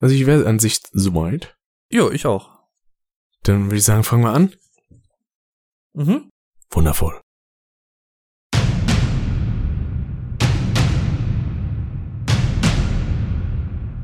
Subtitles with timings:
[0.00, 1.56] Also ich wäre an sich soweit.
[1.90, 2.50] Jo, ich auch.
[3.42, 4.54] Dann würde ich sagen, fangen wir an.
[5.94, 6.30] Mhm.
[6.70, 7.20] Wundervoll.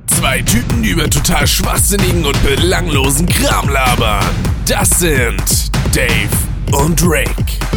[0.07, 4.25] Zwei Typen, die über total schwachsinnigen und belanglosen Kram labern.
[4.67, 6.31] Das sind Dave
[6.73, 7.74] und Drake.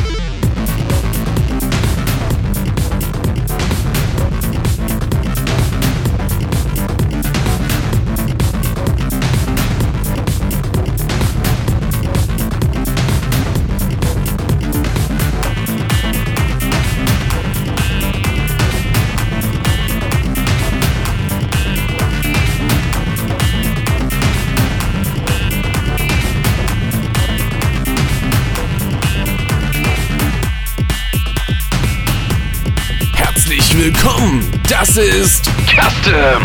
[34.70, 36.44] Das ist Custom.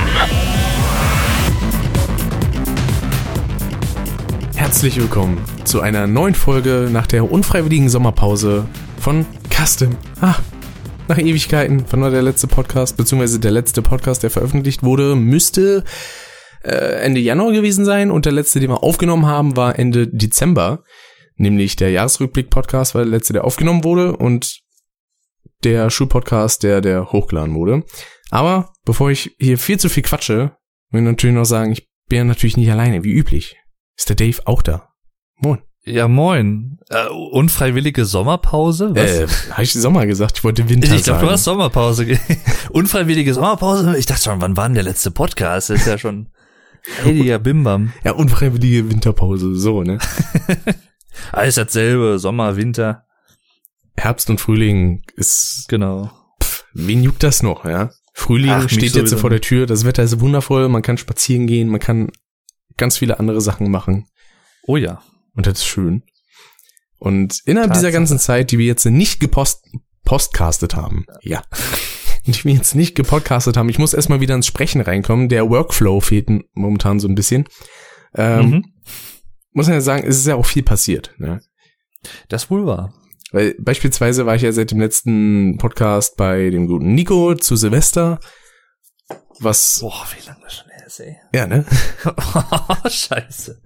[4.54, 8.68] Herzlich willkommen zu einer neuen Folge nach der unfreiwilligen Sommerpause
[9.00, 9.96] von Custom.
[10.20, 10.36] Ah,
[11.08, 11.84] nach Ewigkeiten.
[11.90, 12.96] Wann war der letzte Podcast?
[12.96, 15.82] Beziehungsweise der letzte Podcast, der veröffentlicht wurde, müsste
[16.62, 18.12] äh, Ende Januar gewesen sein.
[18.12, 20.84] Und der letzte, den wir aufgenommen haben, war Ende Dezember.
[21.36, 24.16] Nämlich der Jahresrückblick-Podcast war der letzte, der aufgenommen wurde.
[24.16, 24.61] Und
[25.64, 27.84] der Schulpodcast, der, der hochgeladen wurde.
[28.30, 30.56] Aber bevor ich hier viel zu viel quatsche,
[30.90, 33.56] will ich natürlich noch sagen, ich bin ja natürlich nicht alleine, wie üblich.
[33.96, 34.88] Ist der Dave auch da?
[35.36, 35.58] Moin.
[35.84, 36.78] Ja, moin.
[36.90, 38.94] Äh, unfreiwillige Sommerpause?
[38.94, 39.10] Was?
[39.10, 40.38] Äh, habe ich Sommer gesagt?
[40.38, 41.26] Ich wollte Winter ich glaube, sagen.
[41.26, 42.06] du hast Sommerpause.
[42.06, 42.18] ge-
[42.70, 43.96] Unfreiwillige Sommerpause?
[43.98, 45.70] Ich dachte schon, wann war denn der letzte Podcast?
[45.70, 46.28] Das ist ja schon
[47.04, 47.92] heiliger Bimbam.
[48.04, 49.98] ja, unfreiwillige Winterpause, so, ne?
[51.32, 53.04] Alles dasselbe, Sommer, Winter.
[53.96, 56.10] Herbst und Frühling ist, Genau.
[56.74, 57.90] wen juckt das noch, ja?
[58.14, 61.68] Frühling Ach, steht jetzt vor der Tür, das Wetter ist wundervoll, man kann spazieren gehen,
[61.68, 62.10] man kann
[62.76, 64.06] ganz viele andere Sachen machen.
[64.66, 65.02] Oh ja.
[65.34, 66.02] Und das ist schön.
[66.98, 67.92] Und innerhalb dieser Tatsache.
[67.92, 69.64] ganzen Zeit, die wir jetzt nicht gepost
[70.04, 71.42] postcastet haben, ja,
[72.26, 75.28] die wir jetzt nicht gepodcastet haben, ich muss erstmal wieder ins Sprechen reinkommen.
[75.28, 77.46] Der Workflow fehlt momentan so ein bisschen.
[78.14, 78.64] Ähm, Mhm.
[79.54, 81.14] Muss man ja sagen, es ist ja auch viel passiert.
[81.18, 81.40] Ne?
[82.28, 82.94] Das wohl war.
[83.32, 88.20] Weil beispielsweise war ich ja seit dem letzten Podcast bei dem guten Nico zu Silvester.
[89.40, 91.16] Was, Boah, wie lange das schon her ist, ey.
[91.34, 91.64] ja, ne?
[92.88, 93.60] Scheiße.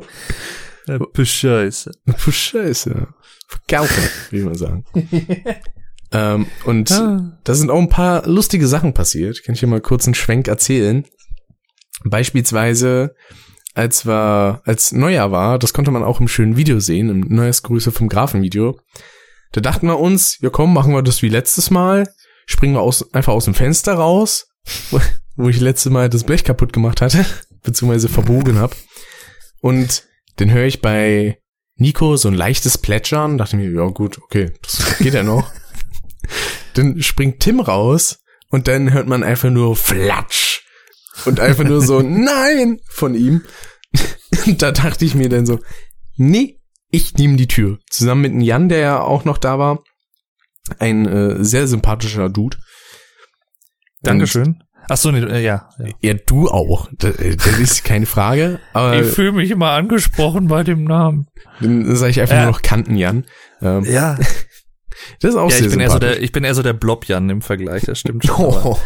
[0.87, 1.91] Ja, Bescheiße.
[2.07, 3.09] Puh, Scheiße.
[3.49, 4.85] Verkaufen, wie man sagen.
[6.13, 7.39] ähm, und Ah.
[7.45, 9.43] Da sind auch ein paar lustige Sachen passiert.
[9.45, 11.05] Kann ich dir mal kurz einen Schwenk erzählen.
[12.05, 13.15] Beispielsweise,
[13.75, 17.91] als wir, als Neujahr war, das konnte man auch im schönen Video sehen, im Neujahrsgrüße
[17.91, 18.79] vom Grafenvideo.
[19.57, 22.13] Da dachten wir uns, ja komm, machen wir das wie letztes Mal.
[22.45, 24.49] Springen wir aus, einfach aus dem Fenster raus,
[25.35, 27.25] wo, ich letztes Mal das Blech kaputt gemacht hatte,
[27.63, 28.77] beziehungsweise verbogen hab.
[29.63, 30.05] Und
[30.37, 31.39] dann höre ich bei
[31.77, 35.51] Nico so ein leichtes Plätschern, dachte mir, ja gut, okay, das geht ja noch.
[36.75, 38.19] Dann springt Tim raus
[38.51, 40.67] und dann hört man einfach nur Flatsch.
[41.25, 43.43] Und einfach nur so Nein von ihm.
[44.45, 45.61] Und da dachte ich mir dann so,
[46.17, 46.61] nee,
[46.91, 47.79] ich nehme die Tür.
[47.91, 49.81] Zusammen mit Jan, der ja auch noch da war.
[50.79, 52.57] Ein äh, sehr sympathischer Dude.
[54.03, 54.63] Dankeschön.
[54.89, 55.69] Ach so, nee, äh, ja.
[55.79, 55.87] ja.
[56.01, 56.89] Ja, du auch.
[56.97, 58.61] Das, das ist keine Frage.
[58.73, 61.27] Aber fühle mich immer angesprochen bei dem Namen.
[61.61, 62.43] dann sage ich einfach Ja.
[62.45, 63.25] nur noch Kanten-Jan.
[63.63, 64.17] Ähm, Ja.
[65.21, 66.15] das ist auch Ja, sehr ich bin eher so sympathisch.
[66.17, 68.45] der, ich bin eher so der Blob-Jan im Vergleich, das stimmt schon.
[68.47, 68.79] aber- oh.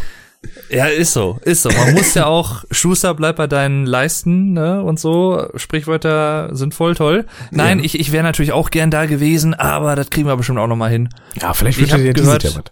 [0.71, 1.71] Ja, ist so, ist so.
[1.71, 5.49] Man muss ja auch, Schuster bleibt bei deinen Leisten, ne, und so.
[5.57, 7.27] Sprichwörter sind voll toll.
[7.51, 7.85] Nein, Ja.
[7.85, 10.77] ich, ich wäre natürlich auch gern da gewesen, aber das kriegen wir bestimmt auch noch
[10.77, 11.09] mal hin.
[11.41, 12.65] Ja, vielleicht Ich wird ja dieses gehört- Jahr was.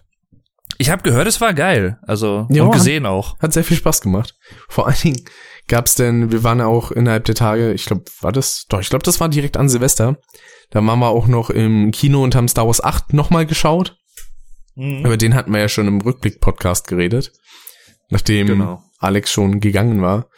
[0.77, 1.99] Ich habe gehört, es war geil.
[2.07, 3.37] Also, Ja, und hat- gesehen auch.
[3.39, 4.35] Hat sehr viel Spaß gemacht.
[4.69, 5.21] Vor allen Dingen
[5.67, 8.89] gab's denn, wir waren ja auch innerhalb der Tage, ich glaube, war das, doch, ich
[8.89, 10.17] glaube, das war direkt an Silvester.
[10.71, 13.97] Da waren wir auch noch im Kino und haben Star Wars 8 nochmal geschaut.
[14.79, 17.33] Über den hatten wir ja schon im Rückblick-Podcast geredet.
[18.09, 18.83] Nachdem Genau.
[18.97, 20.29] Alex schon gegangen war.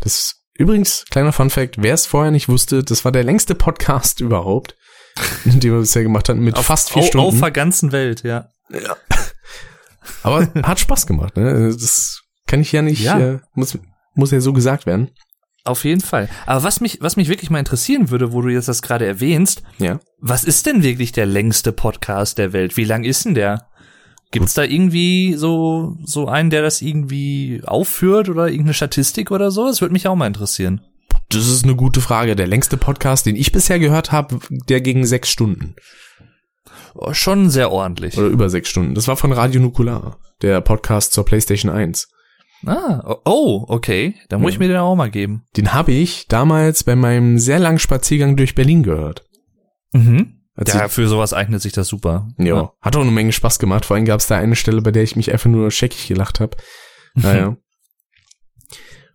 [0.00, 4.76] Das, übrigens, kleiner Fun-Fact, wer es vorher nicht wusste, das war der längste Podcast überhaupt,
[5.44, 7.26] den wir bisher gemacht hatten, mit fast vier auf, Stunden.
[7.26, 8.48] Auf der ganzen Welt, ja.
[10.22, 11.68] Aber hat Spaß gemacht, ne?
[11.70, 13.18] Das kann ich ja nicht, Ja.
[13.18, 13.78] Äh, muss,
[14.14, 15.10] muss ja so gesagt werden.
[15.66, 16.28] Auf jeden Fall.
[16.44, 19.62] Aber was mich, was mich wirklich mal interessieren würde, wo du jetzt das gerade erwähnst,
[19.78, 19.98] Ja.
[20.20, 22.76] was ist denn wirklich der längste Podcast der Welt?
[22.76, 23.66] Wie lang ist denn der?
[24.30, 29.66] Gibt's da irgendwie so, so einen, der das irgendwie aufführt oder irgendeine Statistik oder so?
[29.66, 30.80] Das würde mich auch mal interessieren.
[31.30, 32.36] Das ist eine gute Frage.
[32.36, 35.76] Der längste Podcast, den ich bisher gehört habe, der ging sechs Stunden.
[36.94, 38.18] Oh, schon sehr ordentlich.
[38.18, 38.94] Oder über sechs Stunden.
[38.94, 42.08] Das war von Radio Nukular, der Podcast zur PlayStation 1.
[42.68, 44.14] Ah, oh, okay.
[44.28, 44.54] Dann muss Ja.
[44.54, 45.44] ich mir den auch mal geben.
[45.56, 49.24] Den habe ich damals bei meinem sehr langen Spaziergang durch Berlin gehört.
[49.92, 50.40] Mhm.
[50.66, 52.28] Ja, für sowas eignet sich das super.
[52.38, 52.72] ich, ja.
[52.80, 53.84] Hat auch eine Menge Spaß gemacht.
[53.84, 56.38] Vor allem gab es da eine Stelle, bei der ich mich einfach nur scheckig gelacht
[56.40, 56.56] habe.
[57.14, 57.56] Naja.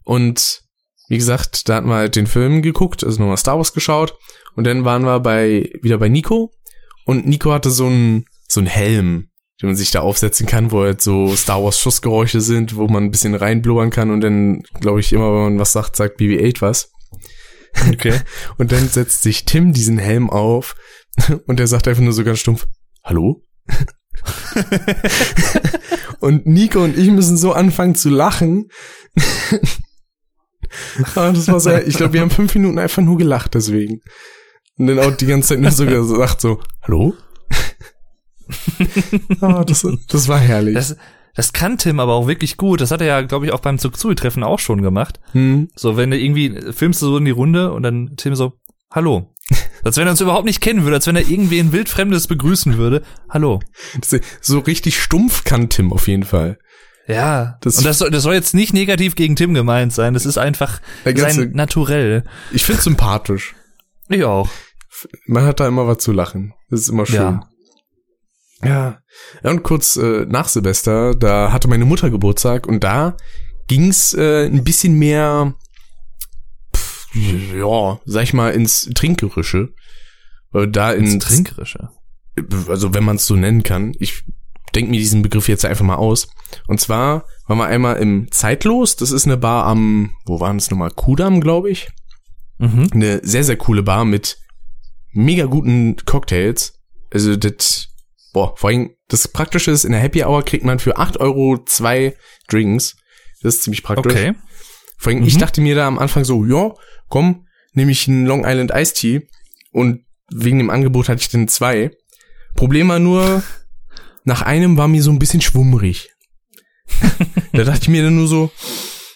[0.03, 0.61] Und
[1.07, 4.17] wie gesagt, da hatten wir halt den Film geguckt, also nochmal Star Wars geschaut.
[4.55, 6.51] Und dann waren wir bei wieder bei Nico.
[7.05, 9.28] Und Nico hatte so einen so einen Helm,
[9.61, 13.03] den man sich da aufsetzen kann, wo halt so Star Wars Schussgeräusche sind, wo man
[13.03, 16.61] ein bisschen reinblubbern kann und dann, glaube ich, immer, wenn man was sagt, sagt BB-8
[16.61, 16.91] was.
[17.91, 18.19] Okay.
[18.57, 20.75] Und dann setzt sich Tim diesen Helm auf
[21.47, 22.67] und er sagt einfach nur so ganz stumpf,
[23.03, 23.43] Hallo?
[26.19, 28.69] und Nico und ich müssen so anfangen zu lachen.
[31.15, 34.01] Aber das war sehr, ich glaube, wir haben fünf Minuten einfach nur gelacht deswegen.
[34.77, 37.13] Und dann auch die ganze Zeit nur so gesagt so, Hallo?
[39.41, 40.75] Ah, das, das war herrlich.
[40.75, 40.95] Das,
[41.35, 42.81] das kann Tim aber auch wirklich gut.
[42.81, 45.19] Das hat er ja, glaube ich, auch beim Zuxui-Treffen auch schon gemacht.
[45.31, 45.69] hm.
[45.75, 48.53] So, wenn du irgendwie filmst du so in die Runde und dann Tim so,
[48.91, 49.33] hallo.
[49.83, 52.77] Als wenn er uns überhaupt nicht kennen würde, als wenn er irgendwie ein wildfremdes begrüßen
[52.77, 53.01] würde.
[53.29, 53.61] Hallo.
[54.41, 56.59] so richtig stumpf kann Tim auf jeden Fall.
[57.07, 57.57] Ja.
[57.61, 60.13] Das- und das soll, das soll jetzt nicht negativ gegen Tim gemeint sein.
[60.13, 62.23] Das ist einfach ganze- sein Naturell.
[62.51, 63.55] Ich find's sympathisch.
[64.09, 64.49] Ich auch.
[65.25, 66.53] Man hat da immer was zu lachen.
[66.69, 67.15] Das ist immer schön.
[67.15, 67.48] Ja.
[68.63, 68.99] Ja.
[69.43, 73.15] ja und kurz äh, nach Silvester, da hatte meine Mutter Geburtstag und da
[73.67, 75.53] ging's äh, ein bisschen mehr,
[76.75, 77.07] pff,
[77.55, 79.73] ja, sag ich mal, ins Trinkerische.
[80.53, 81.89] Äh, Da ins, Ins Trinkerische.
[82.67, 83.93] also wenn man es so nennen kann.
[83.99, 84.23] Ich
[84.75, 86.27] denke mir diesen Begriff jetzt einfach mal aus.
[86.67, 88.95] Und zwar waren wir einmal im Zeitlos.
[88.95, 90.91] Das ist eine Bar am, wo waren es nochmal?
[90.91, 91.89] Kudamm, glaube ich
[92.61, 92.89] Mhm.
[92.93, 94.37] eine sehr, sehr coole Bar mit
[95.13, 96.73] mega guten Cocktails.
[97.11, 97.88] Also das,
[98.33, 101.63] boah, vor allem das Praktische ist, in der Happy Hour kriegt man für 8 Euro
[101.65, 102.15] zwei
[102.47, 102.95] Drinks.
[103.41, 104.11] Das ist ziemlich praktisch.
[104.13, 104.33] Okay.
[104.97, 105.39] Vor allem, ich Mhm.
[105.39, 106.73] dachte mir da am Anfang so, ja,
[107.07, 109.21] komm, nehme ich einen Long Island Iced Tea
[109.71, 111.91] und wegen dem Angebot hatte ich dann zwei.
[112.55, 113.41] Problem war nur,
[114.25, 116.09] nach einem war mir so ein bisschen schwummrig.
[117.53, 118.51] da dachte ich mir dann nur so,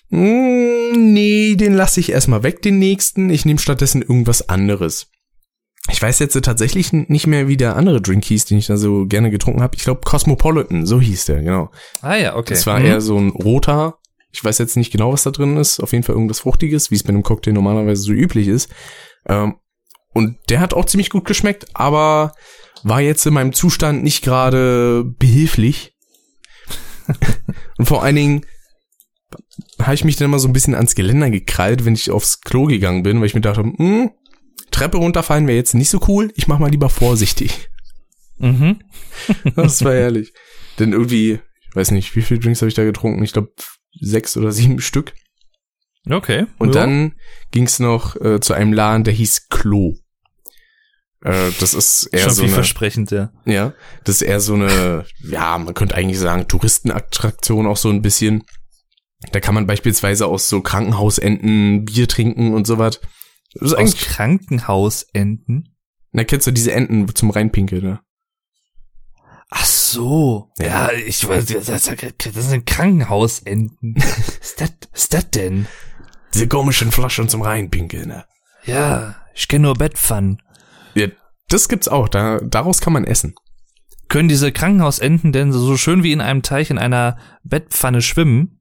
[0.10, 3.30] mm, nee, den lasse ich erstmal weg, den nächsten.
[3.30, 5.08] Ich nehme stattdessen irgendwas anderes.
[5.92, 9.06] Ich weiß jetzt tatsächlich nicht mehr, wie der andere Drink hieß, den ich da so
[9.06, 9.76] gerne getrunken habe.
[9.76, 11.72] Ich glaube Cosmopolitan, so hieß der, genau.
[12.02, 12.54] Ah ja, okay.
[12.54, 12.86] Das war Mhm.
[12.86, 13.98] eher so ein roter.
[14.32, 15.80] Ich weiß jetzt nicht genau, was da drin ist.
[15.82, 18.70] Auf jeden Fall irgendwas Fruchtiges, wie es bei einem Cocktail normalerweise so üblich ist.
[19.28, 19.56] Ähm,
[20.14, 22.34] und der hat auch ziemlich gut geschmeckt, aber
[22.84, 25.94] war jetzt in meinem Zustand nicht gerade behilflich.
[27.78, 28.46] und vor allen Dingen
[29.82, 32.66] habe ich mich dann immer so ein bisschen ans Geländer gekrallt, wenn ich aufs Klo
[32.66, 34.12] gegangen bin, weil ich mir dachte, hm,
[34.74, 36.32] Treppe runterfallen wäre jetzt nicht so cool.
[36.36, 37.70] Ich mach mal lieber vorsichtig.
[38.40, 38.80] Mhm.
[39.56, 40.34] Das war ehrlich.
[40.80, 41.40] Denn irgendwie,
[41.70, 43.24] ich weiß nicht, wie viele Drinks habe ich da getrunken?
[43.24, 43.54] Ich glaube
[44.00, 45.14] sechs oder sieben Stück.
[46.10, 46.48] Okay.
[46.58, 46.82] Und Ja.
[46.82, 47.14] dann
[47.52, 49.94] ging's noch äh, zu einem Laden, der hieß Klo.
[51.22, 53.32] Äh, das ist eher Schon so eine, vielversprechend, ja.
[53.46, 53.74] ja,
[54.04, 58.44] das ist eher so eine, ja, man könnte eigentlich sagen Touristenattraktion auch so ein bisschen.
[59.32, 63.00] Da kann man beispielsweise aus so Krankenhausenten Bier trinken und sowas.
[63.54, 65.76] Das ist eigentlich, Krankenhausenten.
[66.12, 68.00] na kennst du diese Enten zum Reinpinkeln, ne?
[69.50, 70.52] Ach so.
[70.58, 70.66] Ja.
[70.66, 73.96] Ja, ich weiß, das, das sind Krankenhausenten.
[73.96, 75.68] was ist das, was ist das denn?
[76.34, 78.26] Diese komischen Flaschen zum Reinpinkeln, ne?
[78.66, 80.42] Ja, ich kenne nur Bettpfannen.
[80.96, 81.08] Ja,
[81.50, 83.36] das gibt's auch, da, daraus kann man essen.
[84.10, 88.60] Können diese Krankenhausenten denn so schön wie in einem Teich in einer Bettpfanne schwimmen?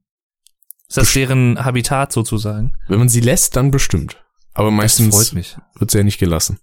[0.88, 2.75] Ist das deren Habitat sozusagen?
[2.88, 4.22] Wenn man sie lässt, dann bestimmt.
[4.54, 5.56] Aber meistens freut mich.
[5.78, 6.59] wird sie ja nicht gelassen.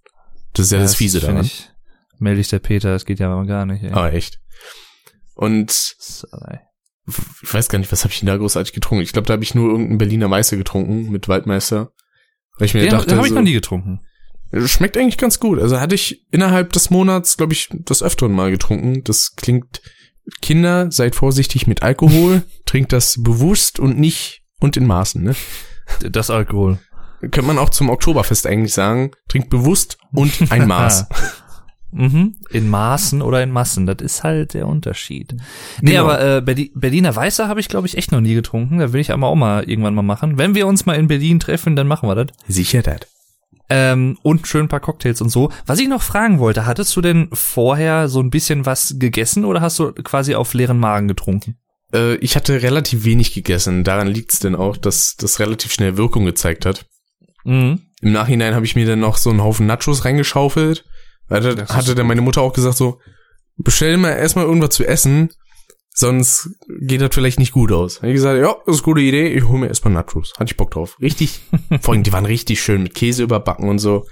[0.54, 1.46] Das ist ja das Fiese daran.
[1.46, 1.70] Ich,
[2.20, 3.84] melde ich der Peter, das geht ja mal gar nicht.
[3.84, 3.92] Ey.
[3.92, 4.40] Aber echt.
[5.36, 6.60] Und Sorry.
[7.08, 9.04] ich weiß gar nicht, was habe ich denn da großartig getrunken?
[9.04, 11.92] Ich glaube, da habe ich nur irgendeinen Berliner Weiße getrunken mit Waldmeister.
[12.58, 14.02] Weil ich mir Den, dachte, den habe ich so, noch nie getrunken.
[14.66, 15.60] schmeckt eigentlich ganz gut.
[15.60, 19.04] Also hatte ich innerhalb des Monats, glaube ich, das öfteren mal getrunken.
[19.06, 19.82] Das klingt,
[20.42, 25.36] Kinder, seid vorsichtig mit Alkohol, trinkt das bewusst und nicht und in Maßen, ne?
[26.12, 26.80] Das Alkohol.
[27.22, 31.08] Könnte man auch zum Oktoberfest eigentlich sagen, trinkt bewusst und ein Maß.
[31.92, 32.36] Mhm.
[32.52, 35.34] In Maßen oder in Massen, das ist halt der Unterschied.
[35.82, 36.04] Nee, Genau.
[36.04, 38.78] aber äh, Berli Berliner Weißer habe ich, glaube ich, echt noch nie getrunken.
[38.78, 40.38] Da will ich aber auch mal irgendwann mal machen.
[40.38, 42.28] Wenn wir uns mal in Berlin treffen, dann machen wir das.
[42.48, 43.00] Sicher das.
[43.72, 45.52] Ähm, und schön ein paar Cocktails und so.
[45.66, 49.62] Was ich noch fragen wollte, hattest du denn vorher so ein bisschen was gegessen oder
[49.62, 51.58] hast du quasi auf leeren Magen getrunken?
[51.92, 53.84] Äh, ich hatte relativ wenig gegessen.
[53.84, 56.86] Daran liegt es denn auch, dass das relativ schnell Wirkung gezeigt hat.
[57.44, 57.82] Mhm.
[58.02, 60.86] Im Nachhinein habe ich mir dann noch so einen Haufen Nachos reingeschaufelt.
[61.28, 63.00] Weil da Das hatte dann meine Mutter auch gesagt so,
[63.58, 65.30] bestell mal erstmal irgendwas zu essen.
[65.94, 68.02] Sonst geht das vielleicht nicht gut aus.
[68.04, 70.34] Ich gesagt, ja, das ist eine gute Idee, ich hole mir erstmal Nachos.
[70.40, 70.98] Hatte ich Bock drauf.
[71.02, 71.42] Richtig,
[71.82, 74.06] vor allem, die waren richtig schön mit Käse überbacken und so.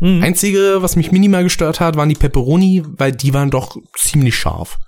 [0.00, 0.22] Mhm.
[0.22, 4.78] Einzige, was mich minimal gestört hat, waren die Pepperoni, weil die waren doch ziemlich scharf.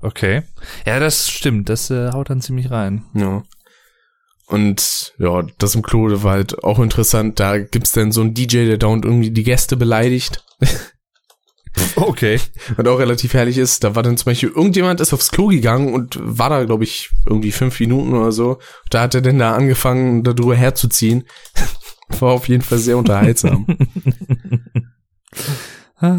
[0.00, 0.42] Okay.
[0.84, 1.68] Ja, das stimmt.
[1.68, 3.04] Das äh, haut dann ziemlich rein.
[3.14, 3.42] Ja.
[4.46, 7.40] Und ja, das im Klo das war halt auch interessant.
[7.40, 10.44] Da gibt's dann so einen DJ, der dauernd irgendwie die Gäste beleidigt.
[11.96, 12.40] Okay.
[12.76, 13.84] Was auch relativ herrlich ist.
[13.84, 17.10] Da war dann zum Beispiel irgendjemand ist aufs Klo gegangen und war da, glaube ich,
[17.26, 18.58] irgendwie fünf Minuten oder so.
[18.90, 21.24] Da hat er dann da angefangen, da drüber herzuziehen.
[22.20, 23.66] War auf jeden Fall sehr unterhaltsam.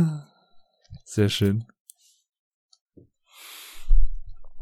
[1.06, 1.64] Sehr schön.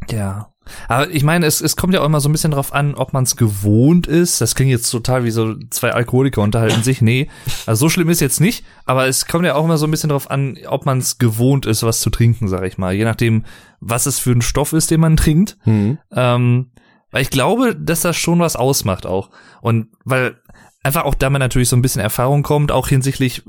[0.08, 0.55] Ja.
[0.88, 3.14] Aber ich meine, es, es kommt ja auch immer so ein bisschen drauf an, ob
[3.14, 4.42] man es gewohnt ist.
[4.42, 7.02] Das klingt jetzt total wie so zwei Alkoholiker unterhalten sich.
[7.02, 7.30] Nee,
[7.66, 8.66] also so schlimm ist jetzt nicht.
[8.86, 11.66] Aber es kommt ja auch immer so ein bisschen drauf an, ob man es gewohnt
[11.66, 12.94] ist, was zu trinken, sag ich mal.
[12.94, 13.46] Je nachdem,
[13.80, 15.58] was es für ein Stoff ist, den man trinkt.
[15.66, 15.98] Mhm.
[16.12, 16.72] Ähm,
[17.12, 19.30] weil ich glaube, dass das schon was ausmacht auch.
[19.62, 20.42] Und weil
[20.84, 23.44] einfach auch damit natürlich so ein bisschen Erfahrung kommt, auch hinsichtlich,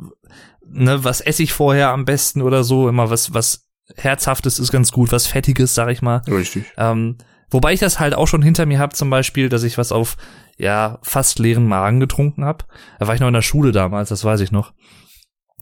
[0.67, 4.91] ne, was esse ich vorher am besten oder so, immer was, was Herzhaftes ist ganz
[4.93, 6.23] gut, was Fettiges, sag ich mal.
[6.29, 6.65] Richtig.
[6.77, 7.17] Ähm,
[7.51, 10.17] wobei ich das halt auch schon hinter mir habe, zum Beispiel, dass ich was auf
[10.59, 12.65] ja fast leeren Magen getrunken habe.
[12.99, 14.73] Da war ich noch in der Schule damals, das weiß ich noch.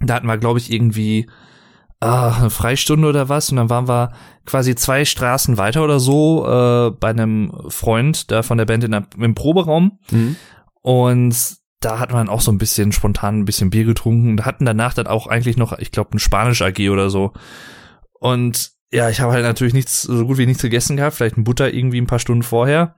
[0.00, 1.28] Da hatten wir, glaube ich, irgendwie
[2.00, 4.12] ah, eine Freistunde oder was und dann waren wir
[4.46, 8.90] quasi zwei Straßen weiter oder so äh, bei einem Freund da von der Band in
[8.92, 10.36] der, im Proberaum Mhm.
[10.82, 11.36] und
[11.80, 14.94] da hat man auch so ein bisschen spontan ein bisschen Bier getrunken und hatten danach
[14.94, 17.32] dann auch eigentlich noch, ich glaube, ein Spanisch AG oder so.
[18.24, 21.44] Und ja, ich habe halt natürlich nichts, so gut wie nichts gegessen gehabt, vielleicht ein
[21.44, 22.94] Butter irgendwie ein paar Stunden vorher.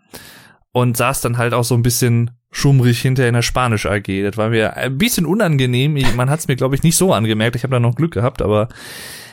[0.71, 4.07] Und saß dann halt auch so ein bisschen schummrig hinter in der Spanisch AG.
[4.23, 5.97] Das war mir ein bisschen unangenehm.
[5.97, 7.57] Ich- Man hat es mir, glaube ich, nicht so angemerkt.
[7.57, 8.69] Ich habe da noch Glück gehabt, aber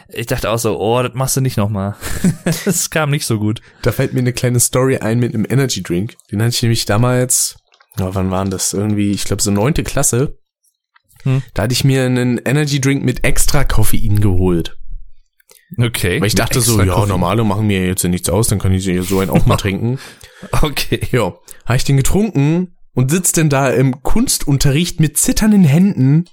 [0.08, 1.96] ich dachte auch so, oh, das machst du nicht nochmal.
[2.66, 3.62] Das kam nicht so gut.
[3.84, 6.16] Da fällt mir eine kleine Story ein mit einem Energy Drink.
[6.32, 7.58] Den hatte ich nämlich damals,
[8.00, 8.74] ja, wann waren das?
[8.74, 10.40] Irgendwie, ich glaube so neunte Klasse.
[11.24, 11.44] Hm.
[11.54, 14.78] Da hatte ich mir einen Energy Drink mit extra Koffein geholt.
[15.78, 16.20] Okay.
[16.22, 17.10] Weil ich dachte so, ja, Koffein.
[17.10, 19.98] normale machen mir jetzt ja nichts aus, dann kann ich so einen auch mal trinken.
[20.62, 21.00] Okay.
[21.12, 21.34] Ja,
[21.66, 26.26] habe ich den getrunken und sitzt denn da im Kunstunterricht mit zitternden Händen,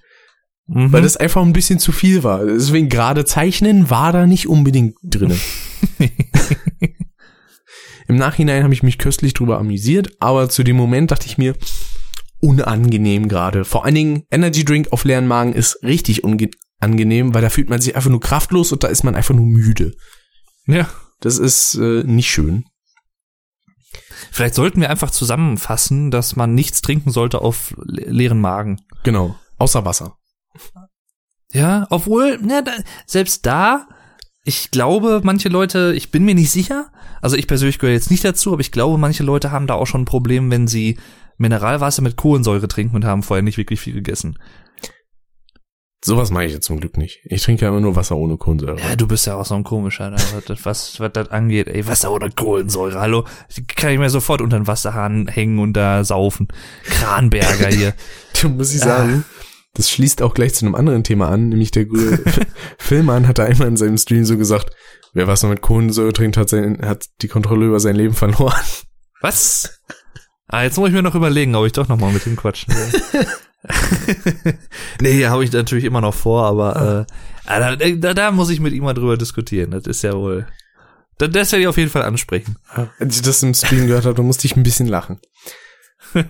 [0.73, 0.93] Mhm.
[0.93, 2.45] weil das einfach ein bisschen zu viel war.
[2.47, 5.37] Deswegen gerade zeichnen war da nicht unbedingt drinne.
[8.09, 11.55] Im Nachhinein habe ich mich köstlich drüber amüsiert, aber zu dem Moment dachte ich mir,
[12.41, 13.65] unangenehm gerade.
[13.65, 16.25] Vor allen Dingen Energy Drink auf leeren Magen ist richtig
[16.81, 19.47] unangenehm, weil da fühlt man sich einfach nur kraftlos und da ist man einfach nur
[19.47, 19.95] müde.
[20.67, 20.89] ja.
[21.23, 22.65] Das ist äh, nicht schön.
[24.31, 28.81] Vielleicht sollten wir einfach zusammenfassen, dass man nichts trinken sollte auf le leeren Magen.
[29.05, 29.37] Genau.
[29.59, 30.17] Außer Wasser.
[31.53, 32.73] Ja, obwohl, ne, da,
[33.05, 33.87] selbst da,
[34.45, 38.25] ich glaube, manche Leute, ich bin mir nicht sicher, also ich persönlich gehöre jetzt nicht
[38.25, 40.99] dazu, aber ich glaube, manche Leute haben da auch schon ein Problem, wenn sie
[41.37, 44.39] Mineralwasser mit Kohlensäure trinken und haben vorher nicht wirklich viel gegessen.
[46.02, 47.21] Sowas mache ich jetzt zum Glück nicht.
[47.25, 48.78] Ich trinke ja immer nur Wasser ohne Kohlensäure.
[48.80, 51.69] Ja, du bist ja auch so ein komischer, ne, was, das- was, was das angeht.
[51.69, 53.26] Ey, Wasser oder Kohlensäure, hallo?
[53.76, 56.49] Kann ich mir sofort unter den Wasserhahn hängen und da saufen.
[56.85, 57.92] Kranberger hier.
[58.40, 59.25] Da muss ich sagen,
[59.75, 62.19] das schließt auch gleich zu einem anderen Thema an, nämlich der gute
[62.78, 64.75] Filmmann hat da einmal in seinem Stream so gesagt,
[65.12, 68.54] wer Wasser mit Kohlensäure trinkt, hat, sein, hat die Kontrolle über sein Leben verloren.
[69.21, 69.80] Was?
[70.49, 72.75] Ah, jetzt muss ich mir noch überlegen, ob ich doch noch mal mit ihm quatschen
[72.75, 73.26] will.
[75.00, 77.12] nee, habe ich natürlich immer noch vor, aber äh,
[77.47, 79.71] ah, da, da, da muss ich mit ihm mal drüber diskutieren.
[79.71, 80.47] Das ist ja wohl.
[81.19, 82.57] Da, das werde ich auf jeden Fall ansprechen.
[82.99, 85.21] Als ich das im Stream gehört habe, da musste ich ein bisschen lachen.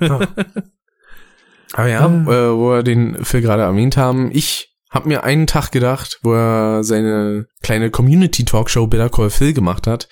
[1.72, 5.70] Aber ja, äh, wo wir den Phil gerade erwähnt haben, ich habe mir einen Tag
[5.70, 10.08] gedacht, wo er seine kleine Community-Talkshow Better Call Phil gemacht hat,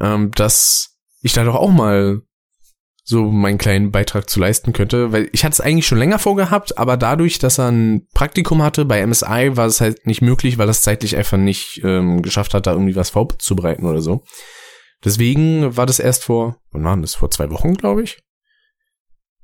[0.00, 2.22] ähm, dass ich da doch auch mal
[3.08, 6.76] so meinen kleinen Beitrag zu leisten könnte, weil ich hatte es eigentlich schon länger vorgehabt,
[6.76, 10.66] aber dadurch, dass er ein Praktikum hatte bei MSI, war es halt nicht möglich, weil
[10.66, 14.24] er es zeitlich einfach nicht ähm, geschafft hat, da irgendwie was vorzubereiten oder so.
[15.04, 17.14] Deswegen war das erst vor, wann war das?
[17.14, 18.18] Vor zwei Wochen, glaube ich.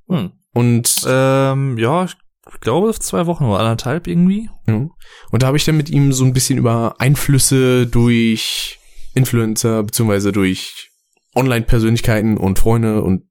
[0.08, 0.32] Hm.
[0.52, 2.16] Und, Ähm, ja, ich
[2.60, 4.50] glaube zwei Wochen oder anderthalb irgendwie.
[4.66, 4.88] ja.
[5.30, 8.80] und da habe ich dann mit ihm so ein bisschen über Einflüsse durch
[9.14, 10.90] Influencer beziehungsweise durch
[11.36, 13.22] Online-Persönlichkeiten und Freunde und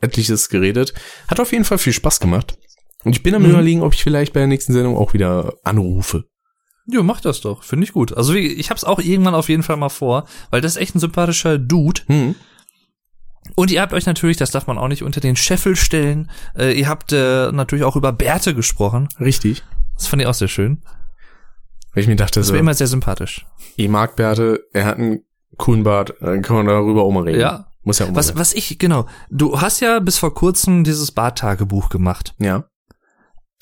[0.00, 0.94] etliches geredet.
[1.28, 2.56] Hat auf jeden Fall viel Spaß gemacht.
[3.04, 3.50] Und ich bin am Mhm.
[3.50, 6.24] überlegen, ob ich vielleicht bei der nächsten Sendung auch wieder anrufe.
[6.88, 7.62] Ja, mach das doch.
[7.64, 8.16] Finde ich gut.
[8.16, 10.94] Also wie, ich hab's auch irgendwann auf jeden Fall mal vor, weil das ist echt
[10.94, 12.02] ein sympathischer Dude.
[12.06, 12.34] Hm.
[13.54, 16.72] Und ihr habt euch natürlich, das darf man auch nicht unter den Scheffel stellen, äh,
[16.78, 19.08] ihr habt äh, natürlich auch über Bärte gesprochen.
[19.20, 19.62] Richtig.
[19.96, 20.82] Das fand ich auch sehr schön.
[21.94, 23.46] Weil ich mir dachte, Das so, war immer sehr sympathisch.
[23.76, 25.20] ich mag Bärte, er hat einen
[25.56, 27.40] coolen Bart, dann kann man darüber auch mal reden.
[27.40, 27.66] Ja.
[27.86, 29.06] Muss ja Was, was ich, genau.
[29.30, 32.34] Du hast ja bis vor kurzem dieses Barttagebuch gemacht.
[32.38, 32.64] Ja.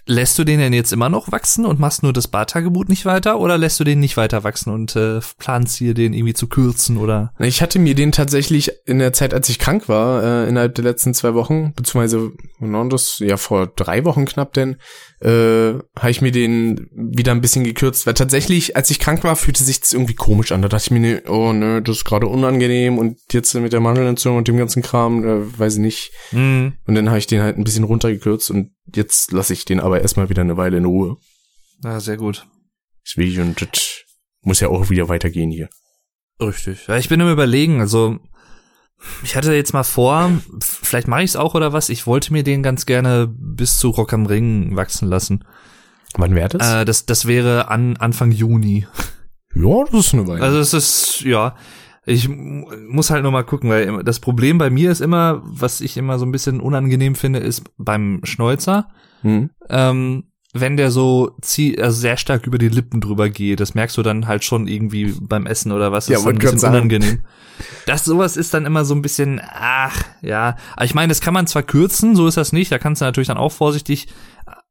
[0.07, 3.41] Lässt du den denn jetzt immer noch wachsen und machst nur das Barttagebuch nicht weiter
[3.41, 6.99] oder lässt du den nicht weiter wachsen und äh, planst hier den irgendwie zu kürzen
[6.99, 7.33] oder?
[7.39, 10.85] Ich hatte mir den tatsächlich in der Zeit, als ich krank war, äh, innerhalb der
[10.85, 14.77] letzten zwei Wochen, beziehungsweise no, das ja vor drei Wochen knapp denn,
[15.21, 19.37] äh, habe ich mir den wieder ein bisschen gekürzt, weil tatsächlich, als ich krank war,
[19.37, 20.61] fühlte sich das irgendwie komisch an.
[20.61, 23.81] Da dachte ich mir, nee, oh nö, das ist gerade unangenehm und jetzt mit der
[23.81, 26.13] Mandelentzündung und dem ganzen Kram, äh, weiß ich nicht.
[26.33, 26.75] Mhm.
[26.87, 29.94] Und dann habe ich den halt ein bisschen runtergekürzt und jetzt lasse ich den aber
[30.01, 31.17] erstmal wieder eine Weile in Ruhe.
[31.83, 32.47] Ja, sehr gut.
[33.07, 34.05] Deswegen, und das
[34.43, 35.69] muss ja auch wieder weitergehen hier.
[36.41, 36.87] Richtig.
[36.87, 38.19] Ja, ich bin im Überlegen, also
[39.23, 42.43] ich hatte jetzt mal vor, vielleicht mache ich es auch oder was, ich wollte mir
[42.43, 45.45] den ganz gerne bis zu Rock am Ring wachsen lassen.
[46.17, 46.73] Wann wäre das?
[46.73, 48.87] Äh, das, das wäre an Anfang Juni.
[49.55, 50.43] ja, das ist eine Weile.
[50.43, 51.57] Also es ist, ja,
[52.07, 55.97] ich muss halt nur mal gucken, weil das Problem bei mir ist immer, was ich
[55.97, 58.89] immer so ein bisschen unangenehm finde, ist beim Schnäuzer,
[59.23, 59.51] hm.
[59.71, 60.25] ähm,
[60.57, 64.03] wenn der so zieh, also sehr stark über die Lippen drüber geht, das merkst du
[64.03, 66.77] dann halt schon irgendwie beim Essen oder was, Ja, ist dann ein bisschen sagen.
[66.77, 67.25] unangenehm.
[67.87, 70.57] Das sowas ist dann immer so ein bisschen, ach, ja.
[70.75, 73.05] Aber ich meine, das kann man zwar kürzen, so ist das nicht, da kannst du
[73.05, 74.09] natürlich dann auch vorsichtig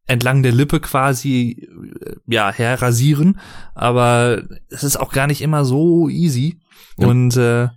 [0.06, 1.68] entlang der Lippe quasi,
[2.02, 3.40] äh, ja, herrasieren,
[3.74, 6.60] aber es ist auch gar nicht immer so easy.
[6.98, 7.08] Ja.
[7.08, 7.70] Und äh,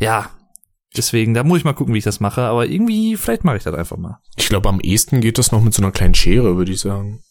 [0.00, 0.30] ja,
[0.96, 3.62] deswegen, da muss ich mal gucken, wie ich das mache, aber irgendwie, vielleicht mache ich
[3.64, 4.18] das einfach mal.
[4.36, 7.22] Ich glaube, am ehesten geht das noch mit so einer kleinen Schere, würde ich sagen.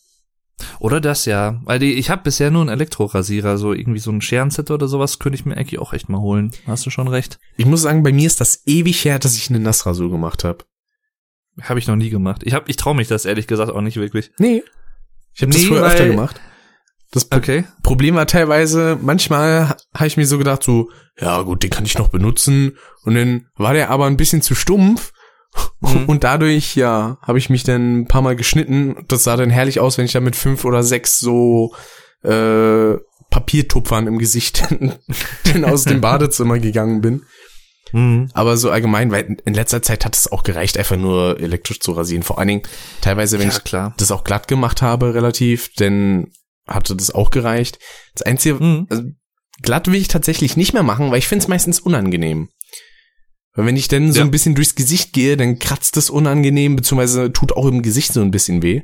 [0.80, 4.22] Oder das ja, weil die, ich habe bisher nur einen Elektrorasierer, so irgendwie so ein
[4.22, 6.52] Scherenset oder sowas könnte ich mir eigentlich auch echt mal holen.
[6.68, 7.40] Hast du schon recht?
[7.58, 10.66] Ich muss sagen, bei mir ist das ewig her, dass ich eine Nassrasur gemacht habe.
[11.62, 12.44] Habe ich noch nie gemacht.
[12.46, 14.32] Ich hab, ich traue mich das ehrlich gesagt auch nicht wirklich.
[14.38, 14.64] Nee.
[15.34, 16.40] Ich habe das Nee, früher weil- öfter gemacht.
[17.12, 17.66] Das Okay.
[17.84, 20.90] Problem war teilweise, manchmal habe ich mir so gedacht, so,
[21.20, 22.78] ja gut, den kann ich noch benutzen.
[23.04, 25.12] Und dann war der aber ein bisschen zu stumpf.
[25.82, 26.06] Mhm.
[26.06, 28.96] Und dadurch, ja, habe ich mich dann ein paar Mal geschnitten.
[29.10, 31.76] Das sah dann herrlich aus, wenn ich da mit fünf oder sechs so
[32.24, 32.96] äh,
[33.30, 34.64] Papiertupfern im Gesicht
[35.44, 37.24] dann aus dem Badezimmer gegangen bin.
[37.92, 38.30] Mhm.
[38.34, 41.92] Aber so allgemein, weil in letzter Zeit hat es auch gereicht, einfach nur elektrisch zu
[41.92, 42.24] rasieren.
[42.24, 42.62] Vor allen Dingen
[43.02, 43.94] teilweise, wenn Ja, ich klar.
[43.98, 46.28] das auch glatt gemacht habe, relativ, dann
[46.74, 47.80] hatte das auch gereicht.
[48.14, 48.88] Das Einzige, Mhm.
[48.90, 49.04] also
[49.62, 52.50] glatt will ich tatsächlich nicht mehr machen, weil ich finde es meistens unangenehm.
[53.54, 54.26] Weil wenn ich dann so Ja.
[54.26, 58.22] ein bisschen durchs Gesicht gehe, dann kratzt es unangenehm, beziehungsweise tut auch im Gesicht so
[58.22, 58.82] ein bisschen weh.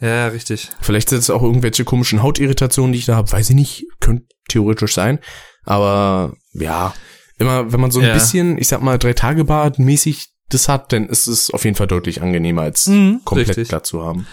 [0.00, 0.68] Ja, richtig.
[0.80, 4.26] Vielleicht sind es auch irgendwelche komischen Hautirritationen, die ich da habe, weiß ich nicht, könnte
[4.48, 5.18] theoretisch sein.
[5.64, 6.94] Aber ja,
[7.38, 8.12] immer wenn man so ein Ja.
[8.14, 11.76] bisschen, ich sag mal, drei Tage Bad mäßig das hat, dann ist es auf jeden
[11.76, 13.68] Fall deutlich angenehmer, als Mhm, komplett richtig.
[13.68, 14.26] glatt zu haben.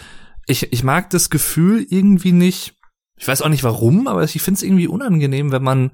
[0.48, 2.76] Ich, ich mag das Gefühl irgendwie nicht.
[3.18, 5.92] Ich weiß auch nicht warum, aber ich finde es irgendwie unangenehm, wenn man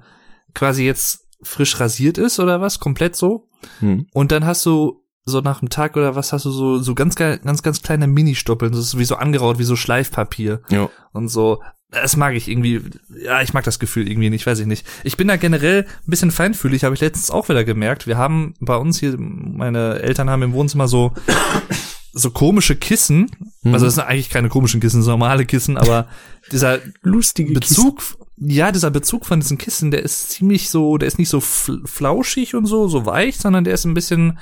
[0.54, 3.48] quasi jetzt frisch rasiert ist oder was, komplett so.
[3.80, 4.06] Hm.
[4.12, 7.14] Und dann hast du so nach einem Tag oder was hast du so, so ganz,
[7.14, 8.72] ganz, ganz kleine Mini-Stoppeln.
[8.72, 10.62] Das ist wie so angeraut, wie so Schleifpapier.
[10.70, 10.90] Ja.
[11.12, 11.62] und so.
[11.90, 12.80] Das mag ich irgendwie,
[13.22, 14.86] ja, ich mag das Gefühl irgendwie nicht, weiß ich nicht.
[15.04, 18.06] Ich bin da generell ein bisschen feinfühlig, habe ich letztens auch wieder gemerkt.
[18.06, 21.12] Wir haben bei uns hier, meine Eltern haben im Wohnzimmer so,
[22.12, 23.30] so komische Kissen.
[23.62, 23.74] Mhm.
[23.74, 26.08] Also das sind eigentlich keine komischen Kissen, normale Kissen, aber
[26.52, 28.02] dieser Lustige Bezug,
[28.36, 31.86] ja, dieser Bezug von diesen Kissen, der ist ziemlich so, der ist nicht so fl-
[31.86, 34.38] flauschig und so, so weich, sondern der ist ein bisschen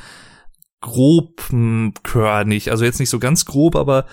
[0.80, 2.70] grob hm, körnig.
[2.70, 4.06] Also jetzt nicht so ganz grob, aber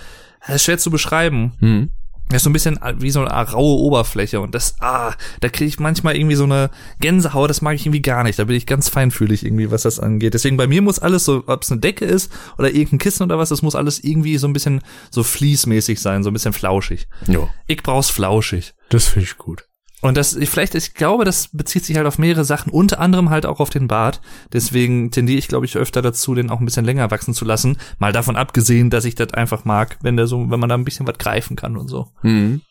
[0.46, 1.54] das ist schwer zu beschreiben.
[1.60, 1.90] Hm.
[2.30, 5.70] Das ist so ein bisschen wie so eine raue Oberfläche und das, ah, da kriege
[5.70, 8.38] ich manchmal irgendwie so eine Gänsehaut, das mag ich irgendwie gar nicht.
[8.38, 10.34] Da bin ich ganz feinfühlig irgendwie, was das angeht.
[10.34, 13.38] Deswegen bei mir muss alles so, ob es eine Decke ist oder irgendein Kissen oder
[13.38, 17.08] was, das muss alles irgendwie so ein bisschen so fließmäßig sein, so ein bisschen flauschig.
[17.28, 18.74] Ja, Ich brauch's flauschig.
[18.90, 19.67] das finde ich gut.
[20.02, 23.48] Und das, vielleicht, ich glaube, das bezieht sich halt auf mehrere Sachen, unter anderem halt
[23.48, 24.22] auch auf den Bart.
[24.54, 27.78] Deswegen tendiere ich, glaube ich, öfter dazu, den auch ein bisschen länger wachsen zu lassen.
[27.98, 30.86] Mal davon abgesehen, dass ich das einfach mag, wenn der so, wenn man da ein
[30.86, 32.12] bisschen was greifen kann und so.
[32.22, 32.62] Mhm.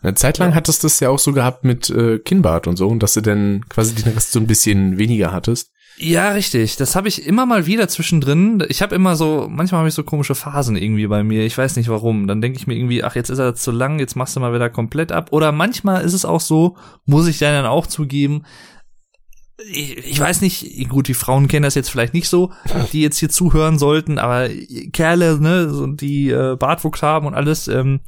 [0.00, 2.88] Eine Zeit lang hattest du das ja auch so gehabt mit äh, Kinnbart und so,
[2.88, 5.70] und dass du dann quasi den Rest so ein bisschen weniger hattest.
[5.96, 6.76] Ja, richtig.
[6.76, 8.64] Das habe ich immer mal wieder zwischendrin.
[8.68, 11.44] Ich habe immer so, manchmal habe ich so komische Phasen irgendwie bei mir.
[11.44, 12.26] Ich weiß nicht warum.
[12.26, 14.54] Dann denke ich mir irgendwie, ach, jetzt ist er zu lang, jetzt machst du mal
[14.54, 15.28] wieder komplett ab.
[15.32, 18.42] Oder manchmal ist es auch so, muss ich dann auch zugeben,
[19.70, 22.52] ich, weiß nicht, gut, die Frauen kennen das jetzt vielleicht nicht so,
[22.92, 24.48] die jetzt hier zuhören sollten, aber
[24.92, 28.00] Kerle, ne, die äh, Bartwuchs haben und alles, ähm,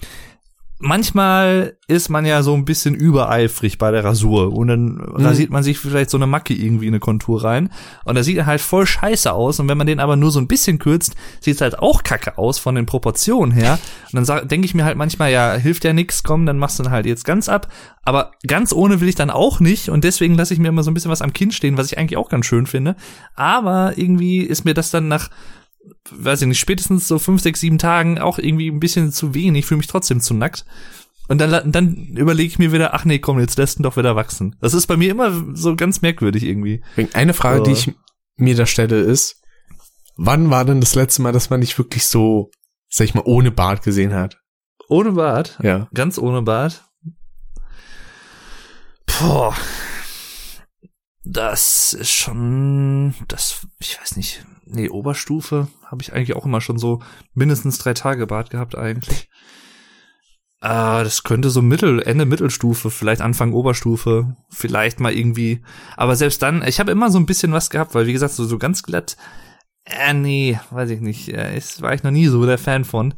[0.84, 5.24] manchmal ist man ja so ein bisschen übereifrig bei der Rasur und dann Mhm.
[5.26, 7.70] rasiert man sich vielleicht so eine Macke irgendwie in eine Kontur rein
[8.04, 10.38] und da sieht er halt voll scheiße aus und wenn man den aber nur so
[10.40, 13.78] ein bisschen kürzt, sieht es halt auch kacke aus von den Proportionen her
[14.12, 16.82] und dann denke ich mir halt manchmal, ja, hilft ja nix, komm, dann machst du
[16.84, 17.68] ihn halt jetzt ganz ab,
[18.04, 20.90] aber ganz ohne will ich dann auch nicht und deswegen lasse ich mir immer so
[20.90, 22.94] ein bisschen was am Kinn stehen, was ich eigentlich auch ganz schön finde,
[23.34, 25.30] aber irgendwie ist mir das dann nach
[26.10, 29.66] weiß ich nicht, spätestens so fünf, sechs, sieben Tagen auch irgendwie ein bisschen zu wenig,
[29.66, 30.64] fühle mich trotzdem zu nackt.
[31.28, 34.14] Und dann, dann überlege ich mir wieder, ach nee, komm, jetzt lässt ihn doch wieder
[34.14, 34.56] wachsen.
[34.60, 36.82] Das ist bei mir immer so ganz merkwürdig irgendwie.
[37.14, 37.64] Eine Frage, So.
[37.64, 37.92] die ich
[38.36, 39.40] mir da stelle, ist,
[40.16, 42.50] wann war denn das letzte Mal, dass man dich wirklich so,
[42.90, 44.38] sag ich mal, ohne Bart gesehen hat?
[44.88, 45.88] Ohne Bart, Ja.
[45.94, 46.84] ganz ohne Bart.
[49.06, 49.56] Boah.
[51.24, 56.78] Das ist schon, das, ich weiß nicht, nee, Oberstufe habe ich eigentlich auch immer schon
[56.78, 57.00] so
[57.34, 59.28] mindestens drei Tage Bart gehabt eigentlich.
[60.60, 65.62] Ah, das könnte so Mittel, Ende Mittelstufe, vielleicht Anfang Oberstufe, vielleicht mal irgendwie.
[65.96, 68.46] Aber selbst dann, ich habe immer so ein bisschen was gehabt, weil wie gesagt, so,
[68.46, 69.18] so ganz glatt,
[69.84, 73.12] äh, nee, weiß ich nicht, äh, ist, war ich noch nie so der Fan von.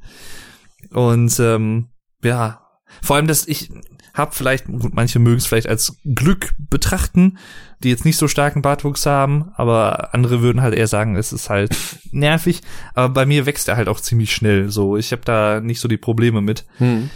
[0.91, 1.91] Und ähm,
[2.23, 2.63] ja,
[3.03, 3.71] vor allem, dass ich
[4.17, 7.39] habe vielleicht, gut, manche mögen es vielleicht als Glück betrachten,
[7.83, 11.51] die jetzt nicht so starken Bartwuchs haben, aber andere würden halt eher sagen, es ist
[11.51, 11.77] halt
[12.11, 12.63] nervig.
[12.95, 14.71] Aber bei mir wächst er halt auch ziemlich schnell.
[14.71, 16.65] So, ich habe da nicht so die Probleme mit.
[16.79, 17.11] Hm.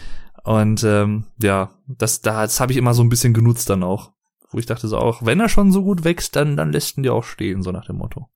[0.45, 4.13] Und ähm, ja, das, da, das habe ich immer so ein bisschen genutzt dann auch.
[4.53, 7.05] Wo ich dachte so auch, wenn er schon so gut wächst, dann, dann lässt ihn
[7.05, 8.29] dir auch stehen, so nach dem Motto.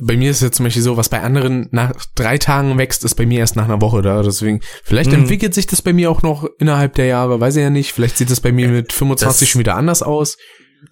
[0.00, 3.14] Bei mir ist jetzt zum Beispiel so, was bei anderen nach drei Tagen wächst, ist
[3.14, 4.22] bei mir erst nach einer Woche da.
[4.22, 5.20] Deswegen, vielleicht Mhm.
[5.20, 7.92] entwickelt sich das bei mir auch noch innerhalb der Jahre, weiß ich ja nicht.
[7.92, 10.36] Vielleicht sieht es bei mir mit 25 das- schon wieder anders aus.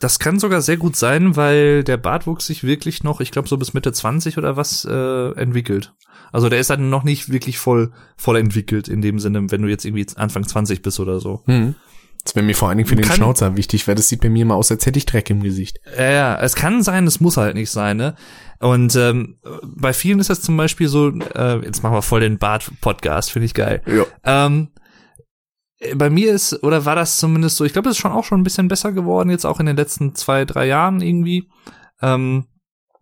[0.01, 3.57] Das kann sogar sehr gut sein, weil der Bartwuchs sich wirklich noch, ich glaube so
[3.59, 5.95] bis Mitte 20 oder was, äh, entwickelt.
[6.31, 9.69] Also der ist dann noch nicht wirklich voll, voll entwickelt in dem Sinne, wenn du
[9.69, 11.43] jetzt irgendwie Anfang 20 bist oder so.
[11.47, 11.75] Hm.
[12.29, 14.29] Das wäre mir vor allen Dingen für den Kann- Schnauzer wichtig, weil das sieht bei
[14.29, 15.79] mir immer aus, als hätte ich Dreck im Gesicht.
[15.97, 18.17] Ja, ja, es kann sein, es muss halt nicht sein, ne?
[18.61, 22.37] Und ähm, bei vielen ist das zum Beispiel so, äh, jetzt machen wir voll den
[22.37, 23.81] Bart-Podcast, finde ich geil.
[23.87, 24.05] Ja.
[24.25, 24.73] Ähm,
[25.79, 28.25] äh, bei mir ist, oder war das zumindest so, ich glaube, das ist schon auch
[28.25, 31.49] schon ein bisschen besser geworden, jetzt auch in den letzten zwei, drei Jahren irgendwie.
[32.03, 32.45] Ähm,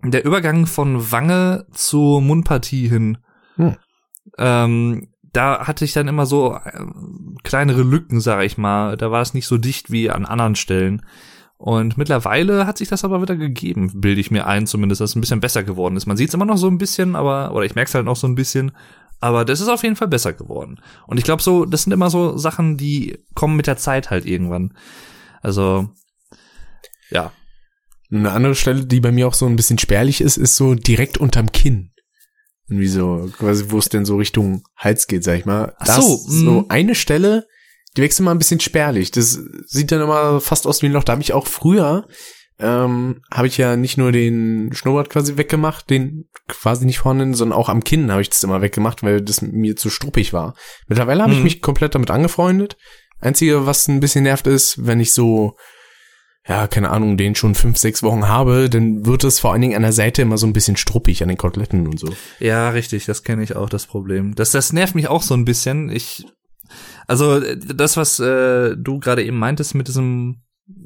[0.04, 3.18] der Übergang von Wange zu Mundpartie hin.
[3.56, 3.74] Hm.
[4.38, 6.84] Ähm, da hatte ich dann immer so äh,
[7.42, 8.96] kleinere Lücken, sag ich mal.
[8.96, 11.02] Da war es nicht so dicht wie an anderen Stellen.
[11.58, 15.16] Und mittlerweile hat sich das aber wieder gegeben, bilde ich mir ein, zumindest, dass es
[15.16, 16.06] ein bisschen besser geworden ist.
[16.06, 18.16] Man sieht es immer noch so ein bisschen, aber, oder ich merke es halt noch
[18.16, 18.72] so ein bisschen,
[19.20, 20.80] aber das ist auf jeden Fall besser geworden.
[21.06, 24.26] Und ich glaube so, das sind immer so Sachen, die kommen mit der Zeit halt
[24.26, 24.74] irgendwann.
[25.40, 25.88] Also,
[27.10, 27.32] ja.
[28.10, 31.18] Eine andere Stelle, die bei mir auch so ein bisschen spärlich ist, ist so direkt
[31.18, 31.90] unterm Kinn.
[32.68, 35.74] Irgendwie so, quasi, wo es denn so Richtung Hals geht, sag ich mal.
[35.78, 36.66] Ach Das so, so mhm.
[36.68, 37.46] eine Stelle,
[37.96, 39.10] die wächst immer ein bisschen spärlich.
[39.12, 41.04] Das sieht dann immer fast aus wie ein Loch.
[41.04, 42.06] Da habe ich auch früher,
[42.58, 47.58] ähm, habe ich ja nicht nur den Schnurrbart quasi weggemacht, den quasi nicht vorhanden, sondern
[47.58, 50.54] auch am Kinn habe ich das immer weggemacht, weil das mir zu struppig war.
[50.88, 51.44] Mittlerweile habe ich Mhm.
[51.44, 52.76] mich komplett damit angefreundet.
[53.20, 55.56] Einzige, was ein bisschen nervt, ist, wenn ich so
[56.48, 59.74] ja, keine Ahnung, den schon fünf, sechs Wochen habe, dann wird es vor allen Dingen
[59.74, 62.08] an der Seite immer so ein bisschen struppig an den Koteletten und so.
[62.38, 64.34] Ja, richtig, das kenne ich auch, das Problem.
[64.34, 65.90] Das, das nervt mich auch so ein bisschen.
[65.90, 66.24] Ich,
[67.08, 70.42] also das, was äh, du gerade eben meintest mit diesem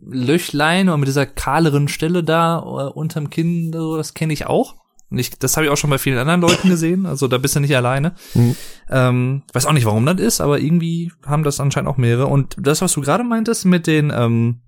[0.06, 4.76] Löchlein oder mit dieser kahleren Stelle da äh, unterm Kinn, so, das kenne ich auch.
[5.10, 7.04] Und ich, das habe ich auch schon bei vielen anderen Leuten gesehen.
[7.04, 8.14] Also da bist du nicht alleine.
[8.34, 8.56] Mhm.
[8.88, 12.28] Ähm, weiß auch nicht, warum das ist, aber irgendwie haben das anscheinend auch mehrere.
[12.28, 14.60] Und das, was du gerade meintest mit den ähm,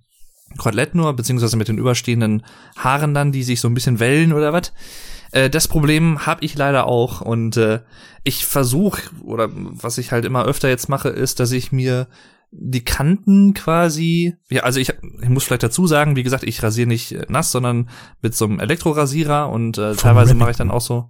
[0.56, 2.42] Koteletten nur, beziehungsweise mit den überstehenden
[2.76, 4.72] Haaren dann, die sich so ein bisschen wellen oder was.
[5.32, 7.80] Äh, das Problem habe ich leider auch und äh,
[8.24, 12.06] ich versuche oder was ich halt immer öfter jetzt mache, ist, dass ich mir
[12.54, 16.86] die Kanten quasi, ja, also ich, ich muss vielleicht dazu sagen, wie gesagt, ich rasiere
[16.86, 17.88] nicht nass, sondern
[18.20, 21.08] mit so einem Elektrorasierer und äh, teilweise mache ich dann auch so.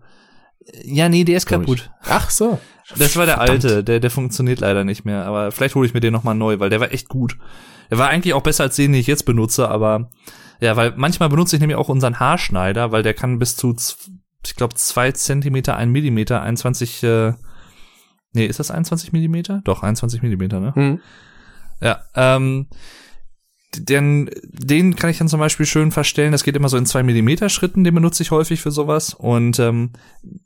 [0.85, 1.91] Ja, nee, der ist kaputt.
[2.05, 2.59] Ach so.
[2.97, 3.65] Das war der Verdammt.
[3.65, 5.25] alte, der, der funktioniert leider nicht mehr.
[5.25, 7.37] Aber vielleicht hole ich mir den nochmal neu, weil der war echt gut.
[7.91, 10.11] Der war eigentlich auch besser als den, den ich jetzt benutze, aber
[10.61, 13.75] ja, weil manchmal benutze ich nämlich auch unseren Haarschneider, weil der kann bis zu,
[14.47, 17.33] ich glaube, zwei Zentimeter, ein Millimeter, 21, äh,
[18.33, 19.61] nee, ist das 21 Millimeter?
[19.65, 20.75] Doch, 21 Millimeter, ne?
[20.75, 21.01] Hm.
[21.81, 22.69] Ja, ähm,
[23.77, 26.33] den, den kann ich dann zum Beispiel schön verstellen.
[26.33, 29.15] Das geht immer so in zwei Millimeter Schritten, den benutze ich häufig für sowas.
[29.15, 29.93] Und ähm,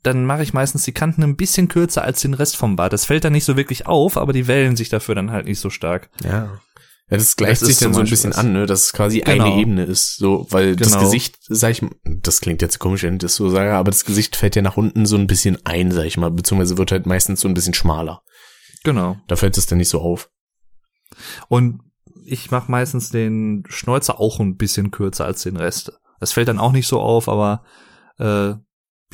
[0.03, 2.93] dann mache ich meistens die Kanten ein bisschen kürzer als den Rest vom Bart.
[2.93, 5.59] Das fällt dann nicht so wirklich auf, aber die wellen sich dafür dann halt nicht
[5.59, 6.09] so stark.
[6.23, 6.59] Ja.
[7.09, 9.45] Ja, das gleicht Das sich dann so ein bisschen an, ne, dass es quasi Genau.
[9.45, 11.03] eine Ebene ist, so, weil das Genau.
[11.05, 14.35] Gesicht, sag ich, das klingt jetzt komisch, wenn ich das so sage, aber das Gesicht
[14.35, 17.39] fällt ja nach unten so ein bisschen ein, sag ich mal, beziehungsweise wird halt meistens
[17.39, 18.23] so ein bisschen schmaler.
[18.83, 19.15] Genau.
[19.29, 20.29] Da fällt es dann nicht so auf.
[21.47, 21.79] Und
[22.27, 25.93] ich mache meistens den Schnäuzer auch ein bisschen kürzer als den Rest.
[26.19, 27.63] Das fällt dann auch nicht so auf, aber
[28.19, 28.53] äh,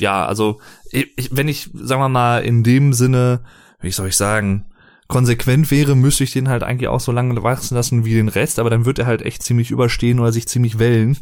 [0.00, 3.44] ja, also ich, wenn ich, sagen wir mal, in dem Sinne,
[3.80, 4.66] wie soll ich sagen,
[5.06, 8.58] konsequent wäre, müsste ich den halt eigentlich auch so lange wachsen lassen wie den Rest,
[8.58, 11.18] aber dann wird er halt echt ziemlich überstehen oder sich ziemlich wellen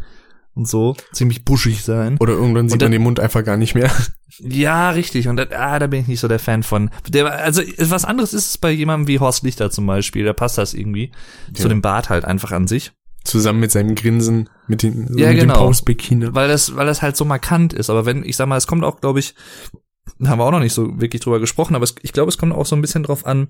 [0.54, 2.16] und so, ziemlich buschig sein.
[2.20, 3.90] Oder irgendwann sieht dann- man den Mund einfach gar nicht mehr.
[4.38, 5.28] Ja, richtig.
[5.28, 6.88] Und da, ah, da bin ich nicht so der Fan von.
[7.06, 10.24] Der, also was anderes ist es bei jemandem wie Horst Lichter zum Beispiel.
[10.24, 11.12] Da passt das irgendwie
[11.52, 11.68] zu Ja.
[11.68, 12.92] dem Bart halt einfach an sich,
[13.24, 15.52] Zusammen mit seinem Grinsen, mit den, so Ja, mit genau.
[15.54, 16.34] dem Pausbikini.
[16.34, 17.90] weil das, weil das halt so markant ist.
[17.90, 19.34] Aber wenn ich sag mal, es kommt auch, glaube ich,
[20.24, 22.54] haben wir auch noch nicht so wirklich drüber gesprochen, aber es, ich glaube, es kommt
[22.54, 23.48] auch so ein bisschen drauf an,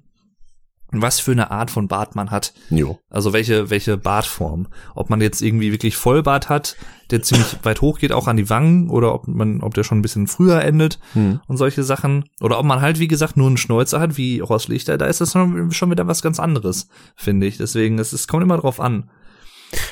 [1.01, 2.53] was für eine Art von Bart man hat.
[2.69, 2.99] Jo.
[3.09, 4.67] Also welche, welche Bartform.
[4.95, 6.77] Ob man jetzt irgendwie wirklich Vollbart hat,
[7.11, 9.99] der ziemlich weit hoch geht, auch an die Wangen, oder ob man, ob der schon
[9.99, 11.41] ein bisschen früher endet Hm.
[11.47, 12.25] und solche Sachen.
[12.41, 15.21] Oder ob man halt, wie gesagt, nur einen Schnäuzer hat, wie Horst Lichter, da ist
[15.21, 17.57] das schon wieder was ganz anderes, finde ich.
[17.57, 19.09] Deswegen, es, es kommt immer drauf an.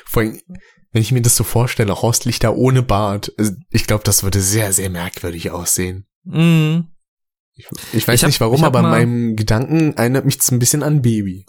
[0.04, 0.38] Vor allem,
[0.92, 4.40] wenn ich mir das so vorstelle, Horst Lichter ohne Bart, also ich glaube, das würde
[4.40, 6.04] sehr, sehr merkwürdig aussehen.
[6.24, 6.80] Mm.
[7.92, 10.83] Ich, ich weiß Ich hab- nicht warum, aber mal- meinem Gedanken erinnert mich ein bisschen
[10.83, 11.46] an Baby.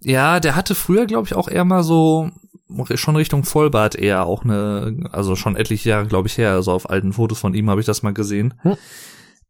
[0.00, 2.30] Ja, der hatte früher, glaube ich, auch eher mal so
[2.94, 6.52] schon Richtung Vollbart eher auch eine, also schon etliche Jahre, glaube ich, her.
[6.52, 8.54] Also auf alten Fotos von ihm habe ich das mal gesehen.
[8.62, 8.76] Hm.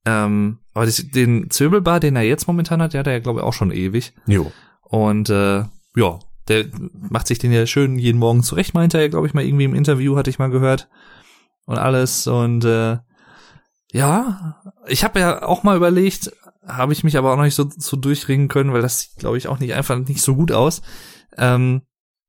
[0.04, 3.40] Ähm, aber das, den Zwirbelbart, den er jetzt momentan hat, der hat er ja, glaube
[3.40, 4.12] ich, auch schon ewig.
[4.26, 4.52] Jo.
[4.82, 5.64] Und äh,
[5.96, 9.44] ja, der macht sich den ja schön jeden Morgen zurecht, meinte er, glaube ich, mal
[9.44, 10.88] irgendwie im Interview, hatte ich mal gehört.
[11.64, 12.26] Und alles.
[12.26, 12.98] Und äh,
[13.94, 14.56] ja,
[14.88, 16.32] ich habe ja auch mal überlegt,
[16.66, 19.38] habe ich mich aber auch noch nicht so, so durchringen können, weil das sieht, glaube
[19.38, 20.82] ich, auch nicht einfach nicht so gut aus,
[21.38, 21.82] ähm,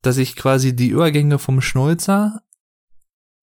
[0.04, 2.44] dass ich quasi die Übergänge vom Schnäuzer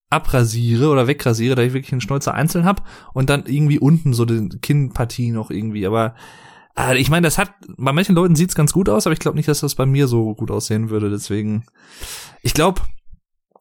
[0.08, 4.24] abrasiere oder wegrasiere, da ich wirklich einen Schnäuzer einzeln hab und dann irgendwie unten so
[4.24, 6.14] die Kinnpartie noch irgendwie, aber
[6.78, 9.36] äh, ich meine, das hat, bei manchen Leuten sieht's ganz gut aus, aber ich glaube
[9.36, 11.64] nicht, dass das bei mir so gut aussehen würde, deswegen,
[12.40, 12.82] ich glaube,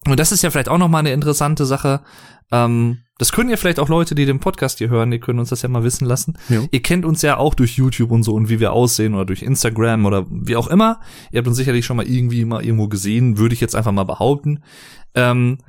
[0.07, 2.01] und das ist ja vielleicht auch noch mal eine interessante Sache,
[2.51, 5.49] ähm, das können ja vielleicht auch Leute, die den Podcast hier hören, die können uns
[5.49, 6.39] das ja mal wissen lassen.
[6.49, 6.63] Ja.
[6.71, 9.43] Ihr kennt uns ja auch durch YouTube und so und wie wir aussehen oder durch
[9.43, 11.01] Instagram oder wie auch immer.
[11.31, 14.05] Ihr habt uns sicherlich schon mal irgendwie mal irgendwo gesehen, würde ich jetzt einfach mal
[14.05, 14.63] behaupten.
[15.13, 15.59] Ähm,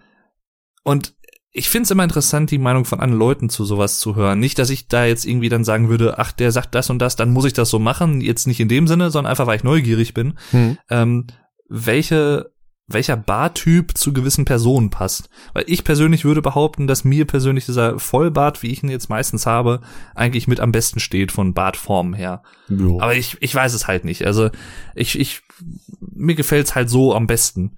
[0.83, 1.15] und
[1.53, 4.41] ich finde es immer interessant, die Meinung von anderen Leuten zu sowas zu hören.
[4.41, 7.17] Nicht, dass ich da jetzt irgendwie dann sagen würde, ach, der sagt das und das,
[7.17, 8.23] dann muss ich das so machen.
[8.23, 10.39] Jetzt nicht in dem Sinne, sondern einfach, weil ich neugierig bin.
[10.51, 10.79] Hm.
[10.89, 11.27] Ähm,
[11.69, 12.51] welche,
[12.89, 15.31] welcher Bartyp zu gewissen Personen passt.
[15.53, 19.47] Weil ich persönlich würde behaupten, dass mir persönlich dieser Vollbart, wie ich ihn jetzt meistens
[19.47, 19.81] habe,
[20.15, 22.43] eigentlich mit am besten steht von Bartformen her.
[22.69, 23.01] Jo.
[23.01, 24.27] Aber ich, ich weiß es halt nicht.
[24.27, 24.51] Also
[24.95, 25.43] ich, ich
[26.01, 27.77] mir gefällt's halt so am besten.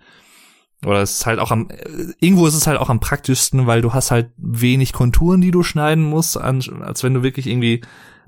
[0.84, 3.82] Oder es ist halt auch am äh, irgendwo ist es halt auch am praktischsten, weil
[3.82, 7.82] du hast halt wenig Konturen, die du schneiden musst, als wenn du wirklich irgendwie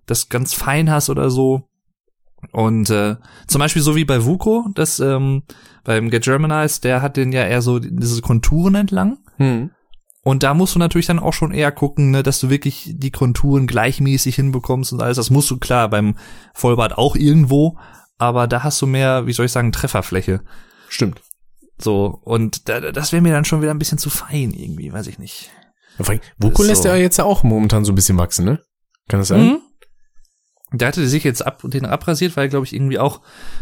[0.06, 1.68] das ganz fein hast oder so.
[2.52, 5.42] Und äh, zum Beispiel so wie bei Vuko, das ähm,
[5.84, 9.18] beim Get Germanized, der hat den ja eher so diese Konturen entlang.
[9.36, 9.70] Hm.
[10.22, 13.12] Und da musst du natürlich dann auch schon eher gucken, ne, dass du wirklich die
[13.12, 15.18] Konturen gleichmäßig hinbekommst und alles.
[15.18, 16.16] Das musst du klar beim
[16.52, 17.78] Vollbart auch irgendwo,
[18.18, 20.40] aber da hast du mehr, wie soll ich sagen, Trefferfläche.
[20.88, 21.22] Stimmt.
[21.78, 25.06] So, und da, das wäre mir dann schon wieder ein bisschen zu fein irgendwie, weiß
[25.06, 25.50] ich nicht.
[25.98, 26.88] Ja, Vuko Ist lässt so.
[26.88, 28.60] ja jetzt ja auch momentan so ein bisschen wachsen, ne?
[29.08, 29.46] Kann das sein?
[29.46, 29.58] Mhm.
[30.72, 33.20] Der hatte sich jetzt ab, den abrasiert, weil er, glaube ich, irgendwie auch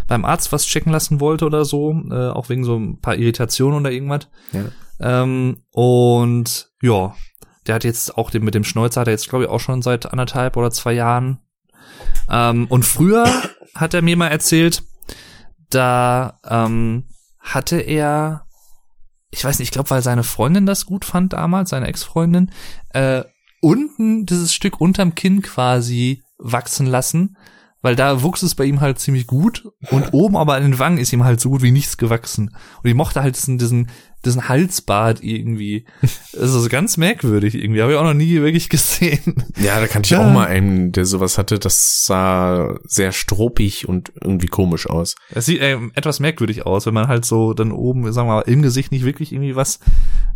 [0.09, 3.81] beim Arzt was checken lassen wollte oder so, äh, auch wegen so ein paar Irritationen
[3.81, 4.29] oder irgendwas.
[4.53, 5.23] Ja.
[5.23, 7.15] Ähm, und ja,
[7.67, 9.83] der hat jetzt auch den mit dem Schnäuzer, hat er jetzt, glaube ich, auch schon
[9.83, 11.41] seit anderthalb oder zwei Jahren.
[12.31, 13.27] Ähm, und früher
[13.75, 14.83] hat er mir mal erzählt,
[15.69, 17.05] da ähm,
[17.39, 18.47] hatte er,
[19.31, 22.51] ich weiß nicht, ich glaube, weil seine Freundin das gut fand damals, seine Ex-Freundin,
[22.91, 23.25] äh,
[23.61, 27.37] unten dieses Stück unterm Kinn quasi wachsen lassen,
[27.85, 30.97] weil da wuchs es bei ihm halt ziemlich gut und oben aber an den Wangen
[30.97, 32.49] ist ihm halt so gut wie nichts gewachsen.
[32.83, 33.91] Und ich mochte halt diesen, diesen,
[34.25, 35.85] diesen Halsbart irgendwie.
[36.33, 39.35] Das ist ganz merkwürdig irgendwie, habe ich auch noch nie wirklich gesehen.
[39.63, 40.27] Ja, da kannte ich Ja.
[40.27, 41.59] auch mal einen, der sowas hatte.
[41.59, 45.15] Das sah sehr struppig und irgendwie komisch aus.
[45.35, 48.41] Es sieht ähm, etwas merkwürdig aus, wenn man halt so dann oben, sagen wir mal,
[48.43, 49.79] im Gesicht nicht wirklich irgendwie was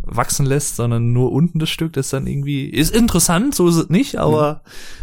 [0.03, 3.89] wachsen lässt, sondern nur unten das Stück, das dann irgendwie ist interessant, so ist es
[3.89, 4.61] nicht, aber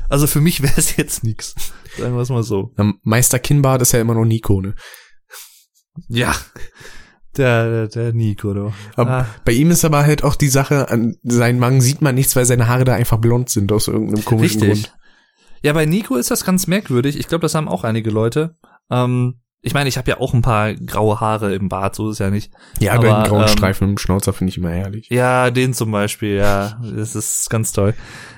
[0.09, 1.57] also für mich wäre es jetzt nix.
[1.99, 2.73] Sagen wir es mal so.
[2.77, 4.75] Na, Meister Kinnbart ist ja immer noch Nico, ne?
[6.09, 6.35] Ja.
[7.37, 8.73] Der, der, der Nico, du.
[8.97, 9.27] Aber Ah.
[9.45, 12.47] Bei ihm ist aber halt auch die Sache, an seinen Wangen sieht man nichts, weil
[12.47, 14.85] seine Haare da einfach blond sind aus irgendeinem komischen Richtig.
[14.85, 14.99] Grund.
[15.63, 17.19] Ja, bei Nico ist das ganz merkwürdig.
[17.19, 18.57] Ich glaube, das haben auch einige Leute.
[18.91, 22.21] Ähm, ich meine, ich habe ja auch ein paar graue Haare im Bart, so ist
[22.21, 22.53] ja nicht.
[22.79, 25.09] Ja, Aber, aber, den grauen ähm, Streifen im Schnauzer finde ich immer herrlich.
[25.11, 27.95] Ja, den zum Beispiel, ja, das ist ganz toll.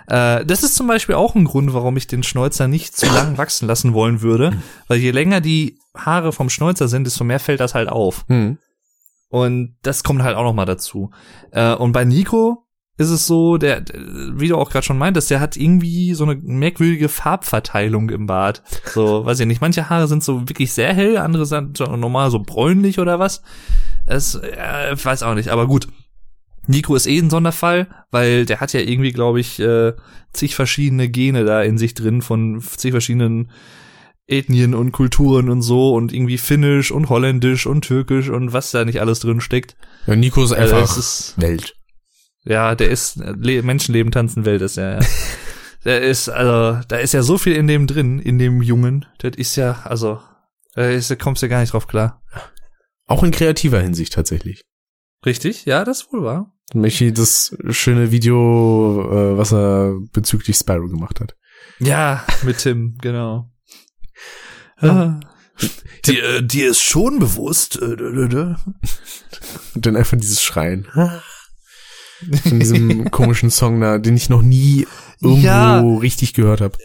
[0.08, 3.38] Äh, das ist zum Beispiel auch ein Grund, warum ich den Schnäuzer nicht zu lang
[3.38, 4.52] wachsen lassen wollen würde,
[4.88, 8.24] weil je länger die Haare vom Schnäuzer sind, desto mehr fällt das halt auf.
[8.28, 8.58] Hm.
[9.28, 11.10] Und das kommt halt auch noch mal dazu.
[11.50, 12.64] Äh, und bei Nico
[12.96, 13.84] ist es so, der,
[14.32, 18.62] wie du auch gerade schon meintest, der hat irgendwie so eine merkwürdige Farbverteilung im Bart.
[18.86, 22.40] So, weiß ich nicht, manche Haare sind so wirklich sehr hell, andere sind normal so
[22.40, 23.42] bräunlich oder was.
[24.06, 25.86] Es, äh, weiß auch nicht, aber gut.
[26.68, 29.94] Nico ist eh ein Sonderfall, weil der hat ja irgendwie, glaube ich, äh,
[30.32, 33.50] zig verschiedene Gene da in sich drin von zig verschiedenen
[34.26, 38.84] Ethnien und Kulturen und so und irgendwie Finnisch und Holländisch und Türkisch und was da
[38.84, 39.76] nicht alles drin steckt.
[40.06, 41.74] Ja, Nico ist Also einfach es ist, Welt.
[42.44, 45.00] ja, der ist Le Menschenleben tanzen Welt ist ja.
[45.00, 45.06] ja.
[45.86, 49.06] der ist also, da ist ja so viel in dem drin, in dem Jungen.
[49.18, 50.20] Das ist ja also,
[50.74, 52.22] da ist, da kommst du gar nicht drauf klar.
[53.06, 54.60] Auch in kreativer Hinsicht tatsächlich.
[55.24, 55.64] Richtig?
[55.64, 56.08] Ja, das ist
[56.74, 61.34] Michi, das schöne Video, äh, was er bezüglich Spyro gemacht hat.
[61.78, 63.50] Ja, mit Tim, genau.
[64.80, 65.18] Ja.
[66.06, 67.80] Dir, dir ist schon bewusst.
[67.80, 68.54] Äh.
[69.74, 70.86] Und dann einfach dieses Schreien.
[72.42, 74.86] Von diesem komischen Song da, den ich noch nie
[75.20, 75.80] irgendwo Ja.
[75.80, 76.76] richtig gehört habe.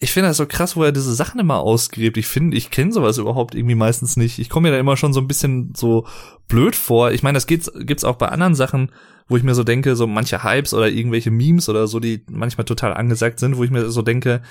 [0.00, 2.16] Ich finde das so krass, wo er diese Sachen immer ausgräbt.
[2.16, 4.38] Ich finde, ich kenne sowas überhaupt irgendwie meistens nicht.
[4.38, 6.06] Ich komme mir da immer schon so ein bisschen so
[6.48, 7.12] blöd vor.
[7.12, 8.90] Ich meine, das gibt's, gibt's auch bei anderen Sachen,
[9.28, 12.64] wo ich mir so denke, so manche Hypes oder irgendwelche Memes oder so, die manchmal
[12.64, 14.42] total angesagt sind, wo ich mir so denke,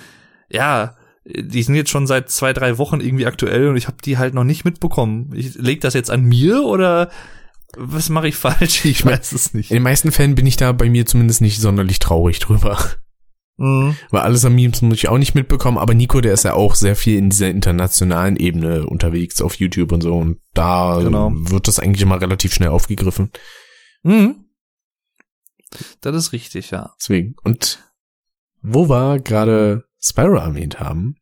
[0.50, 4.18] ja, die sind jetzt schon seit zwei, drei Wochen irgendwie aktuell und ich habe die
[4.18, 5.32] halt noch nicht mitbekommen.
[5.36, 7.10] Ich leg das jetzt an mir oder
[7.78, 8.84] was mache ich falsch?
[8.86, 9.72] Ich weiß es nicht.
[9.72, 12.78] In den meisten Fällen bin ich da bei mir zumindest nicht sonderlich traurig drüber.
[13.58, 13.96] Mhm.
[14.10, 16.76] Weil alles an Memes muss ich auch nicht mitbekommen, aber Nico, der ist ja auch
[16.76, 21.32] sehr viel in dieser internationalen Ebene unterwegs auf YouTube und so und da Genau.
[21.34, 23.30] wird das eigentlich immer relativ schnell aufgegriffen.
[24.04, 24.43] Mhm.
[26.02, 26.94] Das ist richtig, ja.
[27.00, 27.36] Deswegen.
[27.44, 27.80] Und
[28.62, 31.16] wo wir gerade Spyro erwähnt haben,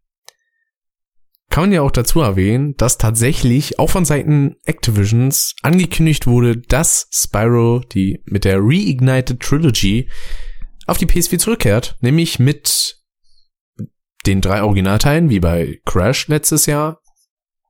[1.50, 7.08] kann man ja auch dazu erwähnen, dass tatsächlich auch von Seiten Activisions angekündigt wurde, dass
[7.12, 10.10] Spyro die mit der Reignited Trilogy
[10.88, 12.98] auf die PS4 zurückkehrt, nämlich mit
[14.26, 17.02] den drei Originalteilen, wie bei Crash letztes Jahr,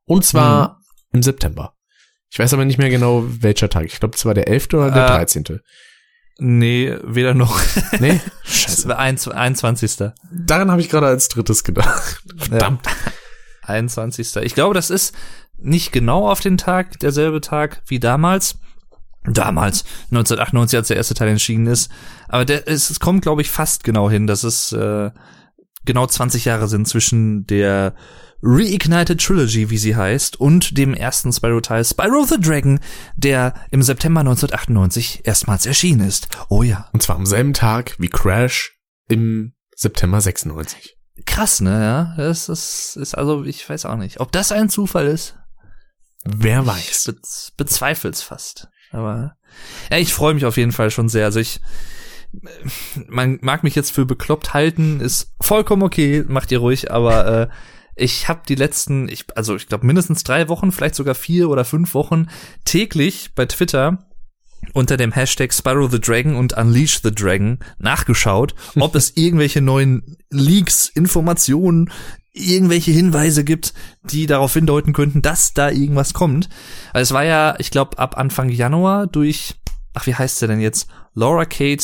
[0.06, 1.76] und zwar im September.
[2.30, 3.86] Ich weiß aber nicht mehr genau, welcher Tag.
[3.86, 4.74] Ich glaube, es war der 11.
[4.74, 5.60] oder der Äh, 13.
[6.44, 7.62] Nee, weder noch.
[8.00, 8.20] Nee?
[8.44, 8.88] Das Scheiße.
[8.88, 10.12] war 21.
[10.32, 12.24] Daran habe ich gerade als drittes gedacht.
[12.36, 12.82] Verdammt.
[13.62, 14.36] 21.
[14.38, 15.14] Ich glaube, das ist
[15.60, 18.58] nicht genau auf den Tag, derselbe Tag wie damals.
[19.24, 21.92] Damals, 1998, als der erste Teil entschieden ist.
[22.28, 25.12] Aber der, es, es kommt, glaube ich, fast genau hin, dass es äh,
[25.86, 27.96] genau 20 Jahre sind zwischen der
[28.44, 32.80] Reignited Trilogy, wie sie heißt, und dem ersten Spyro-Teil Spyro the Dragon,
[33.16, 36.28] der im September 1998 erstmals erschienen ist.
[36.50, 36.90] Oh ja.
[36.92, 40.98] Und zwar am selben Tag wie Crash im September 96.
[41.26, 41.72] Krass, ne?
[41.72, 45.36] Ja, das ist, ist also, ich weiß auch nicht, ob das ein Zufall ist.
[46.24, 47.04] Wer Ich weiß.
[47.06, 47.16] be
[47.58, 48.70] bezweifel's fast.
[48.92, 49.36] Aber
[49.90, 51.26] ja, ich freue mich auf jeden Fall schon sehr.
[51.26, 51.62] Also ich,
[53.08, 56.92] man mag mich jetzt für bekloppt halten, ist vollkommen okay, macht ihr ruhig.
[56.92, 57.50] Aber äh,
[57.96, 61.66] ich habe die letzten, ich, also ich glaube mindestens drei Wochen, vielleicht sogar vier oder
[61.66, 62.28] fünf Wochen
[62.66, 64.08] täglich bei Twitter
[64.74, 70.18] unter dem Hashtag Spyro the Dragon und Unleash the Dragon nachgeschaut, ob es irgendwelche neuen
[70.30, 71.92] Leaks, Informationen,
[72.34, 76.48] irgendwelche Hinweise gibt, die darauf hindeuten könnten, dass da irgendwas kommt.
[76.94, 79.56] Also es war ja, ich glaube, ab Anfang Januar durch,
[79.94, 80.88] ach, wie heißt sie denn jetzt?
[81.14, 81.84] Laura Kate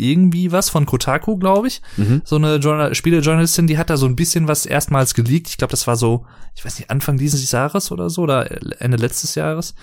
[0.00, 1.82] irgendwie was von Kotaku, glaube ich.
[1.96, 2.22] Mhm.
[2.24, 5.48] So eine Journal Spielejournalistin, die hat da so ein bisschen was erstmals geleakt.
[5.48, 8.96] Ich glaube, das war so, ich weiß nicht, Anfang dieses Jahres oder so oder Ende
[8.96, 9.74] letztes Jahres.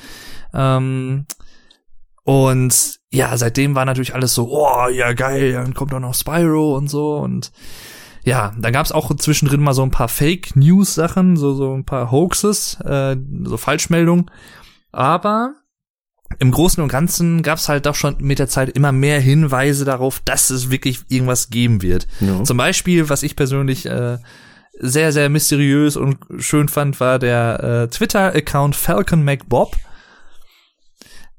[0.53, 1.25] Ähm,
[2.23, 6.75] und ja, seitdem war natürlich alles so, oh, ja geil, dann kommt auch noch Spyro
[6.75, 7.51] und so und
[8.25, 11.86] ja, da gab's auch zwischendrin mal so ein paar Fake News Sachen, so so ein
[11.86, 14.30] paar Hoaxes, äh, so Falschmeldungen,
[14.91, 15.56] aber
[16.40, 20.22] im Großen und Ganzen gab's halt doch schon mit der Zeit immer mehr Hinweise darauf,
[20.24, 22.08] dass es wirklich irgendwas geben wird.
[22.20, 22.44] Ja.
[22.44, 24.18] Zum Beispiel, was ich persönlich äh,
[24.80, 29.76] sehr, sehr mysteriös und schön fand, war der äh, Twitter-Account Falcon McBob.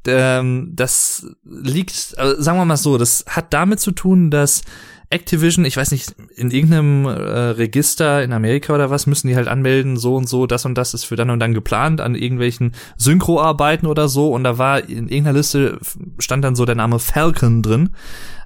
[0.07, 4.63] Ähm, das liegt, also sagen wir mal so, das hat damit zu tun, dass
[5.11, 9.49] Activision, ich weiß nicht, in irgendeinem äh, Register in Amerika oder was, müssen die halt
[9.49, 12.75] anmelden, so und so, das und das ist für dann und dann geplant an irgendwelchen
[12.97, 14.31] Synchroarbeiten oder so.
[14.33, 15.79] Und da war in irgendeiner Liste
[16.19, 17.91] stand dann so der Name Falcon drin,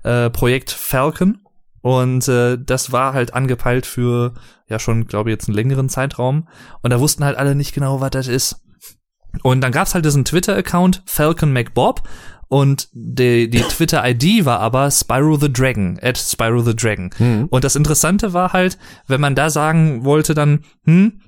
[0.05, 1.39] äh, Projekt Falcon.
[1.81, 4.35] Und äh, das war halt angepeilt für
[4.69, 6.49] ja schon, glaube ich, jetzt einen längeren Zeitraum.
[6.81, 8.63] Und da wussten halt alle nicht genau, was das ist.
[9.43, 12.03] Und dann gab's halt diesen Twitter-Account Falcon McBob
[12.53, 17.09] und die, die Twitter-ID war aber Spyro the Dragon, at Spyro the Dragon.
[17.19, 17.47] Mhm.
[17.49, 18.77] Und das Interessante war halt,
[19.07, 21.23] wenn man da sagen wollte dann, hm,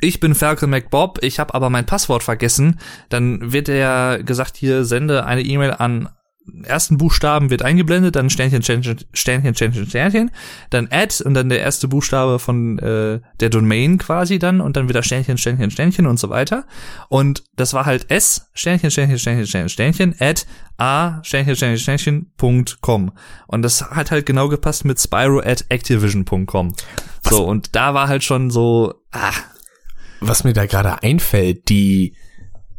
[0.00, 4.84] ich bin Falcon McBob, ich habe aber mein Passwort vergessen, dann wird er gesagt, hier
[4.84, 6.10] sende eine E-Mail an
[6.64, 10.30] ersten Buchstaben wird eingeblendet, dann Sternchen, Sternchen, Sternchen, Sternchen, Sternchen,
[10.70, 14.88] dann Add und dann der erste Buchstabe von äh, der Domain quasi dann und dann
[14.88, 16.64] wieder Sternchen, Sternchen, Sternchen und so weiter.
[17.08, 20.42] Und das war halt S, Sternchen, Sternchen, Sternchen, Sternchen, Sternchen, Add
[20.78, 23.12] A, Sternchen, Sternchen, Sternchen, Punkt com.
[23.46, 26.74] Und das hat halt genau gepasst mit Spyro at Activision.com.
[27.22, 29.32] So, und da war halt schon so, ah,
[30.20, 32.14] Was mir da gerade einfällt, die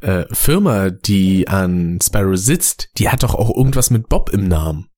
[0.03, 4.89] äh, Firma, die an Spyro sitzt, die hat doch auch irgendwas mit Bob im Namen.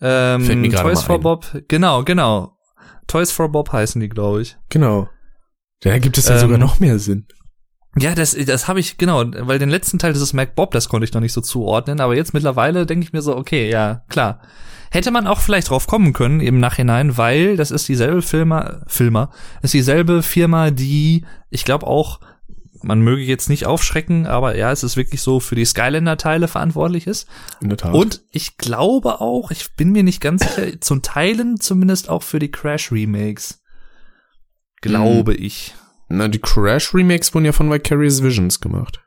[0.00, 1.20] ähm, Fällt mir Toys for ein.
[1.22, 2.56] Bob, genau, genau.
[3.06, 4.56] Toys for Bob heißen die, glaube ich.
[4.68, 5.08] Genau.
[5.80, 7.26] Da gibt es ja Ähm, sogar noch mehr Sinn.
[7.98, 11.04] Ja, das, das habe ich, genau, weil den letzten Teil dieses Mac Bob, das konnte
[11.04, 14.40] ich noch nicht so zuordnen, aber jetzt mittlerweile denke ich mir so, okay, ja, klar.
[14.90, 19.30] Hätte man auch vielleicht drauf kommen können im Nachhinein, weil das ist dieselbe Firma, Firma,
[19.62, 22.20] ist dieselbe Firma, die, ich glaube auch,
[22.82, 27.06] man möge jetzt nicht aufschrecken, aber ja, es ist wirklich so für die Skylander-Teile verantwortlich
[27.06, 27.28] ist.
[27.60, 27.94] In der Tat.
[27.94, 32.38] Und ich glaube auch, ich bin mir nicht ganz sicher, zum Teilen zumindest auch für
[32.38, 33.60] die Crash-Remakes.
[34.80, 35.74] Glaube ich.
[36.08, 39.02] Na, die Crash Remakes wurden ja von Vicarious Visions gemacht.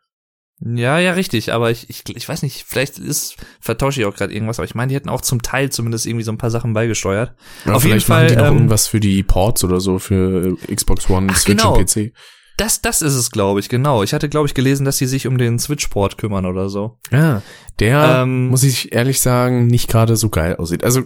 [0.61, 4.33] Ja, ja, richtig, aber ich, ich, ich weiß nicht, vielleicht ist, vertausche ich auch gerade
[4.33, 6.73] irgendwas, aber ich meine, die hätten auch zum Teil zumindest irgendwie so ein paar Sachen
[6.73, 7.35] beigesteuert.
[7.65, 9.99] Ja, Auf jeden vielleicht machen Fall, die noch ähm, irgendwas für die Ports oder so
[9.99, 11.77] für Xbox One, Switch genau.
[11.77, 12.13] und PC.
[12.57, 14.01] Das, das ist es, glaube ich, genau.
[14.03, 16.97] Ich hatte, glaube ich, gelesen, dass sie sich um den Switch-Port kümmern oder so.
[17.11, 17.41] Ja,
[17.79, 20.83] der, Ähm, muss ich ehrlich sagen, nicht gerade so geil aussieht.
[20.83, 21.03] Also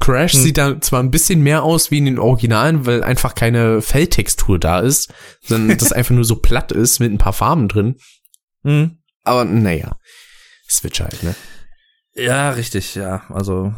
[0.00, 0.40] Crash Hm.
[0.40, 4.58] sieht da zwar ein bisschen mehr aus wie in den Originalen, weil einfach keine Felltextur
[4.58, 5.12] da ist,
[5.42, 7.96] sondern das einfach nur so platt ist mit ein paar Farben drin.
[8.64, 8.98] Hm.
[9.22, 9.96] Aber naja,
[10.68, 11.34] Switch halt, ne?
[12.14, 13.22] Ja, richtig, ja.
[13.28, 13.74] Also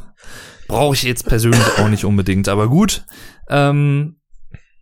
[0.69, 3.05] brauche ich jetzt persönlich auch nicht unbedingt, aber gut.
[3.49, 4.16] Ähm,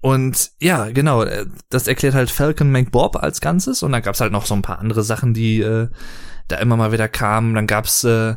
[0.05, 4.33] und ja, genau, äh, das erklärt halt Falcon McBob als Ganzes und dann gab's halt
[4.33, 5.89] noch so ein paar andere Sachen, die äh,
[6.47, 7.55] da immer mal wieder kamen.
[7.55, 8.35] Dann gab's äh,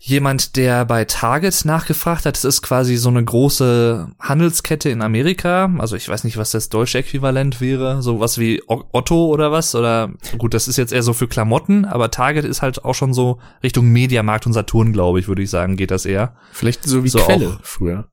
[0.00, 2.34] jemand, der bei Target nachgefragt hat.
[2.34, 5.72] Das ist quasi so eine große Handelskette in Amerika.
[5.78, 8.02] Also ich weiß nicht, was das deutsche Äquivalent wäre.
[8.02, 9.76] Sowas wie Otto oder was.
[9.76, 13.14] Oder gut, das ist jetzt eher so für Klamotten, aber Target ist halt auch schon
[13.14, 16.34] so Richtung Mediamarkt und Saturn, glaube ich, würde ich sagen, geht das eher.
[16.50, 17.58] Vielleicht so wie So Quelle auch.
[17.62, 18.08] früher.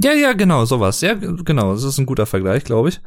[0.00, 1.00] Ja, ja, genau, sowas.
[1.00, 3.00] Ja, genau, das ist ein guter Vergleich, glaube ich.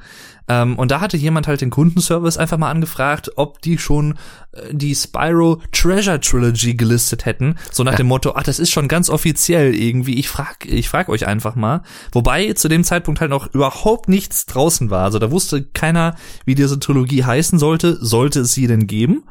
[0.49, 4.17] Ähm, und da hatte jemand halt den Kundenservice einfach mal angefragt, ob die schon
[4.51, 7.55] äh, die Spyro Treasure Trilogy gelistet hätten.
[7.71, 10.19] So nach dem Motto, ach, das ist schon ganz offiziell irgendwie.
[10.19, 11.83] Ich frag, ich frag euch einfach mal.
[12.11, 15.05] Wobei zu dem Zeitpunkt halt noch überhaupt nichts draußen war.
[15.05, 18.03] Also da wusste keiner, wie diese Trilogie heißen sollte.
[18.03, 19.23] Sollte es sie denn geben?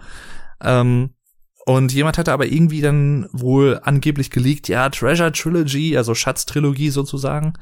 [0.62, 1.10] Ähm,
[1.66, 7.54] und jemand hatte aber irgendwie dann wohl angeblich geleakt, ja, Treasure Trilogy, also Schatztrilogie sozusagen.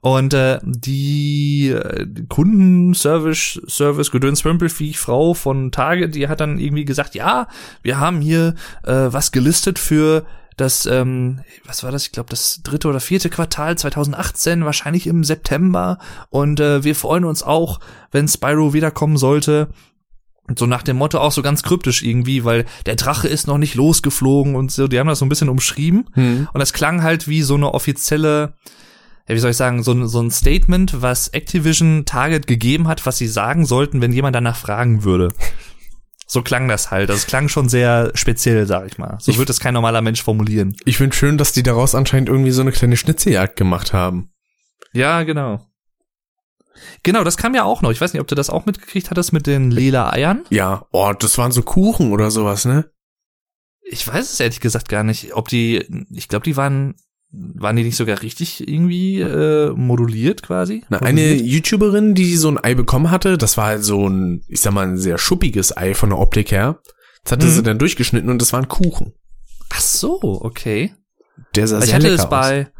[0.00, 6.86] Und äh, die äh, Kundenservice, Service Gedöns Pömpelviech Frau von Target, die hat dann irgendwie
[6.86, 7.48] gesagt, ja,
[7.82, 10.24] wir haben hier äh, was gelistet für
[10.56, 12.04] das, ähm, was war das?
[12.06, 15.98] Ich glaube, das dritte oder vierte Quartal 2018, wahrscheinlich im September.
[16.28, 19.68] Und äh, wir freuen uns auch, wenn Spyro wiederkommen sollte.
[20.56, 23.74] So nach dem Motto auch so ganz kryptisch irgendwie, weil der Drache ist noch nicht
[23.74, 24.88] losgeflogen und so.
[24.88, 26.08] Die haben das so ein bisschen umschrieben.
[26.14, 26.48] Hm.
[26.52, 28.54] Und das klang halt wie so eine offizielle,
[29.28, 33.06] ja, wie soll ich sagen, so, ein- so ein Statement, was Activision Target gegeben hat,
[33.06, 35.28] was sie sagen sollten, wenn jemand danach fragen würde.
[36.26, 37.10] So klang das halt.
[37.10, 39.16] Das klang schon sehr speziell, sag ich mal.
[39.20, 40.74] So Ich- wird es kein normaler Mensch formulieren.
[40.84, 44.30] Ich finde schön, dass die daraus anscheinend irgendwie so eine kleine Schnitzeljagd gemacht haben.
[44.92, 45.66] Ja, genau.
[47.02, 47.90] Genau, das kam ja auch noch.
[47.90, 50.44] Ich weiß nicht, ob du das auch mitgekriegt hattest mit den lila Eiern.
[50.50, 52.90] Ja, oh, das waren so Kuchen oder sowas, ne?
[53.82, 56.94] Ich weiß es ehrlich gesagt gar nicht, ob die, ich glaube, die waren,
[57.32, 60.84] waren die nicht sogar richtig irgendwie äh, moduliert quasi?
[60.88, 61.46] Na, eine Moduliert?
[61.46, 64.86] YouTuberin, die so ein Ei bekommen hatte, das war halt so ein, ich sag mal,
[64.86, 66.80] ein sehr schuppiges Ei von der Optik her.
[67.24, 67.50] Das hatte Mhm.
[67.50, 69.12] sie dann durchgeschnitten und das war ein Kuchen.
[69.70, 70.94] Ach so, okay.
[71.54, 72.70] Der sah ich sehr hatte lecker es bei,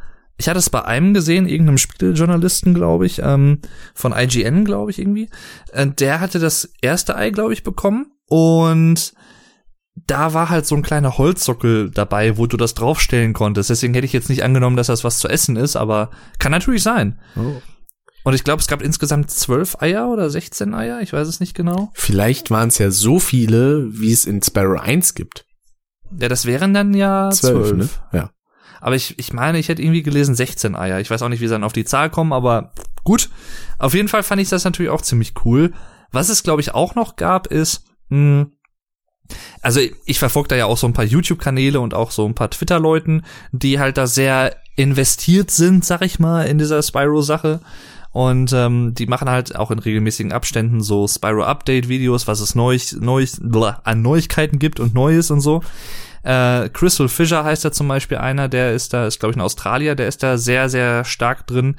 [0.41, 3.61] ich hatte es bei einem gesehen, irgendeinem Spielejournalisten, glaube ich, ähm,
[3.95, 5.28] von IGN, glaube ich irgendwie.
[5.72, 9.12] Äh, der hatte das erste Ei, glaube ich, bekommen und
[10.07, 13.68] da war halt so ein kleiner Holzsockel dabei, wo du das draufstellen konntest.
[13.68, 16.82] Deswegen hätte ich jetzt nicht angenommen, dass das was zu essen ist, aber kann natürlich
[16.82, 17.20] sein.
[17.36, 17.61] Oh.
[18.24, 21.55] Und ich glaube, es gab insgesamt zwölf Eier oder 16 Eier, ich weiß es nicht
[21.55, 21.91] genau.
[21.93, 25.45] Vielleicht waren es ja so viele, wie es in Sparrow 1 gibt.
[26.18, 27.76] Ja, das wären dann ja Zwölf, zwölf.
[27.78, 27.88] ne?
[28.18, 28.30] Ja.
[28.81, 31.01] Aber ich, ich meine, ich hätte irgendwie gelesen 16 Eier.
[31.01, 32.72] Ich weiß auch nicht, wie sie dann auf die Zahl kommen, aber
[33.05, 33.31] gut.
[33.78, 35.72] Auf jeden Fall fand ich das natürlich auch ziemlich cool.
[36.12, 38.53] Was es, glaube ich, auch noch gab, ist, mh, hm,
[39.62, 42.51] also ich verfolge da ja auch so ein paar YouTube-Kanäle und auch so ein paar
[42.51, 43.22] Twitter-Leuten,
[43.53, 47.61] die halt da sehr investiert sind, sag ich mal, in dieser Spyro-Sache.
[48.12, 53.26] Und ähm, die machen halt auch in regelmäßigen Abständen so Spyro-Update-Videos, was es neu, neu,
[53.85, 55.62] an Neuigkeiten gibt und Neues und so.
[56.23, 59.43] Äh, Crystal Fisher heißt da zum Beispiel einer, der ist da, ist glaube ich ein
[59.43, 61.77] Australier, der ist da sehr, sehr stark drin.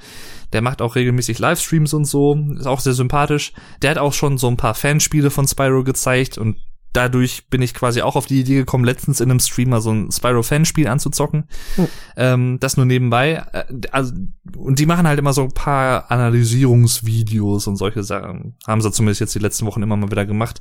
[0.54, 3.54] Der macht auch regelmäßig Livestreams und so, ist auch sehr sympathisch.
[3.82, 6.58] Der hat auch schon so ein paar Fanspiele von Spyro gezeigt und
[6.94, 10.12] dadurch bin ich quasi auch auf die Idee gekommen, letztens in einem Streamer so ein
[10.12, 11.46] Spyro-Fanspiel anzuzocken.
[11.76, 11.88] Hm.
[12.18, 13.44] Ähm, das nur nebenbei.
[13.54, 14.14] Äh, also,
[14.56, 18.56] und die machen halt immer so ein paar Analysierungsvideos und solche Sachen.
[18.68, 20.60] Haben sie zumindest jetzt die letzten Wochen immer mal wieder gemacht.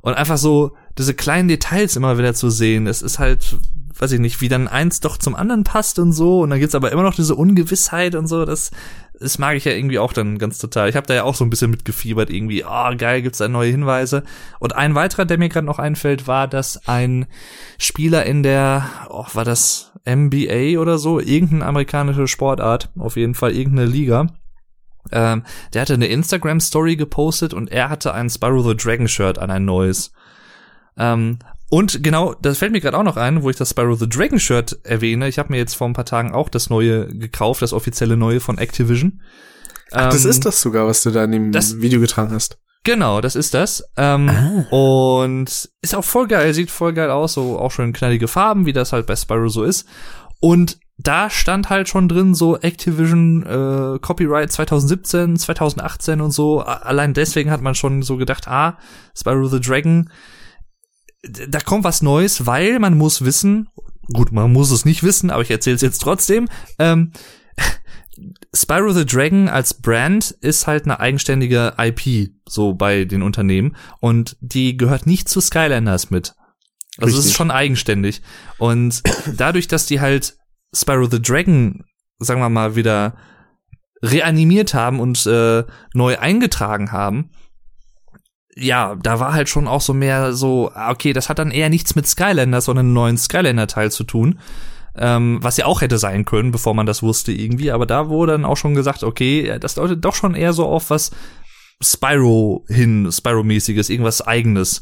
[0.00, 2.86] Und einfach so diese kleinen Details immer wieder zu sehen.
[2.86, 3.56] Es ist halt,
[3.98, 6.40] weiß ich nicht, wie dann eins doch zum anderen passt und so.
[6.40, 8.44] Und dann gibt's aber immer noch diese Ungewissheit und so.
[8.44, 8.70] Das,
[9.18, 10.88] das mag ich ja irgendwie auch dann ganz total.
[10.88, 12.64] Ich habe da ja auch so ein bisschen mitgefiebert irgendwie.
[12.64, 14.22] Ah, oh, geil, gibt's da neue Hinweise.
[14.58, 17.26] Und ein weiterer, der mir gerade noch einfällt, war, dass ein
[17.78, 23.52] Spieler in der, oh, war das MBA oder so, irgendeine amerikanische Sportart, auf jeden Fall
[23.52, 24.28] irgendeine Liga.
[25.12, 25.42] Ähm,
[25.72, 29.50] der hatte eine Instagram Story gepostet und er hatte ein Spyro the Dragon Shirt an
[29.50, 30.12] ein neues.
[30.96, 31.38] Ähm,
[31.68, 34.38] und genau, das fällt mir gerade auch noch ein, wo ich das Spyro the Dragon
[34.38, 35.28] Shirt erwähne.
[35.28, 38.40] Ich habe mir jetzt vor ein paar Tagen auch das neue gekauft, das offizielle neue
[38.40, 39.20] von Activision.
[39.92, 42.58] Ach, das ähm, ist das sogar, was du da in dem das, Video getragen hast.
[42.84, 43.84] Genau, das ist das.
[43.96, 44.74] Ähm, ah.
[44.74, 48.72] Und ist auch voll geil, sieht voll geil aus, so auch schon knallige Farben, wie
[48.72, 49.86] das halt bei Spyro so ist.
[50.38, 56.60] Und da stand halt schon drin so Activision äh, Copyright 2017, 2018 und so.
[56.60, 58.78] Allein deswegen hat man schon so gedacht, ah,
[59.14, 60.08] Spyro the Dragon
[61.48, 63.68] da kommt was Neues, weil man muss wissen,
[64.12, 66.48] gut, man muss es nicht wissen, aber ich erzähle es jetzt trotzdem.
[66.78, 67.12] Ähm,
[68.54, 73.76] Spyro the Dragon als Brand ist halt eine eigenständige IP, so bei den Unternehmen.
[74.00, 76.34] Und die gehört nicht zu Skylanders mit.
[76.98, 78.22] Also es ist schon eigenständig.
[78.58, 79.02] Und
[79.36, 80.38] dadurch, dass die halt
[80.76, 81.84] Spyro the Dragon,
[82.18, 83.14] sagen wir mal, wieder
[84.02, 85.64] reanimiert haben und äh,
[85.94, 87.30] neu eingetragen haben,
[88.56, 91.68] ja, da war halt schon auch so mehr so, ah, okay, das hat dann eher
[91.68, 94.38] nichts mit Skylander, sondern einen neuen Skylander-Teil zu tun.
[94.98, 97.70] Ähm, was ja auch hätte sein können, bevor man das wusste irgendwie.
[97.70, 100.88] Aber da wurde dann auch schon gesagt, okay, das deutet doch schon eher so auf
[100.88, 101.10] was
[101.82, 104.80] Spyro hin, Spyro-mäßiges, irgendwas eigenes.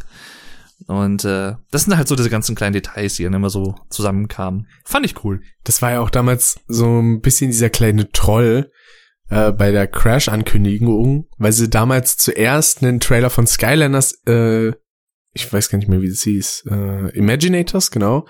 [0.87, 4.67] Und äh, das sind halt so diese ganzen kleinen Details, die dann immer so zusammenkamen.
[4.85, 5.41] Fand ich cool.
[5.65, 8.71] Das war ja auch damals so ein bisschen dieser kleine Troll,
[9.31, 14.69] äh, bei der Crash-Ankündigung, weil sie damals zuerst einen Trailer von Skylanders, äh,
[15.33, 18.27] ich weiß gar nicht mehr, wie das hieß, äh, Imaginators, genau,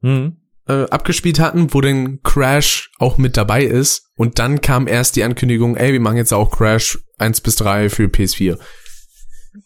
[0.00, 0.38] mhm.
[0.66, 4.10] äh, abgespielt hatten, wo denn Crash auch mit dabei ist.
[4.16, 7.90] Und dann kam erst die Ankündigung, ey, wir machen jetzt auch Crash 1 bis 3
[7.90, 8.58] für PS4.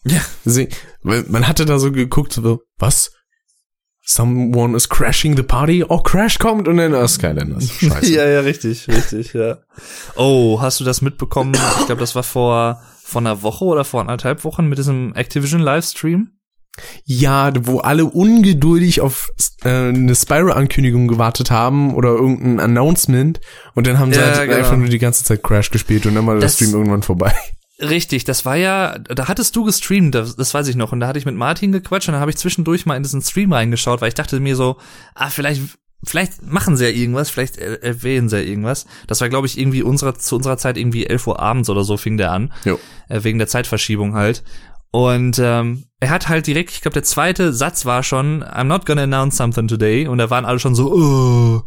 [0.05, 0.21] Ja.
[1.03, 3.11] Man hatte da so geguckt, so, was?
[4.05, 5.85] Someone is crashing the party.
[5.87, 7.71] Oh, Crash kommt und dann oh, Skylanders.
[7.79, 8.13] Scheiße.
[8.13, 9.59] ja, ja, richtig, richtig, ja.
[10.15, 11.53] Oh, hast du das mitbekommen?
[11.79, 15.61] Ich glaube, das war vor, vor einer Woche oder vor anderthalb Wochen mit diesem Activision
[15.61, 16.31] Livestream.
[17.05, 19.29] Ja, wo alle ungeduldig auf
[19.63, 23.39] äh, eine Spyro-Ankündigung gewartet haben oder irgendein Announcement
[23.75, 24.57] und dann haben sie ja, halt genau.
[24.57, 27.33] einfach nur die ganze Zeit Crash gespielt und dann war das der Stream irgendwann vorbei.
[27.83, 31.07] Richtig, das war ja, da hattest du gestreamt, das, das weiß ich noch, und da
[31.07, 33.99] hatte ich mit Martin gequatscht und dann habe ich zwischendurch mal in diesen Stream reingeschaut,
[33.99, 34.77] weil ich dachte mir so,
[35.15, 35.61] ah, vielleicht,
[36.03, 38.85] vielleicht machen sie ja irgendwas, vielleicht erwähnen sie ja irgendwas.
[39.07, 41.97] Das war, glaube ich, irgendwie unserer, zu unserer Zeit irgendwie 11 Uhr abends oder so
[41.97, 42.79] fing der an, jo.
[43.09, 44.43] Äh, wegen der Zeitverschiebung halt.
[44.91, 48.85] Und ähm, er hat halt direkt, ich glaube, der zweite Satz war schon, I'm not
[48.85, 51.63] gonna announce something today, und da waren alle schon so, oh,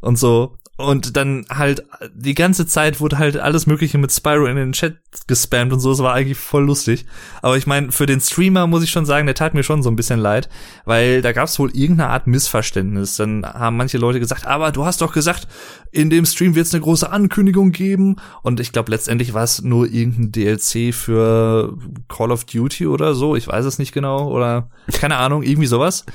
[0.00, 0.56] und so.
[0.78, 4.96] Und dann halt die ganze Zeit wurde halt alles Mögliche mit Spyro in den Chat
[5.26, 5.92] gespammt und so.
[5.92, 7.04] Es war eigentlich voll lustig.
[7.42, 9.90] Aber ich meine, für den Streamer muss ich schon sagen, der tat mir schon so
[9.90, 10.48] ein bisschen leid,
[10.86, 13.16] weil da gab es wohl irgendeine Art Missverständnis.
[13.16, 15.46] Dann haben manche Leute gesagt, aber du hast doch gesagt,
[15.90, 18.16] in dem Stream wird es eine große Ankündigung geben.
[18.42, 21.76] Und ich glaube, letztendlich war es nur irgendein DLC für
[22.08, 23.36] Call of Duty oder so.
[23.36, 24.30] Ich weiß es nicht genau.
[24.30, 26.06] Oder keine Ahnung, irgendwie sowas.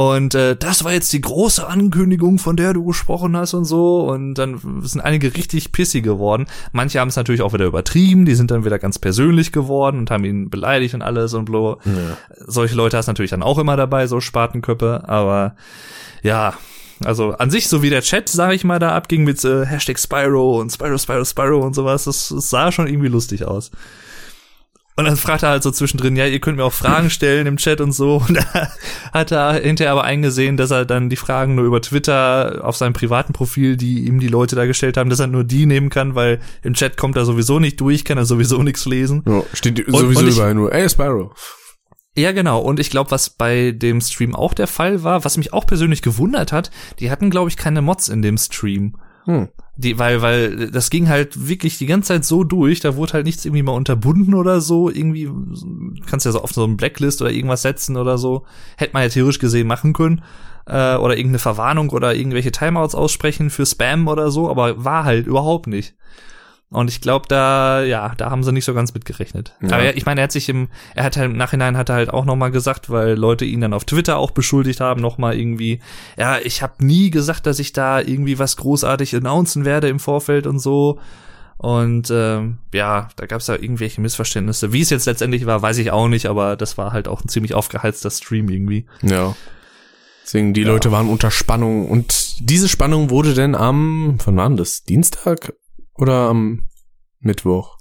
[0.00, 4.08] Und äh, das war jetzt die große Ankündigung, von der du gesprochen hast und so.
[4.08, 6.46] Und dann sind einige richtig pissig geworden.
[6.72, 10.10] Manche haben es natürlich auch wieder übertrieben, die sind dann wieder ganz persönlich geworden und
[10.10, 11.80] haben ihn beleidigt und alles und blo.
[11.84, 12.16] Ja.
[12.46, 15.06] Solche Leute hast natürlich dann auch immer dabei, so Spatenköppe.
[15.06, 15.54] Aber
[16.22, 16.54] ja,
[17.04, 19.98] also an sich, so wie der Chat, sag ich mal, da abging mit äh, Hashtag
[19.98, 23.70] Spyro und Spyro, Spyro, Spyro und sowas, das, das sah schon irgendwie lustig aus.
[24.96, 27.56] Und dann fragt er halt so zwischendrin, ja, ihr könnt mir auch Fragen stellen im
[27.56, 28.16] Chat und so.
[28.28, 28.68] Und da
[29.14, 32.92] hat er hinterher aber eingesehen, dass er dann die Fragen nur über Twitter auf seinem
[32.92, 36.14] privaten Profil, die ihm die Leute da gestellt haben, dass er nur die nehmen kann,
[36.14, 39.22] weil im Chat kommt er sowieso nicht durch, kann er sowieso nichts lesen.
[39.26, 41.32] Ja, steht sowieso und ich- überall nur, ey, Spyro.
[42.16, 42.58] Ja, genau.
[42.60, 46.02] Und ich glaube, was bei dem Stream auch der Fall war, was mich auch persönlich
[46.02, 48.96] gewundert hat, die hatten, glaube ich, keine Mods in dem Stream.
[49.24, 49.48] Hm.
[49.76, 53.24] Die, weil, weil das ging halt wirklich die ganze Zeit so durch, da wurde halt
[53.24, 54.90] nichts irgendwie mal unterbunden oder so.
[54.90, 55.30] Irgendwie
[56.06, 58.44] kannst ja so auf so einen Blacklist oder irgendwas setzen oder so.
[58.76, 60.22] Hätte man ja theoretisch gesehen machen können.
[60.66, 65.26] Äh, oder irgendeine Verwarnung oder irgendwelche Timeouts aussprechen für Spam oder so, aber war halt
[65.26, 65.94] überhaupt nicht.
[66.72, 69.56] Und ich glaube, da, ja, da haben sie nicht so ganz mitgerechnet.
[69.60, 69.72] Ja.
[69.72, 71.96] Aber er, ich meine, er hat sich im, er hat halt im Nachhinein hat er
[71.96, 75.80] halt auch nochmal gesagt, weil Leute ihn dann auf Twitter auch beschuldigt haben, nochmal irgendwie,
[76.16, 80.46] ja, ich habe nie gesagt, dass ich da irgendwie was großartig announcen werde im Vorfeld
[80.46, 81.00] und so.
[81.56, 84.72] Und ähm, ja, da gab es ja irgendwelche Missverständnisse.
[84.72, 87.28] Wie es jetzt letztendlich war, weiß ich auch nicht, aber das war halt auch ein
[87.28, 88.86] ziemlich aufgeheizter Stream irgendwie.
[89.02, 89.34] Ja.
[90.24, 90.68] Deswegen, die Ja.
[90.68, 94.84] Leute waren unter Spannung und diese Spannung wurde denn am, wann war das?
[94.84, 95.52] Dienstag
[96.00, 96.68] oder am
[97.20, 97.78] Mittwoch?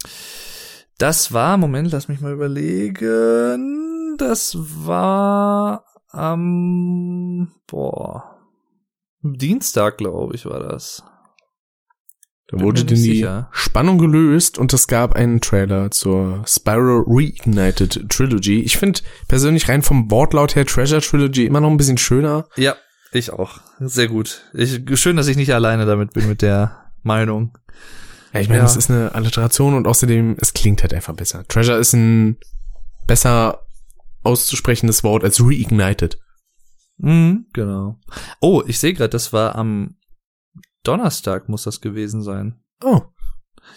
[0.98, 4.16] Das war, Moment, lass mich mal überlegen.
[4.18, 8.38] Das war am, boah,
[9.22, 11.04] Dienstag, glaube ich, war das.
[12.48, 13.50] Da wurde denn die sicher.
[13.52, 18.62] Spannung gelöst und es gab einen Trailer zur Spyro Reignited Trilogy.
[18.62, 22.48] Ich finde persönlich rein vom Wortlaut her Treasure Trilogy immer noch ein bisschen schöner.
[22.56, 22.76] Ja,
[23.12, 23.60] ich auch.
[23.80, 24.46] Sehr gut.
[24.54, 27.56] Ich, schön, dass ich nicht alleine damit bin mit der Meinung.
[28.34, 28.66] Ja, ich meine, Ja.
[28.66, 31.48] es ist eine Alliteration und außerdem, es klingt halt einfach besser.
[31.48, 32.38] Treasure ist ein
[33.08, 33.66] besser
[34.24, 36.20] auszusprechendes Wort als Reignited.
[36.98, 37.98] Mhm, genau.
[38.42, 39.96] Oh, ich sehe gerade, das war am
[40.84, 42.60] Donnerstag muss das gewesen sein.
[42.84, 43.02] Oh,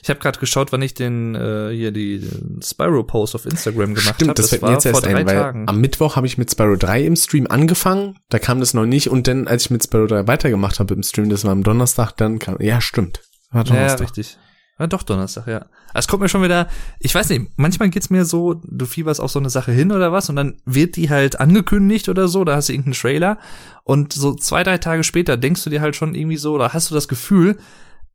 [0.02, 4.14] Ich habe gerade geschaut, wann ich den äh, hier die den Spyro-Post auf Instagram gemacht
[4.16, 4.34] stimmt, habe.
[4.34, 7.16] das fällt mir jetzt erst ein, weil am Mittwoch habe ich mit Spyro 3 im
[7.16, 10.80] Stream angefangen, da kam das noch nicht und dann, als ich mit Spyro 3 weitergemacht
[10.80, 13.20] habe im Stream, das war am Donnerstag, dann kam, ja, stimmt.
[13.50, 14.00] War Ja, Donnerstag.
[14.08, 14.38] richtig.
[14.78, 15.66] Ja, doch, Donnerstag, ja.
[15.94, 16.68] Es kommt mir schon wieder,
[16.98, 20.12] ich weiß nicht, manchmal geht's mir so, du fieberst auf so eine Sache hin oder
[20.12, 23.38] was und dann wird die halt angekündigt oder so, da hast du irgendeinen Trailer
[23.84, 26.90] und so zwei, drei Tage später denkst du dir halt schon irgendwie so, oder hast
[26.90, 27.58] du das Gefühl,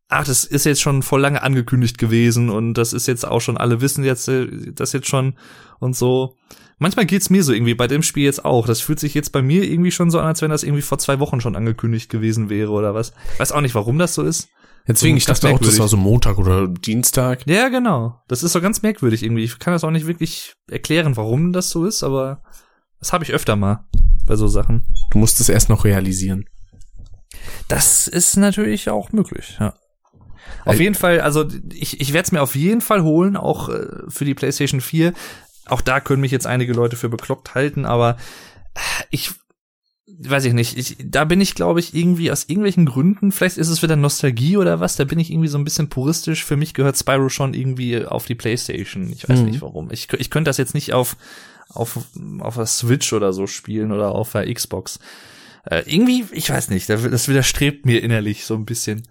[0.09, 3.57] ach, das ist jetzt schon vor lange angekündigt gewesen und das ist jetzt auch schon,
[3.57, 5.35] alle wissen jetzt äh, das jetzt schon
[5.79, 6.35] und so.
[6.79, 8.67] Manchmal geht's mir so irgendwie, bei dem Spiel jetzt auch.
[8.67, 10.99] Das fühlt sich jetzt bei mir irgendwie schon so an, als wenn das irgendwie vor
[10.99, 13.13] zwei Wochen schon angekündigt gewesen wäre oder was.
[13.39, 14.49] Weiß auch nicht, warum das so ist.
[14.87, 17.45] Deswegen, ich Ganz dachte auch, das war so Montag oder Dienstag.
[17.45, 18.21] Ja, genau.
[18.27, 19.43] Das ist so ganz merkwürdig irgendwie.
[19.43, 22.41] Ich kann das auch nicht wirklich erklären, warum das so ist, aber
[22.99, 23.85] das habe ich öfter mal
[24.25, 24.87] bei so Sachen.
[25.11, 26.45] Du musst es erst noch realisieren.
[27.67, 29.73] Das ist natürlich auch möglich, ja.
[30.61, 33.69] Auf Also- jeden Fall, also ich, ich werde es mir auf jeden Fall holen, auch
[33.69, 35.13] äh, für die PlayStation 4.
[35.65, 38.15] Auch da können mich jetzt einige Leute für bekloppt halten, aber
[39.09, 39.31] ich
[40.07, 43.67] weiß ich nicht, ich, da bin ich, glaube ich, irgendwie aus irgendwelchen Gründen, vielleicht ist
[43.67, 46.43] es wieder Nostalgie oder was, da bin ich irgendwie so ein bisschen puristisch.
[46.45, 49.11] Für mich gehört Spyro schon irgendwie auf die Playstation.
[49.11, 49.45] Ich weiß Mhm.
[49.45, 49.91] nicht warum.
[49.91, 51.17] Ich, ich könnte das jetzt nicht auf,
[51.69, 51.99] auf,
[52.39, 54.99] auf der Switch oder so spielen oder auf der Xbox.
[55.65, 59.03] Äh, irgendwie, ich weiß nicht, das widerstrebt mir innerlich so ein bisschen.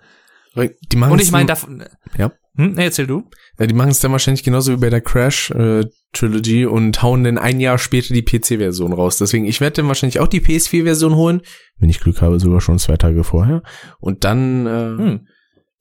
[0.90, 1.84] Die Und ich meine, davon.
[2.16, 2.32] Ja.
[2.56, 3.24] Hm, nee, erzähl du.
[3.58, 7.24] Ja, die machen es dann wahrscheinlich genauso wie bei der Crash äh, Trilogy und hauen
[7.24, 9.18] dann ein Jahr später die PC-Version raus.
[9.18, 11.42] Deswegen, ich werde dann wahrscheinlich auch die PS4-Version holen,
[11.78, 13.62] wenn ich Glück habe, sogar schon zwei Tage vorher.
[13.98, 15.26] Und dann äh, Hm.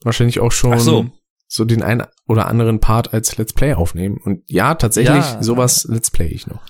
[0.04, 1.06] wahrscheinlich auch schon so.
[1.48, 4.18] so den einen oder anderen Part als Let's Play aufnehmen.
[4.24, 5.42] Und ja, tatsächlich, Ja.
[5.44, 6.62] sowas Let's Play ich noch.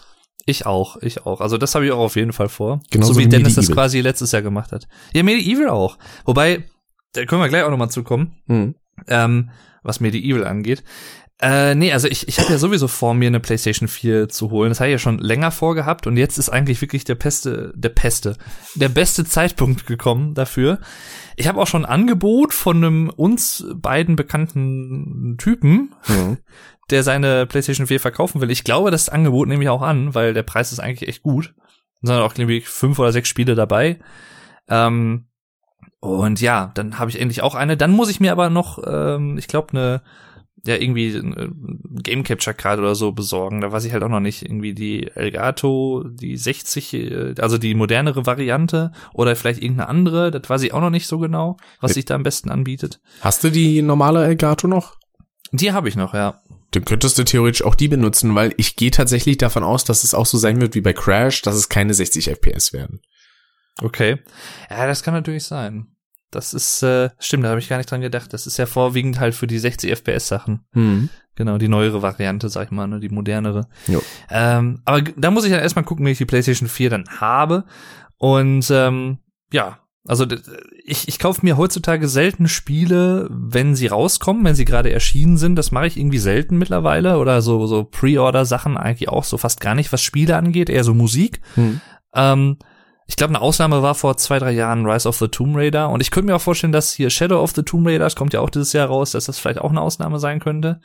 [0.48, 1.42] Ich auch, ich auch.
[1.42, 2.82] Also das habe ich auch auf jeden Fall vor.
[2.92, 3.76] Genauso so wie wie Dennis das Medieval.
[3.86, 4.88] quasi letztes Jahr gemacht hat.
[5.14, 5.98] Ja, Medieval auch.
[6.26, 6.66] Wobei,
[7.14, 8.76] da können wir gleich auch nochmal zukommen, Mhm.
[9.08, 9.50] ähm,
[9.86, 10.84] was Medieval angeht.
[11.42, 14.70] Äh, nee, also ich, ich habe ja sowieso vor, mir eine PlayStation 4 zu holen.
[14.70, 17.90] Das habe ich ja schon länger vorgehabt und jetzt ist eigentlich wirklich der Peste, der
[17.90, 18.38] Peste,
[18.76, 20.80] der beste Zeitpunkt gekommen dafür.
[21.36, 26.38] Ich habe auch schon ein Angebot von einem uns beiden bekannten Typen, Mhm.
[26.90, 28.52] der seine PlayStation 4 verkaufen will.
[28.52, 31.54] Ich glaube, das Angebot nehme ich auch an, weil der Preis ist eigentlich echt gut.
[32.02, 34.00] Da sind auch, glaube ich, fünf oder sechs Spiele dabei.
[34.70, 35.26] Ähm,
[36.00, 37.78] und ja, dann habe ich endlich auch eine.
[37.78, 40.02] Dann muss ich mir aber noch, ähm, ich glaube, eine,
[40.66, 41.52] ja, irgendwie eine
[42.02, 43.62] Game Capture Card oder so besorgen.
[43.62, 44.44] Da weiß ich halt auch noch nicht.
[44.44, 50.32] Irgendwie die Elgato, die 60, äh, also die modernere Variante oder vielleicht irgendeine andere.
[50.32, 53.00] Das weiß ich auch noch nicht so genau, was sich da am besten anbietet.
[53.22, 54.98] Hast du die normale Elgato noch?
[55.52, 56.42] Die habe ich noch, ja.
[56.72, 60.14] Dann könntest du theoretisch auch die benutzen, weil ich gehe tatsächlich davon aus, dass es
[60.14, 63.02] auch so sein wird wie bei Crash, dass es keine 60 FPS werden.
[63.82, 64.20] Okay.
[64.70, 65.88] Ja, das kann natürlich sein.
[66.32, 68.34] Das ist, äh, stimmt, da habe ich gar nicht dran gedacht.
[68.34, 70.66] Das ist ja vorwiegend halt für die 60 FPS-Sachen.
[70.74, 71.10] Mhm.
[71.36, 73.68] Genau, die neuere Variante, sag ich mal, ne, die modernere.
[73.88, 74.02] Jo.
[74.30, 77.66] Ähm, aber da muss ich dann erstmal gucken, wenn ich die PlayStation 4 dann habe.
[78.18, 79.20] Und ähm,
[79.52, 80.26] ja, also
[80.84, 85.56] ich, ich kaufe mir heutzutage selten Spiele, wenn sie rauskommen, wenn sie gerade erschienen sind.
[85.56, 87.18] Das mache ich irgendwie selten mittlerweile.
[87.18, 90.94] Oder so, so Pre-Order-Sachen eigentlich auch so fast gar nicht, was Spiele angeht, eher so
[90.94, 91.42] Musik.
[91.56, 91.82] Hm.
[92.14, 92.58] Ähm,
[93.08, 95.90] ich glaube, eine Ausnahme war vor zwei, drei Jahren Rise of the Tomb Raider.
[95.90, 98.34] Und ich könnte mir auch vorstellen, dass hier Shadow of the Tomb Raider, das kommt
[98.34, 100.82] ja auch dieses Jahr raus, dass das vielleicht auch eine Ausnahme sein könnte.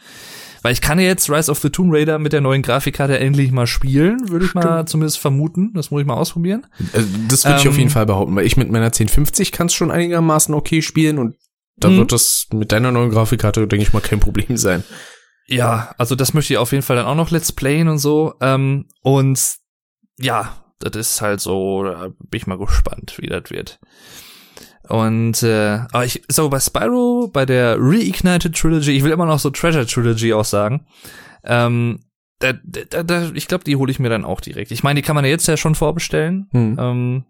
[0.63, 3.51] Weil ich kann ja jetzt Rise of the Tomb Raider mit der neuen Grafikkarte endlich
[3.53, 5.73] mal spielen, würde ich mal zumindest vermuten.
[5.75, 6.67] Das muss ich mal ausprobieren.
[6.93, 9.69] Also, das würde ich Ähm, auf jeden Fall behaupten, weil ich mit meiner 1050 kann
[9.69, 11.37] es schon einigermaßen okay spielen und
[11.79, 11.97] da Mhm.
[11.97, 14.85] wird das mit deiner neuen Grafikkarte, denke ich mal, kein Problem sein.
[15.47, 18.35] Ja, also das möchte ich auf jeden Fall dann auch noch Let's Playen und so.
[18.43, 19.41] Ähm, und
[20.19, 23.79] ja, das ist halt so, da bin ich mal gespannt, wie das wird.
[24.89, 29.39] Und äh, aber ich so bei Spyro, bei der Reignited Trilogy, ich will immer noch
[29.39, 30.87] so Treasure Trilogy auch sagen.
[31.45, 32.01] Ähm,
[32.41, 34.71] da, da, da, ich glaube, die hole ich mir dann auch direkt.
[34.71, 36.49] Ich meine, die kann man ja jetzt ja schon vorbestellen.
[36.53, 36.77] Hm.
[36.81, 37.25] Ähm,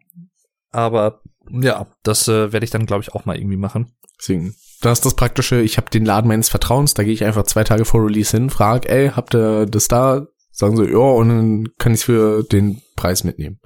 [0.70, 1.20] aber
[1.50, 3.92] ja, das äh, werde ich dann, glaube ich, auch mal irgendwie machen.
[4.18, 7.42] Deswegen, da ist das Praktische, ich habe den Laden meines Vertrauens, da gehe ich einfach
[7.42, 10.26] zwei Tage vor Release hin, frag, ey, habt ihr das da?
[10.60, 13.58] Sagen sie, ja, und dann kann ich für den Preis mitnehmen.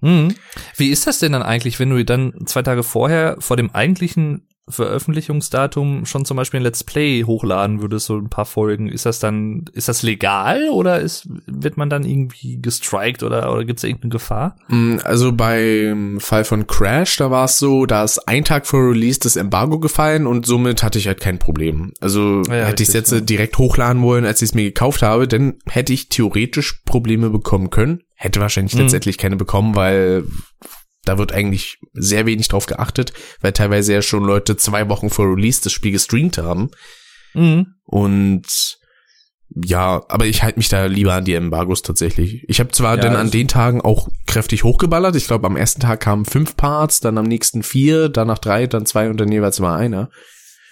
[0.00, 0.34] Mhm.
[0.76, 4.48] Wie ist das denn dann eigentlich, wenn du dann zwei Tage vorher vor dem eigentlichen
[4.68, 8.88] Veröffentlichungsdatum schon zum Beispiel ein Let's Play hochladen würdest, so ein paar Folgen?
[8.88, 13.64] Ist das dann, ist das legal oder ist, wird man dann irgendwie gestrikt oder, oder
[13.64, 14.56] gibt es irgendeine Gefahr?
[14.68, 18.80] Mm, Also beim Fall von Crash, da war es so, da ist ein Tag vor
[18.90, 21.92] Release das Embargo gefallen und somit hatte ich halt kein Problem.
[22.00, 23.20] Also Ja, ja, hätte ich es jetzt ja.
[23.20, 27.70] direkt hochladen wollen, als ich es mir gekauft habe, dann hätte ich theoretisch Probleme bekommen
[27.70, 28.02] können.
[28.14, 28.80] Hätte wahrscheinlich Mhm.
[28.82, 30.24] letztendlich keine bekommen, weil
[31.08, 35.26] da wird eigentlich sehr wenig drauf geachtet, weil teilweise ja schon Leute zwei Wochen vor
[35.26, 36.70] Release das Spiel gestreamt haben.
[37.34, 37.66] Mhm.
[37.84, 38.46] Und
[39.48, 42.44] ja, aber ich halte mich da lieber an die Embargos tatsächlich.
[42.48, 45.14] Ich habe zwar Ja, dann an den Tagen auch kräftig hochgeballert.
[45.14, 48.86] Ich glaube, am ersten Tag kamen fünf Parts, dann am nächsten vier, danach drei, dann
[48.86, 50.10] zwei und dann jeweils immer einer.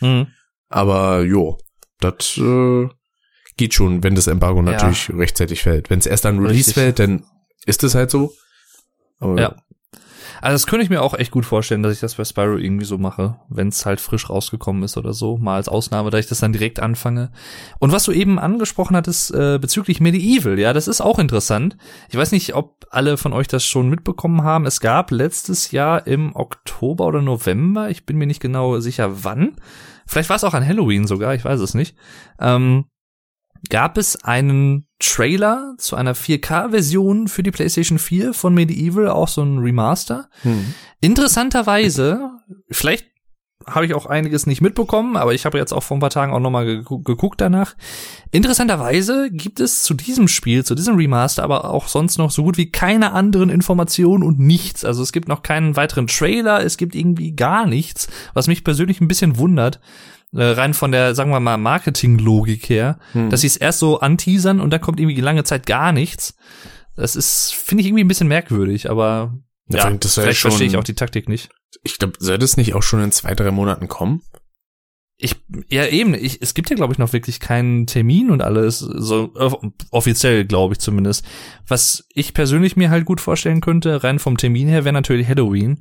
[0.01, 0.27] Mhm.
[0.69, 1.59] Aber jo,
[2.01, 2.89] das äh,
[3.57, 5.89] geht schon, wenn das Embargo natürlich rechtzeitig fällt.
[5.89, 6.75] Wenn es erst an Release Richtig.
[6.75, 7.25] fällt, dann
[7.67, 8.33] ist es halt so.
[9.21, 9.57] Aber Ja.
[10.45, 12.85] Also das könnte ich mir auch echt gut vorstellen, dass ich das bei Spyro irgendwie
[12.85, 16.27] so mache, wenn es halt frisch rausgekommen ist oder so, mal als Ausnahme, da ich
[16.27, 17.31] das dann direkt anfange.
[17.79, 21.79] Und was du eben angesprochen hattest äh, bezüglich Medieval, ja, das ist auch interessant.
[22.11, 24.67] Ich weiß nicht, ob alle von euch das schon mitbekommen haben.
[24.67, 29.57] Es gab letztes Jahr im Oktober oder November, ich bin mir nicht genau sicher wann,
[30.07, 31.97] vielleicht war es auch an Halloween sogar, ich weiß es nicht,
[32.39, 32.85] ähm,
[33.71, 39.43] gab es einen Trailer zu einer 4K-Version für die PlayStation 4 von Medieval, auch so
[39.43, 40.29] ein Remaster.
[40.43, 40.75] hm.
[41.01, 42.31] Interessanterweise,
[42.71, 43.05] vielleicht
[43.67, 46.33] habe ich auch einiges nicht mitbekommen, aber ich habe jetzt auch vor ein paar Tagen
[46.33, 47.75] auch nochmal gegu geguckt danach.
[48.31, 52.57] Interessanterweise gibt es zu diesem Spiel, zu diesem Remaster, aber auch sonst noch so gut
[52.57, 54.85] wie keine anderen Informationen und nichts.
[54.85, 59.01] Also es gibt noch keinen weiteren Trailer, es gibt irgendwie gar nichts, was mich persönlich
[59.01, 59.81] ein bisschen wundert.
[60.35, 63.31] Äh, rein von der, sagen wir mal, Marketing-Logik her, Hm.
[63.31, 66.35] dass sie es erst so anteasern und dann kommt irgendwie lange Zeit gar nichts.
[66.97, 69.35] Das ist, finde ich irgendwie ein bisschen merkwürdig, aber
[69.69, 71.51] Ja, ja, das vielleicht verstehe ich schon- auch die Taktik nicht.
[71.83, 74.23] Ich glaube, soll das nicht auch schon in zwei, drei Monaten kommen?
[75.17, 75.37] Ich,
[75.69, 79.33] ja eben, ich, es gibt ja glaube ich noch wirklich keinen Termin und alles, so
[79.39, 79.51] äh,
[79.91, 81.25] offiziell glaube ich zumindest.
[81.69, 85.79] Was ich persönlich mir halt gut vorstellen könnte, rein vom Termin her, wäre natürlich Halloween.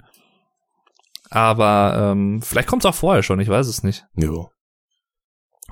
[1.34, 4.06] Aber ähm, vielleicht kommt es auch vorher schon, ich weiß es nicht.
[4.16, 4.50] Jo.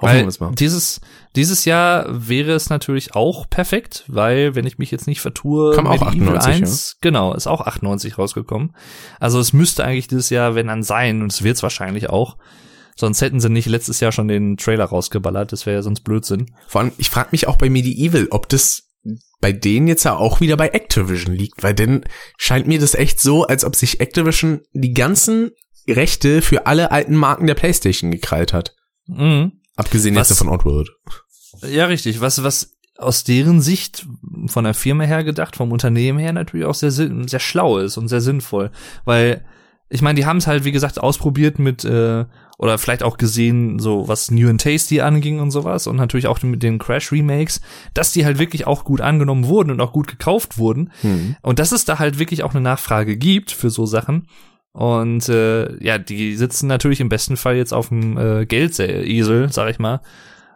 [0.02, 0.52] Hoffen wir es mal.
[0.56, 1.02] dieses,
[1.36, 5.86] dieses Jahr wäre es natürlich auch perfekt, weil, wenn ich mich jetzt nicht vertue, Kam
[5.86, 8.76] auch 98, genau, ist auch 98 rausgekommen.
[9.20, 12.38] Also es müsste eigentlich dieses Jahr, wenn dann sein, und es wird es wahrscheinlich auch.
[12.96, 16.52] Sonst hätten sie nicht letztes Jahr schon den Trailer rausgeballert, das wäre ja sonst Blödsinn.
[16.68, 18.91] Vor allem, ich frage mich auch bei Medieval, ob das
[19.42, 22.06] bei denen jetzt ja auch wieder bei Activision liegt, weil denn
[22.38, 25.52] scheint mir das echt so, als ob sich Activision die ganzen
[25.88, 28.76] Rechte für alle alten Marken der PlayStation gekrallt hat.
[29.08, 29.54] Mhm.
[29.76, 30.30] Abgesehen Was?
[30.30, 30.90] jetzt von Outworld.
[31.64, 32.22] Ja, richtig.
[32.22, 34.06] Was, was aus deren Sicht
[34.46, 38.08] von der Firma her gedacht, vom Unternehmen her natürlich auch sehr, sehr schlau ist und
[38.08, 38.72] sehr sinnvoll.
[39.06, 39.44] Weil,
[39.90, 42.26] ich meine, die haben es halt, wie gesagt, ausprobiert mit, äh,
[42.62, 46.42] oder vielleicht auch gesehen, so was New and Tasty anging und sowas und natürlich auch
[46.44, 47.60] mit den Crash Remakes,
[47.96, 50.92] dass die halt wirklich auch gut angenommen wurden und auch gut gekauft wurden.
[51.02, 51.36] Hm.
[51.42, 54.28] Und dass es da halt wirklich auch eine Nachfrage gibt für so Sachen.
[54.74, 59.72] Und äh, ja, die sitzen natürlich im besten Fall jetzt auf dem äh, Geldesel, sag
[59.72, 60.02] ich mal.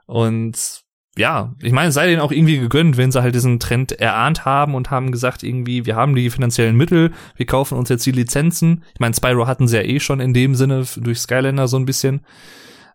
[0.05, 0.84] Und
[1.17, 4.45] ja, ich meine, es sei denen auch irgendwie gegönnt, wenn sie halt diesen Trend erahnt
[4.45, 8.11] haben und haben gesagt, irgendwie, wir haben die finanziellen Mittel, wir kaufen uns jetzt die
[8.11, 8.83] Lizenzen.
[8.93, 11.85] Ich meine, Spyro hatten sie ja eh schon in dem Sinne durch Skylander so ein
[11.85, 12.21] bisschen.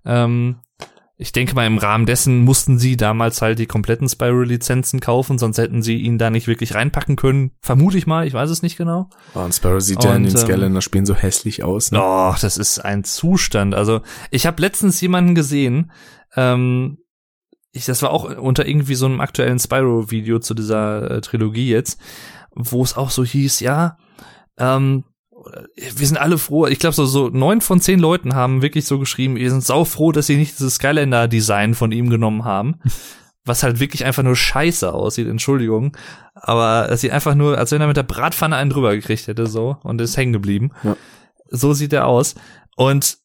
[0.04, 0.56] Ähm,
[1.16, 5.58] ich denke mal, im Rahmen dessen mussten sie damals halt die kompletten Spyro-Lizenzen kaufen, sonst
[5.58, 7.50] hätten sie ihn da nicht wirklich reinpacken können.
[7.60, 9.10] Vermute ich mal, ich weiß es nicht genau.
[9.34, 11.92] Oh, und Sparrow sieht ja in den Und, ähm, Skylander-Spielen so hässlich aus.
[11.92, 12.00] Ne?
[12.02, 13.74] Oh, das ist ein Zustand.
[13.74, 14.00] Also,
[14.30, 15.92] ich habe letztens jemanden gesehen,
[16.36, 16.96] ähm,
[17.72, 22.00] ich, das war auch unter irgendwie so einem aktuellen Spyro-Video zu dieser äh, Trilogie jetzt,
[22.54, 23.96] wo es auch so hieß, ja,
[24.58, 25.04] ähm,
[25.96, 26.66] wir sind alle froh.
[26.66, 29.84] Ich glaube, so, so neun von zehn Leuten haben wirklich so geschrieben, wir sind sau
[29.84, 32.80] froh, dass sie nicht dieses Skylander-Design von ihm genommen haben.
[33.46, 35.96] Was halt wirklich einfach nur scheiße aussieht, Entschuldigung.
[36.34, 39.46] Aber es sieht einfach nur, als wenn er mit der Bratpfanne einen drüber gekriegt hätte,
[39.46, 40.72] so, und ist hängen geblieben.
[40.82, 40.94] Ja.
[41.48, 42.34] So sieht er aus.
[42.76, 43.16] Und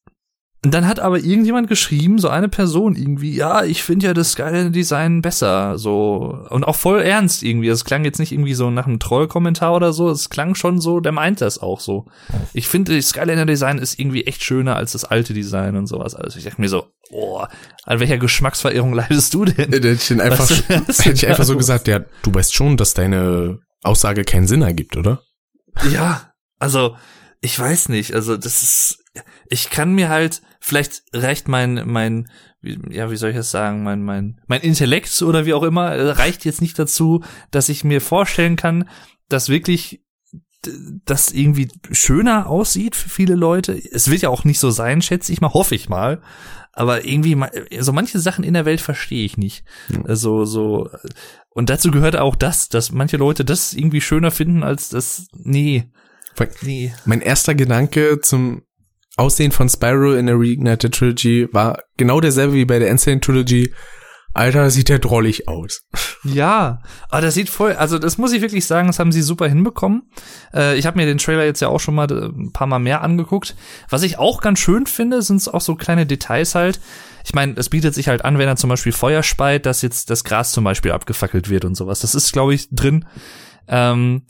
[0.65, 4.31] und dann hat aber irgendjemand geschrieben, so eine Person irgendwie, ja, ich finde ja das
[4.31, 6.43] Skyline-Design besser, so.
[6.49, 7.67] Und auch voll ernst irgendwie.
[7.67, 10.09] Es klang jetzt nicht irgendwie so nach einem Troll-Kommentar oder so.
[10.09, 12.07] Es klang schon so, der meint das auch so.
[12.51, 16.15] Ich finde, das Skylander-Design ist irgendwie echt schöner als das alte Design und sowas.
[16.15, 17.43] Also ich dachte mir so, oh,
[17.83, 19.69] an welcher Geschmacksverirrung leidest du denn?
[19.69, 23.59] Da hätte ich, einfach, hätte ich einfach so gesagt, ja, du weißt schon, dass deine
[23.83, 25.21] Aussage keinen Sinn ergibt, oder?
[25.91, 26.95] Ja, also
[27.45, 29.03] ich weiß nicht, also das ist,
[29.49, 32.27] ich kann mir halt, vielleicht reicht mein, mein,
[32.63, 36.09] ja, wie soll ich das sagen, mein, mein, mein Intellekt oder wie auch immer, äh,
[36.09, 38.89] reicht jetzt nicht dazu, dass ich mir vorstellen kann,
[39.29, 40.01] dass wirklich
[41.05, 43.79] das irgendwie schöner aussieht für viele Leute.
[43.91, 46.23] Es wird ja auch nicht so sein, schätze ich mal, hoffe ich mal.
[46.73, 47.37] Aber irgendwie,
[47.79, 49.63] so manche Sachen in der Welt verstehe ich nicht.
[50.05, 50.89] Also, so,
[51.49, 55.91] und dazu gehört auch das, dass manche Leute das irgendwie schöner finden als das, nee,
[56.63, 56.91] nee.
[57.05, 58.63] Mein erster Gedanke zum
[59.17, 63.73] Aussehen von Spyro in der Reignited Trilogy war genau derselbe wie bei der Insane Trilogy.
[64.35, 65.87] Alter, sieht der drollig aus.
[66.27, 69.47] Ja, aber das sieht voll, also das muss ich wirklich sagen, das haben sie super
[69.47, 70.09] hinbekommen.
[70.55, 72.79] Äh, ich habe mir den Trailer jetzt ja auch schon mal äh, ein paar Mal
[72.79, 73.55] mehr angeguckt.
[73.91, 76.79] Was ich auch ganz schön finde, sind auch so kleine Details halt.
[77.23, 80.09] Ich meine, es bietet sich halt an, wenn er zum Beispiel Feuer speit, dass jetzt
[80.09, 81.99] das Gras zum Beispiel abgefackelt wird und sowas.
[81.99, 83.05] Das ist, glaube ich, drin.
[83.67, 84.23] Ähm,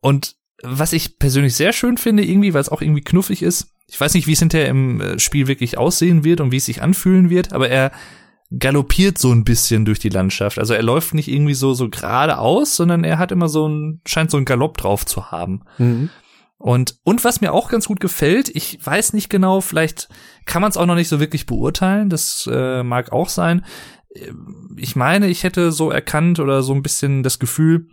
[0.00, 4.00] und was ich persönlich sehr schön finde, irgendwie, weil es auch irgendwie knuffig ist, ich
[4.00, 6.82] weiß nicht, wie es hinterher im äh, Spiel wirklich aussehen wird und wie es sich
[6.82, 7.92] anfühlen wird, aber er
[8.56, 10.58] galoppiert so ein bisschen durch die Landschaft.
[10.58, 14.30] Also er läuft nicht irgendwie so, so geradeaus, sondern er hat immer so ein, scheint
[14.30, 15.62] so ein Galopp drauf zu haben.
[16.58, 20.08] Und, und was mir auch ganz gut gefällt, ich weiß nicht genau, vielleicht
[20.46, 23.64] kann man es auch noch nicht so wirklich beurteilen, das äh, mag auch sein.
[24.14, 24.30] Äh,
[24.78, 27.88] Ich meine, ich hätte so erkannt oder so ein bisschen das Gefühl,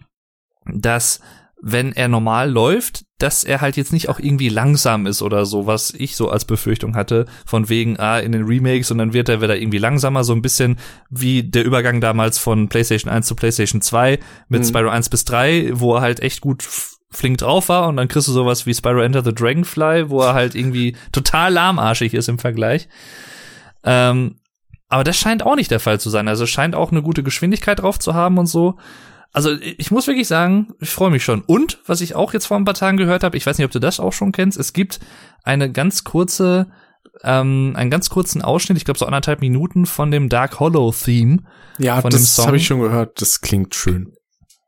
[0.65, 1.19] dass
[1.65, 5.65] wenn er normal läuft, dass er halt jetzt nicht auch irgendwie langsam ist oder so,
[5.65, 9.29] was ich so als Befürchtung hatte, von wegen, ah, in den Remakes und dann wird
[9.29, 10.77] er wieder irgendwie langsamer, so ein bisschen
[11.09, 14.65] wie der Übergang damals von PlayStation 1 zu PlayStation 2 mit Mhm.
[14.65, 16.67] Spyro 1 bis 3, wo er halt echt gut
[17.11, 20.33] flink drauf war und dann kriegst du sowas wie Spyro Enter the Dragonfly, wo er
[20.33, 22.89] halt irgendwie total lahmarschig ist im Vergleich.
[23.85, 24.35] Ähm,
[24.89, 26.27] aber das scheint auch nicht der Fall zu sein.
[26.27, 28.77] Also scheint auch eine gute Geschwindigkeit drauf zu haben und so.
[29.33, 31.41] Also ich muss wirklich sagen, ich freue mich schon.
[31.41, 33.71] Und was ich auch jetzt vor ein paar Tagen gehört habe, ich weiß nicht, ob
[33.71, 34.99] du das auch schon kennst, es gibt
[35.43, 36.67] eine ganz kurze,
[37.23, 41.39] ähm, einen ganz kurzen Ausschnitt, ich glaube so anderthalb Minuten von dem Dark Hollow Theme.
[41.79, 43.19] Ja, Von dem das habe ich schon gehört.
[43.21, 44.13] Das klingt schön.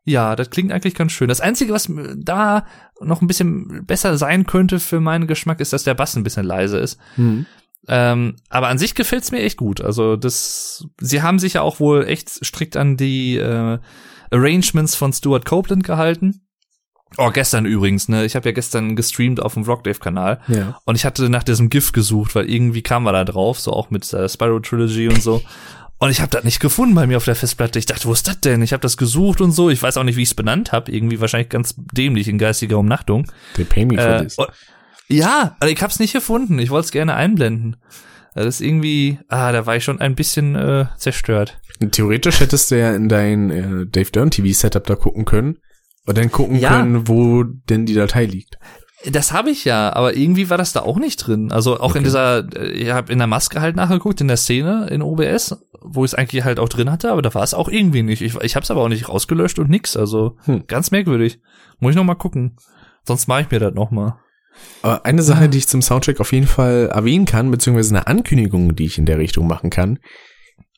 [0.04, 1.28] Ja, das klingt eigentlich ganz schön.
[1.28, 2.66] Das Einzige, was da
[3.00, 6.44] noch ein bisschen besser sein könnte für meinen Geschmack, ist, dass der Bass ein bisschen
[6.44, 6.98] leise ist.
[7.88, 9.80] Ähm, aber an sich gefällt's mir echt gut.
[9.80, 13.78] Also das, sie haben sich ja auch wohl echt strikt an die äh,
[14.30, 16.42] Arrangements von Stuart Copeland gehalten.
[17.18, 18.24] Oh, gestern übrigens, ne?
[18.24, 20.78] Ich habe ja gestern gestreamt auf dem Rockdave-Kanal Ja.
[20.84, 23.90] und ich hatte nach diesem GIF gesucht, weil irgendwie kam wir da drauf, so auch
[23.90, 25.42] mit der Spyro Trilogy und so.
[25.98, 27.78] Und ich habe das nicht gefunden bei mir auf der Festplatte.
[27.78, 28.60] Ich dachte, wo ist das denn?
[28.60, 29.70] Ich habe das gesucht und so.
[29.70, 30.92] Ich weiß auch nicht, wie ich es benannt habe.
[30.92, 33.30] Irgendwie wahrscheinlich ganz dämlich in geistiger Umnachtung.
[33.54, 34.36] They pay me for Äh, this.
[35.08, 36.58] ja, aber ich hab's nicht gefunden.
[36.58, 37.76] Ich wollte es gerne einblenden.
[38.36, 41.58] Das ist irgendwie, ah, da war ich schon ein bisschen äh, zerstört.
[41.90, 45.58] Theoretisch hättest du ja in dein äh, Dave Dern TV Setup da gucken können
[46.06, 46.70] und dann gucken Ja.
[46.70, 48.58] können, wo denn die Datei liegt.
[49.10, 51.52] Das habe ich ja, aber irgendwie war das da auch nicht drin.
[51.52, 54.88] Also auch in dieser, äh, ich habe in der Maske halt nachgeguckt, in der Szene
[54.90, 57.68] in OBS, wo ich es eigentlich halt auch drin hatte, aber da war es auch
[57.68, 58.20] irgendwie nicht.
[58.22, 59.96] Ich, ich habe es aber auch nicht rausgelöscht und nix.
[59.96, 60.64] Also Hm.
[60.66, 61.40] ganz merkwürdig.
[61.78, 62.56] Muss ich noch mal gucken.
[63.04, 64.18] Sonst mache ich mir das noch mal.
[64.82, 65.48] Aber eine Sache, Ah.
[65.48, 69.06] die ich zum Soundtrack auf jeden Fall erwähnen kann, beziehungsweise eine Ankündigung, die ich in
[69.06, 69.98] der Richtung machen kann.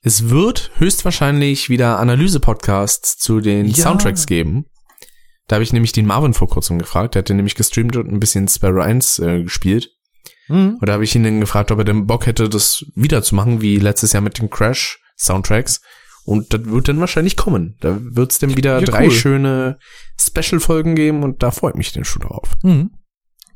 [0.02, 3.84] Es wird höchstwahrscheinlich wieder Analyse-Podcasts zu den Ja.
[3.84, 4.66] Soundtracks geben.
[5.48, 7.14] Da habe ich nämlich den Marvin vor kurzem gefragt.
[7.14, 9.90] Der hatte nämlich gestreamt und ein bisschen Sparrow 1 äh, gespielt.
[10.48, 10.76] Mhm.
[10.80, 13.34] Und da habe ich ihn dann gefragt, ob er denn Bock hätte, das wieder zu
[13.34, 15.80] machen, wie letztes Jahr mit den Crash-Soundtracks.
[16.24, 17.76] Und das wird dann wahrscheinlich kommen.
[17.80, 19.10] Da wird es dann wieder Ja, drei cool.
[19.10, 19.78] schöne
[20.20, 22.50] Special-Folgen geben und da freut mich dann schon drauf.
[22.62, 22.90] Mhm.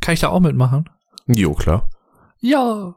[0.03, 0.84] Kann ich da auch mitmachen?
[1.26, 1.88] Jo, klar.
[2.40, 2.94] Ja.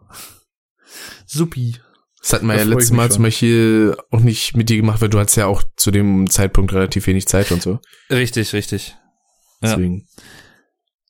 [1.26, 1.78] Supi.
[2.22, 3.12] Das hatten wir Da ja letztes mich Mal schon.
[3.12, 6.74] zum Beispiel auch nicht mit dir gemacht, weil du hattest ja auch zu dem Zeitpunkt
[6.74, 7.80] relativ wenig Zeit und so.
[8.10, 8.95] Richtig, richtig.
[9.62, 9.70] Ja.
[9.70, 10.08] Deswegen.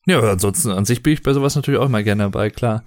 [0.06, 2.84] Ja, aber ansonsten an sich bin ich bei sowas natürlich auch immer gerne dabei, klar.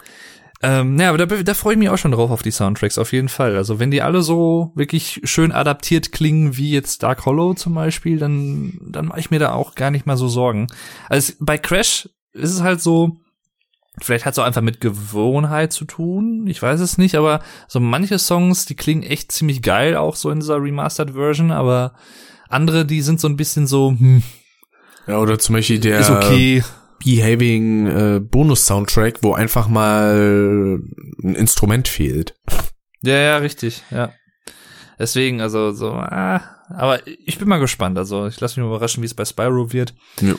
[0.60, 3.12] Ähm, ja, aber da, da freue ich mich auch schon drauf auf die Soundtracks, auf
[3.12, 3.56] jeden Fall.
[3.56, 8.18] Also wenn die alle so wirklich schön adaptiert klingen, wie jetzt Dark Hollow zum Beispiel,
[8.18, 10.66] dann, dann mache ich mir da auch gar nicht mal so Sorgen.
[11.08, 12.08] Also bei Crash
[12.38, 13.16] ist es halt so,
[14.00, 17.80] vielleicht hat es auch einfach mit Gewohnheit zu tun, ich weiß es nicht, aber so
[17.80, 21.94] manche Songs, die klingen echt ziemlich geil, auch so in dieser Remastered Version, aber
[22.48, 24.22] andere, die sind so ein bisschen so, hm,
[25.06, 26.62] Ja, oder zum Beispiel der ist okay.
[27.04, 30.80] Behaving äh, Bonus-Soundtrack, wo einfach mal
[31.22, 32.34] ein Instrument fehlt.
[33.02, 34.12] Ja, ja, richtig, ja.
[34.98, 37.96] Deswegen, also so, ah, aber ich bin mal gespannt.
[37.98, 39.94] Also ich lasse mich überraschen, wie es bei Spyro wird.
[40.20, 40.34] Ja.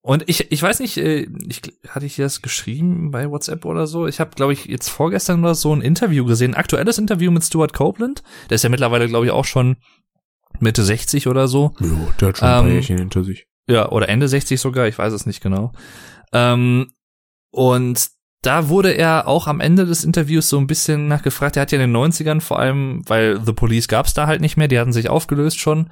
[0.00, 4.06] Und ich, ich weiß nicht, äh, ich, hatte ich das geschrieben bei WhatsApp oder so?
[4.06, 7.44] Ich habe, glaube ich, jetzt vorgestern oder so ein Interview gesehen, ein aktuelles Interview mit
[7.44, 8.22] Stuart Copeland.
[8.50, 9.76] Der ist ja mittlerweile, glaube ich, auch schon
[10.60, 11.74] Mitte 60 oder so.
[11.80, 13.46] Jo, der hat schon ein paar Ähm, hinter sich.
[13.68, 15.72] Ja, oder Ende 60 sogar, ich weiß es nicht genau.
[16.32, 16.92] Ähm,
[17.50, 18.08] und
[18.42, 21.56] da wurde er auch am Ende des Interviews so ein bisschen nachgefragt.
[21.56, 24.56] Er hat ja in den 90ern vor allem, weil The Police gab's da halt nicht
[24.56, 25.90] mehr, die hatten sich aufgelöst schon.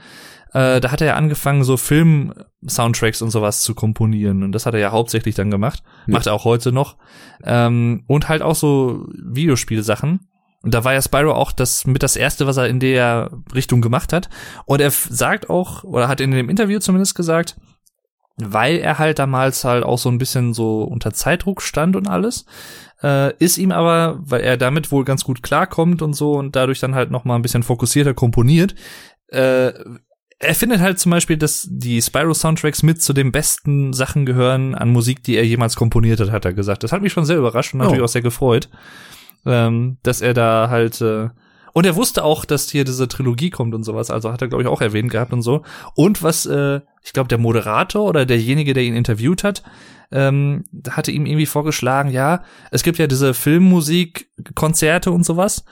[0.56, 4.42] Äh, da hat er ja angefangen, so Film-Soundtracks und sowas zu komponieren.
[4.42, 5.82] Und das hat er ja hauptsächlich dann gemacht.
[6.06, 6.14] Ja.
[6.14, 6.96] Macht er auch heute noch.
[7.44, 10.20] Ähm, und halt auch so Videospielsachen.
[10.62, 13.82] Und da war ja Spyro auch das mit das erste, was er in der Richtung
[13.82, 14.30] gemacht hat.
[14.64, 17.56] Und er sagt auch, oder hat in dem Interview zumindest gesagt,
[18.38, 22.46] weil er halt damals halt auch so ein bisschen so unter Zeitdruck stand und alles,
[23.02, 26.80] äh, ist ihm aber, weil er damit wohl ganz gut klarkommt und so und dadurch
[26.80, 28.74] dann halt noch mal ein bisschen fokussierter komponiert,
[29.28, 29.72] äh,
[30.38, 34.90] er findet halt zum Beispiel, dass die Spyro-Soundtracks mit zu den besten Sachen gehören an
[34.90, 36.82] Musik, die er jemals komponiert hat, hat er gesagt.
[36.82, 38.04] Das hat mich schon sehr überrascht und natürlich Oh.
[38.04, 38.68] auch sehr gefreut,
[39.46, 41.30] ähm, dass er da halt äh,
[41.72, 44.62] und er wusste auch, dass hier diese Trilogie kommt und sowas, also hat er, glaube
[44.62, 45.62] ich, auch erwähnt gehabt und so.
[45.94, 49.62] Und was, äh, ich glaube, der Moderator oder derjenige, der ihn interviewt hat,
[50.10, 55.64] ähm, hatte ihm irgendwie vorgeschlagen, ja, es gibt ja diese Filmmusik, Konzerte und sowas.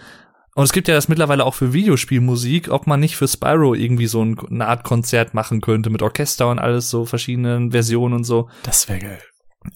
[0.56, 4.06] Und es gibt ja das mittlerweile auch für Videospielmusik, ob man nicht für Spyro irgendwie
[4.06, 8.24] so ein, eine Art Konzert machen könnte mit Orchester und alles, so verschiedenen Versionen und
[8.24, 8.48] so.
[8.62, 9.18] Das wäre geil.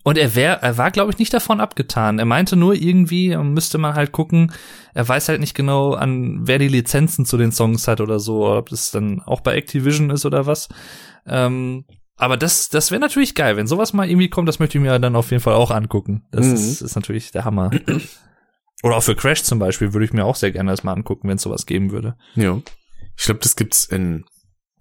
[0.05, 2.19] Und er wär, er war, glaube ich, nicht davon abgetan.
[2.19, 4.53] Er meinte nur irgendwie, müsste man halt gucken,
[4.95, 8.47] er weiß halt nicht genau, an wer die Lizenzen zu den Songs hat oder so,
[8.47, 10.69] ob das dann auch bei Activision ist oder was.
[11.27, 14.83] Ähm, aber das, das wäre natürlich geil, wenn sowas mal irgendwie kommt, das möchte ich
[14.85, 16.27] mir dann auf jeden Fall auch angucken.
[16.33, 16.55] Das Mhm.
[16.55, 17.71] ist, ist natürlich der Hammer.
[18.83, 21.29] Oder auch für Crash zum Beispiel würde ich mir auch sehr gerne das mal angucken,
[21.29, 22.17] wenn es sowas geben würde.
[22.35, 22.61] Ja.
[23.17, 24.25] Ich glaube, das gibt's in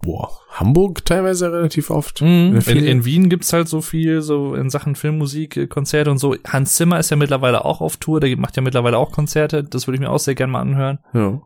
[0.02, 2.20] boah, Hamburg teilweise relativ oft.
[2.20, 2.60] Mhm.
[2.66, 6.36] In, in Wien gibt's halt so viel, so in Sachen Filmmusik, äh, Konzerte und so.
[6.46, 9.64] Hans Zimmer ist ja mittlerweile auch auf Tour, der macht ja mittlerweile auch Konzerte.
[9.64, 10.98] Das würde ich mir auch sehr gerne mal anhören.
[11.12, 11.40] Ja.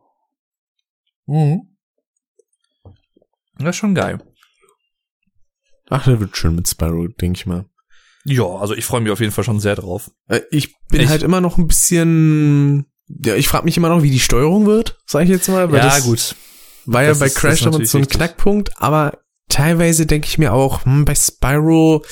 [3.58, 4.18] Das ist schon geil.
[5.88, 7.66] Ach, der wird schön mit Spyro, denke ich mal.
[8.24, 10.10] Ja, also ich freue mich auf jeden Fall schon sehr drauf.
[10.28, 11.10] Äh, Ich bin Echt?
[11.10, 14.98] halt immer noch ein bisschen, ja, ich frage mich immer noch, wie die Steuerung wird,
[15.06, 15.70] sage ich jetzt mal.
[15.72, 16.34] Weil ja, das gut.
[16.86, 18.16] War Das ja bei ist- das Crash damals so ein richtig.
[18.18, 19.18] Knackpunkt, aber
[19.48, 22.04] teilweise denke ich mir auch, hm, bei Spyro,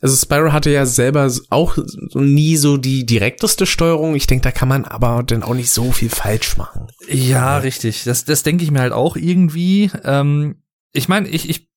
[0.00, 1.78] also Spyro hatte ja selber auch
[2.14, 4.14] nie so die direkteste Steuerung.
[4.14, 6.88] Ich denke, da kann man aber dann auch nicht so viel falsch machen.
[7.08, 8.04] Ja, richtig.
[8.04, 9.90] Das, das denke ich mir halt auch irgendwie.
[10.04, 11.68] Ähm, ich meine, ich, ich,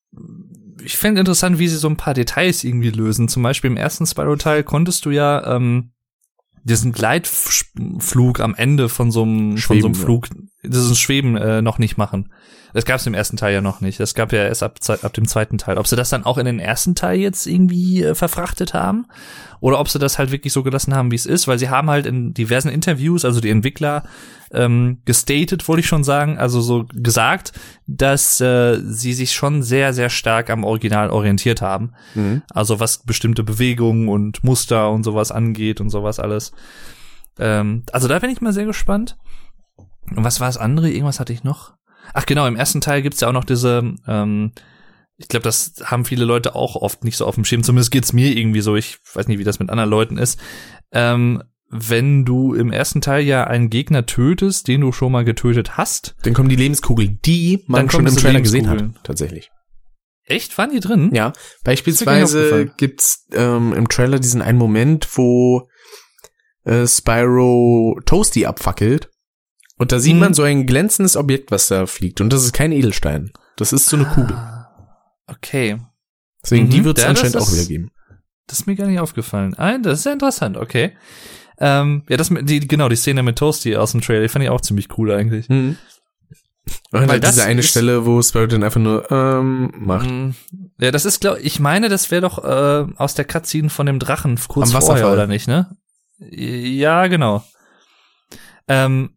[0.88, 3.28] ich fände interessant, wie sie so ein paar Details irgendwie lösen.
[3.28, 5.92] Zum Beispiel im ersten Spyro-Teil konntest du ja ähm,
[6.64, 10.48] diesen Gleitflug am Ende von so einem, von so einem ja.
[10.68, 12.30] Flug, dieses Schweben äh, noch nicht machen.
[12.74, 14.00] Das gab es im ersten Teil ja noch nicht.
[14.00, 15.78] Das gab ja erst ab, ab dem zweiten Teil.
[15.78, 19.08] Ob sie das dann auch in den ersten Teil jetzt irgendwie äh, verfrachtet haben
[19.60, 21.90] oder ob sie das halt wirklich so gelassen haben, wie es ist, weil sie haben
[21.90, 24.04] halt in diversen Interviews, also die Entwickler,
[24.52, 27.54] ähm, gestated, wollte ich schon sagen, also so gesagt,
[27.86, 31.94] dass äh, sie sich schon sehr, sehr stark am Original orientiert haben.
[32.16, 32.44] Mhm.
[32.54, 36.52] Also was bestimmte Bewegungen und Muster und sowas angeht und sowas alles.
[37.40, 39.18] Ähm, also da bin ich mal sehr gespannt.
[40.16, 40.90] Und was war das andere?
[40.90, 41.74] Irgendwas hatte ich noch.
[42.14, 44.52] Ach genau, im ersten Teil gibt's ja auch noch diese, ähm,
[45.18, 47.64] ich glaube, das haben viele Leute auch oft nicht so auf dem Schirm.
[47.64, 48.76] Zumindest geht's mir irgendwie so.
[48.76, 50.40] Ich weiß nicht, wie das mit anderen Leuten ist.
[50.92, 55.78] Ähm, wenn du im ersten Teil ja einen Gegner tötest, den du schon mal getötet
[55.78, 56.16] hast.
[56.24, 59.52] Dann kommen die Lebenskugeln, die man schon im Trailer gesehen hat, tatsächlich.
[60.24, 60.58] Echt?
[60.58, 61.12] Waren die drin?
[61.14, 61.34] Ja,
[61.64, 65.70] beispielsweise gibt's ähm, im Trailer diesen einen Moment, wo
[66.64, 69.10] äh, Spyro Toasty abfackelt.
[69.78, 70.20] Und da sieht Mhm.
[70.22, 72.20] man so ein glänzendes Objekt, was da fliegt.
[72.22, 73.32] Und das ist kein Edelstein.
[73.58, 74.36] Das ist so eine Kugel.
[74.36, 74.54] Ah,
[75.28, 75.78] Okay.
[76.44, 76.70] Deswegen, Mhm.
[76.70, 77.92] die wird es anscheinend auch ist- wieder geben.
[78.48, 79.54] Das ist mir gar nicht aufgefallen.
[79.58, 80.94] Ah, das ist ja interessant, okay.
[81.60, 84.44] Ähm, ja, das mit, die, genau, die Szene mit Toasty aus dem Trailer, die fand
[84.46, 85.50] ich auch ziemlich cool eigentlich.
[85.50, 85.76] Mhm.
[86.92, 90.10] Und Weil diese eine ist- Stelle, wo Sparrow dann einfach nur ähm, macht.
[90.10, 90.32] Mm,
[90.80, 94.00] Ja, das ist, glaube ich, meine, das wäre doch äh, aus der Cutscene von dem
[94.00, 95.14] Drachen kurz Am vorher, Wasserfall.
[95.14, 95.76] oder nicht, ne?
[96.20, 97.44] Ja, genau.
[98.68, 99.17] Ähm, äh,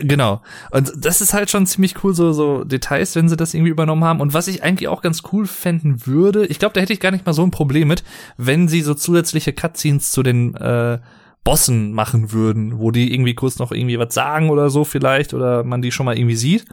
[0.00, 0.42] genau.
[0.70, 4.04] Und das ist halt schon ziemlich cool, so, so Details, wenn sie das irgendwie übernommen
[4.04, 4.20] haben.
[4.20, 7.10] Und was ich eigentlich auch ganz cool fänden würde, ich glaube, da hätte ich gar
[7.10, 8.04] nicht mal so ein Problem mit,
[8.36, 10.98] wenn sie so zusätzliche Cutscenes zu den äh,
[11.44, 15.64] Bossen machen würden, wo die irgendwie kurz noch irgendwie was sagen oder so vielleicht, oder
[15.64, 16.66] man die schon mal irgendwie sieht.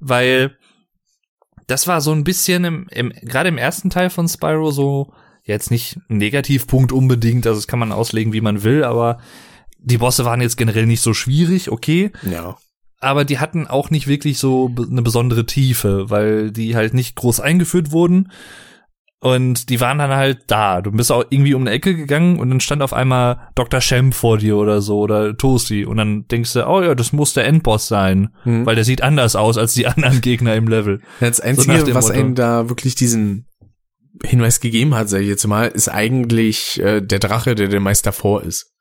[0.00, 0.56] Weil
[1.66, 5.70] das war so ein bisschen im, im gerade im ersten Teil von Spyro so jetzt
[5.70, 9.18] nicht ein Negativpunkt unbedingt, also das kann man auslegen, wie man will, aber
[9.86, 12.56] die Bosse waren jetzt generell nicht so schwierig, okay, Ja.
[13.00, 17.40] aber die hatten auch nicht wirklich so eine besondere Tiefe, weil die halt nicht groß
[17.40, 18.30] eingeführt wurden
[19.20, 20.82] und die waren dann halt da.
[20.82, 23.80] Du bist auch irgendwie um eine Ecke gegangen und dann stand auf einmal Dr.
[23.80, 27.32] Shem vor dir oder so oder Toasty und dann denkst du, oh ja, das muss
[27.32, 28.66] der Endboss sein, Hm.
[28.66, 31.00] weil der sieht anders aus als die anderen Gegner im Level.
[31.20, 32.18] Das Einzige, dem was Motto.
[32.20, 33.46] einem da wirklich diesen
[34.24, 38.06] Hinweis gegeben hat, sag ich jetzt mal, ist eigentlich äh, der Drache, der der meist
[38.06, 38.72] davor ist.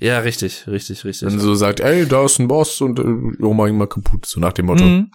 [0.00, 1.28] Ja, richtig, richtig, richtig.
[1.28, 4.40] Wenn so sagt, ey, da ist ein Boss und äh, mach ihn mal kaputt, so
[4.40, 4.84] nach dem Motto.
[4.84, 5.10] Mhm.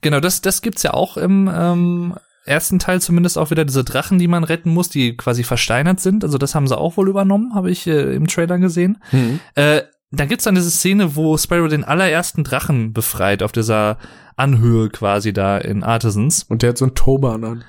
[0.00, 2.14] Genau, das, das gibt's ja auch im ähm,
[2.44, 6.24] ersten Teil zumindest auch wieder diese Drachen, die man retten muss, die quasi versteinert sind.
[6.24, 9.02] Also das haben sie auch wohl übernommen, habe ich äh, im Trailer gesehen.
[9.12, 9.40] Mhm.
[9.54, 13.98] Äh, da gibt's dann diese Szene, wo Spyro den allerersten Drachen befreit auf dieser
[14.36, 16.42] Anhöhe quasi da in Artisans.
[16.42, 17.64] Und der hat so einen Turban an.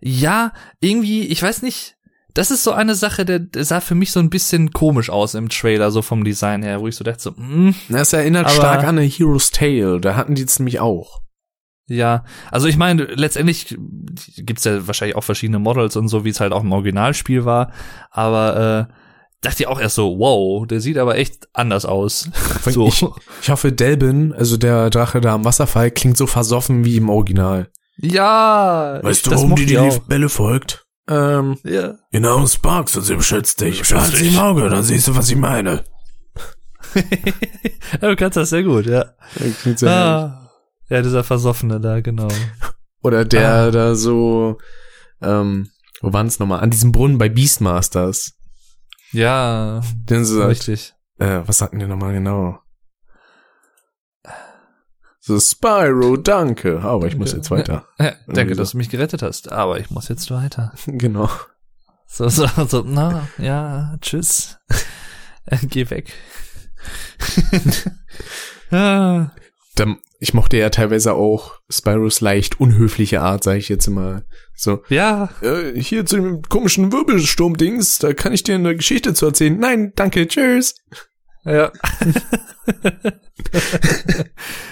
[0.00, 1.96] Ja, irgendwie, ich weiß nicht.
[2.38, 5.34] Das ist so eine Sache, der, der sah für mich so ein bisschen komisch aus
[5.34, 8.46] im Trailer, so vom Design her, wo ich so dachte, so, mm, Na, es erinnert
[8.46, 10.00] Aber- stark an eine Hero's Tale.
[10.00, 11.22] Da hatten die es nämlich auch.
[11.88, 12.22] Ja,
[12.52, 13.76] also ich meine, letztendlich
[14.36, 17.72] gibt's ja wahrscheinlich auch verschiedene Models und so, wie es halt auch im Originalspiel war,
[18.12, 18.94] aber äh,
[19.40, 22.30] dachte ich auch erst so, wow, der sieht aber echt anders aus.
[22.66, 22.86] so.
[22.86, 23.04] Ich,
[23.42, 27.68] ich hoffe, Delbin, also der Drache da am Wasserfall, klingt so versoffen wie im Original.
[27.96, 29.90] Ja, Weißt du, das warum die die.
[30.06, 30.84] Bälle folgt?
[31.08, 31.94] Ähm, Ja.
[32.12, 33.78] genau, Sparks und sie beschützt dich.
[33.80, 34.32] Beschützt dich.
[34.34, 35.84] im Auge, dann siehst du, was ich meine.
[36.94, 39.06] ja, du kannst das sehr gut, ja.
[39.34, 39.82] Sehr herrlich.
[39.84, 40.50] Ah.
[40.90, 42.28] Ja, dieser Versoffene da, genau.
[43.02, 43.70] Oder der Ah.
[43.70, 44.58] da so,
[45.20, 45.68] ähm,
[46.00, 46.60] wo waren es nochmal?
[46.60, 48.32] An diesem Brunnen bei Beastmasters.
[49.12, 50.94] Ja, Den so sagt, richtig.
[51.18, 52.58] äh, was sagten die nochmal genau?
[55.28, 56.80] So, Spyro, danke.
[56.80, 57.86] Aber ich muss jetzt weiter.
[57.98, 58.62] Ja, danke, so.
[58.62, 60.72] dass du mich gerettet hast, aber ich muss jetzt weiter.
[60.86, 61.28] genau.
[62.06, 64.56] So, so, so, na, ja, tschüss.
[65.44, 66.14] Äh, Geh weg.
[68.70, 69.28] ah,
[69.74, 74.24] Da, ich mochte ja teilweise auch Spyros leicht unhöfliche Art, sage ich jetzt mal.
[74.54, 79.26] So, ja, äh, hier zu dem komischen Wirbelsturm-Dings, da kann ich dir eine Geschichte zu
[79.26, 79.58] erzählen.
[79.58, 80.76] Nein, danke, tschüss.
[81.52, 81.72] Ja.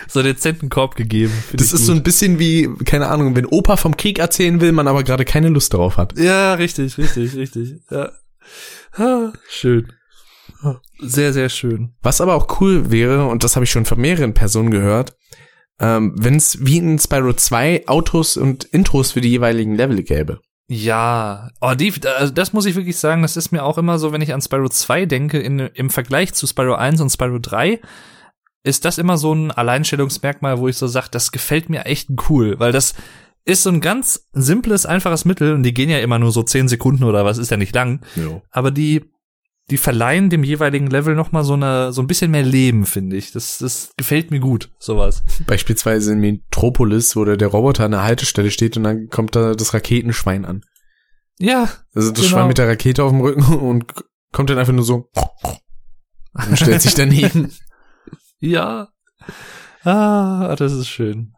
[0.08, 1.32] so dezenten Korb gegeben.
[1.52, 2.00] Das ist so gut.
[2.00, 5.48] ein bisschen wie, keine Ahnung, wenn Opa vom Krieg erzählen will, man aber gerade keine
[5.48, 6.18] Lust darauf hat.
[6.18, 7.80] Ja, richtig, richtig, richtig.
[7.90, 8.12] Ja.
[8.92, 9.92] Ah, schön.
[10.98, 11.94] Sehr, sehr schön.
[12.02, 15.16] Was aber auch cool wäre, und das habe ich schon von mehreren Personen gehört,
[15.78, 20.40] ähm, wenn es wie in Spyro 2 Autos und Intros für die jeweiligen Level gäbe.
[20.68, 24.12] Ja, oh, die, also das muss ich wirklich sagen, das ist mir auch immer so,
[24.12, 27.80] wenn ich an Spyro 2 denke, in, im Vergleich zu Spyro 1 und Spyro 3,
[28.64, 32.58] ist das immer so ein Alleinstellungsmerkmal, wo ich so sage, das gefällt mir echt cool,
[32.58, 32.94] weil das
[33.44, 36.66] ist so ein ganz simples, einfaches Mittel und die gehen ja immer nur so 10
[36.66, 38.42] Sekunden oder was, ist ja nicht lang, Ja.
[38.50, 39.04] aber die,
[39.70, 43.16] die verleihen dem jeweiligen Level noch mal so eine, so ein bisschen mehr Leben, finde
[43.16, 43.32] ich.
[43.32, 45.24] Das, das gefällt mir gut, sowas.
[45.46, 49.54] Beispielsweise in Metropolis, wo da der Roboter an der Haltestelle steht und dann kommt da
[49.54, 50.62] das Raketenschwein an.
[51.38, 52.36] Ja, Also das Genau.
[52.36, 53.92] Schwein mit der Rakete auf dem Rücken und
[54.32, 55.10] kommt dann einfach nur so
[56.32, 57.52] und stellt sich daneben.
[58.38, 58.90] Ja.
[59.82, 61.32] Ah, das ist schön.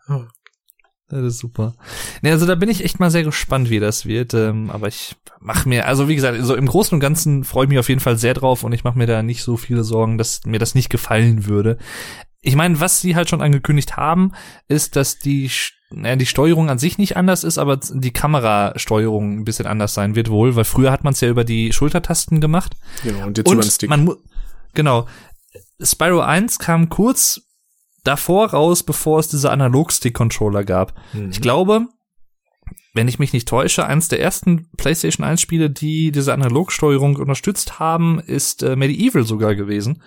[1.10, 1.22] Ja.
[1.22, 1.74] Das ist super.
[2.22, 4.34] Ne, also da bin ich echt mal sehr gespannt, wie das wird.
[4.34, 7.68] Ähm, aber ich mach mir, also wie gesagt, so im Großen und Ganzen freue ich
[7.70, 10.18] mich auf jeden Fall sehr drauf und ich mache mir da nicht so viele Sorgen,
[10.18, 11.78] dass mir das nicht gefallen würde.
[12.40, 14.32] Ich meine, was sie halt schon angekündigt haben,
[14.68, 15.50] ist, dass die,
[15.90, 20.14] naja, die Steuerung an sich nicht anders ist, aber die Kamerasteuerung ein bisschen anders sein
[20.14, 22.76] wird wohl, weil früher hat man es ja über die Schultertasten gemacht.
[23.02, 23.90] Genau, und jetzt über den Und Stick.
[23.90, 24.14] man
[24.74, 25.06] genau.
[25.82, 27.40] Spyro 1 kam kurz
[28.08, 30.94] davor raus, bevor es diese Analog-Stick-Controller gab.
[31.12, 31.30] Mhm.
[31.30, 31.86] Ich glaube,
[32.94, 37.78] wenn ich mich nicht täusche, eins der ersten PlayStation 1 Spiele, die diese Analogsteuerung unterstützt
[37.78, 40.02] haben, ist äh, Medieval sogar gewesen.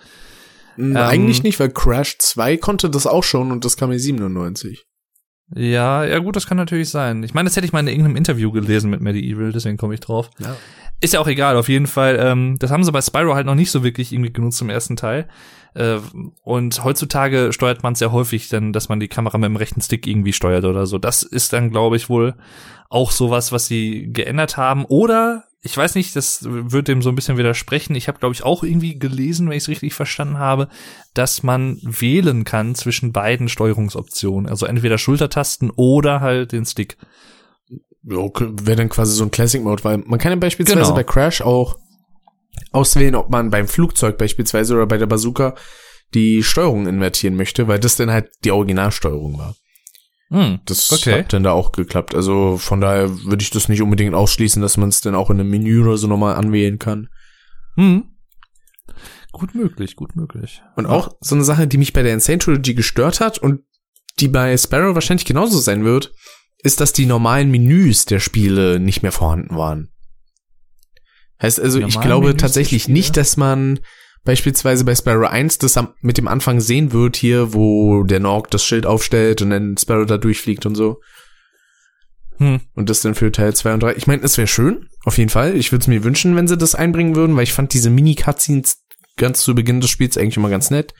[0.76, 4.84] Mm, Eigentlich nicht, weil Crash 2 konnte das auch schon und das kam in 97.
[5.54, 7.22] Ja, ja gut, das kann natürlich sein.
[7.22, 10.00] Ich meine, das hätte ich mal in irgendeinem Interview gelesen mit Medieval, deswegen komme ich
[10.00, 10.30] drauf.
[10.38, 10.56] Ja.
[11.02, 12.16] Ist ja auch egal, auf jeden Fall.
[12.20, 14.94] Ähm, das haben sie bei Spyro halt noch nicht so wirklich irgendwie genutzt im ersten
[14.94, 15.26] Teil.
[15.74, 15.98] Äh,
[16.44, 19.80] und heutzutage steuert man es ja häufig dann, dass man die Kamera mit dem rechten
[19.80, 20.98] Stick irgendwie steuert oder so.
[20.98, 22.36] Das ist dann, glaube ich, wohl
[22.88, 24.84] auch sowas, was sie geändert haben.
[24.84, 27.96] Oder ich weiß nicht, das wird dem so ein bisschen widersprechen.
[27.96, 30.68] Ich habe, glaube ich, auch irgendwie gelesen, wenn ich es richtig verstanden habe,
[31.14, 34.48] dass man wählen kann zwischen beiden Steuerungsoptionen.
[34.48, 36.96] Also entweder Schultertasten oder halt den Stick.
[38.04, 40.94] Ja, wäre dann quasi so ein Classic Mode, weil man kann ja beispielsweise Genau.
[40.94, 41.76] bei Crash auch
[42.72, 45.54] auswählen, ob man beim Flugzeug beispielsweise oder bei der Bazooka
[46.14, 49.54] die Steuerung invertieren möchte, weil das dann halt die Originalsteuerung war.
[50.30, 51.20] Hm, Das Okay.
[51.20, 52.14] hat dann da auch geklappt.
[52.14, 55.38] Also von daher würde ich das nicht unbedingt ausschließen, dass man es dann auch in
[55.40, 57.08] einem Menü oder so nochmal anwählen kann.
[57.76, 58.04] hm.
[59.32, 60.62] Gut möglich, gut möglich.
[60.76, 63.60] Und auch so eine Sache, die mich bei der Insane Trilogy gestört hat und
[64.20, 66.12] die bei Sparrow wahrscheinlich genauso sein wird,
[66.62, 69.90] ist, dass die normalen Menüs der Spiele nicht mehr vorhanden waren.
[71.40, 73.80] Heißt also, ich glaube Menüs tatsächlich nicht, dass man
[74.24, 78.50] beispielsweise bei Sparrow 1 das am, mit dem Anfang sehen wird hier, wo der Norg
[78.50, 81.00] das Schild aufstellt und dann Sparrow da durchfliegt und so.
[82.38, 82.60] Hm.
[82.74, 83.94] Und das dann für Teil 2 und 3.
[83.96, 85.56] Ich meine, es wäre schön, auf jeden Fall.
[85.56, 88.84] Ich würde es mir wünschen, wenn sie das einbringen würden, weil ich fand diese Mini-Cutscenes
[89.16, 90.94] ganz zu Beginn des Spiels eigentlich immer ganz nett.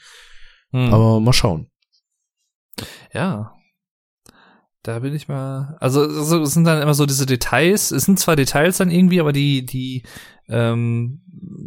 [0.71, 0.93] Hm.
[0.93, 1.69] Aber mal schauen.
[3.13, 3.53] Ja.
[4.83, 5.77] Da bin ich mal.
[5.79, 7.91] Also so, es sind dann immer so diese Details.
[7.91, 10.03] Es sind zwar Details dann irgendwie, aber die, die,
[10.49, 11.21] ähm,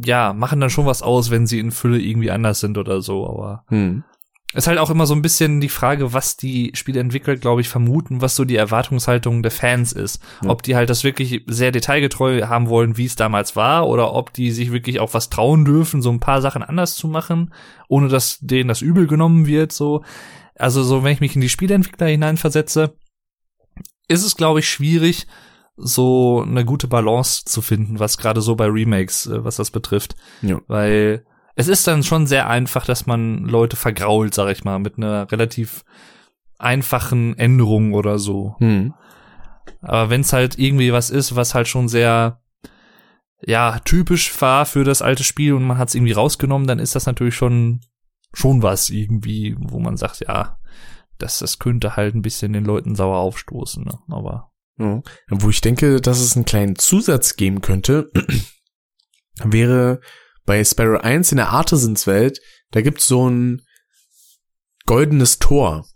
[0.05, 3.26] ja, machen dann schon was aus, wenn sie in Fülle irgendwie anders sind oder so.
[3.26, 4.05] Aber Hm.
[4.52, 8.20] ist halt auch immer so ein bisschen die Frage, was die Spieleentwickler, glaube ich, vermuten,
[8.20, 10.22] was so die Erwartungshaltung der Fans ist.
[10.43, 10.51] Ja.
[10.51, 14.34] Ob die halt das wirklich sehr detailgetreu haben wollen, wie es damals war, oder ob
[14.34, 17.55] die sich wirklich auch was trauen dürfen, so ein paar Sachen anders zu machen,
[17.88, 20.05] ohne dass denen das übel genommen wird, so.
[20.59, 22.94] Also so, wenn ich mich in die Spieleentwickler hineinversetze,
[24.09, 25.27] ist es, glaube ich, schwierig,
[25.77, 30.16] so eine gute Balance zu finden, was gerade so bei Remakes, äh, was das betrifft.
[30.43, 30.61] Ja.
[30.66, 31.24] Weil
[31.55, 35.31] es ist dann schon sehr einfach, dass man Leute vergrault, sag ich mal, mit einer
[35.31, 35.85] relativ
[36.59, 38.57] einfachen Änderung oder so.
[38.59, 38.95] Hm.
[39.83, 42.41] Aber wenn es halt irgendwie was ist, was halt schon sehr
[43.45, 46.95] ja typisch war für das alte Spiel und man hat es irgendwie rausgenommen, dann ist
[46.95, 47.81] das natürlich schon
[48.33, 50.59] schon was irgendwie, wo man sagt, ja,
[51.18, 53.84] das das könnte halt ein bisschen den Leuten sauer aufstoßen.
[53.84, 53.98] Ne?
[54.09, 55.02] Aber Ja.
[55.30, 58.10] Wo ich denke, dass es einen kleinen Zusatz geben könnte,
[59.44, 60.01] wäre
[60.44, 62.40] bei Sparrow 1 in der Artisans-Welt,
[62.70, 63.62] da gibt's so ein
[64.86, 65.86] goldenes Tor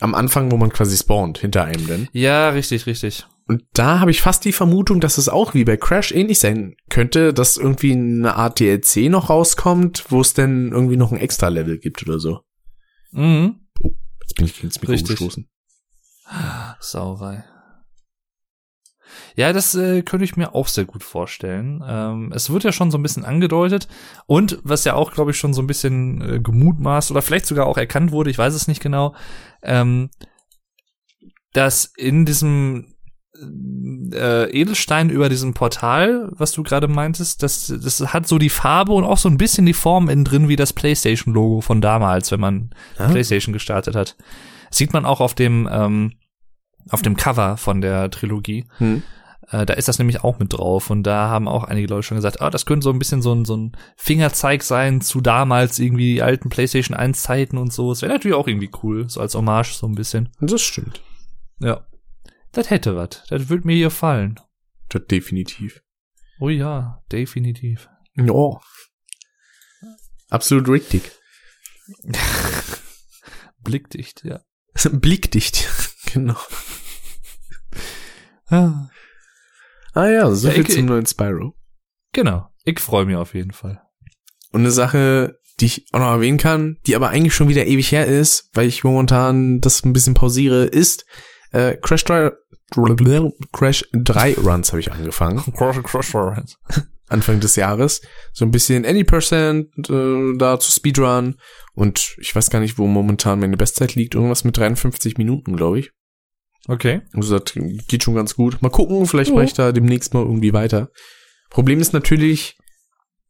[0.00, 2.08] am Anfang, wo man quasi spawnt, hinter einem denn.
[2.12, 3.26] ja, richtig, richtig.
[3.48, 6.76] Und da habe ich fast die Vermutung, dass es auch wie bei Crash ähnlich sein
[6.90, 11.48] könnte, dass irgendwie eine Art DLC noch rauskommt, wo es denn irgendwie noch ein extra
[11.48, 12.40] Level gibt oder so.
[13.10, 13.60] Mhm.
[14.28, 15.18] Jetzt bin ich ins Mikro Richtig.
[15.18, 15.48] gestoßen.
[16.80, 17.44] Sauerei.
[19.36, 21.82] Ja, das äh, könnte ich mir auch sehr gut vorstellen.
[21.86, 23.88] Ähm, es wird ja schon so ein bisschen angedeutet
[24.26, 27.66] und was ja auch, glaube ich, schon so ein bisschen äh, gemutmaßt oder vielleicht sogar
[27.66, 29.14] auch erkannt wurde, ich weiß es nicht genau,
[29.62, 30.10] ähm,
[31.54, 32.94] dass in diesem
[34.12, 38.92] äh, Edelstein über diesem Portal, was du gerade meintest, das, das hat so die Farbe
[38.92, 42.40] und auch so ein bisschen die Form innen drin wie das PlayStation-Logo von damals, wenn
[42.40, 43.08] man Ah.
[43.08, 44.16] PlayStation gestartet hat.
[44.70, 46.12] Sieht man auch auf dem ähm,
[46.90, 48.66] auf dem Cover von der Trilogie.
[48.78, 49.02] Hm.
[49.50, 52.16] Äh, da ist das nämlich auch mit drauf und da haben auch einige Leute schon
[52.16, 55.78] gesagt, ah, das könnte so ein bisschen so ein, so ein Fingerzeig sein zu damals
[55.78, 57.92] irgendwie die alten PlayStation 1 Zeiten und so.
[57.92, 60.30] Es wäre natürlich auch irgendwie cool, so als Hommage so ein bisschen.
[60.40, 61.02] Das stimmt.
[61.60, 61.80] Ja.
[62.52, 63.24] Das hätte was.
[63.28, 64.40] Das würde mir hier fallen.
[64.88, 65.82] Das definitiv.
[66.40, 67.88] Oh ja, definitiv.
[68.14, 68.32] Ja.
[70.30, 71.10] Absolut richtig.
[73.62, 74.40] Blickdicht, ja.
[74.92, 75.68] Blickdicht.
[76.12, 76.36] genau.
[78.46, 78.88] Ah,
[79.94, 81.54] Ah ja, so Ja, viel ich- zum neuen Spyro.
[82.12, 82.48] Genau.
[82.64, 83.82] Ich freue mich auf jeden Fall.
[84.52, 87.90] Und eine Sache, die ich auch noch erwähnen kann, die aber eigentlich schon wieder ewig
[87.92, 91.04] her ist, weil ich momentan das ein bisschen pausiere, ist
[91.52, 92.32] äh, Crash 3,
[93.52, 96.58] Crash 3 Runs habe ich angefangen, Cross, cross, cross.
[97.08, 98.02] Anfang des Jahres.
[98.34, 101.36] So ein bisschen Any Percent äh, da zu Speedrun
[101.74, 105.78] und ich weiß gar nicht, wo momentan meine Bestzeit liegt, irgendwas mit 53 Minuten, glaube
[105.80, 105.90] ich.
[106.66, 107.00] Okay.
[107.14, 108.60] Also das geht schon ganz gut.
[108.60, 109.36] Mal gucken, vielleicht Ja.
[109.36, 110.90] mache ich da demnächst mal irgendwie weiter.
[111.48, 112.58] Problem ist natürlich,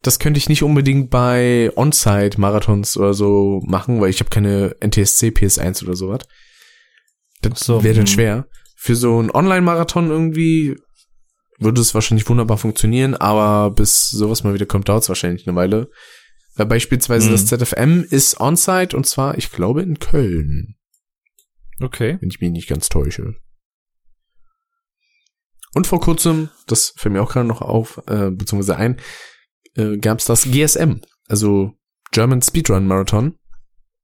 [0.03, 5.29] das könnte ich nicht unbedingt bei On-Site-Marathons oder so machen, weil ich habe keine NTSC
[5.29, 6.23] PS1 oder sowas.
[7.43, 8.13] Das so, wäre dann hm.
[8.13, 8.49] schwer.
[8.77, 10.77] Für so einen Online-Marathon irgendwie
[11.59, 15.57] würde es wahrscheinlich wunderbar funktionieren, aber bis sowas mal wieder kommt, dauert es wahrscheinlich eine
[15.57, 15.91] Weile.
[16.55, 17.33] Weil beispielsweise Hm.
[17.33, 20.77] das ZFM ist On-Site und zwar, ich glaube, in Köln.
[21.81, 22.19] Okay.
[22.21, 23.37] wenn ich mich nicht ganz täusche.
[25.75, 28.97] Und vor kurzem, das fällt mir auch gerade noch auf, äh, beziehungsweise ein,
[29.75, 31.75] äh, gab es das GSM, also
[32.11, 33.39] German Speedrun Marathon.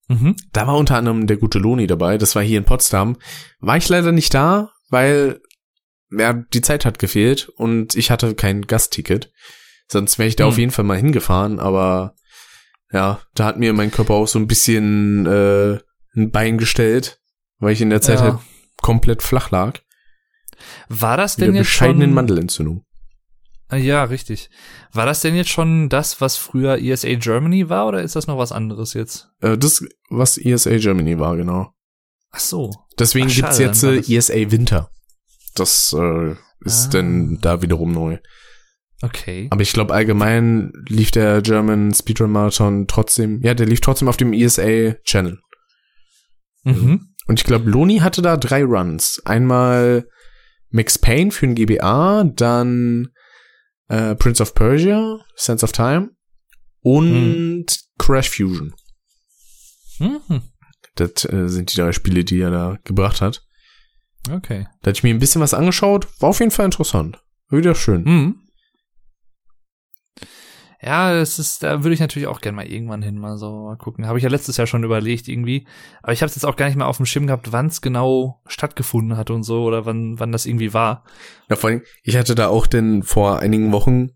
[0.09, 0.36] Mhm.
[0.52, 3.16] Da war unter anderem der gute Loni dabei, das war hier in Potsdam.
[3.60, 5.40] War ich leider nicht da, weil
[6.10, 9.32] ja, die Zeit hat gefehlt und ich hatte kein Gastticket.
[9.89, 10.48] Sonst wäre ich da Hm.
[10.51, 12.14] auf jeden Fall mal hingefahren, aber
[12.93, 15.78] ja, da hat mir mein Körper auch so ein bisschen äh,
[16.16, 17.18] ein Bein gestellt,
[17.59, 18.22] weil ich in der Zeit Ja.
[18.24, 18.39] halt
[18.81, 19.81] komplett flach lag.
[20.89, 22.14] War das denn jetzt bescheidenen schon?
[22.14, 22.85] Mandelentzündung.
[23.69, 24.51] Ah, Ja, richtig.
[24.93, 28.39] War das denn jetzt schon das, was früher ESA Germany war, oder ist das noch
[28.39, 29.28] was anderes jetzt?
[29.41, 31.73] Äh, das, was ESA Germany war, genau.
[32.31, 32.70] Ach so.
[32.99, 34.91] Deswegen Ach, gibt's jetzt äh, ESA Winter.
[35.55, 36.91] Das äh, ist Ah.
[36.93, 38.19] dann da wiederum neu.
[39.03, 39.49] Okay.
[39.51, 44.16] Aber ich glaube allgemein lief der German Speedrun Marathon trotzdem, ja, der lief trotzdem auf
[44.16, 45.39] dem ESA Channel.
[46.65, 47.09] Mhm.
[47.27, 49.20] Und ich glaube, Loni hatte da drei Runs.
[49.24, 50.07] Einmal
[50.70, 53.09] Max Payne für den GBA, dann
[53.94, 56.10] äh, Prince of Persia, Sense of Time
[56.80, 57.66] und
[57.98, 58.74] Crash Fusion.
[59.98, 60.42] Mhm.
[60.96, 63.42] Das äh, sind die drei Spiele, die er da gebracht hat.
[64.30, 64.66] Okay.
[64.82, 67.22] Da hatte ich mir ein bisschen was angeschaut, war auf jeden Fall interessant.
[67.50, 68.02] Wieder schön.
[68.04, 68.40] Mhm.
[70.85, 73.77] Ja, das ist, da würde ich natürlich auch gerne mal irgendwann hin mal so mal
[73.77, 74.06] gucken.
[74.06, 75.66] Habe ich ja letztes Jahr schon überlegt irgendwie.
[76.02, 77.81] Aber ich habe es jetzt auch gar nicht mehr auf dem Schirm gehabt, wann es
[77.81, 81.05] genau stattgefunden hat und so oder wann, wann das irgendwie war.
[81.48, 84.11] Ja, vor allem, ich hatte da auch denn vor einigen Wochen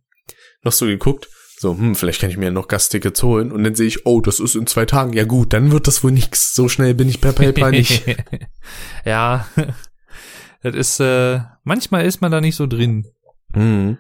[0.63, 1.29] noch so geguckt,
[1.59, 4.39] so, hm, vielleicht kann ich mir noch Gasttickets holen und dann sehe ich, oh, das
[4.39, 5.15] ist in zwei Tagen.
[5.15, 6.55] Ja gut, dann wird das wohl nix.
[6.55, 8.05] So schnell bin ich per PayPal nicht.
[9.05, 9.47] ja.
[10.61, 13.07] Das ist, äh, manchmal ist man da nicht so drin.
[13.55, 13.99] mhm.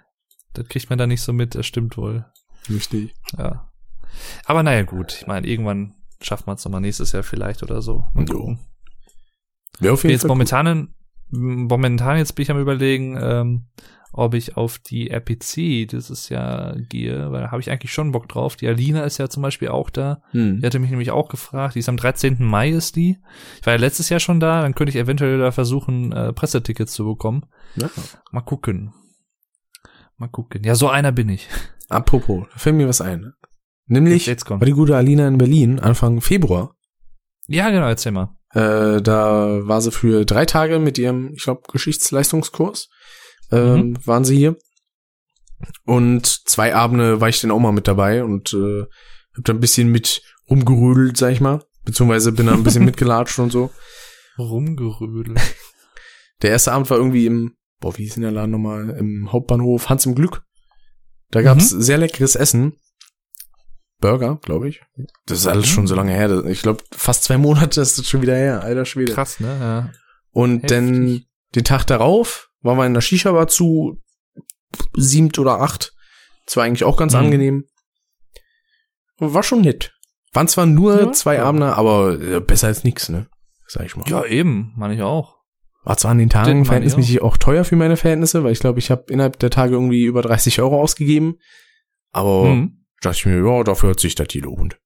[0.54, 2.26] Das kriegt man da nicht so mit, das stimmt wohl.
[2.70, 3.14] Richtig.
[3.36, 3.70] Ja.
[4.44, 5.16] Aber naja, gut.
[5.20, 8.04] Ich meine, irgendwann schafft man es nochmal nächstes Jahr vielleicht oder so.
[8.14, 8.38] Mal Jo.
[8.38, 8.58] gucken.
[9.80, 10.94] Wäre auf jeden jetzt Fall momentan,
[11.30, 13.66] momentan jetzt bin ich am überlegen, ähm,
[14.12, 18.28] ob ich auf die RPC dieses Jahr gehe, weil da habe ich eigentlich schon Bock
[18.28, 18.56] drauf.
[18.56, 20.22] Die Alina ist ja zum Beispiel auch da.
[20.34, 20.40] cool.
[20.42, 20.60] Mhm.
[20.60, 21.74] Die hatte mich nämlich auch gefragt.
[21.76, 22.42] Die ist am 13.
[22.44, 23.18] Mai ist die.
[23.60, 26.92] Ich war ja letztes Jahr schon da, dann könnte ich eventuell da versuchen, äh, Pressetickets
[26.94, 27.44] zu bekommen.
[27.76, 27.90] Ja.
[28.32, 28.92] Mal gucken.
[30.16, 30.64] Mal gucken.
[30.64, 31.46] Ja, so einer bin ich.
[31.88, 33.32] Apropos, da fällt mir was ein.
[33.86, 34.60] Nämlich Jetzt kommt.
[34.60, 36.76] war die gute Alina in Berlin Anfang Februar.
[37.46, 38.36] Ja, genau, erzähl mal.
[38.52, 42.88] Äh, da war sie für drei Tage mit ihrem, ich glaube, Geschichtsleistungskurs.
[43.50, 44.56] Ähm, Waren sie hier.
[45.84, 48.82] Und zwei Abende war ich dann auch mal mit dabei und äh,
[49.36, 51.64] hab da ein bisschen mit rumgerödelt, sag ich mal.
[51.84, 53.70] Beziehungsweise bin da ein bisschen mitgelatscht und so.
[54.38, 55.36] Rumgerödel.
[56.42, 58.90] Der erste Abend war irgendwie im, boah, wie hieß denn der Laden nochmal?
[58.90, 60.42] Im Hauptbahnhof Hans im Glück.
[61.30, 62.74] Da gab's sehr leckeres Essen.
[64.00, 64.80] Burger, glaube ich.
[65.26, 65.70] Das ist alles Mhm.
[65.70, 66.44] schon so lange her.
[66.46, 68.62] Ich glaube, fast zwei Monate ist das schon wieder her.
[68.62, 69.12] Alter Schwede.
[69.12, 69.58] Krass, ne?
[69.60, 69.90] Ja.
[70.30, 70.70] Und Heftig.
[70.70, 71.24] dann
[71.54, 74.00] den Tag darauf waren wir in der Shisha-Bar zu
[74.96, 75.92] siebt oder acht.
[76.46, 77.18] Das war eigentlich auch ganz Mhm.
[77.18, 77.64] angenehm.
[79.18, 79.92] War schon nett.
[80.32, 81.44] Waren zwar nur Ja, zwei ja.
[81.44, 83.28] Abende, aber äh, besser als nix, ne?
[83.66, 84.08] Sag ich mal.
[84.08, 85.37] ja, eben, meine ich auch.
[85.88, 88.90] War zwar an den Tagen verhältnismäßig auch teuer für meine Verhältnisse, weil ich glaube, ich
[88.90, 91.36] habe innerhalb der Tage irgendwie über 30 Euro ausgegeben.
[92.12, 92.84] Aber Mhm.
[93.00, 94.78] dachte ich mir, ja, dafür hat sich das gelohnt.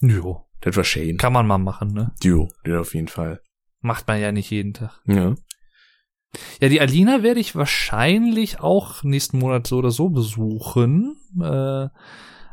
[0.00, 0.44] Jo.
[0.60, 1.16] Das war schön.
[1.16, 2.12] Kann man mal machen, ne?
[2.22, 3.40] Jo, das auf jeden Fall.
[3.80, 5.00] Macht man ja nicht jeden Tag.
[5.06, 5.34] Ja.
[6.60, 11.16] Ja, die Alina werde ich wahrscheinlich auch nächsten Monat so oder so besuchen.
[11.42, 11.88] Äh,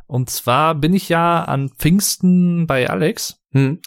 [0.07, 3.44] und zwar bin ich ja an Pfingsten bei Alex.
[3.52, 3.80] Hm.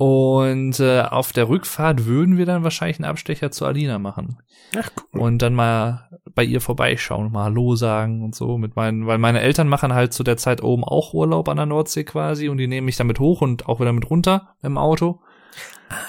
[0.00, 4.38] Und äh, auf der Rückfahrt würden wir dann wahrscheinlich einen Abstecher zu Alina machen.
[4.74, 5.20] Ach, cool.
[5.20, 9.42] Und dann mal bei ihr vorbeischauen, mal Hallo sagen und so mit meinen, weil meine
[9.42, 12.66] Eltern machen halt zu der Zeit oben auch Urlaub an der Nordsee quasi und die
[12.66, 15.20] nehmen mich damit hoch und auch wieder mit runter im Auto.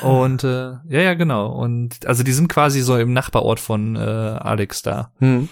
[0.01, 1.51] Und äh, ja, ja, genau.
[1.51, 5.11] Und also die sind quasi so im Nachbarort von äh, Alex da.
[5.17, 5.49] Hm.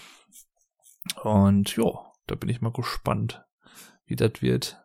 [1.24, 1.92] Und ja,
[2.26, 3.44] da bin ich mal gespannt,
[4.06, 4.78] wie das wird.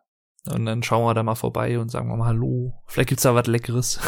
[0.49, 2.73] Und dann schauen wir da mal vorbei und sagen wir mal Hallo.
[2.87, 3.99] Vielleicht gibt's da was Leckeres.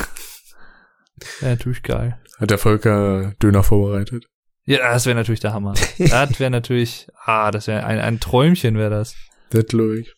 [1.41, 2.19] ja, natürlich geil.
[2.39, 4.25] Hat der Volker Döner vorbereitet?
[4.65, 5.73] Ja, das wäre natürlich der Hammer.
[5.97, 9.15] das wäre natürlich, ah, das wäre ein, ein Träumchen wäre das.
[9.49, 10.13] Das glaube ich.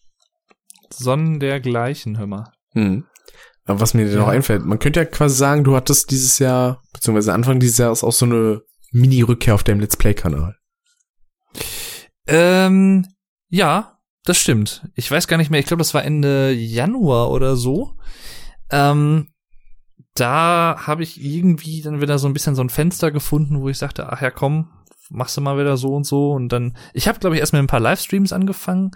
[0.89, 2.51] Sonnen dergleichen, hör mal.
[2.73, 3.05] Hm.
[3.65, 4.21] Aber was mir denn Ja.
[4.21, 8.03] noch einfällt, man könnte ja quasi sagen, du hattest dieses Jahr, beziehungsweise Anfang dieses Jahres
[8.03, 10.55] auch so eine Mini-Rückkehr auf deinem Let's Play-Kanal.
[12.27, 13.05] Ähm,
[13.49, 13.98] ja,
[14.29, 14.83] das stimmt.
[14.93, 17.95] Ich weiß gar nicht mehr, ich glaube, das war Ende Januar oder so.
[18.69, 19.29] Ähm,
[20.13, 23.79] da habe ich irgendwie dann wieder so ein bisschen so ein Fenster gefunden, wo ich
[23.79, 24.69] sagte, ach ja, komm,
[25.09, 26.31] machst du mal wieder so und so.
[26.31, 28.91] Und dann, ich habe, glaube ich, erst mit ein paar Livestreams angefangen.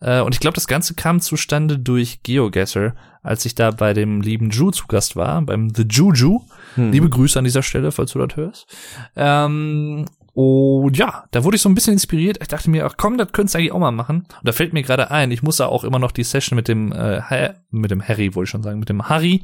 [0.00, 4.22] Äh, und ich glaube, das Ganze kam zustande durch GeoGuessr, als ich da bei dem
[4.22, 6.40] lieben Ju zu Gast war, beim The Juju.
[6.76, 6.90] Hm.
[6.90, 8.66] Liebe Grüße an dieser Stelle, falls du das hörst.
[9.14, 10.06] Ähm,
[10.40, 12.38] und ja, da wurde ich so ein bisschen inspiriert.
[12.40, 14.20] Ich dachte mir, ach komm, das könntest du eigentlich auch mal machen.
[14.20, 16.68] Und da fällt mir gerade ein, ich muss da auch immer noch die Session mit
[16.68, 19.42] dem, äh, mit dem Harry, wollte ich schon sagen, mit dem Harry,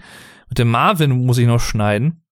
[0.48, 2.22] mit dem Marvin muss ich noch schneiden.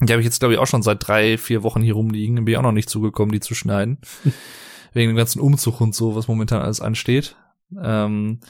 [0.00, 2.36] Die habe ich jetzt, glaube ich, auch schon seit drei, vier Wochen hier rumliegen.
[2.36, 3.98] Bin ich auch noch nicht zugekommen, die zu schneiden.
[4.92, 7.36] Wegen dem ganzen Umzug und so, was momentan alles ansteht.
[7.80, 8.40] Ähm,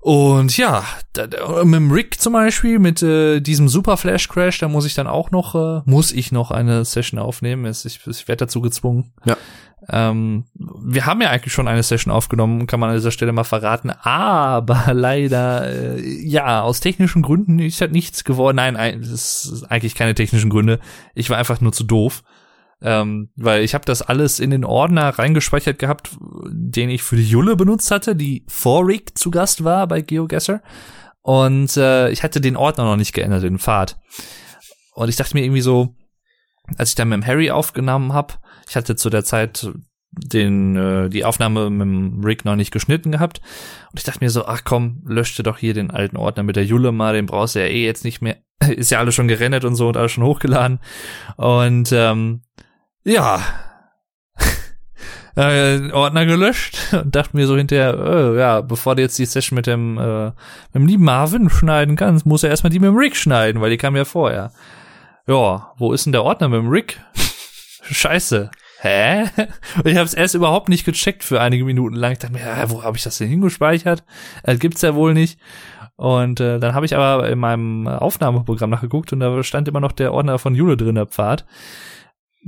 [0.00, 1.26] und ja, da,
[1.64, 5.08] mit dem Rick zum Beispiel, mit äh, diesem Super Flash Crash, da muss ich dann
[5.08, 7.66] auch noch, äh, muss ich noch eine Session aufnehmen.
[7.66, 9.12] Ich, ich werde dazu gezwungen.
[9.24, 9.36] Ja.
[9.90, 13.44] Ähm, wir haben ja eigentlich schon eine Session aufgenommen, kann man an dieser Stelle mal
[13.44, 18.56] verraten, aber leider, äh, ja, aus technischen Gründen ist halt nichts geworden.
[18.56, 20.78] Nein, ein, das ist eigentlich keine technischen Gründe.
[21.14, 22.22] Ich war einfach nur zu doof.
[22.80, 26.16] Ähm, weil ich habe das alles in den Ordner reingespeichert gehabt,
[26.50, 30.62] den ich für die Julle benutzt hatte, die vor Rick zu Gast war bei GeoGuessr.
[31.22, 33.98] Und äh, ich hatte den Ordner noch nicht geändert, den Pfad.
[34.94, 35.96] Und ich dachte mir irgendwie so,
[36.76, 38.34] als ich dann mit dem Harry aufgenommen habe,
[38.68, 39.68] ich hatte zu der Zeit
[40.10, 43.40] den äh, die Aufnahme mit dem Rick noch nicht geschnitten gehabt
[43.90, 46.64] und ich dachte mir so ach komm löschte doch hier den alten Ordner mit der
[46.64, 48.38] Julle mal den brauchst du ja eh jetzt nicht mehr
[48.68, 50.80] ist ja alles schon gerendert und so und alles schon hochgeladen
[51.36, 52.42] und ähm,
[53.08, 53.42] ja,
[55.36, 59.56] äh, Ordner gelöscht und dachte mir so hinterher, äh, ja, bevor du jetzt die Session
[59.56, 62.96] mit dem, äh, mit dem lieben Marvin schneiden kannst, muss er erstmal die mit dem
[62.96, 64.52] Rick schneiden, weil die kam ja vorher.
[65.26, 67.00] Ja, wo ist denn der Ordner mit dem Rick?
[67.82, 68.50] Scheiße.
[68.80, 69.22] Hä?
[69.76, 72.12] Und ich habe es erst überhaupt nicht gecheckt für einige Minuten lang.
[72.12, 74.04] Ich dachte mir, ja, wo habe ich das denn hingespeichert?
[74.42, 75.38] Äh, gibt's ja wohl nicht.
[75.96, 79.90] Und äh, dann habe ich aber in meinem Aufnahmeprogramm nachgeguckt und da stand immer noch
[79.90, 81.44] der Ordner von Jule drin, der Pfad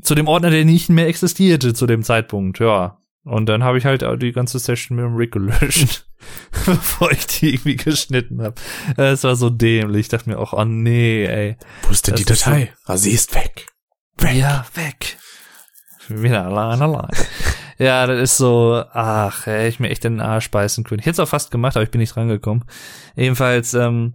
[0.02, 2.98] zu dem Ordner, der nicht mehr existierte zu dem Zeitpunkt, ja.
[3.24, 6.06] Und dann habe ich halt die ganze Session mit dem Rick gelöscht,
[6.66, 8.54] bevor ich die irgendwie geschnitten habe.
[8.96, 10.00] Es war so dämlich.
[10.00, 11.56] Ich dachte mir auch, oh nee, ey.
[11.82, 12.72] Wo ist denn die Datei?
[12.86, 13.66] So, ah, sie ist weg.
[14.16, 14.36] Weg.
[14.36, 15.18] Ja, weg.
[16.08, 17.10] Wieder allein, allein.
[17.78, 21.00] ja, das ist so, ach, ey, ich mir echt den Arsch beißen können.
[21.00, 22.64] Ich hätte es auch fast gemacht, aber ich bin nicht rangekommen.
[23.16, 24.14] Ebenfalls, ähm,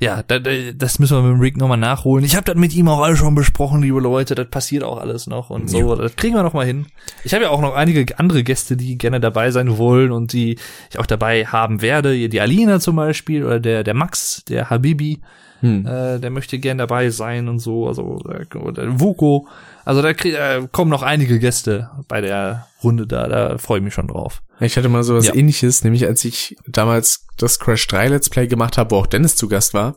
[0.00, 2.24] ja, da, da, das müssen wir mit dem Rick nochmal nachholen.
[2.24, 4.34] Ich habe das mit ihm auch alle schon besprochen, liebe Leute.
[4.34, 5.94] Das passiert auch alles noch und so.
[5.94, 6.02] Ja.
[6.02, 6.86] Das kriegen wir noch mal hin.
[7.22, 10.58] Ich habe ja auch noch einige andere Gäste, die gerne dabei sein wollen und die
[10.90, 12.28] ich auch dabei haben werde.
[12.28, 15.20] Die Alina zum Beispiel oder der der Max, der Habibi.
[15.60, 15.86] Hm.
[15.86, 17.86] Äh, der möchte gern dabei sein und so.
[17.88, 19.48] Also oder Vuko.
[19.84, 23.28] Also da äh, kommen noch einige Gäste bei der Runde da.
[23.28, 24.42] Da freue ich mich schon drauf.
[24.60, 25.34] Ich hatte mal sowas ja.
[25.34, 29.36] ähnliches, nämlich als ich damals das Crash 3 Let's Play gemacht habe, wo auch Dennis
[29.36, 29.96] zu Gast war.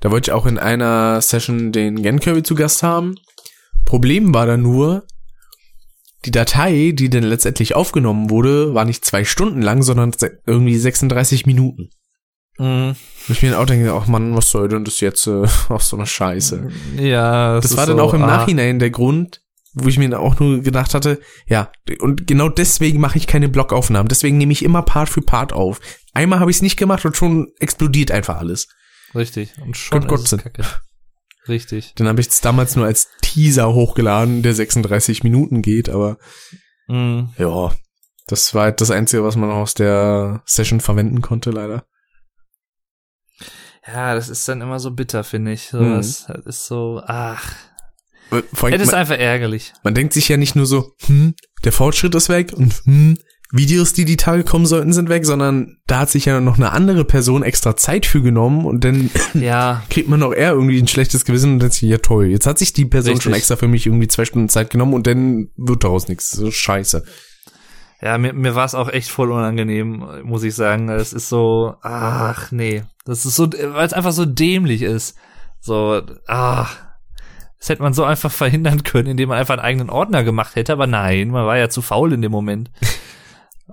[0.00, 3.16] Da wollte ich auch in einer Session den Gen Kirby zu Gast haben.
[3.84, 5.04] Problem war da nur,
[6.24, 10.12] die Datei, die dann letztendlich aufgenommen wurde, war nicht zwei Stunden lang, sondern
[10.46, 11.90] irgendwie 36 Minuten.
[12.58, 12.94] Mhm.
[13.28, 15.26] Ich mir auch denke, ach man, was soll denn das jetzt?
[15.26, 16.68] Äh, ach, so eine Scheiße.
[16.98, 17.56] Ja.
[17.56, 18.26] Das, das war dann so, auch im ah.
[18.26, 19.40] Nachhinein der Grund,
[19.74, 24.08] wo ich mir auch nur gedacht hatte, ja, und genau deswegen mache ich keine Blockaufnahmen.
[24.08, 25.80] Deswegen nehme ich immer Part für Part auf.
[26.12, 28.68] Einmal habe ich es nicht gemacht und schon explodiert einfach alles.
[29.14, 29.52] Richtig.
[29.60, 30.64] Und schon Gott, Gott ist Kacke.
[31.48, 31.92] Richtig.
[31.96, 36.18] Dann habe ich es damals nur als Teaser hochgeladen, der 36 Minuten geht, aber
[36.88, 37.24] mm.
[37.36, 37.72] ja,
[38.26, 41.84] das war halt das Einzige, was man aus der Session verwenden konnte, leider.
[43.86, 45.68] Ja, das ist dann immer so bitter, finde ich.
[45.68, 45.96] So, mhm.
[45.96, 47.54] das ist so, ach,
[48.52, 49.72] vor allem, das ist einfach ärgerlich.
[49.82, 51.34] Man denkt sich ja nicht nur so, hm,
[51.64, 53.18] der Fortschritt ist weg und hm,
[53.52, 56.72] Videos, die die Tage kommen sollten, sind weg, sondern da hat sich ja noch eine
[56.72, 59.82] andere Person extra Zeit für genommen und dann ja.
[59.90, 62.58] kriegt man auch eher irgendwie ein schlechtes Gewissen und denkt sich, ja toll, jetzt hat
[62.58, 63.24] sich die Person Richtig.
[63.24, 66.30] schon extra für mich irgendwie zwei Stunden Zeit genommen und dann wird daraus nichts.
[66.30, 67.04] So scheiße.
[68.00, 70.88] Ja, mir, mir war es auch echt voll unangenehm, muss ich sagen.
[70.88, 75.16] Es ist so, ach nee, das ist so, weil es einfach so dämlich ist.
[75.60, 76.76] So, ach,
[77.58, 80.72] das hätte man so einfach verhindern können, indem man einfach einen eigenen Ordner gemacht hätte,
[80.72, 82.70] aber nein, man war ja zu faul in dem Moment.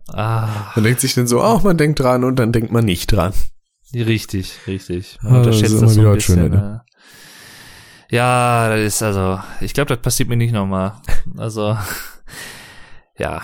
[0.08, 0.72] Ah.
[0.76, 3.34] Man denkt sich dann so, auch man denkt dran und dann denkt man nicht dran.
[3.94, 5.18] Richtig, richtig.
[5.22, 6.36] Man ah, unterschätzt das, das so ein bisschen.
[6.36, 6.82] Schön, ne?
[8.10, 10.94] Ja, das ist also, ich glaube, das passiert mir nicht nochmal.
[11.38, 11.78] Also,
[13.18, 13.42] ja.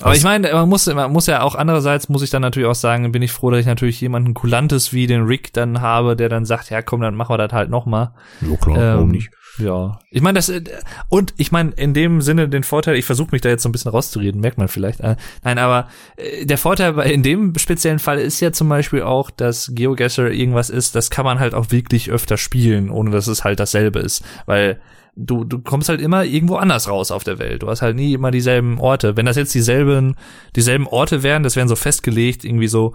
[0.00, 2.74] Aber ich meine, man muss, man muss ja auch andererseits muss ich dann natürlich auch
[2.74, 6.28] sagen, bin ich froh, dass ich natürlich jemanden kulantes wie den Rick dann habe, der
[6.28, 8.12] dann sagt, ja komm, dann machen wir das halt nochmal.
[8.40, 9.30] Ja klar, ähm, warum nicht?
[9.58, 10.62] Ja, ich meine das äh,
[11.08, 13.72] und ich meine in dem Sinne den Vorteil, ich versuche mich da jetzt so ein
[13.72, 15.00] bisschen rauszureden, merkt man vielleicht.
[15.00, 19.30] Äh, nein, aber äh, der Vorteil in dem speziellen Fall ist ja zum Beispiel auch,
[19.30, 23.44] dass GeoGuessr irgendwas ist, das kann man halt auch wirklich öfter spielen, ohne dass es
[23.44, 24.80] halt dasselbe ist, weil
[25.14, 27.62] du du kommst halt immer irgendwo anders raus auf der Welt.
[27.62, 29.16] Du hast halt nie immer dieselben Orte.
[29.16, 30.16] Wenn das jetzt dieselben
[30.56, 32.94] dieselben Orte wären, das wären so festgelegt irgendwie so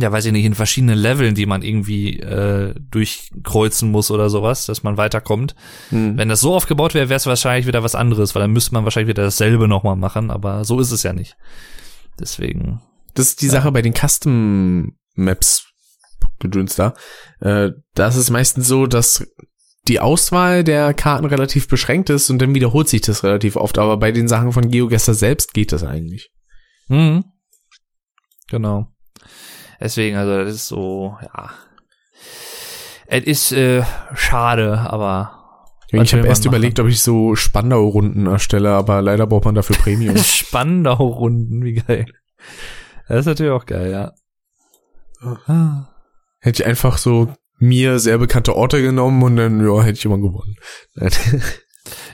[0.00, 4.66] ja, weiß ich nicht, in verschiedenen Leveln, die man irgendwie äh, durchkreuzen muss oder sowas,
[4.66, 5.54] dass man weiterkommt.
[5.90, 6.16] Hm.
[6.16, 8.84] Wenn das so aufgebaut wäre, wäre es wahrscheinlich wieder was anderes, weil dann müsste man
[8.84, 11.36] wahrscheinlich wieder dasselbe nochmal machen, aber so ist es ja nicht.
[12.18, 12.80] Deswegen.
[13.14, 13.52] Das ist die ja.
[13.52, 15.66] Sache bei den Custom Maps
[16.38, 16.94] gedöns da.
[17.40, 19.26] Äh, das ist meistens so, dass
[19.88, 23.96] die Auswahl der Karten relativ beschränkt ist und dann wiederholt sich das relativ oft, aber
[23.96, 26.30] bei den Sachen von GeoGuessr selbst geht das eigentlich.
[26.88, 27.24] Mhm.
[28.48, 28.88] Genau.
[29.80, 31.50] Deswegen, also das ist so, ja.
[33.06, 33.84] Es ist äh,
[34.14, 35.34] schade, aber.
[35.90, 36.54] Ich habe erst machen?
[36.54, 40.16] überlegt, ob ich so Spandau-Runden erstelle, aber leider braucht man dafür Premium.
[40.18, 42.06] Spandau-Runden, wie geil.
[43.08, 44.12] Das ist natürlich auch geil, ja.
[46.40, 50.18] Hätte ich einfach so mir sehr bekannte Orte genommen und dann, ja, hätte ich immer
[50.18, 50.56] gewonnen.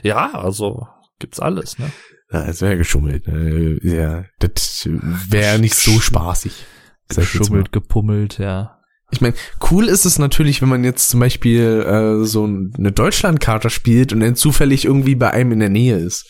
[0.03, 0.87] ja, also
[1.19, 1.91] gibt's alles, ne?
[2.31, 3.27] Ja, es wäre geschummelt.
[3.27, 3.77] Ne?
[3.83, 4.87] Ja, das
[5.29, 6.65] wäre nicht so spaßig.
[7.09, 8.79] Geschummelt, gepummelt, ja.
[9.11, 9.35] Ich meine,
[9.69, 14.19] cool ist es natürlich, wenn man jetzt zum Beispiel äh, so eine Deutschlandkarte spielt und
[14.19, 16.27] dann zufällig irgendwie bei einem in der Nähe ist.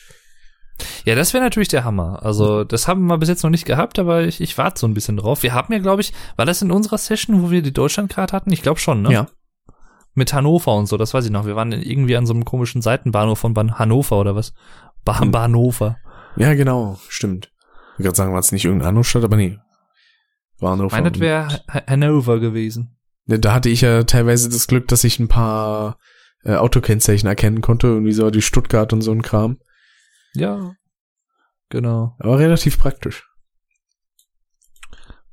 [1.06, 2.20] Ja, das wäre natürlich der Hammer.
[2.24, 4.94] Also, das haben wir bis jetzt noch nicht gehabt, aber ich, ich warte so ein
[4.94, 5.42] bisschen drauf.
[5.42, 8.52] Wir haben ja, glaube ich, war das in unserer Session, wo wir die Deutschlandkarte hatten?
[8.52, 9.12] Ich glaube schon, ne?
[9.12, 9.28] Ja.
[10.14, 11.46] Mit Hannover und so, das weiß ich noch.
[11.46, 14.54] Wir waren irgendwie an so einem komischen Seitenbahnhof von Bahn Hannover oder was?
[15.06, 15.32] Bahn hm.
[15.32, 15.98] Bahnhofer.
[16.36, 17.52] Ja, genau, stimmt.
[17.98, 19.58] Ich würde sagen, war es nicht irgendeine Stadt, aber nee,
[20.60, 20.92] Warnow.
[20.92, 22.98] Meine wäre Hannover gewesen.
[23.26, 25.98] Da hatte ich ja teilweise das Glück, dass ich ein paar
[26.44, 29.60] äh, Autokennzeichen erkennen konnte, irgendwie so die Stuttgart und so ein Kram.
[30.34, 30.76] Ja,
[31.70, 32.16] genau.
[32.20, 33.28] Aber relativ praktisch.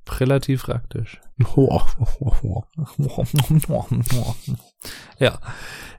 [0.09, 1.21] Relativ praktisch.
[5.19, 5.39] ja.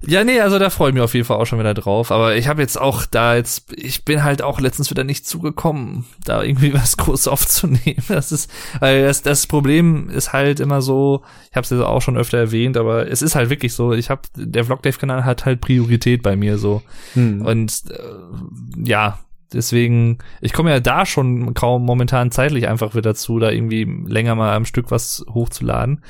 [0.06, 2.12] Ja, nee, also da freue ich mich auf jeden Fall auch schon wieder drauf.
[2.12, 6.06] Aber ich habe jetzt auch da jetzt, ich bin halt auch letztens wieder nicht zugekommen,
[6.26, 8.04] da irgendwie was groß aufzunehmen.
[8.10, 12.02] Das ist, weil das, das Problem ist halt immer so, ich habe es ja auch
[12.02, 15.62] schon öfter erwähnt, aber es ist halt wirklich so, ich habe, der Vlogdave-Kanal hat halt
[15.62, 16.82] Priorität bei mir so.
[17.14, 17.42] Hm.
[17.46, 19.20] Und äh, ja,
[19.54, 24.36] Deswegen, ich komme ja da schon kaum momentan zeitlich einfach wieder zu, da irgendwie länger
[24.36, 26.02] mal am Stück was hochzuladen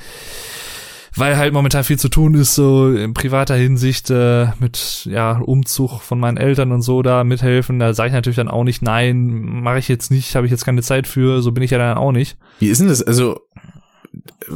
[1.16, 6.02] weil halt momentan viel zu tun ist, so in privater Hinsicht äh, mit ja Umzug
[6.02, 7.80] von meinen Eltern und so da mithelfen.
[7.80, 10.66] Da sage ich natürlich dann auch nicht, nein, mache ich jetzt nicht, habe ich jetzt
[10.66, 12.38] keine Zeit für, so bin ich ja dann auch nicht.
[12.60, 13.04] Wie ist denn das?
[13.04, 13.42] Also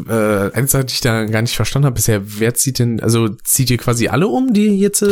[0.09, 3.69] äh, eins, was ich da gar nicht verstanden habe bisher, wer zieht denn, also zieht
[3.69, 5.07] ihr quasi alle um, die jetzt äh,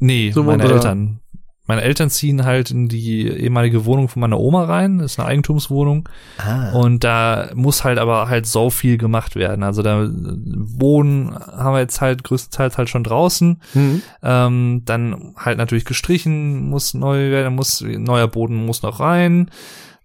[0.00, 0.76] Nee, so meine oder?
[0.76, 1.20] Eltern
[1.68, 5.28] meine Eltern ziehen halt in die ehemalige Wohnung von meiner Oma rein, das ist eine
[5.28, 6.08] Eigentumswohnung.
[6.38, 6.72] Ah.
[6.72, 9.62] Und da muss halt aber halt so viel gemacht werden.
[9.62, 13.60] Also da wohnen haben wir jetzt halt größtenteils halt schon draußen.
[13.74, 14.02] Mhm.
[14.22, 19.50] Ähm, dann halt natürlich gestrichen, muss neu werden, muss neuer Boden muss noch rein.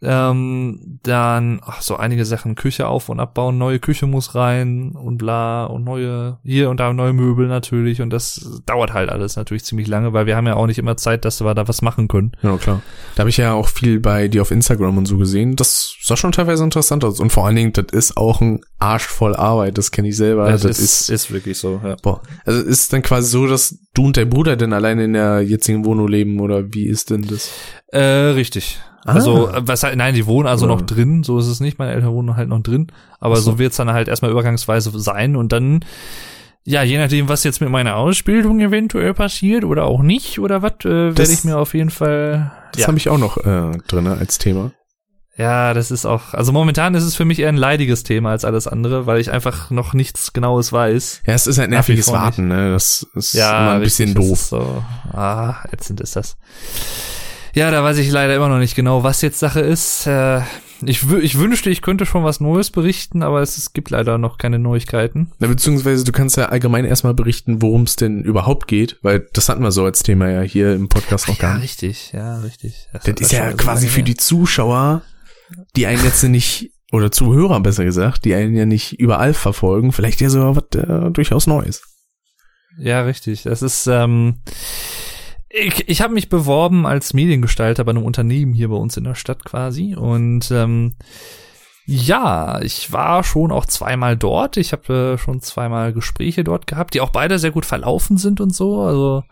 [0.03, 5.17] Ähm, dann ach, so einige Sachen, Küche auf und abbauen, neue Küche muss rein und
[5.17, 9.63] bla und neue, hier und da neue Möbel natürlich und das dauert halt alles natürlich
[9.63, 12.09] ziemlich lange, weil wir haben ja auch nicht immer Zeit, dass wir da was machen
[12.09, 12.33] können.
[12.41, 12.81] Ja, klar.
[13.15, 15.55] Da habe ich ja auch viel bei dir auf Instagram und so gesehen.
[15.55, 19.07] Das sah schon teilweise interessant aus und vor allen Dingen, das ist auch ein Arsch
[19.07, 20.49] voll Arbeit, das kenne ich selber.
[20.51, 21.95] Das, das ist, ist wirklich so, ja.
[22.01, 22.21] Boah.
[22.45, 25.85] Also ist dann quasi so, dass du und dein Bruder denn alleine in der jetzigen
[25.85, 27.49] Wohnung leben oder wie ist denn das?
[27.87, 28.81] Äh, richtig.
[29.05, 29.61] Also, ah.
[29.65, 30.73] was halt, nein, die wohnen also ja.
[30.73, 32.87] noch drin, so ist es nicht, meine Eltern wohnen halt noch drin,
[33.19, 35.83] aber so, so wird's dann halt erstmal übergangsweise sein und dann,
[36.63, 40.85] ja, je nachdem, was jetzt mit meiner Ausbildung eventuell passiert oder auch nicht oder was,
[40.85, 42.51] äh, werde ich mir auf jeden Fall.
[42.71, 42.87] Das ja.
[42.87, 44.71] habe ich auch noch äh, drin als Thema.
[45.35, 48.45] Ja, das ist auch, also momentan ist es für mich eher ein leidiges Thema als
[48.45, 51.23] alles andere, weil ich einfach noch nichts Genaues weiß.
[51.25, 52.71] Ja, es ist ein nerviges Warten, ne?
[52.71, 54.39] Das ist ja, immer ein bisschen doof.
[54.39, 56.37] So, ah, ätzend ist das.
[57.55, 60.07] Ja, da weiß ich leider immer noch nicht genau, was jetzt Sache ist.
[60.07, 60.41] Äh,
[60.85, 64.37] ich, ich wünschte, ich könnte schon was Neues berichten, aber es, es gibt leider noch
[64.37, 65.31] keine Neuigkeiten.
[65.39, 69.49] Na, beziehungsweise du kannst ja allgemein erstmal berichten, worum es denn überhaupt geht, weil das
[69.49, 71.81] hatten wir so als Thema ja hier im Podcast noch Ach, gar nicht.
[71.81, 72.87] Ja, richtig, ja, richtig.
[72.91, 75.03] Das, das ist ja quasi für die Zuschauer,
[75.75, 80.21] die einen jetzt nicht, oder Zuhörer besser gesagt, die einen ja nicht überall verfolgen, vielleicht
[80.21, 81.83] ja so was äh, durchaus Neues.
[82.77, 83.43] Ja, richtig.
[83.43, 84.39] Das ist, ähm,
[85.53, 89.15] ich, ich habe mich beworben als Mediengestalter bei einem Unternehmen hier bei uns in der
[89.15, 90.95] Stadt quasi und ähm,
[91.85, 94.55] Ja, ich war schon auch zweimal dort.
[94.57, 98.39] Ich habe äh, schon zweimal Gespräche dort gehabt, die auch beide sehr gut verlaufen sind
[98.39, 98.81] und so.
[98.81, 99.23] Also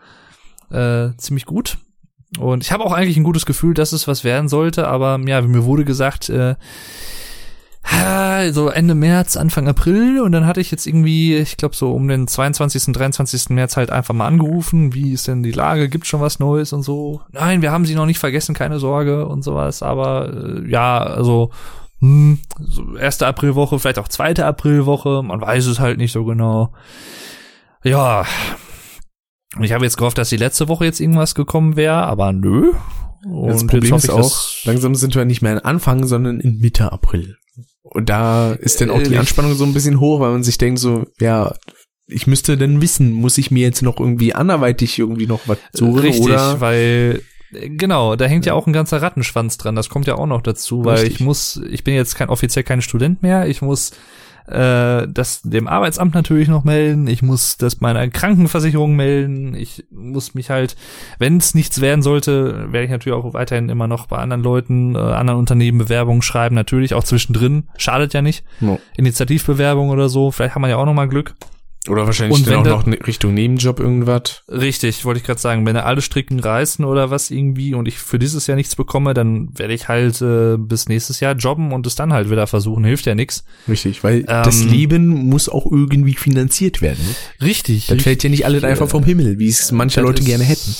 [0.70, 1.78] äh, ziemlich gut.
[2.38, 5.40] Und ich habe auch eigentlich ein gutes Gefühl, dass es was werden sollte, aber ja,
[5.42, 6.54] mir wurde gesagt, äh,
[8.52, 12.08] so Ende März, Anfang April und dann hatte ich jetzt irgendwie, ich glaube so um
[12.08, 13.50] den 22., 23.
[13.50, 16.82] März halt einfach mal angerufen, wie ist denn die Lage, gibt schon was Neues und
[16.82, 17.22] so.
[17.30, 21.50] Nein, wir haben sie noch nicht vergessen, keine Sorge und sowas, aber äh, ja, also
[22.00, 26.72] hm, so erste Aprilwoche, vielleicht auch zweite Aprilwoche, man weiß es halt nicht so genau.
[27.84, 28.24] Ja,
[29.60, 32.72] ich habe jetzt gehofft, dass die letzte Woche jetzt irgendwas gekommen wäre, aber nö.
[33.24, 36.90] Und das Problem ist auch, langsam sind wir nicht mehr in Anfang, sondern in Mitte
[36.90, 37.36] April.
[37.82, 40.58] Und da ist dann auch die äh, Anspannung so ein bisschen hoch, weil man sich
[40.58, 41.54] denkt so, ja,
[42.06, 46.00] ich müsste denn wissen, muss ich mir jetzt noch irgendwie anderweitig irgendwie noch was suchen
[46.00, 46.60] Richtig, oder?
[46.60, 47.22] weil
[47.52, 48.52] genau, da hängt ja.
[48.52, 49.74] ja auch ein ganzer Rattenschwanz dran.
[49.74, 51.14] Das kommt ja auch noch dazu, weil Richtig.
[51.14, 53.46] ich muss, ich bin jetzt kein offiziell kein Student mehr.
[53.46, 53.92] Ich muss
[54.52, 60.34] äh, das dem Arbeitsamt natürlich noch melden, ich muss das meiner Krankenversicherung melden, ich muss
[60.34, 60.76] mich halt,
[61.18, 64.94] wenn es nichts werden sollte, werde ich natürlich auch weiterhin immer noch bei anderen Leuten,
[64.94, 68.44] äh, anderen Unternehmen Bewerbungen schreiben, natürlich auch zwischendrin, schadet ja nicht.
[68.60, 68.78] No.
[68.96, 71.34] Initiativbewerbung oder so, vielleicht haben wir ja auch noch mal Glück.
[71.88, 74.44] Oder wahrscheinlich und dann auch noch ne, Richtung Nebenjob irgendwas.
[74.48, 75.66] Richtig, wollte ich gerade sagen.
[75.66, 79.14] Wenn er alle Stricken reißen oder was irgendwie und ich für dieses Jahr nichts bekomme,
[79.14, 82.84] dann werde ich halt äh, bis nächstes Jahr jobben und es dann halt wieder versuchen.
[82.84, 83.44] Hilft ja nichts.
[83.66, 87.04] Richtig, weil ähm, das Leben muss auch irgendwie finanziert werden.
[87.04, 87.46] Ne?
[87.46, 87.88] Richtig.
[87.88, 90.76] Das fällt ja nicht alles einfach vom Himmel, wie es manche Leute gerne hätten.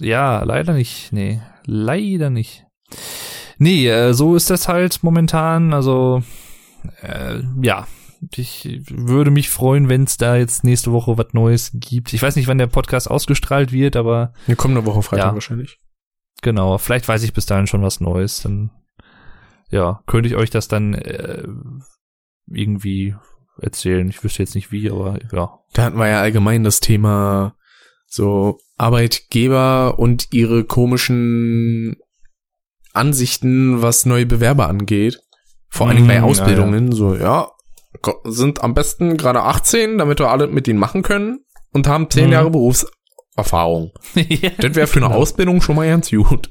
[0.00, 1.14] Ja, leider nicht.
[1.14, 2.64] Nee, leider nicht.
[3.56, 5.72] Nee, äh, so ist das halt momentan.
[5.72, 6.22] Also,
[7.00, 7.86] äh, ja,
[8.30, 12.12] ich würde mich freuen, wenn es da jetzt nächste Woche was Neues gibt.
[12.12, 14.32] Ich weiß nicht, wann der Podcast ausgestrahlt wird, aber.
[14.46, 15.78] Wir kommen eine Woche Freitag ja, wahrscheinlich.
[16.42, 18.42] Genau, vielleicht weiß ich bis dahin schon was Neues.
[18.42, 18.70] Dann
[19.70, 21.46] ja, könnte ich euch das dann äh,
[22.46, 23.14] irgendwie
[23.60, 24.08] erzählen.
[24.08, 25.58] Ich wüsste jetzt nicht wie, aber ja.
[25.72, 27.54] Da hatten wir ja allgemein das Thema
[28.06, 31.96] so Arbeitgeber und ihre komischen
[32.92, 35.20] Ansichten, was neue Bewerber angeht.
[35.68, 36.96] Vor allen Dingen bei Ausbildungen, ja, ja.
[36.96, 37.50] so, ja,
[38.24, 42.26] sind am besten gerade 18, damit wir alle mit denen machen können und haben 10
[42.26, 42.32] mhm.
[42.32, 43.92] Jahre Berufserfahrung.
[44.14, 45.20] ja, das wäre für eine genau.
[45.20, 46.50] Ausbildung schon mal ganz gut.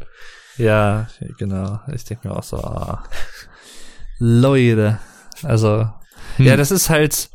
[0.58, 1.08] Ja,
[1.38, 1.80] genau.
[1.94, 3.04] Ich denke mir auch so, ah.
[4.20, 5.00] Leute.
[5.44, 5.90] Also,
[6.38, 6.46] hm.
[6.46, 7.30] ja, das ist halt,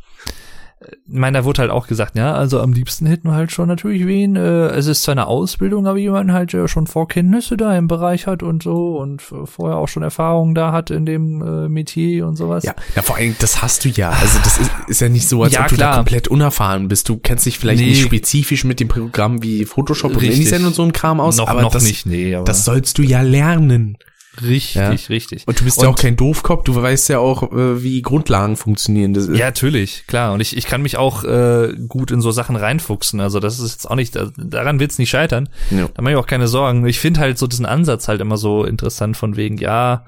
[1.07, 4.07] meine, da wurde halt auch gesagt, ja, also am liebsten hätten wir halt schon natürlich
[4.07, 4.37] wen.
[4.37, 8.27] Äh, es ist zwar eine Ausbildung, aber jemand halt äh, schon Vorkenntnisse da im Bereich
[8.27, 12.37] hat und so und vorher auch schon Erfahrungen da hat in dem äh, Metier und
[12.37, 12.65] sowas.
[12.65, 14.11] Ja, ja, vor allem, das hast du ja.
[14.11, 15.93] Also das ist, ist ja nicht so, als ja, ob du klar.
[15.93, 17.09] da komplett unerfahren bist.
[17.09, 17.89] Du kennst dich vielleicht nee.
[17.89, 20.29] nicht spezifisch mit dem Programm wie Photoshop Richtig.
[20.29, 22.67] und InDesign und so ein Kram aus, noch, aber noch das, nicht, nee, aber das
[22.67, 23.97] sollst du ja lernen.
[24.43, 24.91] Richtig, ja?
[24.91, 25.45] richtig.
[25.47, 28.57] Und du bist und, ja auch kein Doofkopf, du weißt ja auch, äh, wie Grundlagen
[28.57, 29.15] funktionieren.
[29.15, 30.33] Das ja, natürlich, klar.
[30.33, 33.21] Und ich, ich kann mich auch äh, gut in so Sachen reinfuchsen.
[33.21, 35.49] Also das ist jetzt auch nicht, daran wird's nicht scheitern.
[35.71, 35.89] Ja.
[35.95, 36.87] Da mache ich auch keine Sorgen.
[36.87, 40.05] Ich finde halt so diesen Ansatz halt immer so interessant von wegen, ja,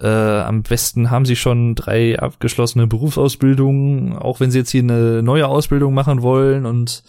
[0.00, 5.22] äh, am besten haben sie schon drei abgeschlossene Berufsausbildungen, auch wenn sie jetzt hier eine
[5.22, 7.02] neue Ausbildung machen wollen und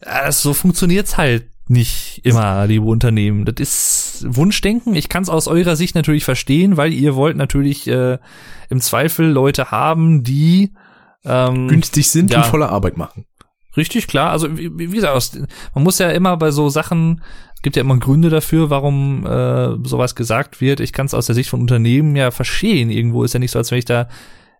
[0.00, 3.44] äh, so funktioniert's halt nicht immer, liebe Unternehmen.
[3.44, 4.94] Das ist Wunschdenken.
[4.94, 8.18] Ich kann es aus eurer Sicht natürlich verstehen, weil ihr wollt natürlich äh,
[8.70, 10.72] im Zweifel Leute haben, die
[11.24, 13.26] ähm, günstig sind ja, und voller Arbeit machen.
[13.76, 14.30] Richtig, klar.
[14.30, 15.38] Also wie, wie gesagt,
[15.74, 17.22] man muss ja immer bei so Sachen,
[17.62, 20.80] gibt ja immer Gründe dafür, warum äh, sowas gesagt wird.
[20.80, 22.90] Ich kann es aus der Sicht von Unternehmen ja verstehen.
[22.90, 24.08] Irgendwo ist ja nicht so, als wenn ich da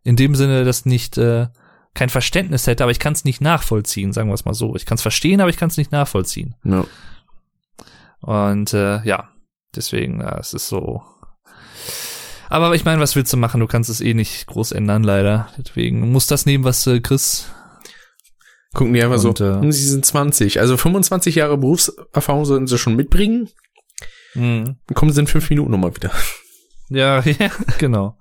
[0.04, 1.46] in dem Sinne das nicht äh,
[1.94, 4.76] kein Verständnis hätte, aber ich kann es nicht nachvollziehen, sagen wir es mal so.
[4.76, 6.54] Ich kann es verstehen, aber ich kann es nicht nachvollziehen.
[6.64, 6.84] Ja.
[8.20, 9.30] Und äh, ja,
[9.74, 11.02] deswegen, ja, es ist so.
[12.50, 13.60] Aber ich meine, was willst du machen?
[13.60, 15.48] Du kannst es eh nicht groß ändern, leider.
[15.58, 17.50] Deswegen muss das nehmen, was äh, Chris.
[18.74, 19.44] Gucken die einfach und, so.
[19.44, 20.60] Äh, sie sind 20.
[20.60, 23.48] Also 25 Jahre Berufserfahrung sollten sie schon mitbringen.
[24.34, 24.76] Mhm.
[24.94, 26.10] Kommen sie in fünf Minuten nochmal wieder.
[26.88, 28.18] Ja, ja, genau.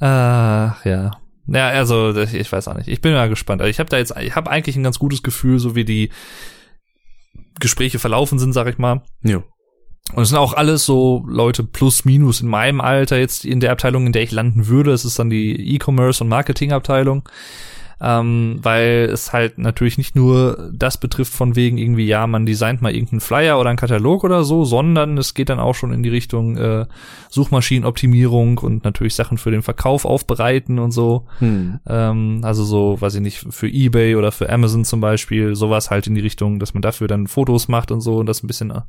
[0.00, 1.12] Ach, ja.
[1.46, 2.88] Ja, also ich weiß auch nicht.
[2.88, 3.60] Ich bin mal gespannt.
[3.60, 6.10] Also ich habe da jetzt, ich habe eigentlich ein ganz gutes Gefühl, so wie die
[7.60, 9.02] Gespräche verlaufen sind, sag ich mal.
[9.22, 9.42] Ja.
[10.12, 13.72] Und es sind auch alles so Leute plus minus in meinem Alter jetzt in der
[13.72, 14.92] Abteilung, in der ich landen würde.
[14.92, 17.28] Es ist dann die E-Commerce und Marketing Abteilung
[18.00, 22.82] ähm, weil es halt natürlich nicht nur das betrifft von wegen irgendwie, ja, man designt
[22.82, 26.02] mal irgendeinen Flyer oder einen Katalog oder so, sondern es geht dann auch schon in
[26.02, 26.86] die Richtung äh,
[27.30, 31.26] Suchmaschinenoptimierung und natürlich Sachen für den Verkauf aufbereiten und so.
[31.38, 31.80] Hm.
[31.86, 36.06] Ähm, also so, weiß ich nicht, für eBay oder für Amazon zum Beispiel, sowas halt
[36.06, 38.70] in die Richtung, dass man dafür dann Fotos macht und so und das ein bisschen
[38.70, 38.80] äh,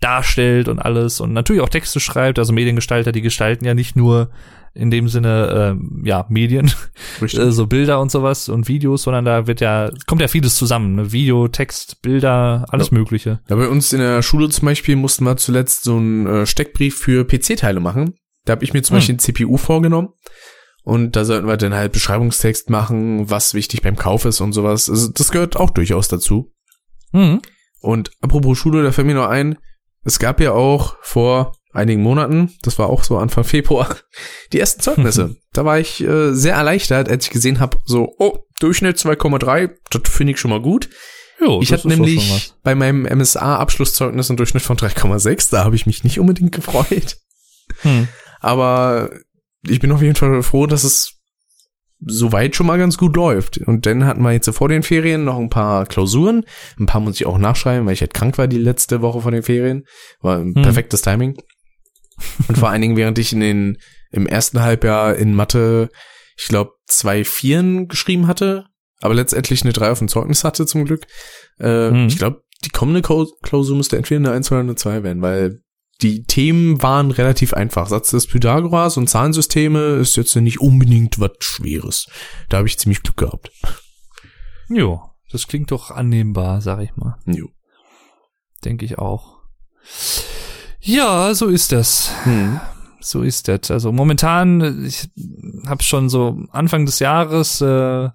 [0.00, 4.30] darstellt und alles und natürlich auch Texte schreibt, also Mediengestalter, die gestalten ja nicht nur
[4.72, 6.72] in dem Sinne, äh, ja, Medien,
[7.20, 10.94] äh, so Bilder und sowas und Videos, sondern da wird ja, kommt ja vieles zusammen,
[10.94, 11.12] ne?
[11.12, 12.98] Video, Text, Bilder, alles ja.
[12.98, 13.40] Mögliche.
[13.48, 16.96] Ja, bei uns in der Schule zum Beispiel mussten wir zuletzt so einen äh, Steckbrief
[16.96, 18.14] für PC-Teile machen.
[18.44, 18.98] Da habe ich mir zum hm.
[18.98, 20.10] Beispiel ein CPU vorgenommen.
[20.82, 24.88] Und da sollten wir dann halt Beschreibungstext machen, was wichtig beim Kauf ist und sowas.
[24.88, 26.52] Also das gehört auch durchaus dazu.
[27.12, 27.42] Mhm.
[27.80, 29.58] Und apropos Schule, da fällt mir noch ein,
[30.04, 33.96] es gab ja auch vor einigen Monaten, das war auch so Anfang Februar,
[34.52, 35.36] die ersten Zeugnisse.
[35.52, 40.02] da war ich äh, sehr erleichtert, als ich gesehen habe, so, oh, Durchschnitt 2,3, das
[40.12, 40.88] finde ich schon mal gut.
[41.40, 46.04] Jo, ich hatte nämlich bei meinem MSA-Abschlusszeugnis einen Durchschnitt von 3,6, da habe ich mich
[46.04, 47.16] nicht unbedingt gefreut.
[47.82, 48.08] Hm.
[48.40, 49.10] Aber
[49.66, 51.20] ich bin auf jeden Fall froh, dass es
[52.04, 53.58] soweit schon mal ganz gut läuft.
[53.58, 56.44] Und dann hatten wir jetzt vor den Ferien noch ein paar Klausuren.
[56.78, 59.32] Ein paar muss ich auch nachschreiben, weil ich halt krank war die letzte Woche von
[59.32, 59.84] den Ferien.
[60.20, 60.62] War ein hm.
[60.62, 61.36] perfektes Timing.
[62.48, 63.78] Und vor allen Dingen, während ich in den,
[64.10, 65.90] im ersten Halbjahr in Mathe,
[66.36, 68.66] ich glaube, zwei Vieren geschrieben hatte,
[69.00, 71.06] aber letztendlich eine drei auf dem Zeugnis hatte zum Glück.
[71.58, 72.06] Äh, hm.
[72.08, 75.62] Ich glaube, die kommende Klausur müsste entweder eine 1 oder eine 2 werden, weil
[76.02, 77.88] die Themen waren relativ einfach.
[77.88, 82.06] Satz des Pythagoras und Zahlensysteme ist jetzt nicht unbedingt was Schweres.
[82.48, 83.50] Da habe ich ziemlich Glück gehabt.
[84.68, 87.18] Jo, das klingt doch annehmbar, sag ich mal.
[87.26, 87.48] Jo.
[88.64, 89.39] Denke ich auch.
[90.80, 92.12] Ja, so ist das.
[92.24, 92.60] Hm.
[93.00, 93.70] So ist das.
[93.70, 95.08] Also momentan, ich
[95.66, 98.08] habe schon so Anfang des Jahres äh,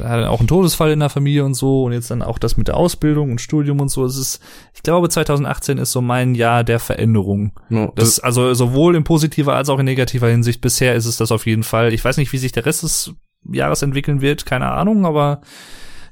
[0.00, 2.76] auch einen Todesfall in der Familie und so und jetzt dann auch das mit der
[2.76, 4.04] Ausbildung und Studium und so.
[4.04, 4.40] Es ist,
[4.74, 7.52] ich glaube, 2018 ist so mein Jahr der Veränderung.
[7.68, 10.60] No, das, das, also sowohl in positiver als auch in negativer Hinsicht.
[10.60, 11.92] Bisher ist es das auf jeden Fall.
[11.92, 13.14] Ich weiß nicht, wie sich der Rest des
[13.50, 15.40] Jahres entwickeln wird, keine Ahnung, aber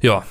[0.00, 0.22] ja.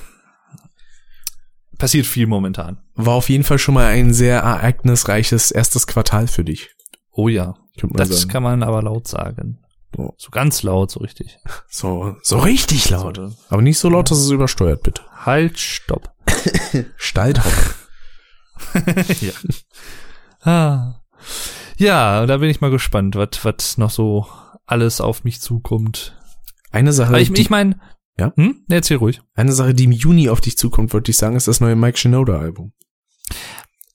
[1.78, 2.78] Passiert viel momentan.
[2.94, 6.70] War auf jeden Fall schon mal ein sehr ereignisreiches erstes Quartal für dich.
[7.12, 7.54] Oh ja.
[7.92, 8.30] Das sagen.
[8.30, 9.58] kann man aber laut sagen.
[9.94, 10.14] So.
[10.18, 11.38] so ganz laut, so richtig.
[11.68, 13.16] So, so richtig laut.
[13.16, 15.02] So, Aber nicht so laut, dass es übersteuert, bitte.
[15.24, 16.12] Halt, stopp.
[16.96, 17.52] Stalltop.
[19.20, 19.32] ja.
[20.42, 21.02] Ah.
[21.78, 24.26] Ja, da bin ich mal gespannt, was was noch so
[24.66, 26.16] alles auf mich zukommt.
[26.70, 27.08] Eine Sache.
[27.08, 27.78] Aber ich, ich meine,
[28.18, 28.32] ja?
[28.36, 28.64] Hm?
[28.68, 29.20] Erzähl ruhig.
[29.34, 31.98] Eine Sache, die im Juni auf dich zukommt, würde ich sagen, ist das neue Mike
[31.98, 32.72] Shinoda Album.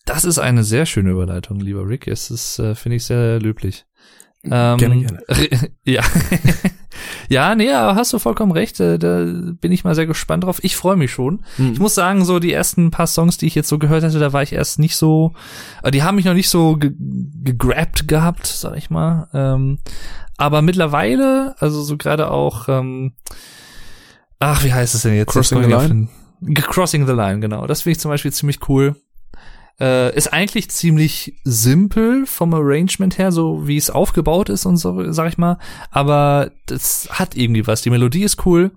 [0.06, 2.08] Das ist eine sehr schöne Überleitung, lieber Rick.
[2.08, 3.86] Es ist, äh, finde ich, sehr löblich.
[4.44, 5.22] Ähm, gerne, gerne.
[5.86, 6.02] Ja.
[7.30, 8.80] ja, nee, aber hast du vollkommen recht.
[8.80, 10.60] Äh, da bin ich mal sehr gespannt drauf.
[10.64, 11.44] Ich freue mich schon.
[11.58, 11.74] Mhm.
[11.74, 14.34] Ich muss sagen, so die ersten paar Songs, die ich jetzt so gehört hatte, da
[14.34, 15.34] war ich erst nicht so,
[15.84, 16.92] äh, die haben mich noch nicht so ge
[17.44, 19.28] gegrabt gehabt, sag ich mal.
[19.34, 19.80] Ähm,
[20.38, 23.14] aber mittlerweile, also so gerade auch, ähm,
[24.42, 25.32] ach, wie heißt es denn jetzt?
[25.32, 26.08] Crossing the Line?
[26.56, 27.68] Crossing the Line, genau.
[27.68, 28.96] Das finde ich zum Beispiel ziemlich cool.
[29.80, 35.12] Äh, ist eigentlich ziemlich simpel vom Arrangement her, so wie es aufgebaut ist und so,
[35.12, 35.58] sag ich mal.
[35.90, 37.82] Aber das hat irgendwie was.
[37.82, 38.72] Die Melodie ist cool.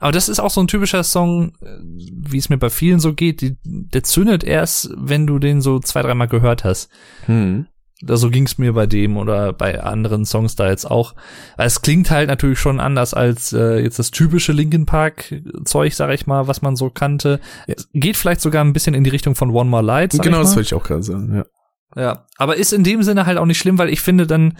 [0.00, 3.14] Aber das ist auch so ein typischer Song, äh, wie es mir bei vielen so
[3.14, 3.40] geht.
[3.40, 6.90] Die, der zündet erst, wenn du den so zwei, dreimal gehört hast.
[7.26, 7.66] Hm
[8.06, 11.14] so ging's mir bei dem oder bei anderen Songs da jetzt auch.
[11.56, 15.34] Es klingt halt natürlich schon anders als äh, jetzt das typische Linkin Park
[15.64, 17.40] Zeug, sag ich mal, was man so kannte.
[17.66, 17.74] Ja.
[17.92, 20.12] Geht vielleicht sogar ein bisschen in die Richtung von One More Light.
[20.20, 21.44] Genau, das wollte ich auch gerade sagen, ja.
[21.94, 24.56] Ja, aber ist in dem Sinne halt auch nicht schlimm, weil ich finde dann,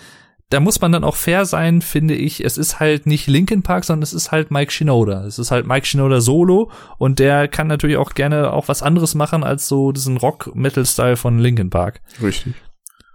[0.51, 2.45] da muss man dann auch fair sein, finde ich.
[2.45, 5.25] Es ist halt nicht Linkin Park, sondern es ist halt Mike Shinoda.
[5.25, 9.15] Es ist halt Mike Shinoda Solo und der kann natürlich auch gerne auch was anderes
[9.15, 12.03] machen als so diesen Rock-Metal-Style von Linkin Park.
[12.23, 12.55] Richtig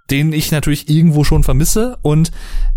[0.10, 1.98] den ich natürlich irgendwo schon vermisse.
[2.02, 2.32] Und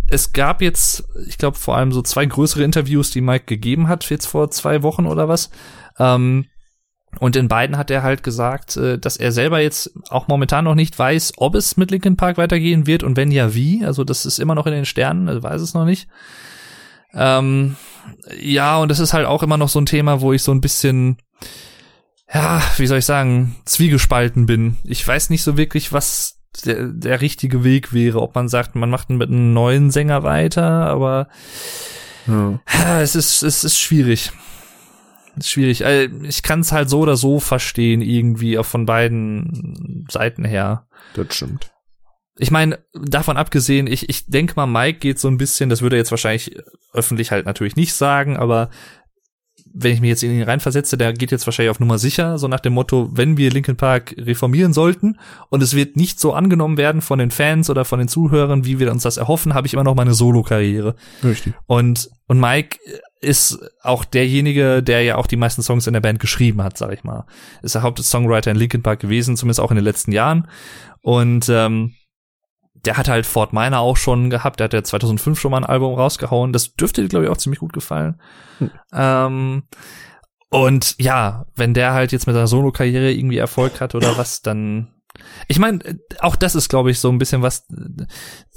[0.08, 4.08] es gab jetzt, ich glaube, vor allem so zwei größere Interviews, die Mike gegeben hat,
[4.10, 5.50] jetzt vor zwei Wochen oder was.
[5.98, 6.46] Ähm,
[7.18, 10.76] und in beiden hat er halt gesagt, äh, dass er selber jetzt auch momentan noch
[10.76, 13.84] nicht weiß, ob es mit Linkin Park weitergehen wird und wenn ja, wie.
[13.84, 16.08] Also das ist immer noch in den Sternen, er weiß es noch nicht.
[17.12, 17.76] Ähm,
[18.40, 20.60] ja, und das ist halt auch immer noch so ein Thema, wo ich so ein
[20.60, 21.18] bisschen,
[22.32, 24.76] ja, wie soll ich sagen, zwiegespalten bin.
[24.84, 28.90] Ich weiß nicht so wirklich, was der, der richtige Weg wäre, ob man sagt, man
[28.90, 31.28] macht mit einem neuen Sänger weiter, aber
[32.26, 32.60] ja.
[33.00, 34.32] es ist es ist schwierig.
[35.36, 35.86] Es ist schwierig.
[35.86, 40.86] Also, ich kann es halt so oder so verstehen, irgendwie auch von beiden Seiten her.
[41.14, 41.70] Das stimmt.
[42.36, 45.96] Ich meine, davon abgesehen, ich, ich denke mal, Mike geht so ein bisschen, das würde
[45.96, 46.56] er jetzt wahrscheinlich
[46.92, 48.70] öffentlich halt natürlich nicht sagen, aber
[49.72, 52.48] wenn ich mich jetzt in ihn reinversetze, der geht jetzt wahrscheinlich auf Nummer sicher, so
[52.48, 55.18] nach dem Motto, wenn wir Linkin Park reformieren sollten
[55.48, 58.78] und es wird nicht so angenommen werden von den Fans oder von den Zuhörern, wie
[58.78, 60.96] wir uns das erhoffen, habe ich immer noch meine Solo-Karriere.
[61.22, 61.54] Richtig.
[61.66, 62.78] Und, und Mike
[63.20, 66.92] ist auch derjenige, der ja auch die meisten Songs in der Band geschrieben hat, sag
[66.92, 67.26] ich mal.
[67.62, 70.48] Ist der Hauptsongwriter in Linkin Park gewesen, zumindest auch in den letzten Jahren.
[71.02, 71.94] Und ähm,
[72.84, 75.64] der hat halt Fort Minor auch schon gehabt, der hat ja 2005 schon mal ein
[75.64, 78.20] Album rausgehauen, das dürfte dir, glaube ich, auch ziemlich gut gefallen.
[78.58, 78.70] Hm.
[78.92, 79.62] Ähm,
[80.50, 84.88] und ja, wenn der halt jetzt mit seiner Solo-Karriere irgendwie Erfolg hat oder was, dann
[85.48, 85.80] ich meine,
[86.20, 87.66] auch das ist, glaube ich, so ein bisschen was,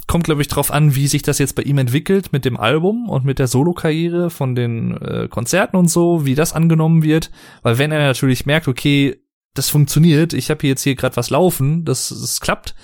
[0.08, 3.10] kommt, glaube ich, drauf an, wie sich das jetzt bei ihm entwickelt mit dem Album
[3.10, 7.32] und mit der Solo-Karriere von den äh, Konzerten und so, wie das angenommen wird.
[7.62, 9.22] Weil wenn er natürlich merkt, okay,
[9.54, 12.76] das funktioniert, ich habe jetzt hier gerade was laufen, das, das klappt,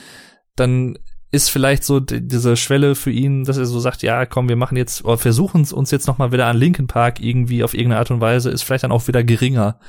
[0.56, 0.98] dann
[1.32, 4.78] ist vielleicht so diese Schwelle für ihn, dass er so sagt, ja, komm, wir machen
[4.78, 8.20] jetzt, oder versuchen uns jetzt nochmal wieder an Linkin Park irgendwie auf irgendeine Art und
[8.20, 9.80] Weise, ist vielleicht dann auch wieder geringer,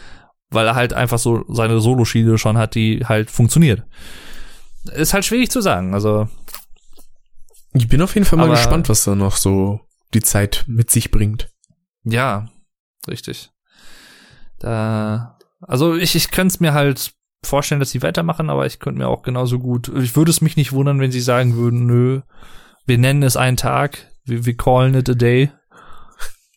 [0.50, 3.84] weil er halt einfach so seine Soloschiene schon hat, die halt funktioniert.
[4.92, 6.28] Ist halt schwierig zu sagen, also.
[7.72, 9.80] Ich bin auf jeden Fall mal gespannt, was da noch so
[10.12, 11.50] die Zeit mit sich bringt.
[12.02, 12.48] Ja,
[13.06, 13.50] richtig.
[14.58, 17.12] Da, also ich, ich könnte es mir halt
[17.42, 20.56] vorstellen, dass sie weitermachen, aber ich könnte mir auch genauso gut, ich würde es mich
[20.56, 22.20] nicht wundern, wenn sie sagen würden, nö,
[22.86, 25.50] wir nennen es einen Tag, wir, wir callen it a day.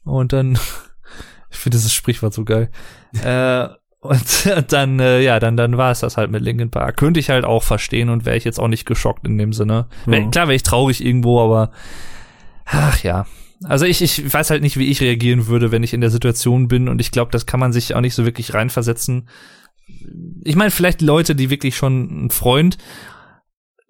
[0.03, 0.53] Und dann,
[1.51, 2.69] ich finde dieses Sprichwort so geil.
[3.23, 3.67] äh,
[4.03, 6.97] und dann, äh, ja, dann, dann war es das halt mit Linkin Park.
[6.97, 9.87] Könnte ich halt auch verstehen und wäre ich jetzt auch nicht geschockt in dem Sinne.
[10.05, 10.29] Wär.
[10.29, 11.71] Klar wäre ich traurig irgendwo, aber
[12.65, 13.25] ach ja.
[13.63, 16.67] Also ich, ich weiß halt nicht, wie ich reagieren würde, wenn ich in der Situation
[16.67, 19.29] bin und ich glaube, das kann man sich auch nicht so wirklich reinversetzen
[20.43, 22.77] ich meine, vielleicht Leute, die wirklich schon einen Freund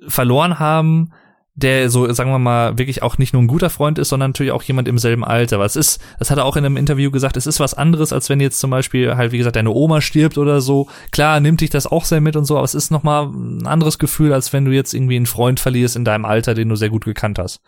[0.08, 1.12] verloren haben,
[1.56, 4.52] der so, sagen wir mal, wirklich auch nicht nur ein guter Freund ist, sondern natürlich
[4.52, 5.60] auch jemand im selben Alter.
[5.60, 8.30] Was ist, das hat er auch in einem Interview gesagt, es ist was anderes, als
[8.30, 10.90] wenn jetzt zum Beispiel halt, wie gesagt, deine Oma stirbt oder so.
[11.12, 14.00] Klar, nimmt dich das auch sehr mit und so, aber es ist nochmal ein anderes
[14.00, 16.90] Gefühl, als wenn du jetzt irgendwie einen Freund verlierst in deinem Alter, den du sehr
[16.90, 17.62] gut gekannt hast.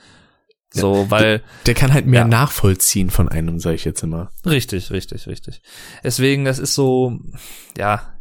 [0.73, 1.21] So, ja, weil.
[1.21, 2.27] Der, der, kann halt mehr ja.
[2.27, 4.31] nachvollziehen von einem, sage ich jetzt immer.
[4.47, 5.61] Richtig, richtig, richtig.
[6.03, 7.19] Deswegen, das ist so,
[7.77, 8.14] ja,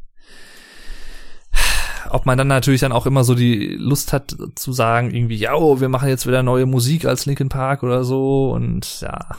[2.11, 5.55] ob man dann natürlich dann auch immer so die Lust hat zu sagen, irgendwie, ja,
[5.55, 9.37] oh, wir machen jetzt wieder neue Musik als Linkin Park oder so und ja,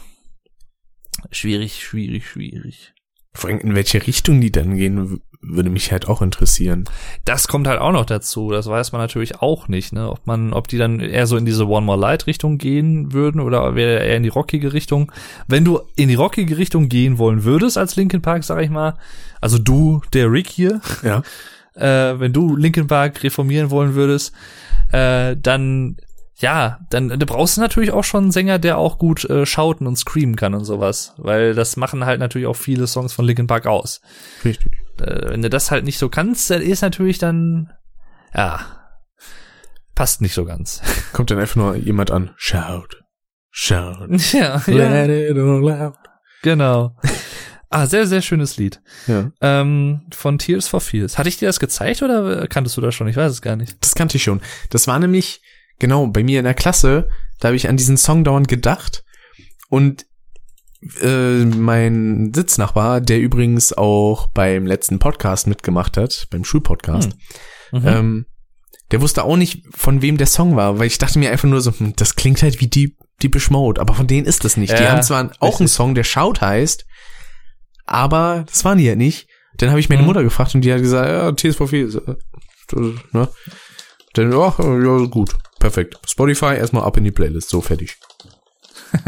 [1.31, 2.93] schwierig, schwierig, schwierig.
[3.33, 6.85] Vor allem in welche Richtung die dann gehen, würde mich halt auch interessieren.
[7.25, 8.49] Das kommt halt auch noch dazu.
[8.51, 10.09] Das weiß man natürlich auch nicht, ne?
[10.09, 13.41] Ob man, ob die dann eher so in diese One More Light Richtung gehen würden
[13.41, 15.11] oder eher in die rockige Richtung.
[15.47, 18.97] Wenn du in die rockige Richtung gehen wollen würdest als Linkin Park, sag ich mal,
[19.41, 21.21] also du, der Rick hier, ja.
[21.75, 24.33] Äh, wenn du Linkin Park reformieren wollen würdest,
[24.91, 25.97] äh, dann
[26.37, 29.87] ja, dann da brauchst du natürlich auch schon einen Sänger, der auch gut äh, schauten
[29.87, 33.47] und screamen kann und sowas, weil das machen halt natürlich auch viele Songs von Linkin
[33.47, 34.01] Park aus.
[34.43, 34.73] Richtig.
[34.99, 37.71] Äh, wenn du das halt nicht so kannst, dann ist natürlich dann
[38.33, 38.59] ja
[39.95, 40.81] passt nicht so ganz.
[41.13, 43.01] Kommt dann einfach nur jemand an, shout,
[43.49, 45.05] shout, ja, let ja.
[45.05, 45.97] it all out.
[46.43, 46.97] Genau.
[47.75, 48.79] Ah, sehr, sehr schönes Lied.
[49.05, 49.33] Ja.
[49.41, 51.17] Ähm, von Tears for Fears.
[51.17, 53.09] Hatte ich dir das gezeigt oder kanntest du das schon?
[53.09, 53.75] Ich weiß es gar nicht.
[53.81, 54.39] Das kannte ich schon.
[54.69, 55.41] Das war nämlich,
[55.77, 57.09] genau, bei mir in der Klasse,
[57.41, 59.03] da habe ich an diesen Song dauernd gedacht.
[59.67, 60.05] Und
[61.01, 67.11] äh, mein Sitznachbar, der übrigens auch beim letzten Podcast mitgemacht hat, beim Schulpodcast,
[67.71, 67.81] hm.
[67.81, 67.87] mhm.
[67.87, 68.25] ähm,
[68.91, 71.59] der wusste auch nicht, von wem der Song war, weil ich dachte mir einfach nur
[71.59, 74.71] so, hm, das klingt halt wie Deep, Deepish Mode, aber von denen ist das nicht.
[74.71, 75.59] Ja, die haben zwar auch richtig.
[75.59, 76.85] einen Song, der Shout heißt,
[77.85, 79.27] aber das waren die ja nicht.
[79.57, 80.07] Dann habe ich meine mhm.
[80.07, 82.01] Mutter gefragt und die hat gesagt, ja, TSVV,
[83.11, 83.29] ne?
[84.13, 85.99] Dann, ja, ja, gut, perfekt.
[86.07, 87.97] Spotify erstmal ab in die Playlist, so fertig.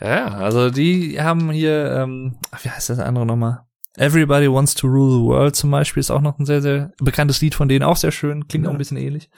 [0.00, 3.64] ja, also die haben hier, ähm, wie heißt das andere nochmal?
[3.96, 7.40] Everybody Wants to Rule the World zum Beispiel ist auch noch ein sehr, sehr bekanntes
[7.40, 8.70] Lied von denen, auch sehr schön, klingt ja.
[8.70, 9.28] auch ein bisschen ähnlich.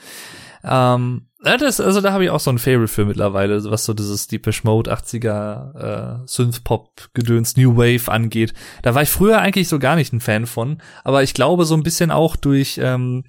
[0.66, 4.26] Ähm, das, also da habe ich auch so ein Favorite für mittlerweile, was so dieses
[4.28, 8.54] Deepish Mode 80er äh, Synth-Pop-Gedöns New Wave angeht.
[8.82, 11.74] Da war ich früher eigentlich so gar nicht ein Fan von, aber ich glaube so
[11.74, 13.24] ein bisschen auch durch ähm,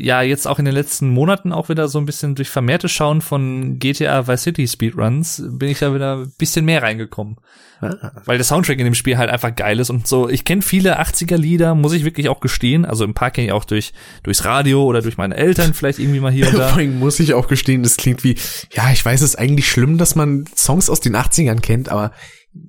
[0.00, 3.20] ja jetzt auch in den letzten Monaten auch wieder so ein bisschen durch vermehrte Schauen
[3.20, 7.36] von GTA Vice City Speedruns bin ich da wieder ein bisschen mehr reingekommen.
[7.80, 8.12] Ah.
[8.24, 10.28] Weil der Soundtrack in dem Spiel halt einfach geil ist und so.
[10.28, 12.84] Ich kenne viele 80er Lieder, muss ich wirklich auch gestehen.
[12.84, 13.92] Also ein paar kenne ich auch durch
[14.22, 16.68] durchs Radio oder durch meine Eltern vielleicht irgendwie mal hier und da.
[16.68, 18.36] Vor allem muss ich auch gestehen, das klingt wie,
[18.72, 22.12] ja, ich weiß es ist eigentlich schlimm, dass man Songs aus den 80ern kennt, aber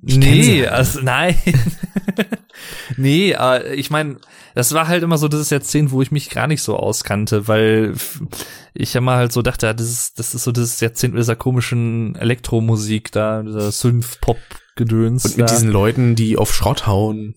[0.02, 1.36] nee, also nein.
[2.96, 4.16] nee, äh, ich meine,
[4.54, 7.94] das war halt immer so dieses Jahrzehnt, wo ich mich gar nicht so auskannte, weil
[8.74, 12.14] ich immer halt so dachte, das ist, das ist so dieses Jahrzehnt mit dieser komischen
[12.16, 15.24] Elektromusik da, dieser Synth-Pop-Gedöns.
[15.24, 15.54] Und mit da.
[15.54, 17.34] diesen Leuten, die auf Schrott hauen.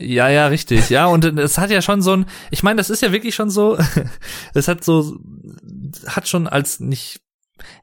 [0.00, 0.90] Ja, ja, richtig.
[0.90, 3.50] Ja, und es hat ja schon so ein, ich meine, das ist ja wirklich schon
[3.50, 3.76] so,
[4.54, 5.18] es hat so,
[6.06, 7.20] hat schon als nicht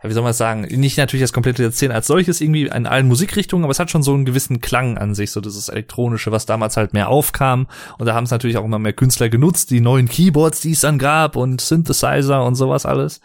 [0.04, 2.88] ja, wie soll man das sagen, nicht natürlich das komplette Erzählen als solches irgendwie in
[2.88, 6.32] allen Musikrichtungen, aber es hat schon so einen gewissen Klang an sich, so dieses elektronische,
[6.32, 9.72] was damals halt mehr aufkam und da haben es natürlich auch immer mehr Künstler genutzt,
[9.72, 13.22] die neuen Keyboards, die es dann gab und Synthesizer und sowas alles.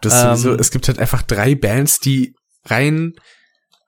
[0.00, 2.34] Das ähm, sowieso, es gibt halt einfach drei Bands, die
[2.64, 3.14] rein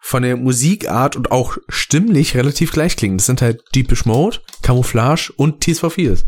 [0.01, 3.19] von der Musikart und auch stimmlich relativ gleich klingen.
[3.19, 6.24] Das sind halt Deepish Mode, Camouflage und Tears for Fears.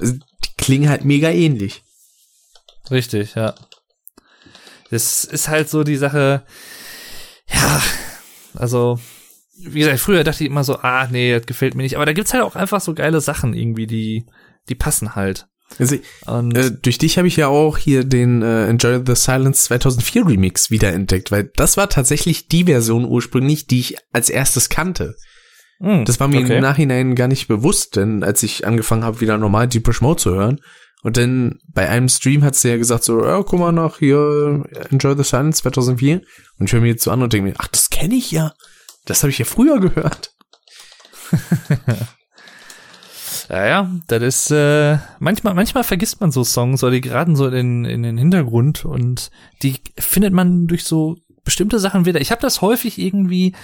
[0.00, 1.82] Also, die klingen halt mega ähnlich.
[2.90, 3.54] Richtig, ja.
[4.92, 6.42] Das ist halt so die Sache,
[7.46, 7.82] ja,
[8.54, 9.00] also,
[9.58, 11.96] wie gesagt, früher dachte ich immer so, ah, nee, das gefällt mir nicht.
[11.96, 14.26] Aber da gibt's halt auch einfach so geile Sachen irgendwie, die,
[14.68, 15.48] die passen halt.
[15.78, 20.26] Also, äh, durch dich habe ich ja auch hier den äh, Enjoy the Silence 2004
[20.26, 25.16] Remix wiederentdeckt, weil das war tatsächlich die Version ursprünglich, die ich als erstes kannte.
[25.78, 26.56] Mm, das war mir okay.
[26.56, 30.34] im Nachhinein gar nicht bewusst, denn als ich angefangen habe, wieder normal Deepish Mode zu
[30.34, 30.60] hören,
[31.02, 34.64] und dann bei einem Stream hat sie ja gesagt so, ja, guck mal nach hier
[34.90, 36.22] Enjoy the Silence 2004.
[36.58, 38.52] Und ich höre mir jetzt so an und denke mir, ach, das kenne ich ja.
[39.04, 40.32] Das habe ich ja früher gehört.
[43.48, 47.48] ja, ja, das ist äh, manchmal manchmal vergisst man so Songs oder die geraten so
[47.48, 49.30] in, in den Hintergrund und
[49.62, 52.20] die findet man durch so bestimmte Sachen wieder.
[52.20, 53.54] Ich habe das häufig irgendwie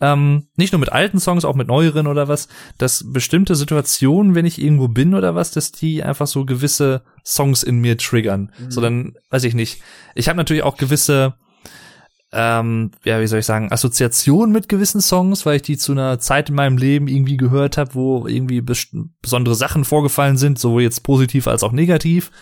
[0.00, 2.48] ähm, nicht nur mit alten Songs, auch mit neueren oder was,
[2.78, 7.62] dass bestimmte Situationen, wenn ich irgendwo bin oder was, dass die einfach so gewisse Songs
[7.62, 8.52] in mir triggern.
[8.58, 8.70] Mhm.
[8.70, 9.82] So dann, weiß ich nicht.
[10.14, 11.34] Ich habe natürlich auch gewisse
[12.36, 16.18] ähm, ja, wie soll ich sagen, Assoziationen mit gewissen Songs, weil ich die zu einer
[16.18, 21.04] Zeit in meinem Leben irgendwie gehört habe, wo irgendwie besondere Sachen vorgefallen sind, sowohl jetzt
[21.04, 22.32] positiv als auch negativ.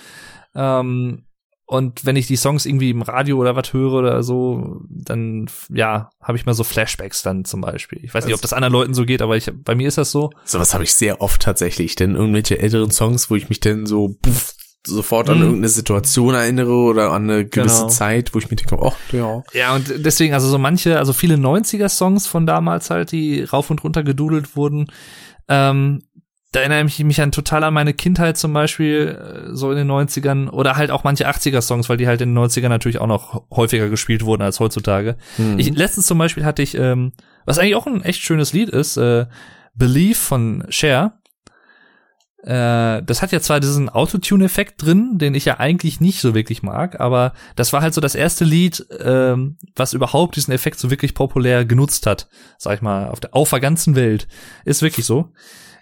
[0.55, 1.25] Ähm,
[1.73, 6.11] und wenn ich die Songs irgendwie im Radio oder was höre oder so, dann ja,
[6.21, 7.99] habe ich mal so Flashbacks dann zum Beispiel.
[8.05, 10.11] Ich weiß nicht, ob das anderen Leuten so geht, aber ich, bei mir ist das
[10.11, 10.29] so.
[10.45, 14.15] Sowas habe ich sehr oft tatsächlich, denn irgendwelche älteren Songs, wo ich mich dann so
[14.21, 14.53] puff,
[14.87, 15.45] sofort an mhm.
[15.45, 17.89] irgendeine Situation erinnere oder an eine gewisse genau.
[17.89, 19.43] Zeit, wo ich mir denke, oh, ja.
[19.55, 23.83] Ja, und deswegen, also so manche, also viele 90er-Songs von damals halt, die rauf und
[23.83, 24.89] runter gedudelt wurden,
[25.49, 26.03] ähm,
[26.53, 29.91] da erinnere ich mich an total an meine Kindheit zum Beispiel, äh, so in den
[29.91, 33.43] 90ern oder halt auch manche 80er-Songs, weil die halt in den 90ern natürlich auch noch
[33.51, 35.17] häufiger gespielt wurden als heutzutage.
[35.39, 35.59] Mhm.
[35.59, 37.13] Ich, letztens zum Beispiel hatte ich, ähm,
[37.47, 39.27] was eigentlich auch ein echt schönes Lied ist, äh,
[39.75, 41.19] Believe von Cher.
[42.43, 46.63] Äh, das hat ja zwar diesen Autotune-Effekt drin, den ich ja eigentlich nicht so wirklich
[46.63, 50.91] mag, aber das war halt so das erste Lied, ähm, was überhaupt diesen Effekt so
[50.91, 54.29] wirklich populär genutzt hat, sag ich mal, auf der, auf der ganzen Welt.
[54.67, 55.33] Ist wirklich so.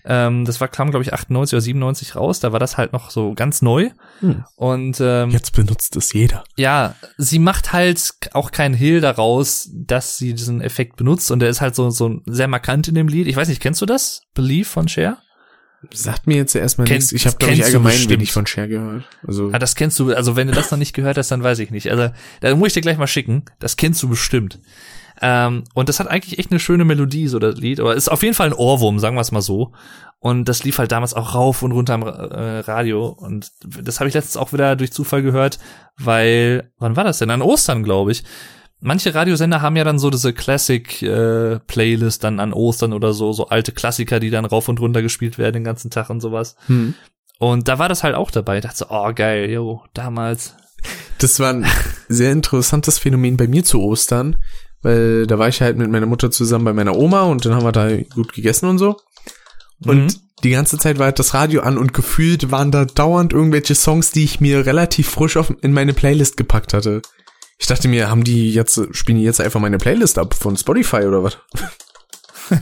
[0.04, 2.40] Ähm, das war, kam, glaube ich, 98 oder 97 raus.
[2.40, 3.90] Da war das halt noch so ganz neu.
[4.20, 4.44] Hm.
[4.56, 6.44] Und ähm, jetzt benutzt es jeder.
[6.56, 11.30] Ja, sie macht halt auch keinen Hehl daraus, dass sie diesen Effekt benutzt.
[11.30, 13.26] Und der ist halt so, so sehr markant in dem Lied.
[13.26, 14.22] Ich weiß nicht, kennst du das?
[14.34, 15.18] Believe von Cher?
[15.92, 17.10] Sagt mir jetzt erstmal nichts.
[17.12, 19.04] Ich habe glaube ich allgemein wenig von Cher gehört.
[19.26, 20.14] Also ah, das kennst du.
[20.14, 21.90] Also wenn du das noch nicht gehört hast, dann weiß ich nicht.
[21.90, 23.44] Also da muss ich dir gleich mal schicken.
[23.60, 24.60] Das kennst du bestimmt.
[25.20, 27.80] Ähm, und das hat eigentlich echt eine schöne Melodie, so das Lied.
[27.80, 29.72] Aber ist auf jeden Fall ein Ohrwurm, sagen wir es mal so.
[30.18, 33.06] Und das lief halt damals auch rauf und runter am äh, Radio.
[33.08, 35.58] Und das habe ich letztens auch wieder durch Zufall gehört,
[35.96, 37.30] weil, wann war das denn?
[37.30, 38.24] An Ostern, glaube ich.
[38.80, 43.48] Manche Radiosender haben ja dann so diese Classic-Playlist äh, dann an Ostern oder so, so
[43.48, 46.56] alte Klassiker, die dann rauf und runter gespielt werden den ganzen Tag und sowas.
[46.66, 46.94] Hm.
[47.38, 48.56] Und da war das halt auch dabei.
[48.56, 50.54] Ich dachte so, oh geil, yo, damals.
[51.18, 51.66] Das war ein
[52.08, 54.36] sehr interessantes Phänomen bei mir zu Ostern,
[54.82, 57.64] weil da war ich halt mit meiner Mutter zusammen bei meiner Oma und dann haben
[57.64, 58.96] wir da gut gegessen und so.
[59.84, 60.14] Und mhm.
[60.42, 64.10] die ganze Zeit war halt das Radio an und gefühlt waren da dauernd irgendwelche Songs,
[64.10, 67.02] die ich mir relativ frisch auf, in meine Playlist gepackt hatte.
[67.58, 71.02] Ich dachte mir, haben die jetzt, spielen die jetzt einfach meine Playlist ab von Spotify
[71.04, 71.38] oder was?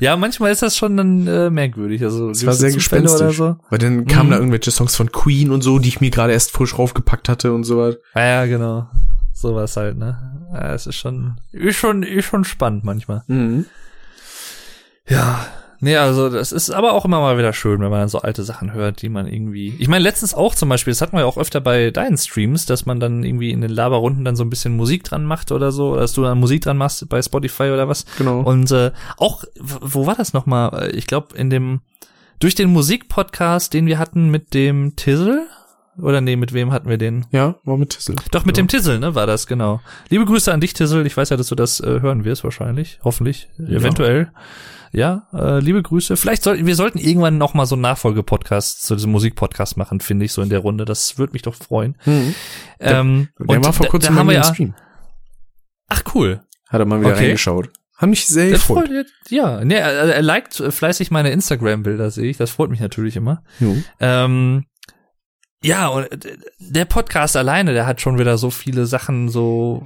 [0.00, 2.02] ja, manchmal ist das schon dann äh, merkwürdig.
[2.02, 3.20] Also das war sehr gespenstisch.
[3.20, 3.56] Oder so.
[3.70, 4.06] Weil dann mhm.
[4.06, 7.28] kamen da irgendwelche Songs von Queen und so, die ich mir gerade erst frisch raufgepackt
[7.28, 7.96] hatte und so was.
[8.16, 8.88] Ja, ja, genau
[9.36, 10.16] sowas halt, ne?
[10.52, 13.22] Ja, es ist schon, ist schon, ist schon spannend manchmal.
[13.26, 13.66] Mhm.
[15.08, 15.46] Ja,
[15.80, 18.42] nee, also das ist aber auch immer mal wieder schön, wenn man dann so alte
[18.42, 19.74] Sachen hört, die man irgendwie.
[19.78, 22.66] Ich meine, letztens auch zum Beispiel, das hatten wir ja auch öfter bei deinen Streams,
[22.66, 25.72] dass man dann irgendwie in den Laberrunden dann so ein bisschen Musik dran macht oder
[25.72, 28.04] so, oder dass du dann Musik dran machst bei Spotify oder was.
[28.18, 28.40] Genau.
[28.40, 30.90] Und äh, auch, wo war das nochmal?
[30.94, 31.80] Ich glaube, in dem
[32.38, 35.46] durch den Musikpodcast, den wir hatten mit dem Tizzle,
[36.00, 37.26] oder nee, mit wem hatten wir den?
[37.30, 38.16] Ja, war mit Tissel.
[38.30, 38.62] Doch, mit ja.
[38.62, 39.80] dem Tissel, ne, war das, genau.
[40.08, 41.06] Liebe Grüße an dich, Tissel.
[41.06, 42.98] Ich weiß ja, dass du das äh, hören wirst, wahrscheinlich.
[43.04, 43.48] Hoffentlich.
[43.58, 43.78] Ja.
[43.78, 44.30] Eventuell.
[44.92, 46.16] Ja, äh, liebe Grüße.
[46.16, 50.24] Vielleicht sollten wir sollten irgendwann noch mal so einen Nachfolgepodcast zu diesem Musikpodcast machen, finde
[50.24, 50.84] ich, so in der Runde.
[50.84, 51.96] Das würde mich doch freuen.
[52.06, 52.34] Mhm.
[52.80, 54.74] Ähm, der, der war vor kurzem da, da ja, Stream.
[55.88, 56.40] Ach, cool.
[56.68, 57.24] Hat er mal wieder okay.
[57.24, 57.70] reingeschaut.
[57.96, 58.88] Haben mich sehr das gefreut.
[58.88, 62.36] Freut, ja, nee, er, er liked fleißig meine Instagram-Bilder, sehe ich.
[62.36, 63.42] Das freut mich natürlich immer.
[64.00, 64.66] Ähm,
[65.62, 69.84] Ja, und äh, der Podcast alleine, der hat schon wieder so viele Sachen so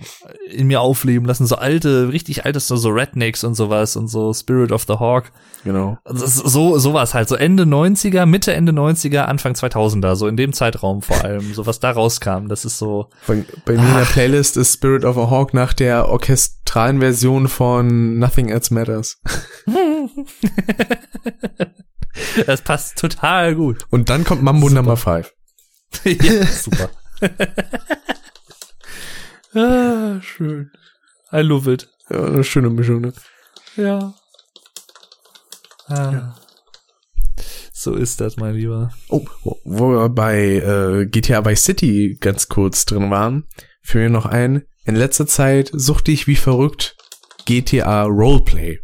[0.51, 4.72] in mir aufleben lassen, so alte, richtig altes, so Rednecks und sowas und so Spirit
[4.72, 5.30] of the Hawk.
[5.62, 5.98] Genau.
[6.12, 10.52] Ist so sowas halt, so Ende 90er, Mitte Ende 90er, Anfang 2000er, so in dem
[10.52, 13.09] Zeitraum vor allem, so was da rauskam, das ist so.
[13.26, 17.47] Bei, bei mir in der Playlist ist Spirit of a Hawk nach der orchestralen Version
[17.47, 19.20] von Nothing Else Matters.
[22.47, 23.86] das passt total gut.
[23.90, 25.32] Und dann kommt Mambo Number 5.
[26.05, 26.91] ja, super.
[29.55, 30.71] ah, schön.
[31.33, 31.89] I love it.
[32.09, 33.12] Ja, eine schöne Mischung, ne?
[33.77, 34.15] Ja.
[35.87, 36.35] Ah.
[37.73, 38.93] So ist das, mein Lieber.
[39.09, 39.25] Oh,
[39.65, 43.49] wo wir bei äh, GTA Vice City ganz kurz drin waren,
[43.83, 44.65] für mir noch ein.
[44.85, 46.97] In letzter Zeit suchte ich wie verrückt
[47.47, 48.81] GTA Roleplay.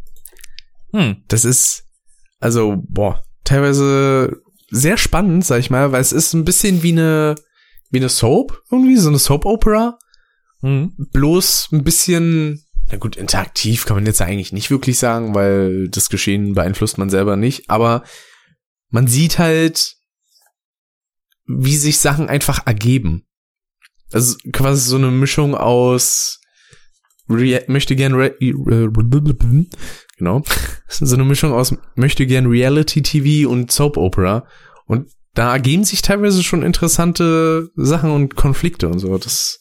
[0.92, 1.24] Hm.
[1.28, 1.84] Das ist,
[2.40, 7.34] also, boah, teilweise sehr spannend, sag ich mal, weil es ist ein bisschen wie eine,
[7.90, 9.98] wie eine Soap, irgendwie, so eine Soap-Opera.
[10.60, 10.94] Hm.
[11.12, 16.08] Bloß ein bisschen, na gut, interaktiv kann man jetzt eigentlich nicht wirklich sagen, weil das
[16.08, 18.02] Geschehen beeinflusst man selber nicht, aber
[18.90, 19.96] man sieht halt,
[21.46, 23.26] wie sich Sachen einfach ergeben.
[24.12, 26.40] Also quasi so eine Mischung aus
[27.28, 28.34] Rea möchte gern Re
[30.16, 30.42] genau
[30.88, 34.46] so eine Mischung aus möchte gern Reality TV und Soap Opera
[34.86, 39.16] und da ergeben sich teilweise schon interessante Sachen und Konflikte und so.
[39.18, 39.60] Das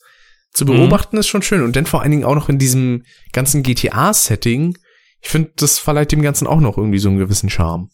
[0.53, 1.19] zu beobachten mhm.
[1.19, 3.03] ist schon schön und dann vor allen Dingen auch noch in diesem
[3.33, 4.77] ganzen GTA Setting.
[5.21, 7.89] Ich finde, das verleiht dem Ganzen auch noch irgendwie so einen gewissen Charme.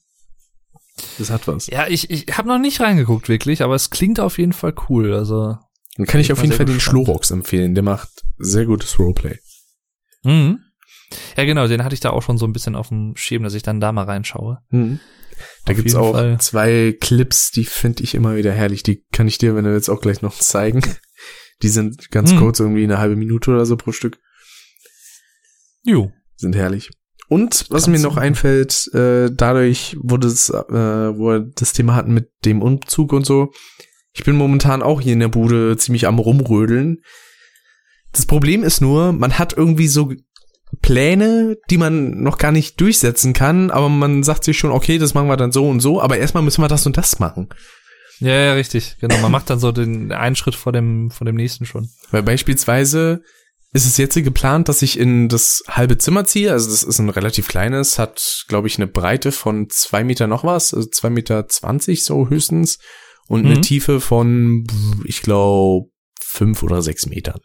[1.17, 1.67] Das hat was.
[1.67, 5.13] Ja, ich, ich habe noch nicht reingeguckt wirklich, aber es klingt auf jeden Fall cool.
[5.13, 5.57] Also
[5.97, 7.73] dann kann ich auf jeden Fall den Schlorox empfehlen.
[7.73, 9.39] Der macht sehr gutes Roleplay.
[10.23, 10.59] Mhm.
[11.37, 13.53] Ja, genau, den hatte ich da auch schon so ein bisschen auf dem Schirm, dass
[13.53, 14.59] ich dann da mal reinschaue.
[14.69, 14.99] Mhm.
[15.65, 16.39] Da auf gibt's auch Fall.
[16.39, 18.83] zwei Clips, die finde ich immer wieder herrlich.
[18.83, 20.81] Die kann ich dir, wenn du jetzt auch gleich noch zeigen.
[21.61, 22.37] Die sind ganz mhm.
[22.39, 24.19] kurz, irgendwie eine halbe Minute oder so pro Stück.
[25.83, 26.11] Jo.
[26.35, 26.89] Sind herrlich.
[27.27, 32.13] Und was mir noch einfällt, äh, dadurch wurde es, äh, wo wir das Thema hatten
[32.13, 33.53] mit dem Umzug und so,
[34.13, 37.01] ich bin momentan auch hier in der Bude ziemlich am rumrödeln.
[38.11, 40.11] Das Problem ist nur, man hat irgendwie so
[40.81, 45.13] Pläne, die man noch gar nicht durchsetzen kann, aber man sagt sich schon, okay, das
[45.13, 47.49] machen wir dann so und so, aber erstmal müssen wir das und das machen.
[48.19, 48.97] Ja, ja, richtig.
[48.99, 51.89] Genau, man macht dann so den einen Schritt vor dem vor dem nächsten schon.
[52.11, 53.21] Weil beispielsweise
[53.73, 56.51] ist es jetzt geplant, dass ich in das halbe Zimmer ziehe.
[56.51, 60.43] Also das ist ein relativ kleines, hat, glaube ich, eine Breite von zwei Meter noch
[60.43, 62.79] was, also zwei Meter zwanzig so höchstens
[63.27, 63.51] und mhm.
[63.51, 64.67] eine Tiefe von,
[65.05, 65.89] ich glaube,
[66.19, 67.39] fünf oder sechs Metern.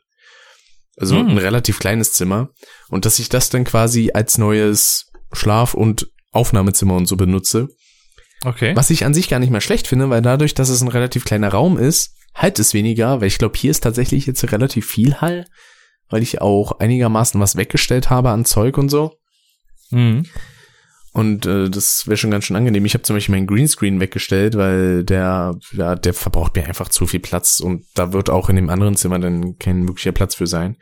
[0.96, 1.30] Also mhm.
[1.30, 2.50] ein relativ kleines Zimmer.
[2.88, 7.68] Und dass ich das dann quasi als neues Schlaf- und Aufnahmezimmer und so benutze.
[8.44, 8.76] Okay.
[8.76, 11.24] Was ich an sich gar nicht mehr schlecht finde, weil dadurch, dass es ein relativ
[11.24, 15.16] kleiner Raum ist, halt es weniger, weil ich glaube, hier ist tatsächlich jetzt relativ viel
[15.16, 15.46] Hall,
[16.08, 19.14] weil ich auch einigermaßen was weggestellt habe an Zeug und so.
[19.90, 20.26] Mhm.
[21.16, 22.84] Und äh, das wäre schon ganz schön angenehm.
[22.84, 27.06] Ich habe zum Beispiel meinen Greenscreen weggestellt, weil der, ja, der verbraucht mir einfach zu
[27.06, 30.46] viel Platz und da wird auch in dem anderen Zimmer dann kein wirklicher Platz für
[30.46, 30.76] sein.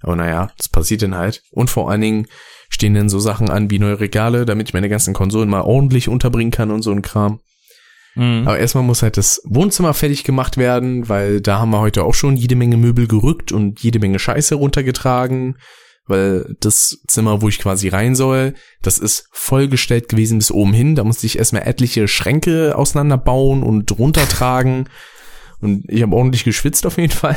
[0.00, 1.44] Aber naja, das passiert dann halt.
[1.52, 2.26] Und vor allen Dingen
[2.68, 6.08] stehen dann so Sachen an wie neue Regale, damit ich meine ganzen Konsolen mal ordentlich
[6.08, 7.38] unterbringen kann und so ein Kram.
[8.16, 8.42] Mhm.
[8.44, 12.14] Aber erstmal muss halt das Wohnzimmer fertig gemacht werden, weil da haben wir heute auch
[12.14, 15.58] schon jede Menge Möbel gerückt und jede Menge Scheiße runtergetragen
[16.06, 20.94] weil das Zimmer, wo ich quasi rein soll, das ist vollgestellt gewesen bis oben hin.
[20.94, 24.88] Da musste ich erstmal etliche Schränke auseinanderbauen und runtertragen.
[25.60, 27.36] Und ich habe ordentlich geschwitzt auf jeden Fall.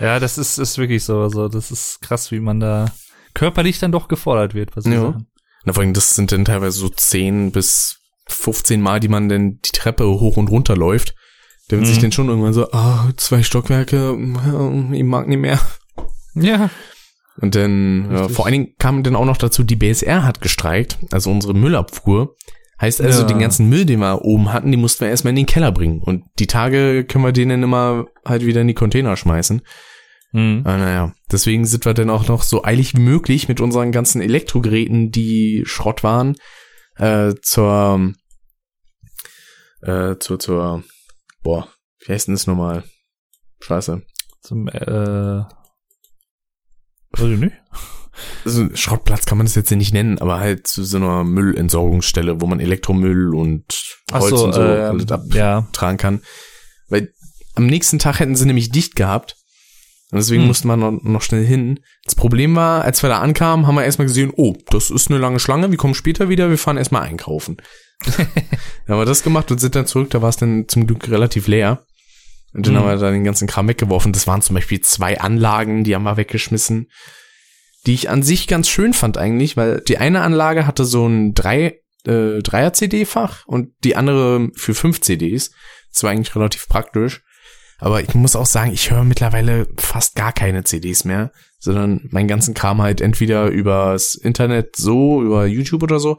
[0.00, 1.20] Ja, das ist, ist wirklich so.
[1.20, 2.86] Also, das ist krass, wie man da
[3.34, 4.76] körperlich dann doch gefordert wird.
[4.76, 5.20] Was ja.
[5.64, 9.60] Na, vor allem, das sind dann teilweise so 10 bis 15 Mal, die man denn
[9.64, 11.14] die Treppe hoch und runter läuft.
[11.70, 11.92] Der wird mhm.
[11.92, 14.16] sich dann schon irgendwann so, ah, zwei Stockwerke,
[14.92, 15.60] ich mag nicht mehr.
[16.34, 16.70] Ja.
[17.40, 20.98] Und dann, ja, vor allen Dingen kam dann auch noch dazu, die BSR hat gestreikt,
[21.10, 22.36] also unsere Müllabfuhr.
[22.80, 23.26] Heißt also, ja.
[23.26, 26.00] den ganzen Müll, den wir oben hatten, die mussten wir erstmal in den Keller bringen.
[26.00, 29.60] Und die Tage können wir den dann immer halt wieder in die Container schmeißen.
[30.32, 30.62] Mhm.
[30.64, 34.22] Ah, naja, deswegen sind wir dann auch noch so eilig wie möglich mit unseren ganzen
[34.22, 36.36] Elektrogeräten, die Schrott waren,
[36.96, 38.12] äh, zur,
[39.82, 40.84] äh, zur, zur,
[41.42, 41.68] boah,
[42.06, 42.84] wie heißt denn das nochmal?
[43.60, 44.02] Scheiße.
[44.40, 45.42] Zum, äh,
[47.16, 47.54] Ich nicht.
[48.44, 52.46] Also Schrottplatz kann man das jetzt nicht nennen, aber halt zu so einer Müllentsorgungsstelle, wo
[52.46, 53.64] man Elektromüll und
[54.12, 55.96] Holz so, und so äh, abtragen ja.
[55.96, 56.22] kann.
[56.88, 57.12] Weil
[57.54, 59.36] am nächsten Tag hätten sie nämlich dicht gehabt.
[60.10, 60.48] Und deswegen hm.
[60.48, 61.80] musste man noch, noch, schnell hin.
[62.04, 65.20] Das Problem war, als wir da ankamen, haben wir erstmal gesehen, oh, das ist eine
[65.20, 67.58] lange Schlange, wir kommen später wieder, wir fahren erstmal einkaufen.
[68.16, 68.26] dann
[68.88, 71.46] haben wir das gemacht und sind dann zurück, da war es dann zum Glück relativ
[71.46, 71.86] leer.
[72.52, 72.78] Und dann Mhm.
[72.78, 74.12] haben wir da den ganzen Kram weggeworfen.
[74.12, 76.90] Das waren zum Beispiel zwei Anlagen, die haben wir weggeschmissen.
[77.86, 81.32] Die ich an sich ganz schön fand eigentlich, weil die eine Anlage hatte so ein
[81.32, 85.52] drei, äh, Dreier-CD-Fach und die andere für fünf CDs.
[85.92, 87.22] Das war eigentlich relativ praktisch.
[87.78, 92.28] Aber ich muss auch sagen, ich höre mittlerweile fast gar keine CDs mehr, sondern meinen
[92.28, 96.18] ganzen Kram halt entweder übers Internet so, über YouTube oder so,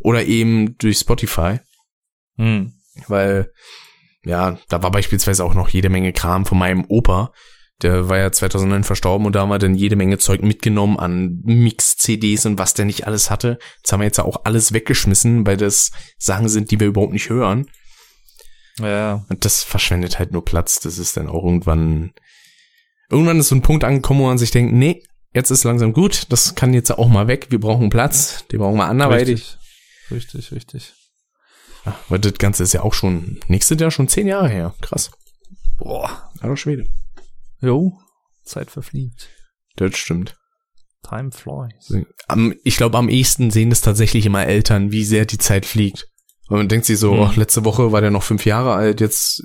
[0.00, 1.58] oder eben durch Spotify.
[2.38, 2.72] Hm.
[3.08, 3.52] Weil,
[4.24, 7.32] ja, da war beispielsweise auch noch jede Menge Kram von meinem Opa.
[7.82, 11.40] Der war ja 2009 verstorben und da haben wir dann jede Menge Zeug mitgenommen an
[11.42, 13.58] Mix-CDs und was der nicht alles hatte.
[13.82, 17.28] Das haben wir jetzt auch alles weggeschmissen, weil das Sachen sind, die wir überhaupt nicht
[17.28, 17.66] hören.
[18.78, 20.80] Ja, Und das verschwendet halt nur Platz.
[20.80, 22.12] Das ist dann auch irgendwann,
[23.10, 25.02] irgendwann ist so ein Punkt angekommen, wo man sich denkt, nee,
[25.34, 26.26] jetzt ist langsam gut.
[26.30, 27.48] Das kann jetzt auch mal weg.
[27.50, 28.46] Wir brauchen Platz.
[28.48, 29.40] Den brauchen wir anderweitig.
[29.40, 29.58] richtig.
[30.10, 30.94] Richtig, richtig.
[31.84, 34.74] Ja, weil das Ganze ist ja auch schon, nächstes Jahr schon zehn Jahre her.
[34.80, 35.10] Krass.
[35.78, 36.30] Boah.
[36.40, 36.86] Aber Schwede.
[37.60, 37.98] Jo.
[38.44, 39.28] Zeit verfliegt.
[39.76, 40.36] Das stimmt.
[41.08, 41.92] Time flies.
[42.28, 46.06] Am, ich glaube, am ehesten sehen es tatsächlich immer Eltern, wie sehr die Zeit fliegt.
[46.48, 47.22] Und man denkt sich so, Hm.
[47.22, 49.42] ach, letzte Woche war der noch fünf Jahre alt, jetzt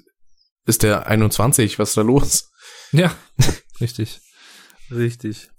[0.65, 2.51] ist der 21, was ist da los?
[2.91, 3.15] Ja,
[3.81, 4.19] richtig.
[4.91, 5.49] Richtig.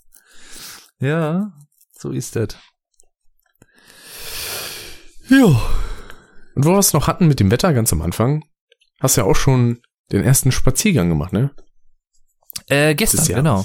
[1.01, 1.53] Ja,
[1.99, 2.57] so ist das.
[5.29, 5.61] Ja.
[6.59, 8.45] Und wo wir es noch hatten mit dem Wetter ganz am Anfang,
[9.01, 9.79] hast ja auch schon
[10.11, 11.53] den ersten Spaziergang gemacht, ne?
[12.67, 13.65] Äh, gestern, genau.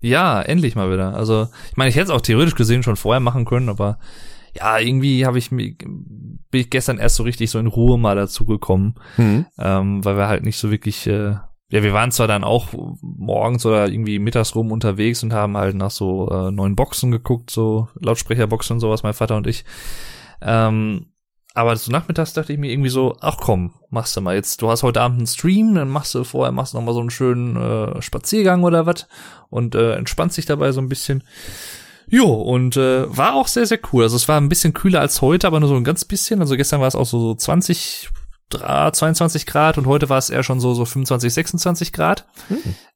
[0.00, 1.14] Ja, endlich mal wieder.
[1.14, 4.00] Also, ich meine, ich hätte es auch theoretisch gesehen schon vorher machen können, aber
[4.56, 8.16] ja, irgendwie habe ich mich, bin ich gestern erst so richtig so in Ruhe mal
[8.16, 9.46] dazu gekommen, Hm.
[9.60, 11.36] ähm, weil wir halt nicht so wirklich, äh,
[11.70, 12.70] ja, wir waren zwar dann auch
[13.02, 17.50] morgens oder irgendwie mittags rum unterwegs und haben halt nach so äh, neuen Boxen geguckt,
[17.50, 19.64] so Lautsprecherboxen und sowas, mein Vater und ich.
[20.42, 21.12] Ähm,
[21.56, 24.60] aber so nachmittags dachte ich mir irgendwie so, ach komm, machst du mal jetzt.
[24.60, 27.00] Du hast heute Abend einen Stream, dann machst du vorher machst du noch mal so
[27.00, 29.08] einen schönen äh, Spaziergang oder was
[29.48, 31.24] und äh, entspannst dich dabei so ein bisschen.
[32.08, 34.02] Jo, und äh, war auch sehr, sehr cool.
[34.02, 36.40] Also es war ein bisschen kühler als heute, aber nur so ein ganz bisschen.
[36.40, 38.10] Also gestern war es auch so, so 20
[38.50, 42.26] Grad, 22 Grad und heute war es eher schon so, so 25, 26 Grad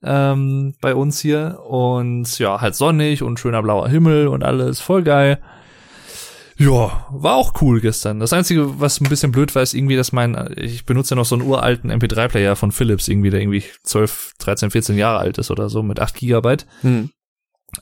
[0.03, 1.61] ähm, bei uns hier.
[1.67, 5.41] Und ja, halt sonnig und schöner blauer Himmel und alles, voll geil.
[6.61, 8.21] Ja, war auch cool gestern.
[8.21, 11.25] Das Einzige, was ein bisschen blöd war, ist irgendwie, dass mein, ich benutze ja noch
[11.25, 15.51] so einen uralten MP3-Player von Philips, irgendwie, der irgendwie 12, 13, 14 Jahre alt ist
[15.51, 16.67] oder so, mit 8 Gigabyte.
[16.83, 17.09] Hm.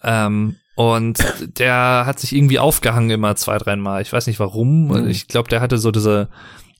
[0.05, 1.19] Ähm, und
[1.59, 4.01] der hat sich irgendwie aufgehangen immer zwei, dreimal.
[4.01, 4.87] Ich weiß nicht warum.
[4.87, 5.09] Mhm.
[5.09, 6.29] Ich glaube, der hatte so diese,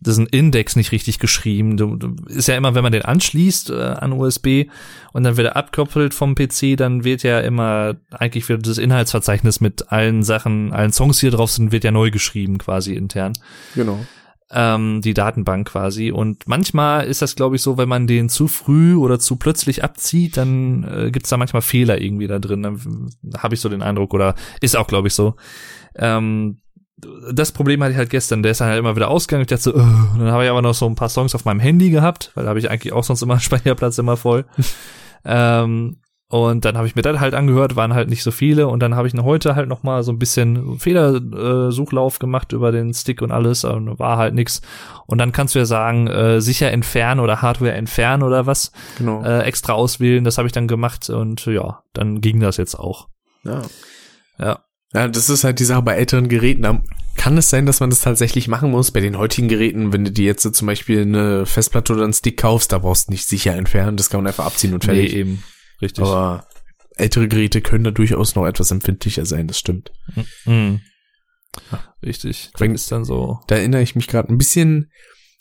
[0.01, 1.77] diesen Index nicht richtig geschrieben.
[1.77, 4.67] Du, du, ist ja immer, wenn man den anschließt äh, an USB
[5.13, 9.61] und dann wird er abkoppelt vom PC, dann wird ja immer eigentlich wieder das Inhaltsverzeichnis
[9.61, 13.33] mit allen Sachen, allen Songs, die hier drauf sind, wird ja neu geschrieben quasi intern
[13.75, 13.99] Genau.
[14.51, 16.13] ähm, die Datenbank quasi.
[16.13, 19.83] Und manchmal ist das, glaube ich, so, wenn man den zu früh oder zu plötzlich
[19.83, 22.63] abzieht, dann äh, gibt's da manchmal Fehler irgendwie da drin.
[22.63, 25.35] Dann habe ich so den Eindruck, oder ist auch, glaube ich, so.
[25.97, 26.61] Ähm,
[27.33, 29.43] das Problem hatte ich halt gestern, der ist dann halt immer wieder ausgegangen.
[29.43, 29.83] Ich dachte so, äh,
[30.19, 32.51] dann habe ich aber noch so ein paar Songs auf meinem Handy gehabt, weil da
[32.51, 34.45] habe ich eigentlich auch sonst immer Speicherplatz immer voll.
[35.25, 35.99] ähm,
[36.31, 38.69] und dann habe ich mir das halt angehört, waren halt nicht so viele.
[38.69, 42.71] Und dann habe ich noch heute halt noch mal so ein bisschen Fehlersuchlauf gemacht über
[42.71, 43.65] den Stick und alles.
[43.65, 44.61] Und war halt nix.
[45.07, 48.73] Und dann kannst du ja sagen, äh, sicher entfernen oder Hardware entfernen oder was.
[48.99, 49.25] Genau.
[49.25, 51.09] Äh, extra auswählen, das habe ich dann gemacht.
[51.09, 53.09] Und ja, dann ging das jetzt auch.
[53.45, 53.63] ja.
[54.39, 54.61] Ja.
[54.95, 56.83] Ja, das ist halt die Sache bei älteren Geräten.
[57.17, 58.91] Kann es sein, dass man das tatsächlich machen muss.
[58.93, 62.13] Bei den heutigen Geräten, wenn du dir jetzt so zum Beispiel eine Festplatte oder einen
[62.13, 63.97] Stick kaufst, da brauchst du nicht sicher entfernen.
[63.97, 65.13] Das kann man einfach abziehen und fertig.
[65.13, 65.43] Nee, eben.
[65.83, 66.05] Richtig.
[66.05, 66.47] Aber
[66.97, 69.91] ältere Geräte können da durchaus noch etwas empfindlicher sein, das stimmt.
[70.47, 70.81] Mhm.
[72.05, 72.51] Richtig.
[72.59, 73.41] Wenn- ist dann so.
[73.49, 74.91] Da erinnere ich mich gerade ein bisschen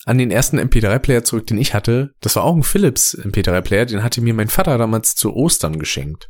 [0.05, 2.11] an den ersten MP3-Player zurück, den ich hatte.
[2.21, 6.29] Das war auch ein Philips MP3-Player, den hatte mir mein Vater damals zu Ostern geschenkt.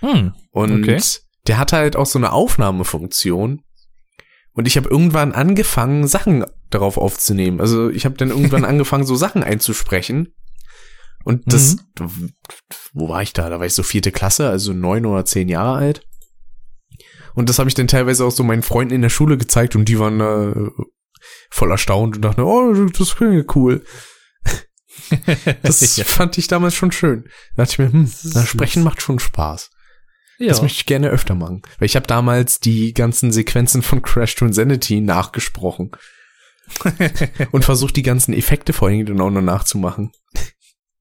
[0.00, 0.32] Hm.
[0.50, 1.00] Und Okay.
[1.48, 3.62] Der hatte halt auch so eine Aufnahmefunktion.
[4.52, 7.60] Und ich habe irgendwann angefangen, Sachen darauf aufzunehmen.
[7.60, 10.34] Also ich habe dann irgendwann angefangen, so Sachen einzusprechen.
[11.24, 11.76] Und das,
[12.92, 13.50] wo war ich da?
[13.50, 16.06] Da war ich so vierte Klasse, also neun oder zehn Jahre alt.
[17.34, 19.86] Und das habe ich dann teilweise auch so meinen Freunden in der Schule gezeigt und
[19.86, 20.70] die waren äh,
[21.50, 23.84] voll erstaunt und dachten, oh, das klingt cool.
[25.62, 26.04] Das Ja.
[26.04, 27.24] fand ich damals schon schön.
[27.54, 28.48] Da dachte ich mir, hm, süß.
[28.48, 29.70] sprechen macht schon Spaß.
[30.38, 30.48] Ja.
[30.48, 31.62] Das möchte ich gerne öfter machen.
[31.78, 35.92] Weil ich habe damals die ganzen Sequenzen von Crash to Insanity nachgesprochen.
[37.52, 40.10] und versucht die ganzen Effekte vor allem dann auch noch nachzumachen.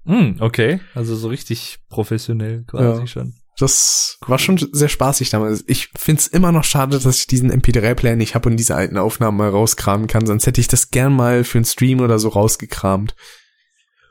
[0.05, 0.79] Hm, okay.
[0.93, 3.07] Also so richtig professionell quasi Ja.
[3.07, 3.33] schon.
[3.57, 5.63] Das war schon sehr spaßig damals.
[5.67, 9.37] Ich find's immer noch schade, dass ich diesen MP3-Player nicht habe und diese alten Aufnahmen
[9.37, 10.25] mal rauskramen kann.
[10.27, 13.15] Sonst hätte ich das gern mal für einen Stream oder so rausgekramt.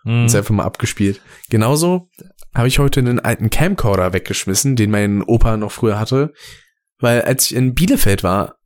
[0.07, 0.25] und Mhm.
[0.27, 1.21] es einfach mal abgespielt.
[1.51, 2.11] Genauso
[2.55, 6.33] habe ich heute einen alten Camcorder weggeschmissen, den mein Opa noch früher hatte,
[6.99, 8.57] weil als ich in Bielefeld war,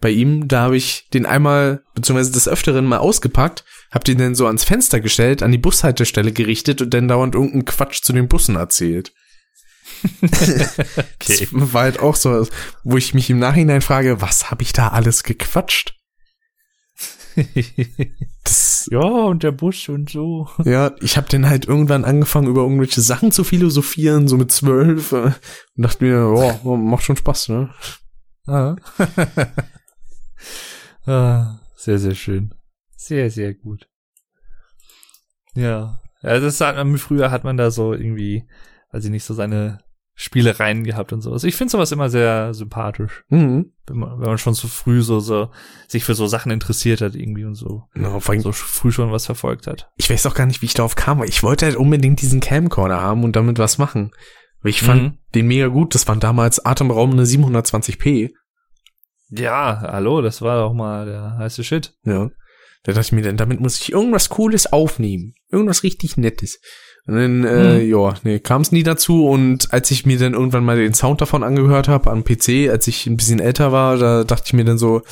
[0.00, 4.34] bei ihm, da habe ich den einmal, beziehungsweise des Öfteren mal ausgepackt, hab den dann
[4.34, 8.28] so ans Fenster gestellt, an die Bushaltestelle gerichtet und dann dauernd irgendeinen Quatsch zu den
[8.28, 9.12] Bussen erzählt.
[11.18, 11.48] Okay.
[11.50, 12.46] Das war halt auch so,
[12.84, 15.95] wo ich mich im Nachhinein frage, was habe ich da alles gequatscht?
[18.88, 20.48] Ja, und der Busch und so.
[20.64, 25.12] ja, ich habe dann halt irgendwann angefangen, über irgendwelche Sachen zu philosophieren, so mit zwölf,
[25.12, 25.32] äh,
[25.76, 27.70] und dachte mir, oh, macht schon Spaß, ne?
[28.46, 28.76] Ah.
[31.06, 32.54] ah, sehr, sehr schön.
[32.96, 33.88] Sehr, sehr gut.
[35.54, 36.00] Ja.
[36.22, 38.48] Ja, das sagt man, früher hat man da so irgendwie,
[38.92, 39.78] weiß ich nicht, so seine
[40.18, 41.44] Spielereien gehabt und sowas.
[41.44, 43.72] Ich finde sowas immer sehr sympathisch, Mhm.
[43.86, 45.50] wenn man, wenn man schon so früh so, so
[45.88, 49.12] sich für so Sachen interessiert hat irgendwie und so, Ja, vor allem, so früh schon
[49.12, 49.90] was verfolgt hat.
[49.96, 52.40] ich weiß auch gar nicht, wie ich darauf kam, weil ich wollte halt unbedingt diesen
[52.40, 54.10] Camcorder haben und damit was machen.
[54.62, 55.18] Weil ich fand Mhm.
[55.34, 58.30] den mega gut, das waren damals atemberaubende 720p.
[59.28, 61.94] Ja, hallo, das war doch mal der heiße Shit.
[62.04, 62.30] Ja.
[62.84, 65.34] Da dachte ich mir, dann damit muss ich irgendwas Cooles aufnehmen.
[65.50, 66.60] Irgendwas richtig Nettes.
[67.06, 67.90] Und dann, äh, Mhm.
[67.90, 69.26] ja, nee, kam es nie dazu.
[69.28, 72.86] Und als ich mir dann irgendwann mal den Sound davon angehört habe am PC, als
[72.88, 75.02] ich ein bisschen älter war, da dachte ich mir dann so,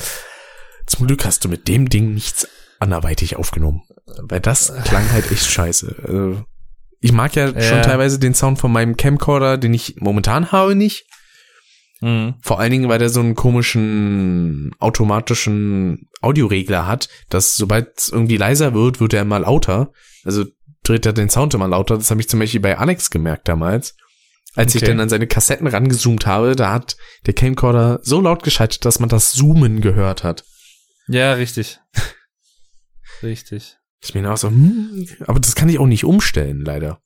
[0.87, 2.47] zum Glück hast du mit dem Ding nichts
[2.79, 3.81] anderweitig aufgenommen.
[4.21, 5.95] Weil das klang halt echt scheiße.
[6.05, 6.43] Also,
[6.99, 7.81] ich mag ja, schon Ja.
[7.81, 11.05] teilweise den Sound von meinem Camcorder, den ich momentan habe, nicht.
[12.01, 12.35] Mhm.
[12.41, 18.37] Vor allen Dingen, weil der so einen komischen automatischen Audioregler hat, dass sobald es irgendwie
[18.37, 19.91] leiser wird, wird er immer lauter.
[20.23, 20.45] Also
[20.87, 21.97] dreht er den Sound immer lauter.
[21.97, 23.95] Das habe ich zum Beispiel bei Alex gemerkt damals.
[24.55, 24.91] Als ich Okay.
[24.91, 26.95] dann an seine Kassetten rangezoomt habe, da hat
[27.25, 30.45] der Camcorder so laut geschaltet, dass man das Zoomen gehört hat.
[31.07, 31.79] Ja, richtig.
[33.21, 33.77] richtig.
[34.01, 37.01] Ich bin auch so, hm, aber das kann ich auch nicht umstellen, leider.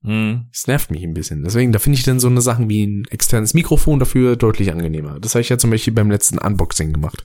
[0.00, 0.48] Mhm.
[0.50, 1.44] Das nervt mich ein bisschen.
[1.44, 5.20] Deswegen, da finde ich dann so eine Sachen wie ein externes Mikrofon dafür deutlich angenehmer.
[5.20, 7.24] Das habe ich ja zum Beispiel beim letzten Unboxing gemacht.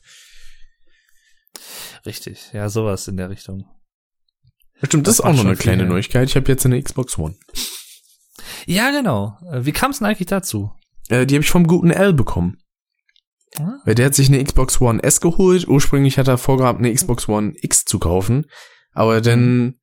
[2.06, 2.52] Richtig.
[2.54, 3.66] Ja, sowas in der Richtung.
[4.84, 5.90] Stimmt, das, Das ist auch noch eine kleine viel.
[5.90, 6.30] Neuigkeit.
[6.30, 7.36] Ich habe jetzt eine Xbox One.
[8.66, 9.38] Ja, genau.
[9.52, 10.72] Äh, Wie kam es denn eigentlich dazu?
[11.10, 12.58] Äh, die habe ich vom guten L bekommen.
[13.58, 13.80] Ah.
[13.86, 15.68] Weil der hat sich eine Xbox One S geholt.
[15.68, 18.46] Ursprünglich hat er vorgehabt, eine Xbox One X zu kaufen.
[18.94, 19.76] Aber dann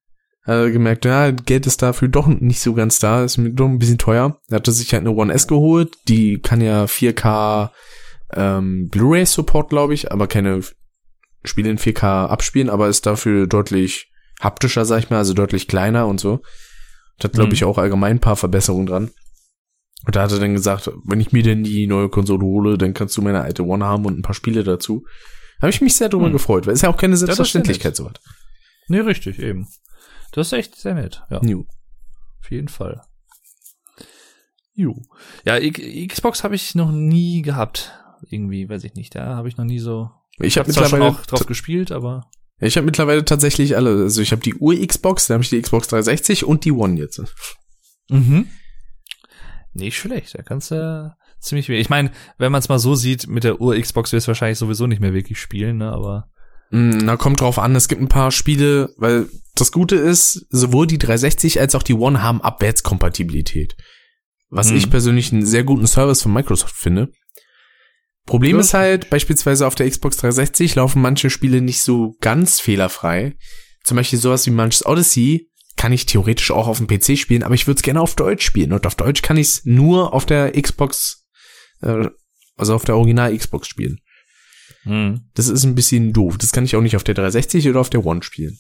[0.43, 3.67] hat er gemerkt, ja, Geld ist dafür doch nicht so ganz da, ist mir doch
[3.67, 4.39] ein bisschen teuer.
[4.49, 5.97] Er hatte sich halt eine One S geholt.
[6.09, 7.71] Die kann ja 4K
[8.35, 10.61] ähm, Blu-ray Support, glaube ich, aber keine
[11.45, 14.11] Spiele in 4K abspielen, aber ist dafür deutlich
[14.45, 16.41] haptischer, sag ich mal, also deutlich kleiner und so.
[17.19, 17.55] Das hat, glaube Mhm.
[17.55, 19.11] ich, auch allgemein ein paar Verbesserungen dran.
[20.07, 22.93] Und da hat er dann gesagt, wenn ich mir denn die neue Konsole hole, dann
[22.95, 25.05] kannst du meine alte One haben und ein paar Spiele dazu.
[25.61, 26.33] Habe ich mich sehr drüber Hm.
[26.33, 28.21] gefreut, weil es ja auch keine Selbstverständlichkeit so hat.
[28.89, 29.67] Nee, richtig, eben.
[30.33, 31.23] Das ist echt sehr nett.
[31.31, 31.65] Ja, New.
[32.41, 33.01] auf jeden Fall.
[34.75, 35.01] Jo.
[35.47, 37.93] Ja, Xbox habe ich noch nie gehabt.
[38.29, 39.15] Irgendwie, weiß ich nicht.
[39.15, 40.11] Da habe ich noch nie so.
[40.39, 42.29] Ich habe mittlerweile, auch drauf gespielt, aber.
[42.67, 43.91] Ich habe mittlerweile tatsächlich alle.
[44.03, 47.23] Also ich habe die Ur-Xbox, dann habe ich die Xbox 360 und die One jetzt.
[48.11, 48.49] Mhm.
[49.73, 50.37] Nicht schlecht.
[50.39, 51.83] Da kannst du ziemlich wenig.
[51.83, 54.87] Ich meine, wenn man es mal so sieht, mit der Ur-Xbox wirst du wahrscheinlich sowieso
[54.87, 55.91] nicht mehr wirklich spielen, ne?
[55.93, 56.29] Aber.
[56.71, 60.87] Mm, Na, kommt drauf an, es gibt ein paar Spiele, weil das Gute ist, sowohl
[60.87, 63.77] die 360 als auch die One haben Abwärtskompatibilität.
[64.49, 64.77] Was Mhm.
[64.77, 67.11] ich persönlich einen sehr guten Service von Microsoft finde.
[68.27, 73.37] Problem ist halt, beispielsweise auf der Xbox 360 laufen manche Spiele nicht so ganz fehlerfrei.
[73.85, 77.55] Zum Beispiel sowas wie manches Odyssey kann ich theoretisch auch auf dem PC spielen, aber
[77.55, 78.73] ich würde es gerne auf Deutsch spielen.
[78.73, 81.27] Und auf Deutsch kann ich es nur auf der Xbox,
[81.83, 82.09] äh,
[82.57, 84.01] also auf der Original Xbox spielen.
[84.85, 85.29] Mhm.
[85.35, 86.39] Das ist ein bisschen doof.
[86.39, 88.59] Das kann ich auch nicht auf der 360 oder auf der One spielen.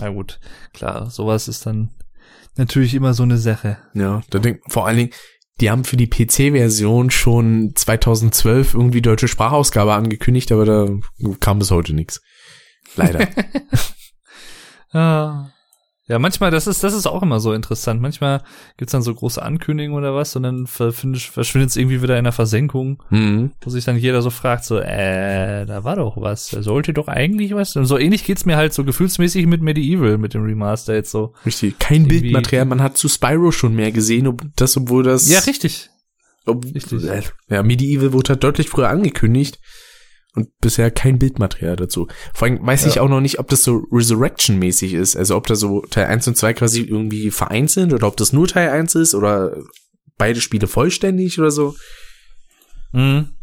[0.00, 0.40] Na gut,
[0.72, 1.90] klar, sowas ist dann
[2.56, 3.78] natürlich immer so eine Sache.
[3.94, 5.10] Ja, da denk, vor allen Dingen,
[5.60, 10.88] die haben für die PC-Version schon 2012 irgendwie deutsche Sprachausgabe angekündigt, aber da
[11.40, 12.20] kam bis heute nichts.
[12.96, 13.28] Leider.
[14.92, 15.52] Ja.
[16.08, 18.00] Ja, manchmal, das ist, das ist auch immer so interessant.
[18.02, 18.42] Manchmal
[18.76, 22.32] gibt's dann so große Ankündigungen oder was und dann verschwindet es irgendwie wieder in der
[22.32, 23.52] Versenkung, mhm.
[23.60, 27.06] wo sich dann jeder so fragt, so, äh, da war doch was, da sollte doch
[27.06, 27.76] eigentlich was.
[27.76, 31.34] Und so ähnlich geht's mir halt so gefühlsmäßig mit Medieval, mit dem Remaster jetzt so.
[31.46, 31.78] Richtig.
[31.78, 32.64] Kein Irgendwie- Bildmaterial.
[32.64, 35.30] Man hat zu Spyro schon mehr gesehen, ob das, obwohl das.
[35.30, 35.88] Ja, richtig.
[36.46, 37.04] Ob, richtig.
[37.04, 39.60] äh, Ja, Medieval wurde halt deutlich früher angekündigt.
[40.34, 42.08] Und bisher kein Bildmaterial dazu.
[42.32, 43.02] Vor allem weiß ich Ja.
[43.02, 45.14] auch noch nicht, ob das so Resurrection-mäßig ist.
[45.14, 48.32] Also ob da so Teil 1 und 2 quasi irgendwie vereint sind oder ob das
[48.32, 49.54] nur Teil 1 ist oder
[50.16, 51.74] beide Spiele vollständig oder so.
[52.92, 53.34] Mhm.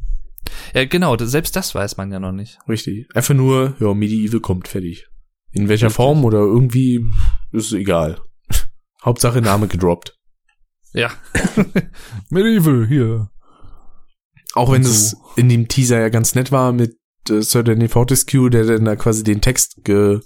[0.73, 2.57] Ja, genau, selbst das weiß man ja noch nicht.
[2.67, 3.07] Richtig.
[3.13, 5.07] Einfach nur, ja, Medieval kommt, fertig.
[5.51, 5.95] In welcher Richtig.
[5.95, 7.05] Form oder irgendwie
[7.51, 8.19] ist egal.
[9.03, 10.15] Hauptsache Name gedroppt.
[10.93, 11.11] Ja.
[12.31, 13.29] Medieval, hier.
[14.53, 15.17] Auch wenn es so.
[15.35, 16.97] in dem Teaser ja ganz nett war mit
[17.29, 20.21] äh, Sir Danny Fortescue, der dann da quasi den Text ge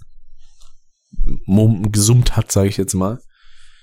[1.45, 3.19] gesummt hat, sage ich jetzt mal.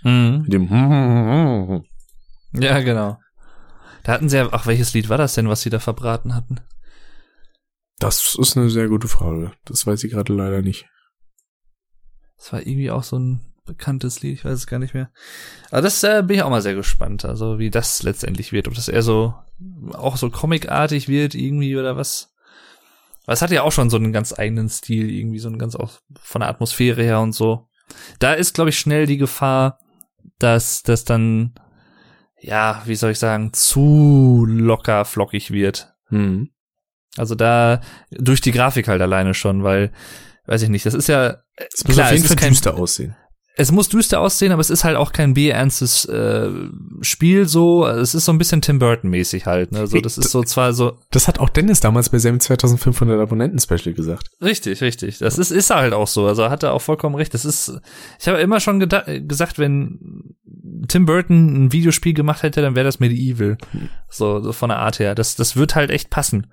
[0.03, 0.43] Mhm.
[0.43, 0.69] Mit dem
[2.53, 3.19] Ja, genau.
[4.03, 6.61] Da hatten sie ja, ach, welches Lied war das denn, was sie da verbraten hatten?
[7.99, 9.53] Das ist eine sehr gute Frage.
[9.67, 10.87] Das weiß ich gerade leider nicht.
[12.39, 15.11] Das war irgendwie auch so ein bekanntes Lied, ich weiß es gar nicht mehr.
[15.71, 18.75] Aber das äh, bin ich auch mal sehr gespannt, also wie das letztendlich wird, ob
[18.75, 19.35] das eher so
[19.93, 22.33] auch so comicartig wird irgendwie oder was.
[23.25, 25.77] Aber es hat ja auch schon so einen ganz eigenen Stil, irgendwie so einen ganz
[25.77, 27.69] auch von der Atmosphäre her und so.
[28.19, 29.79] Da ist, glaube ich, schnell die Gefahr,
[30.39, 31.55] dass das dann,
[32.41, 35.93] ja, wie soll ich sagen, zu locker flockig wird.
[36.07, 36.51] Hm.
[37.17, 37.81] Also da
[38.11, 39.93] durch die Grafik halt alleine schon, weil
[40.47, 43.15] weiß ich nicht, das ist ja Es muss Klar, auf jeden Fall kein- düster aussehen.
[43.61, 46.49] Es muss düster aussehen, aber es ist halt auch kein B-ernstes äh,
[47.03, 47.87] Spiel so.
[47.87, 49.71] Es ist so ein bisschen Tim Burton mäßig halt.
[49.73, 49.87] Ne?
[49.87, 53.95] So, das ist so zwar so Das hat auch Dennis damals bei seinem 2500 Abonnenten-Special
[53.95, 54.31] gesagt.
[54.41, 55.19] richtig, richtig.
[55.19, 56.27] Das ist ist halt auch so.
[56.27, 57.35] Also hat er auch vollkommen recht.
[57.35, 57.81] Das ist.
[58.19, 60.35] Ich habe immer schon gesagt, wenn
[60.89, 63.59] Tim Burton ein Videospiel gemacht hätte, dann wäre das Medieval.
[64.09, 65.15] So, so von der Art her.
[65.15, 66.47] Das das wird halt echt passen.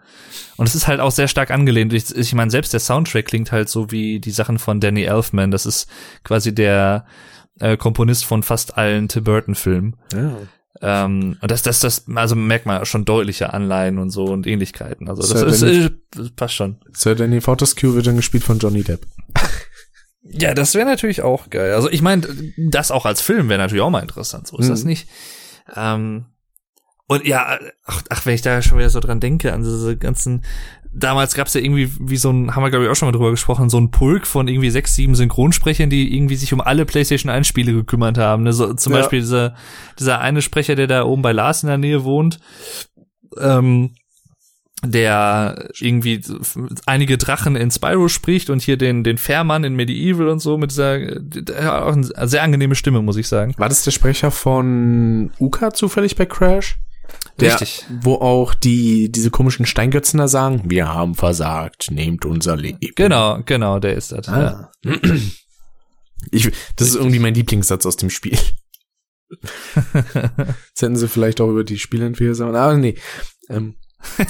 [0.57, 1.93] Und es ist halt auch sehr stark angelehnt.
[1.93, 5.51] Ich, ich meine, selbst der Soundtrack klingt halt so wie die Sachen von Danny Elfman.
[5.51, 5.87] Das ist
[6.23, 6.96] quasi der
[7.59, 9.95] äh, Komponist von fast allen Tim Burton Filmen.
[10.13, 10.37] Ja.
[10.79, 15.09] Ähm, und das, das, das, also merkt man schon deutliche Anleihen und so und Ähnlichkeiten.
[15.09, 16.77] Also das Sir ist, Danny- äh, passt schon.
[16.93, 19.05] Sir Danny Fortescue wird dann gespielt von Johnny Depp.
[20.29, 21.73] Ja, das wäre natürlich auch geil.
[21.73, 24.45] Also ich meine, das auch als Film wäre natürlich auch mal interessant.
[24.47, 24.69] So ist Mhm.
[24.71, 25.07] das nicht.
[25.73, 26.25] Ähm,
[27.07, 30.43] und ja, ach, ach, wenn ich da schon wieder so dran denke, an diese ganzen,
[30.93, 33.31] damals gab's ja irgendwie wie so ein, haben wir glaube ich auch schon mal drüber
[33.31, 37.29] gesprochen, so ein Pulk von irgendwie sechs, sieben Synchronsprechern, die irgendwie sich um alle PlayStation
[37.29, 38.43] 1 Spiele gekümmert haben.
[38.43, 38.53] Ne?
[38.53, 38.99] So, zum Ja.
[38.99, 39.55] Beispiel dieser,
[39.99, 42.39] dieser eine Sprecher, der da oben bei Lars in der Nähe wohnt,
[43.39, 43.91] ähm,
[44.83, 46.21] der irgendwie
[46.85, 50.69] einige Drachen in Spyro spricht und hier den, den Fährmann in Medieval und so mit
[50.69, 53.55] dieser, der auch eine sehr angenehme Stimme, muss ich sagen.
[53.57, 56.77] War das der Sprecher von Uka zufällig bei Crash?
[57.39, 57.85] Der, Richtig.
[58.01, 62.79] Wo auch die, diese komischen Steingötzen da sagen, wir haben versagt, nehmt unser Leben.
[62.95, 64.27] Genau, genau, der ist das.
[64.27, 64.33] Ja.
[64.33, 64.71] Ah.
[66.31, 68.37] Ich, das ist irgendwie mein Lieblingssatz aus dem Spiel.
[69.93, 72.95] Jetzt hätten sie vielleicht auch über die Spielentwickler sagen, ah, nee.
[73.49, 73.75] Ähm,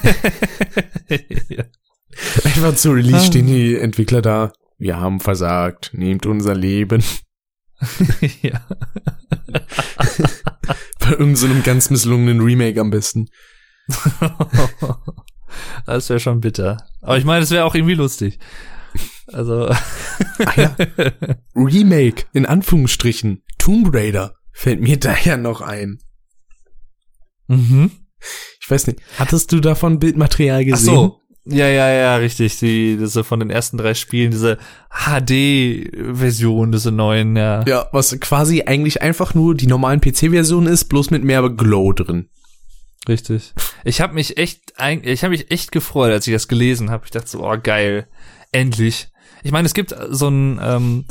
[1.49, 1.63] ja.
[2.43, 3.25] einfach zu Release Ah.
[3.25, 7.03] stehen die Entwickler da, wir haben versagt, nehmt unser Leben.
[8.41, 8.65] ja.
[10.99, 13.29] Bei irgendeinem so einem ganz misslungenen Remake am besten.
[15.85, 16.77] Das wäre schon bitter.
[17.01, 18.37] Aber ich meine, es wäre auch irgendwie lustig.
[19.31, 19.69] Also.
[19.69, 20.75] Ah ja,
[21.55, 25.99] Remake, in Anführungsstrichen, Tomb Raider, fällt mir da ja noch ein.
[27.47, 27.91] mhm.
[28.61, 30.93] Ich weiß nicht, hattest du davon Bildmaterial Ach gesehen?
[30.93, 31.21] so.
[31.49, 32.59] Ja, ja, ja, richtig.
[32.59, 34.57] Die, diese von den ersten drei Spielen, diese
[34.89, 37.63] HD-Version, diese neuen, ja.
[37.65, 42.29] Ja, was quasi eigentlich einfach nur die normalen PC-Versionen ist, bloß mit mehr Glow drin.
[43.07, 43.53] Richtig.
[43.85, 47.05] Ich habe mich echt, ich habe mich echt gefreut, als ich das gelesen habe.
[47.05, 48.07] Ich dachte so, oh geil,
[48.51, 49.07] endlich.
[49.43, 51.05] Ich meine, es gibt so ein, ähm,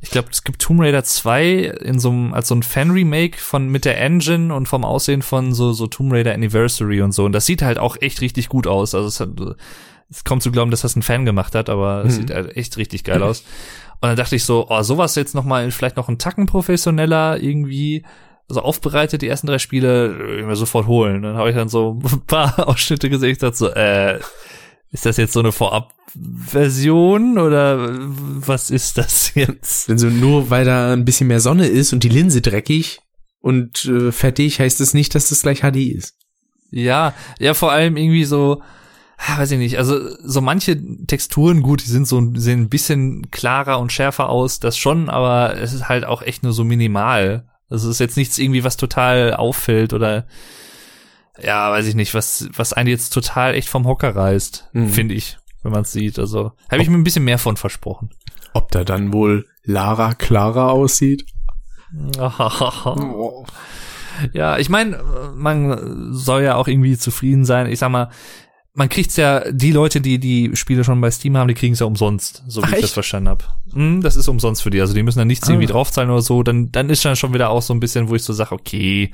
[0.00, 1.52] ich glaube, es gibt Tomb Raider 2
[1.82, 5.52] in so einem, als so ein Fan-Remake von mit der Engine und vom Aussehen von
[5.54, 7.24] so so Tomb Raider Anniversary und so.
[7.24, 8.94] Und das sieht halt auch echt richtig gut aus.
[8.94, 9.30] Also es, hat,
[10.10, 12.20] es kommt zu glauben, dass das ein Fan gemacht hat, aber es Mhm.
[12.20, 13.40] sieht halt echt richtig geil aus.
[14.00, 17.42] Und dann dachte ich so, oh, sowas jetzt noch mal vielleicht noch einen Tacken professioneller
[17.42, 18.04] irgendwie
[18.50, 21.22] so aufbereitet, die ersten drei Spiele, äh, mir sofort holen.
[21.22, 24.20] Dann habe ich dann so ein paar Ausschnitte gesehen, ich dachte so, äh,
[24.90, 29.90] ist das jetzt so eine Vorab-Version oder was ist das jetzt?
[29.90, 33.00] Also nur weil da ein bisschen mehr Sonne ist und die Linse dreckig
[33.40, 36.14] und äh, fettig, heißt es nicht, dass das gleich HD ist.
[36.70, 38.62] Ja, ja, vor allem irgendwie so,
[39.18, 43.30] ah, weiß ich nicht, also so manche Texturen, gut, die sind so sehen ein bisschen
[43.30, 47.46] klarer und schärfer aus, das schon, aber es ist halt auch echt nur so minimal.
[47.70, 50.26] Also es ist jetzt nichts irgendwie, was total auffällt oder
[51.42, 54.88] ja, weiß ich nicht, was, was einen jetzt total echt vom Hocker reißt, Mhm.
[54.90, 56.18] finde ich, wenn man es sieht.
[56.18, 58.10] Also habe ich mir ein bisschen mehr von versprochen.
[58.54, 61.24] Ob da dann wohl Lara Clara aussieht?
[64.32, 65.00] Ja, ich meine,
[65.36, 67.66] man soll ja auch irgendwie zufrieden sein.
[67.70, 68.10] Ich sag mal,
[68.74, 71.86] man kriegt's ja, die Leute, die die Spiele schon bei Steam haben, die kriegen's ja
[71.86, 73.56] umsonst, so wie Ach, ich das verstanden hab.
[73.72, 75.52] Hm, das ist umsonst für die, also die müssen dann nichts Ah.
[75.52, 76.42] irgendwie draufzahlen oder so.
[76.42, 79.12] Dann, dann ist dann schon wieder auch so ein bisschen, wo ich so sag, okay,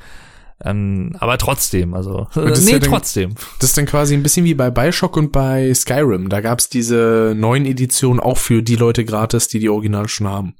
[0.62, 3.34] Ähm, aber trotzdem, also das nee, ja dann- trotzdem.
[3.58, 6.28] Das ist dann quasi ein bisschen wie bei Bioshock und bei Skyrim.
[6.28, 10.54] Da gab's diese neuen Editionen auch für die Leute gratis, die die Original schon haben.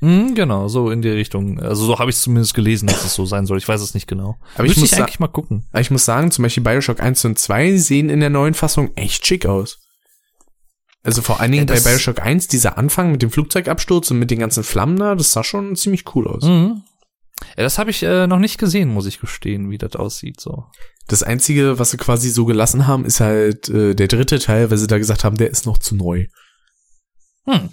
[0.00, 1.58] Mhm, genau, so in die Richtung.
[1.60, 3.56] Also so habe ich zumindest gelesen, dass es so sein soll.
[3.56, 4.36] Ich weiß es nicht genau.
[4.56, 5.64] Aber ich muss ich eigentlich mal gucken.
[5.78, 9.26] Ich muss sagen, zum Beispiel Bioshock 1 und 2 sehen in der neuen Fassung echt
[9.26, 9.78] schick aus.
[11.02, 14.30] Also vor allen Dingen Ja, bei Bioshock 1, dieser Anfang mit dem Flugzeugabsturz und mit
[14.30, 16.42] den ganzen Flammen da, das sah schon ziemlich cool aus.
[16.42, 16.82] Mhm.
[17.56, 20.40] Ja, das habe ich äh, noch nicht gesehen, muss ich gestehen, wie das aussieht.
[20.40, 20.64] So.
[21.06, 24.78] Das Einzige, was sie quasi so gelassen haben, ist halt äh, der dritte Teil, weil
[24.78, 26.26] sie da gesagt haben, der ist noch zu neu.
[27.44, 27.70] Hm.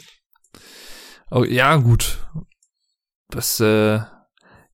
[1.31, 2.27] Oh, ja, gut.
[3.29, 4.01] Das äh,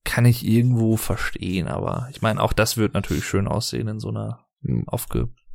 [0.04, 4.08] kann ich irgendwo verstehen, aber ich meine, auch das wird natürlich schön aussehen in so
[4.08, 4.84] einer Hm.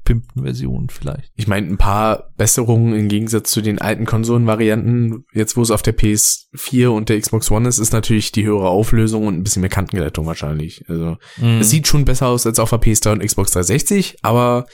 [0.05, 1.31] Aufgepimpten Version vielleicht.
[1.35, 5.81] Ich meine, ein paar Besserungen im Gegensatz zu den alten Konsolenvarianten, jetzt wo es auf
[5.81, 9.61] der PS4 und der Xbox One ist, ist natürlich die höhere Auflösung und ein bisschen
[9.61, 10.85] mehr Kantenglättung wahrscheinlich.
[10.87, 11.59] Also Mhm.
[11.59, 14.67] es sieht schon besser aus als auf der PS3 und Xbox 360, aber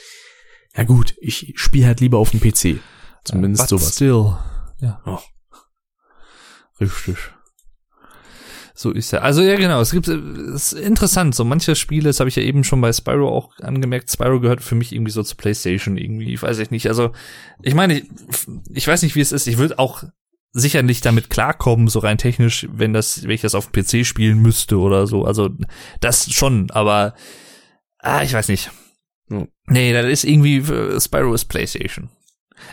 [0.76, 2.78] ja gut, ich spiele halt lieber auf dem PC.
[3.24, 3.94] Zumindest But sowas.
[3.94, 4.36] Still.
[4.80, 5.00] Ja.
[5.06, 5.18] Oh.
[6.80, 7.16] Richtig.
[8.74, 9.22] So ist er.
[9.22, 9.80] Also ja, genau.
[9.80, 11.34] Es gibt, es ist interessant.
[11.34, 14.10] So manche Spiele, das habe ich ja eben schon bei Spyro auch angemerkt.
[14.10, 16.32] Spyro gehört für mich irgendwie so zu PlayStation irgendwie.
[16.32, 16.86] Ich weiß ich nicht.
[16.88, 17.12] Also
[17.62, 18.04] ich meine, ich,
[18.72, 19.46] ich weiß nicht, wie es ist.
[19.46, 20.04] Ich würde auch
[20.52, 24.06] sicher nicht damit klarkommen, so rein technisch, wenn das, wenn ich das auf dem PC
[24.06, 25.24] spielen müsste oder so.
[25.24, 25.50] Also
[26.00, 27.14] das schon, aber
[27.98, 28.70] ah, ich weiß nicht.
[29.30, 29.46] Ja.
[29.66, 32.10] Nee, das ist irgendwie äh, Spyro ist PlayStation.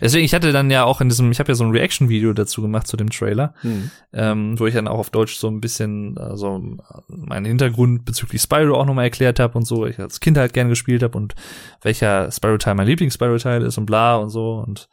[0.02, 2.61] Deswegen, ich hatte dann ja auch in diesem, ich habe ja so ein Reaction-Video dazu
[2.61, 3.91] gemacht zu dem Trailer, Hm.
[4.14, 6.61] ähm, wo ich dann auch auf Deutsch so ein bisschen also
[7.07, 10.70] meinen Hintergrund bezüglich Spyro auch nochmal erklärt habe und so, ich als Kind halt gern
[10.70, 11.36] gespielt habe und
[11.82, 14.90] welcher Spyro-Teil mein Lieblings-Spyro-Teil ist und bla und so und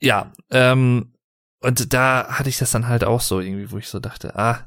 [0.00, 1.12] ja, ähm,
[1.60, 4.60] und da hatte ich das dann halt auch so irgendwie, wo ich so dachte, ah,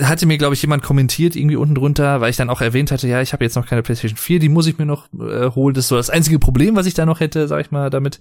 [0.00, 3.08] hatte mir, glaube ich, jemand kommentiert irgendwie unten drunter, weil ich dann auch erwähnt hatte,
[3.08, 5.74] ja, ich habe jetzt noch keine PlayStation 4, die muss ich mir noch äh, holen.
[5.74, 8.20] Das ist so das einzige Problem, was ich da noch hätte, sag ich mal, damit.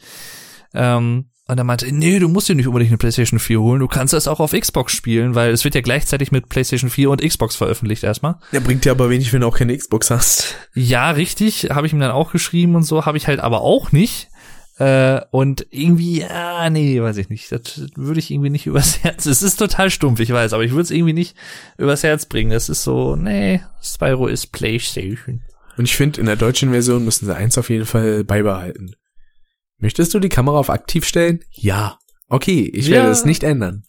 [0.73, 3.87] Ähm, und er meinte, nee, du musst dir nicht unbedingt eine PlayStation 4 holen, du
[3.87, 7.21] kannst das auch auf Xbox spielen, weil es wird ja gleichzeitig mit PlayStation 4 und
[7.21, 8.37] Xbox veröffentlicht erstmal.
[8.51, 10.55] Ja, bringt dir aber wenig, wenn du auch keine Xbox hast.
[10.73, 13.91] Ja, richtig, habe ich ihm dann auch geschrieben und so, habe ich halt aber auch
[13.91, 14.29] nicht.
[14.77, 17.51] Äh, und irgendwie, ja, nee, weiß ich nicht.
[17.51, 19.25] Das würde ich irgendwie nicht übers Herz.
[19.25, 21.35] Es ist total stumpf, ich weiß, aber ich würde es irgendwie nicht
[21.77, 22.51] übers Herz bringen.
[22.51, 25.41] Das ist so, nee, Spyro ist PlayStation.
[25.77, 28.95] Und ich finde, in der deutschen Version müssen sie eins auf jeden Fall beibehalten.
[29.77, 31.39] Möchtest du die Kamera auf aktiv stellen?
[31.51, 31.99] Ja.
[32.27, 33.11] Okay, ich werde Ja.
[33.11, 33.83] es nicht ändern.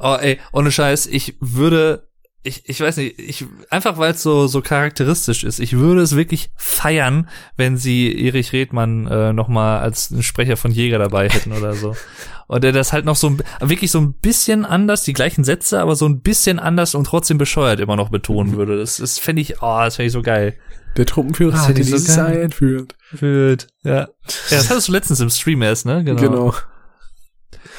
[0.00, 2.08] Oh, ey, ohne Scheiß, ich würde,
[2.46, 6.14] ich, ich weiß nicht, ich, einfach weil es so, so charakteristisch ist, ich würde es
[6.14, 11.72] wirklich feiern, wenn sie Erich Redmann äh, nochmal als Sprecher von Jäger dabei hätten oder
[11.72, 11.96] so.
[12.46, 15.96] Und der das halt noch so wirklich so ein bisschen anders, die gleichen Sätze, aber
[15.96, 18.76] so ein bisschen anders und trotzdem bescheuert immer noch betonen würde.
[18.76, 20.54] Das, das fände ich, oh, das fände ich so geil.
[20.98, 22.20] Der Truppenführer Das hat ich so.
[22.20, 22.96] Ei entführt.
[23.12, 23.68] Wird.
[23.82, 23.92] Ja.
[23.92, 24.08] Ja,
[24.50, 26.04] das hattest du letztens im Stream erst, ne?
[26.04, 26.20] Genau.
[26.20, 26.54] Genau.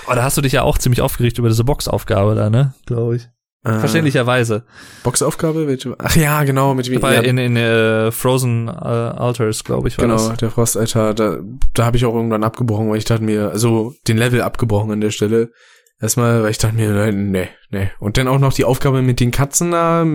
[0.07, 2.73] Oh, da hast du dich ja auch ziemlich aufgeregt über diese Boxaufgabe da, ne?
[2.87, 3.29] Glaube ich.
[3.65, 4.63] Äh, Verständlicherweise.
[5.03, 5.67] Boxaufgabe?
[5.67, 5.95] Welche?
[5.97, 7.01] Ach ja, genau, mit wem?
[7.01, 10.37] Bei ja, in, in äh, Frozen äh, Altars, glaube ich, war genau, das.
[10.37, 11.39] der Frostalter, da,
[11.73, 15.01] da habe ich auch irgendwann abgebrochen, weil ich dachte mir, also den Level abgebrochen an
[15.01, 15.51] der Stelle.
[15.99, 17.89] Erstmal, weil ich dachte mir, nee, nee.
[17.99, 20.05] Und dann auch noch die Aufgabe mit den Katzen da,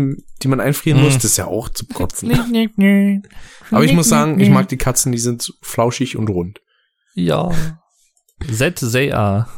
[0.42, 1.04] die man einfrieren Mhm.
[1.06, 2.30] muss, das ist ja auch zum Kotzen.
[3.70, 6.60] Aber ich muss sagen, ich mag die Katzen, die sind so flauschig und rund.
[7.14, 7.50] Ja.
[8.52, 9.48] Z, Z, A.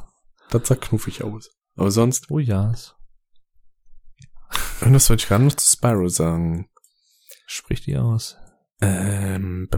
[0.51, 1.51] Das sah knuffig aus.
[1.77, 2.73] Aber sonst, Oh ja.
[4.83, 6.69] Irgendwas wollte ich gerade noch zu Spyro sagen.
[7.47, 8.37] Sprich die aus.
[8.81, 9.69] Ähm,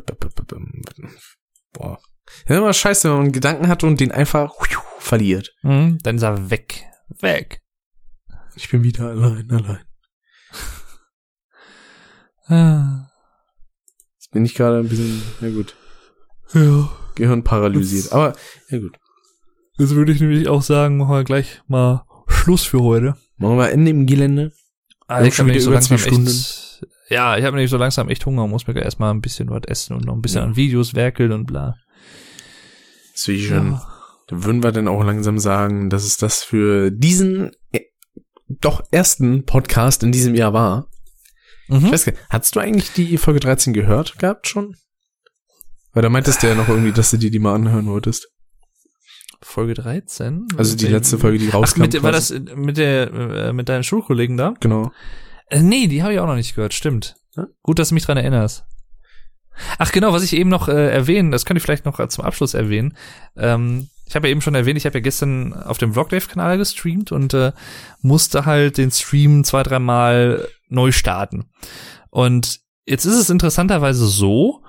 [1.73, 2.01] boah.
[2.49, 4.53] Ja, immer scheiße, wenn man einen Gedanken hat und den einfach
[4.99, 5.55] verliert.
[5.63, 6.85] Mhm, dann ist er weg.
[7.21, 7.63] Weg.
[8.55, 9.85] Ich bin wieder allein, allein.
[12.47, 13.11] Ah.
[14.17, 15.77] Jetzt bin ich gerade ein bisschen, na gut,
[16.53, 16.91] Ja.
[17.15, 18.13] Gehirn paralysiert.
[18.13, 18.35] Aber,
[18.69, 18.99] ja gut.
[19.79, 23.17] Jetzt würde ich nämlich auch sagen, machen wir gleich mal Schluss für heute.
[23.37, 24.53] Machen wir Ende im Gelände.
[25.07, 28.25] Ah, haben ich habe nämlich so langsam echt, ja, ich habe nämlich so langsam echt
[28.25, 30.47] Hunger und muss mir erstmal ein bisschen was essen und noch ein bisschen Ja.
[30.47, 31.75] an Videos werkeln und bla.
[33.13, 33.81] Das will ich schon.
[34.29, 37.81] Da würden wir dann auch langsam sagen, dass es das für diesen äh,
[38.49, 40.89] doch ersten Podcast in diesem Jahr war.
[41.69, 41.87] Mhm.
[41.87, 44.77] Ich weiß gar nicht, hast du eigentlich die Folge 13 gehört gehabt schon?
[45.93, 48.29] Weil da meintest du ja noch irgendwie, dass du dir die mal anhören wolltest.
[49.45, 50.49] Folge 13?
[50.57, 51.83] Also die letzte Folge, die Ach, rauskam.
[51.83, 54.55] mit, war das mit der äh, mit deinen Schulkollegen da?
[54.61, 54.91] Genau.
[55.49, 57.17] Äh, nee, die habe ich auch noch nicht gehört, stimmt.
[57.37, 57.47] Ja?
[57.63, 58.65] Gut, dass du mich dran erinnerst.
[59.79, 62.55] Ach genau, was ich eben noch äh, erwähnen, das könnte ich vielleicht noch zum Abschluss
[62.55, 62.97] erwähnen.
[63.37, 67.13] Ähm, ich habe ja eben schon erwähnt, ich habe ja gestern auf dem Vlogdave-Kanal gestreamt
[67.13, 67.53] und äh,
[68.01, 71.45] musste halt den Stream zwei, dreimal neu starten.
[72.11, 74.63] Und jetzt ist es interessanterweise so,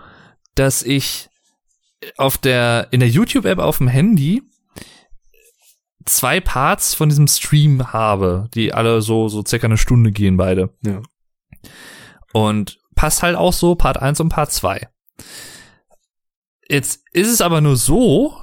[0.54, 1.30] dass ich
[2.18, 4.44] auf der, in der YouTube-App auf dem Handy
[6.06, 10.70] zwei Parts von diesem Stream habe, die alle so, so circa eine Stunde gehen, beide.
[10.84, 11.02] Ja.
[12.34, 14.88] Und passt halt auch so Part 1 und Part 2.
[16.68, 18.38] Jetzt ist es aber nur so,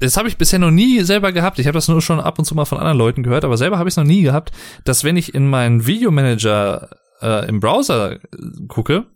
[0.00, 1.58] das habe ich bisher noch nie selber gehabt.
[1.58, 3.78] Ich habe das nur schon ab und zu mal von anderen Leuten gehört, aber selber
[3.78, 4.50] habe ich es noch nie gehabt,
[4.84, 6.90] dass wenn ich in meinen Videomanager
[7.20, 8.18] äh, im Browser
[8.68, 9.06] gucke,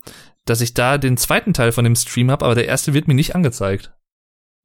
[0.44, 3.14] dass ich da den zweiten Teil von dem Stream habe, aber der erste wird mir
[3.14, 3.92] nicht angezeigt.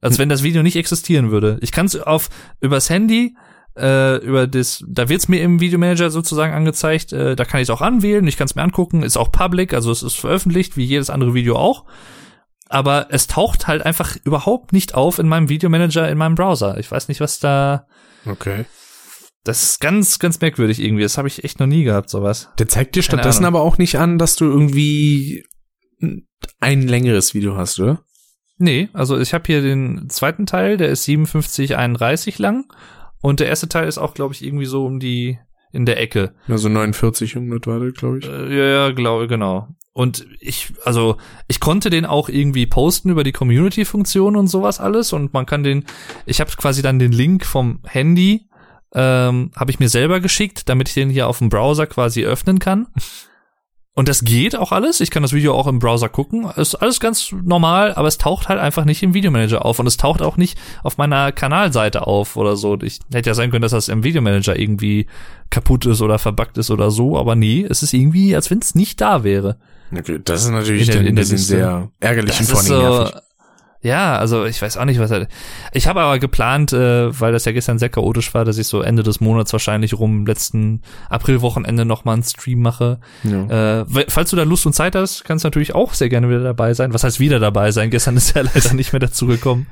[0.01, 1.59] Als wenn das Video nicht existieren würde.
[1.61, 2.29] Ich kann es auf
[2.59, 3.35] übers Handy
[3.77, 7.13] äh, über das, da wird's mir im Videomanager sozusagen angezeigt.
[7.13, 8.27] Äh, da kann ich es auch anwählen.
[8.27, 9.03] Ich kann es mir angucken.
[9.03, 11.85] Ist auch public, also es ist veröffentlicht wie jedes andere Video auch.
[12.67, 16.77] Aber es taucht halt einfach überhaupt nicht auf in meinem Videomanager in meinem Browser.
[16.79, 17.85] Ich weiß nicht, was da.
[18.25, 18.65] Okay.
[19.43, 21.03] Das ist ganz, ganz merkwürdig irgendwie.
[21.03, 22.49] Das habe ich echt noch nie gehabt, sowas.
[22.59, 23.59] Der zeigt dir Keine stattdessen Ahnung.
[23.59, 25.45] aber auch nicht an, dass du irgendwie
[26.59, 28.03] ein längeres Video hast, oder?
[28.61, 32.71] Nee, also ich habe hier den zweiten Teil, der ist 5731 lang
[33.19, 35.39] und der erste Teil ist auch, glaube ich, irgendwie so um die
[35.71, 36.33] in der Ecke.
[36.47, 38.25] Also 49 Minuten war der, glaube ich.
[38.27, 39.67] Äh, ja, ja, glaube genau.
[39.93, 41.17] Und ich, also
[41.47, 45.63] ich konnte den auch irgendwie posten über die Community-Funktion und sowas alles und man kann
[45.63, 45.85] den,
[46.27, 48.47] ich habe quasi dann den Link vom Handy,
[48.93, 52.59] ähm, habe ich mir selber geschickt, damit ich den hier auf dem Browser quasi öffnen
[52.59, 52.87] kann.
[53.93, 55.01] Und das geht auch alles.
[55.01, 56.45] Ich kann das Video auch im Browser gucken.
[56.55, 59.79] Ist alles ganz normal, aber es taucht halt einfach nicht im Videomanager auf.
[59.79, 62.79] Und es taucht auch nicht auf meiner Kanalseite auf oder so.
[62.81, 65.07] Ich hätte ja sein können, dass das im Videomanager irgendwie
[65.49, 67.17] kaputt ist oder verbuggt ist oder so.
[67.17, 69.57] Aber nee, es ist irgendwie, als wenn es nicht da wäre.
[69.93, 71.55] Okay, das ist natürlich In der- in ein der bisschen Liste.
[71.57, 73.15] sehr ärgerlich und Das vor ist allem so, nervig.
[73.83, 75.27] Ja, also ich weiß auch nicht, was er.
[75.73, 78.81] Ich habe aber geplant, äh, weil das ja gestern sehr chaotisch war, dass ich so
[78.81, 82.99] Ende des Monats wahrscheinlich rum letzten Aprilwochenende noch mal einen Stream mache.
[83.23, 83.81] Ja.
[83.81, 86.43] Äh, falls du da Lust und Zeit hast, kannst du natürlich auch sehr gerne wieder
[86.43, 86.93] dabei sein.
[86.93, 87.89] Was heißt wieder dabei sein?
[87.89, 89.65] Gestern ist ja leider nicht mehr dazu gekommen.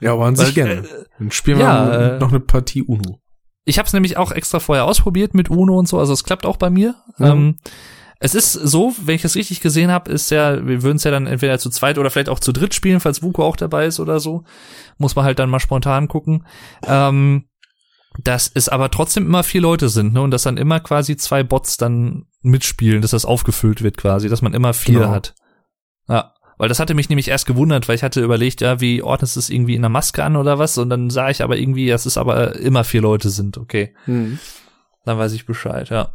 [0.00, 0.72] ja, aber an sich gerne.
[0.72, 0.84] äh,
[1.18, 3.20] Dann spielen wir ja, äh, noch eine Partie Uno.
[3.64, 6.46] Ich habe es nämlich auch extra vorher ausprobiert mit Uno und so, also es klappt
[6.46, 6.96] auch bei mir.
[7.18, 7.26] Mhm.
[7.26, 7.56] Ähm,
[8.22, 11.10] es ist so, wenn ich es richtig gesehen habe, ist ja, wir würden es ja
[11.10, 13.98] dann entweder zu zweit oder vielleicht auch zu dritt spielen, falls Vuko auch dabei ist
[13.98, 14.44] oder so.
[14.98, 16.46] Muss man halt dann mal spontan gucken.
[16.86, 17.46] Ähm,
[18.22, 20.20] dass es aber trotzdem immer vier Leute sind, ne?
[20.20, 24.42] Und dass dann immer quasi zwei Bots dann mitspielen, dass das aufgefüllt wird quasi, dass
[24.42, 25.10] man immer vier Genau.
[25.12, 25.34] hat.
[26.08, 26.34] Ja.
[26.58, 29.40] Weil das hatte mich nämlich erst gewundert, weil ich hatte überlegt, ja, wie ordnest du
[29.40, 30.76] es irgendwie in der Maske an oder was?
[30.76, 33.94] Und dann sah ich aber irgendwie, dass es aber immer vier Leute sind, okay.
[35.06, 36.10] Dann weiß ich Bescheid, ja.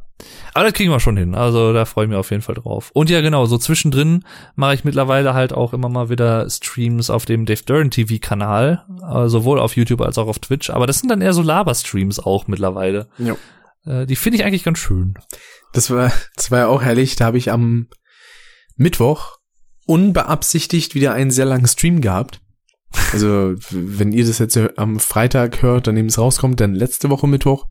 [0.54, 1.36] Aber das kriegen wir schon hin.
[1.36, 2.90] Also da freue ich mich auf jeden Fall drauf.
[2.94, 4.24] Und ja, genau, so zwischendrin
[4.56, 8.86] mache ich mittlerweile halt auch immer mal wieder Streams auf dem Dave Duran TV Kanal,
[9.12, 10.70] äh, sowohl auf YouTube als auch auf Twitch.
[10.70, 13.10] Aber das sind dann eher so Laber-Streams auch mittlerweile.
[13.18, 13.36] Ja.
[13.86, 15.16] Äh, die finde ich eigentlich ganz schön.
[15.74, 17.18] Das war, das war ja auch herrlich.
[17.18, 17.88] Da habe ich am
[18.78, 19.38] Mittwoch
[19.86, 22.40] unbeabsichtigt wieder einen sehr langen Stream gehabt.
[23.12, 27.28] Also, wenn ihr das jetzt am Freitag hört, dann eben es rauskommt, dann letzte Woche
[27.28, 27.68] Mittwoch.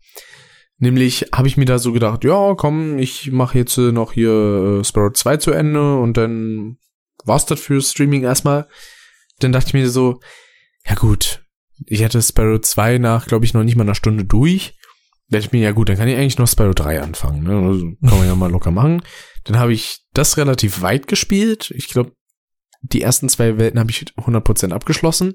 [0.79, 4.81] Nämlich habe ich mir da so gedacht, ja, komm, ich mache jetzt äh, noch hier
[4.81, 6.79] äh, Sparrow 2 zu Ende und dann
[7.25, 8.67] war's das für Streaming erstmal.
[9.39, 10.21] Dann dachte ich mir so,
[10.87, 11.45] ja gut,
[11.87, 14.77] ich hatte Sparrow 2 nach, glaube ich, noch nicht mal einer Stunde durch.
[15.29, 17.45] Da dachte ich mir, ja gut, dann kann ich eigentlich noch Spyro 3 anfangen.
[17.45, 17.57] Ne?
[17.67, 19.03] Also, kann man ja mal locker machen.
[19.45, 21.73] Dann habe ich das relativ weit gespielt.
[21.75, 22.13] Ich glaube,
[22.83, 25.35] die ersten zwei Welten habe ich 100% abgeschlossen.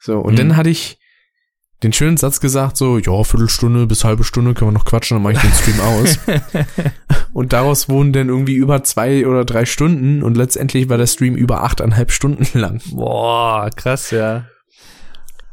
[0.00, 0.36] So, und Mhm.
[0.36, 0.98] dann hatte ich
[1.82, 5.22] den schönen Satz gesagt, so, ja, Viertelstunde bis halbe Stunde können wir noch quatschen, dann
[5.22, 6.18] mache ich den Stream aus.
[7.32, 11.36] und daraus wurden dann irgendwie über zwei oder drei Stunden und letztendlich war der Stream
[11.36, 12.80] über achteinhalb Stunden lang.
[12.90, 14.46] Boah, krass, ja.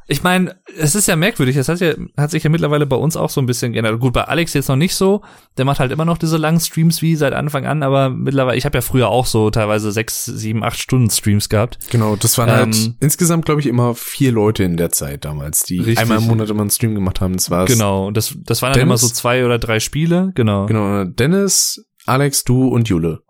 [0.08, 3.18] Ich meine, es ist ja merkwürdig, das hat ja, hat sich ja mittlerweile bei uns
[3.18, 4.00] auch so ein bisschen geändert.
[4.00, 5.24] Gut, bei Alex jetzt noch nicht so,
[5.58, 8.66] der macht halt immer noch diese langen Streams wie seit Anfang an, aber mittlerweile, ich
[8.66, 11.80] habe ja früher auch so teilweise sechs, sieben, acht Stunden Streams gehabt.
[11.90, 15.64] Genau, das waren halt Ähm, insgesamt, glaube ich, immer vier Leute in der Zeit damals,
[15.64, 15.98] die Richtig.
[15.98, 17.34] einmal im Monat immer einen Stream gemacht haben.
[17.34, 17.72] Das war's.
[17.72, 19.02] Genau, und das, das waren dann Dennis?
[19.02, 20.68] immer so zwei oder drei Spiele, genau.
[20.68, 23.22] Genau, Dennis, Alex, du und Jule.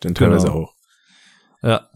[0.00, 0.58] Dann teilweise Genau.
[0.58, 0.74] auch.
[1.62, 1.88] Ja.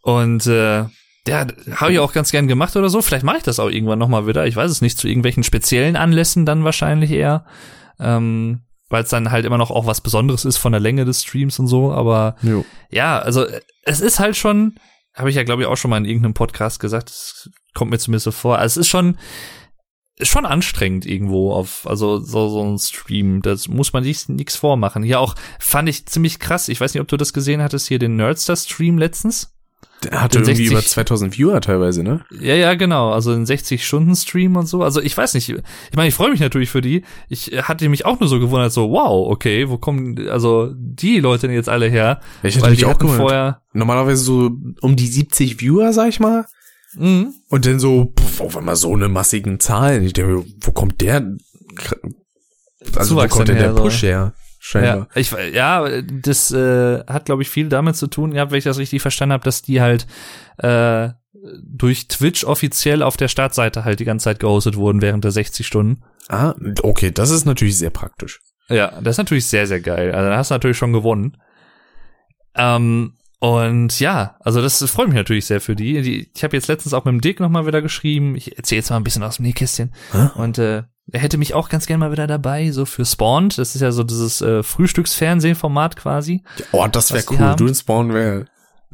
[0.00, 0.84] Und äh,
[1.26, 1.46] ja,
[1.76, 3.02] habe ich auch ganz gern gemacht oder so.
[3.02, 4.46] Vielleicht mache ich das auch irgendwann nochmal wieder.
[4.46, 7.44] Ich weiß es nicht, zu irgendwelchen speziellen Anlässen dann wahrscheinlich eher.
[7.98, 11.22] Ähm, weil es dann halt immer noch auch was Besonderes ist von der Länge des
[11.22, 11.92] Streams und so.
[11.92, 12.64] Aber Jo.
[12.90, 13.46] ja, also
[13.82, 14.76] es ist halt schon,
[15.14, 17.98] habe ich ja glaube ich auch schon mal in irgendeinem Podcast gesagt, es kommt mir
[17.98, 18.58] zumindest so vor.
[18.58, 19.16] Also es ist schon
[20.18, 24.56] ist schon anstrengend irgendwo auf also so so ein Stream, das muss man sich nichts
[24.56, 25.02] vormachen.
[25.02, 26.68] Hier auch fand ich ziemlich krass.
[26.68, 29.55] Ich weiß nicht, ob du das gesehen hattest hier den Nerdster Stream letztens.
[30.04, 32.24] Der hatte irgendwie 60, über 2000 Viewer teilweise, ne?
[32.38, 33.12] Ja, ja, genau.
[33.12, 34.82] Also ein 60-Stunden-Stream und so.
[34.82, 35.48] Also ich weiß nicht.
[35.48, 37.02] Ich meine, ich freue mich natürlich für die.
[37.28, 41.46] Ich hatte mich auch nur so gewundert, so, wow, okay, wo kommen also die Leute
[41.46, 42.20] denn jetzt alle her?
[42.42, 43.20] Ja, ich hatte mich auch gewundert.
[43.20, 44.50] vorher Normalerweise so
[44.80, 46.46] um die 70 Viewer, sag ich mal.
[46.94, 47.34] Mhm.
[47.48, 50.02] Und dann so, pff, auf einmal so eine massigen Zahlen.
[50.04, 51.36] Ich denke, wo kommt der?
[52.94, 54.34] Also Zuwachs wo kommt denn der Push her?
[54.66, 55.08] Scheinbar.
[55.14, 58.64] Ja, ich, ja das äh, hat, glaube ich, viel damit zu tun, ja, wenn ich
[58.64, 60.06] das richtig verstanden habe, dass die halt
[60.58, 61.10] äh,
[61.62, 65.66] durch Twitch offiziell auf der Startseite halt die ganze Zeit gehostet wurden während der 60
[65.66, 66.02] Stunden.
[66.28, 68.40] Ah, okay, das ist natürlich sehr praktisch.
[68.68, 70.12] Ja, das ist natürlich sehr, sehr geil.
[70.12, 71.36] Also da hast du natürlich schon gewonnen.
[72.56, 76.00] Ähm, und ja, also das freut mich natürlich sehr für die.
[76.02, 78.34] die ich habe jetzt letztens auch mit dem Dick nochmal wieder geschrieben.
[78.34, 79.92] Ich erzähle jetzt mal ein bisschen aus dem Nähkästchen.
[80.12, 80.30] Hä?
[80.36, 83.58] Und äh, er hätte mich auch ganz gerne mal wieder dabei, so für Spawned.
[83.58, 86.42] Das ist ja so dieses äh, Frühstücksfernsehformat quasi.
[86.72, 87.54] Oh, das wäre cool.
[87.56, 88.46] Du in Spawn wäre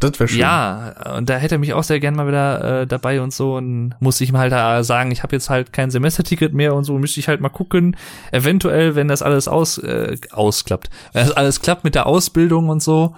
[0.02, 0.40] das wäre schön.
[0.40, 3.56] Ja, und da hätte er mich auch sehr gern mal wieder äh, dabei und so.
[3.56, 6.84] Und muss ich ihm halt da sagen, ich habe jetzt halt kein Semesterticket mehr und
[6.84, 7.96] so, müsste ich halt mal gucken.
[8.32, 12.82] Eventuell, wenn das alles aus, äh, ausklappt, wenn das alles klappt mit der Ausbildung und
[12.82, 13.14] so,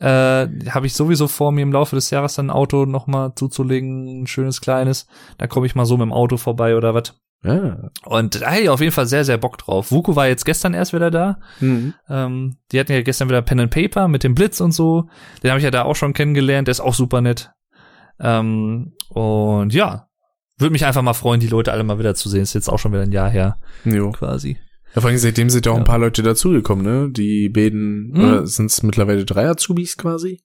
[0.00, 4.22] äh, habe ich sowieso vor, mir im Laufe des Jahres dann ein Auto nochmal zuzulegen,
[4.22, 5.06] ein schönes kleines.
[5.38, 7.14] Da komme ich mal so mit dem Auto vorbei oder was.
[7.44, 7.90] Ja.
[8.04, 9.92] Und da hätte ich auf jeden Fall sehr, sehr Bock drauf.
[9.92, 11.38] Vuku war jetzt gestern erst wieder da.
[11.60, 11.94] Mhm.
[12.08, 15.08] Ähm, die hatten ja gestern wieder Pen and Paper mit dem Blitz und so.
[15.42, 16.68] Den habe ich ja da auch schon kennengelernt.
[16.68, 17.50] Der ist auch super nett.
[18.20, 20.08] Ähm, und ja,
[20.58, 22.42] würde mich einfach mal freuen, die Leute alle mal wieder zu sehen.
[22.42, 23.58] Ist jetzt auch schon wieder ein Jahr her.
[23.84, 24.10] Jo.
[24.10, 24.58] Quasi.
[24.94, 25.82] Ja, vor allem seitdem sind ja auch ja.
[25.82, 27.10] ein paar Leute dazugekommen, ne?
[27.10, 28.20] Die beiden, mhm.
[28.20, 30.42] oder sind es mittlerweile drei Azubis quasi?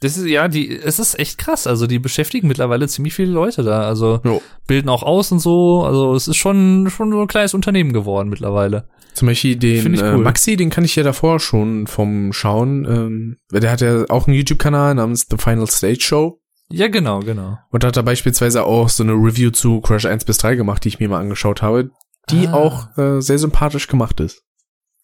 [0.00, 1.66] Das ist ja, die, es ist echt krass.
[1.66, 3.88] Also die beschäftigen mittlerweile ziemlich viele Leute da.
[3.88, 4.42] Also jo.
[4.66, 5.84] bilden auch aus und so.
[5.84, 8.88] Also es ist schon schon so ein kleines Unternehmen geworden mittlerweile.
[9.14, 10.20] Zum Beispiel den äh, cool.
[10.20, 12.84] äh, Maxi, den kann ich ja davor schon vom Schauen.
[12.84, 16.42] Ähm, der hat ja auch einen YouTube-Kanal namens The Final Stage Show.
[16.68, 17.58] Ja, genau, genau.
[17.70, 20.88] Und hat da beispielsweise auch so eine Review zu Crash 1 bis 3 gemacht, die
[20.88, 21.90] ich mir mal angeschaut habe,
[22.30, 22.54] die ah.
[22.54, 24.46] auch äh, sehr sympathisch gemacht ist.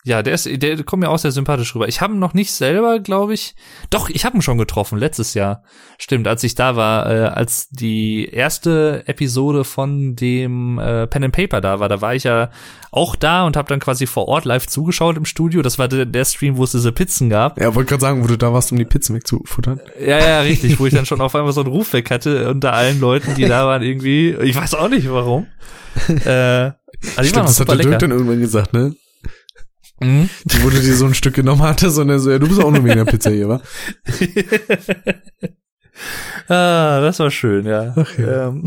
[0.04, 1.86] Ja, der ist, der kommt mir auch sehr sympathisch rüber.
[1.86, 3.54] Ich habe ihn noch nicht selber, glaube ich.
[3.88, 5.62] Doch, ich habe ihn schon getroffen letztes Jahr.
[5.96, 11.34] Stimmt, als ich da war, äh, als die erste Episode von dem äh, Pen and
[11.34, 12.50] Paper da war, da war ich ja
[12.90, 15.62] auch da und habe dann quasi vor Ort live zugeschaut im Studio.
[15.62, 17.60] Das war der, der Stream, wo es diese Pizzen gab.
[17.60, 19.80] Ja, wollte gerade sagen, wo du da warst, um die Pizzen wegzufuttern.
[20.00, 22.72] Ja, ja, richtig, wo ich dann schon auf einmal so einen Ruf weg hatte unter
[22.72, 24.32] allen Leuten, die da waren irgendwie.
[24.42, 25.46] Ich weiß auch nicht warum.
[26.24, 26.72] äh,
[27.16, 28.94] also Stimmt, das hat der Dirk dann irgendwann gesagt, ne?
[30.00, 30.28] Mhm.
[30.44, 32.70] Die, wo du dir so ein Stück genommen hatte, sondern so, ja, du bist auch
[32.70, 33.60] nur wegen der Pizza hier, wa?
[36.48, 37.94] ah, das war schön, ja.
[37.96, 38.48] Ach, ja.
[38.48, 38.64] Ähm,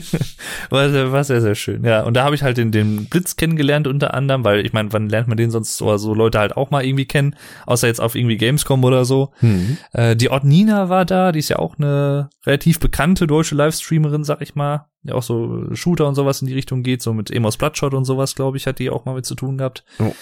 [0.70, 2.02] war, war sehr, sehr schön, ja.
[2.02, 5.08] Und da habe ich halt den, den Blitz kennengelernt unter anderem, weil ich meine, wann
[5.08, 7.36] lernt man den sonst so, so Leute halt auch mal irgendwie kennen,
[7.66, 9.32] außer jetzt auf irgendwie Gamescom oder so.
[9.40, 9.78] Mhm.
[9.92, 14.24] Äh, die Ort Nina war da, die ist ja auch eine relativ bekannte deutsche Livestreamerin,
[14.24, 17.30] sag ich mal ja auch so Shooter und sowas in die Richtung geht, so mit
[17.30, 19.84] Emos Bloodshot und sowas, glaube ich, hat die auch mal mit zu tun gehabt.
[19.98, 20.12] Oh.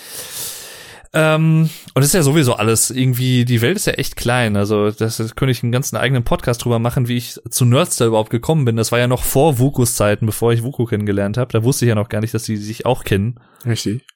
[1.14, 4.56] Ähm, und das ist ja sowieso alles irgendwie, die Welt ist ja echt klein.
[4.56, 8.06] Also das, das könnte ich einen ganzen eigenen Podcast drüber machen, wie ich zu Nerdster
[8.06, 8.76] überhaupt gekommen bin.
[8.76, 11.52] Das war ja noch vor Vukus Zeiten, bevor ich Vuku kennengelernt habe.
[11.52, 13.38] Da wusste ich ja noch gar nicht, dass die sich auch kennen.
[13.66, 14.06] Richtig.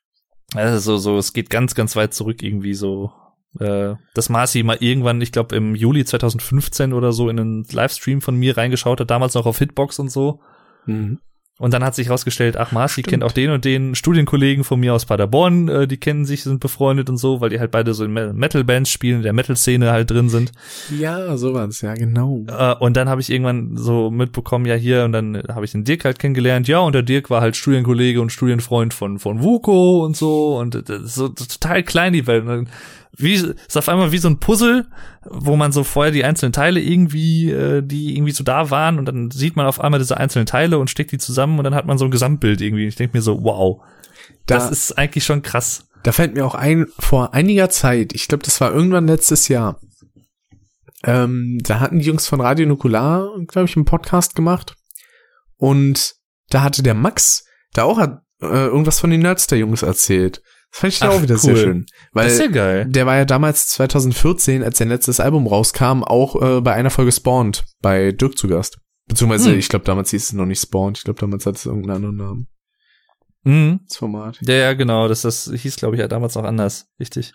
[0.54, 3.12] Also so, es geht ganz, ganz weit zurück irgendwie so.
[3.60, 8.22] Äh, dass Marci mal irgendwann, ich glaube im Juli 2015 oder so in einen Livestream
[8.22, 10.40] von mir reingeschaut hat, damals noch auf Hitbox und so.
[10.86, 11.20] Mhm.
[11.58, 14.92] Und dann hat sich herausgestellt, ach, Marci kennt auch den und den Studienkollegen von mir
[14.92, 18.04] aus Paderborn, äh, die kennen sich, sind befreundet und so, weil die halt beide so
[18.04, 20.52] in Metal-Bands spielen, in der Metal-Szene halt drin sind.
[20.98, 22.44] Ja, so war's, ja, genau.
[22.46, 25.84] Äh, und dann habe ich irgendwann so mitbekommen, ja hier, und dann habe ich den
[25.84, 30.04] Dirk halt kennengelernt, ja, und der Dirk war halt Studienkollege und Studienfreund von, von Vuko
[30.04, 32.42] und so, und das ist so total klein die Welt.
[32.42, 32.68] Und dann
[33.16, 34.86] wie ist auf einmal wie so ein Puzzle,
[35.24, 39.06] wo man so vorher die einzelnen Teile irgendwie, äh, die irgendwie so da waren und
[39.06, 41.86] dann sieht man auf einmal diese einzelnen Teile und steckt die zusammen und dann hat
[41.86, 42.86] man so ein Gesamtbild irgendwie.
[42.86, 43.82] Ich denke mir so, wow,
[44.46, 45.88] da, das ist eigentlich schon krass.
[46.02, 49.80] Da fällt mir auch ein, vor einiger Zeit, ich glaube, das war irgendwann letztes Jahr,
[51.04, 54.76] ähm, da hatten die Jungs von Radio Nukular, glaube ich, einen Podcast gemacht
[55.56, 56.14] und
[56.50, 60.42] da hatte der Max da auch hat, äh, irgendwas von den Nerds der Jungs erzählt.
[60.70, 61.40] Das fand ich Ach, auch wieder cool.
[61.40, 61.86] sehr schön.
[62.12, 62.86] Weil das ist ja geil.
[62.86, 67.12] Der war ja damals 2014, als sein letztes Album rauskam, auch äh, bei einer Folge
[67.12, 68.78] Spawned bei Dirk zu Gast.
[69.08, 69.58] Beziehungsweise, hm.
[69.58, 70.98] ich glaube, damals hieß es noch nicht Spawned.
[70.98, 72.48] Ich glaube, damals hat es irgendeinen anderen Namen.
[73.46, 73.78] Mhm.
[73.86, 74.38] Das Format.
[74.42, 75.06] Ja, ja, genau.
[75.06, 76.88] Das, das hieß, glaube ich, ja damals noch anders.
[76.98, 77.32] Richtig.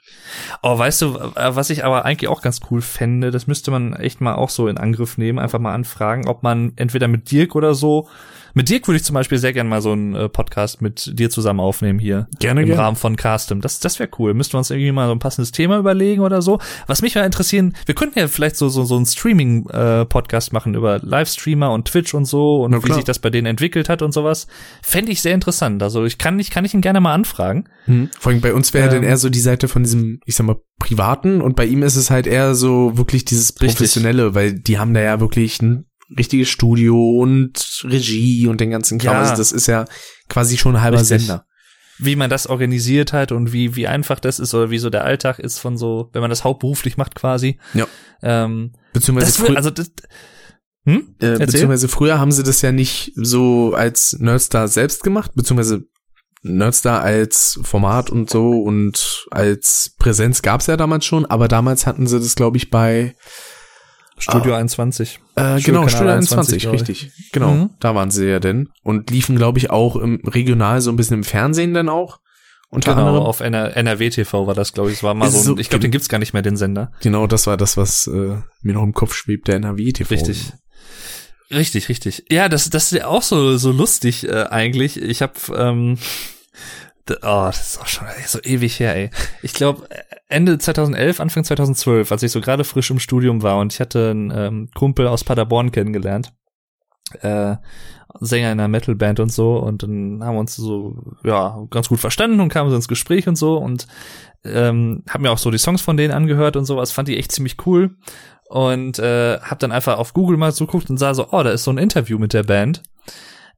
[0.62, 4.20] Oh, weißt du, was ich aber eigentlich auch ganz cool fände, das müsste man echt
[4.20, 7.74] mal auch so in Angriff nehmen, einfach mal anfragen, ob man entweder mit Dirk oder
[7.74, 8.10] so
[8.54, 11.30] Mit Dirk würde ich zum Beispiel sehr gerne mal so einen äh, Podcast mit dir
[11.30, 12.28] zusammen aufnehmen hier.
[12.40, 12.82] Gerne, Im gerne.
[12.82, 13.62] Rahmen von Castem.
[13.62, 14.34] Das, das wäre cool.
[14.34, 16.60] Müssten wir uns irgendwie mal so ein passendes Thema überlegen oder so.
[16.88, 21.00] Was mich mal interessieren, wir könnten ja vielleicht so, so, so einen Streaming-Podcast machen über
[21.00, 24.48] Livestreamer und Twitch und so und wie sich das bei denen entwickelt hat und sowas.
[24.82, 25.82] Fände ich sehr interessant.
[25.84, 27.70] Also ich kann, ich kann ich ihn gerne mal anfragen.
[27.86, 28.10] Hm.
[28.20, 28.96] Vor allem bei uns wäre Ähm.
[28.96, 31.96] dann eher so die Seite von diesem, ich sag mal, privaten und bei ihm ist
[31.96, 33.70] es halt eher so wirklich dieses Richtig.
[33.70, 35.86] professionelle, weil die haben da ja wirklich ein
[36.18, 39.14] richtiges Studio und Regie und den ganzen Kram.
[39.14, 39.22] Ja.
[39.22, 39.86] Also das ist ja
[40.30, 41.20] quasi schon ein halber Richtig.
[41.20, 41.46] Sender.
[41.98, 45.04] Wie man das organisiert hat und wie, wie einfach das ist oder wie so der
[45.04, 47.60] Alltag ist von so, wenn man das hauptberuflich macht quasi.
[47.74, 47.88] Ja.
[48.24, 49.92] Ähm, Beziehungsweise, das will, frü also das,
[50.86, 51.16] hm?
[51.22, 51.46] äh, Erzähl.
[51.46, 55.84] beziehungsweise früher haben sie das ja nicht so als Nerdstar selbst gemacht, beziehungsweise
[56.44, 62.08] Nerdstar als Format und so und als Präsenz gab's ja damals schon, aber damals hatten
[62.08, 63.16] sie das, glaube ich, bei
[64.22, 65.20] Studio 21.
[65.36, 66.82] Äh, Studio genau, Kanal Studio 21, 21, glaub ich.
[66.90, 67.32] richtig.
[67.32, 67.70] Genau, Mhm.
[67.80, 68.70] da waren sie ja denn.
[68.84, 72.20] Und liefen, glaube ich, auch im regional so ein bisschen im Fernsehen dann auch.
[72.70, 73.26] Unter Genau, anderem.
[73.26, 74.98] auf NR NRW TV war das, glaube ich.
[74.98, 76.92] Es war mal so, so- ich glaube, den gibt's gar nicht mehr, den Sender.
[77.02, 80.10] Genau, das war das, was äh, mir noch im Kopf schwebt, der NRW TV.
[80.14, 80.54] Richtig.
[81.54, 82.24] Richtig, richtig.
[82.32, 84.96] Ja, das, das ist ja auch so, so lustig äh, eigentlich.
[85.02, 85.98] Ich habe, ähm,
[87.22, 89.10] oh, das ist auch schon ey, so ewig her, ey.
[89.42, 89.88] Ich glaube,
[90.28, 94.12] Ende 2011, Anfang 2012, als ich so gerade frisch im Studium war und ich hatte
[94.12, 96.34] einen ähm, Kumpel aus Paderborn kennengelernt.
[97.22, 97.58] Äh,
[98.20, 102.00] Sänger in einer Metalband und so und dann haben wir uns so ja ganz gut
[102.00, 103.88] verstanden und kamen so ins Gespräch und so und
[104.44, 107.32] ähm, hab mir auch so die Songs von denen angehört und sowas fand die echt
[107.32, 107.96] ziemlich cool
[108.50, 111.52] und äh, hab dann einfach auf Google mal so geguckt und sah so oh da
[111.52, 112.84] ist so ein Interview mit der Band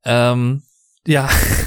[0.06, 0.61] ähm,
[1.07, 1.27] ja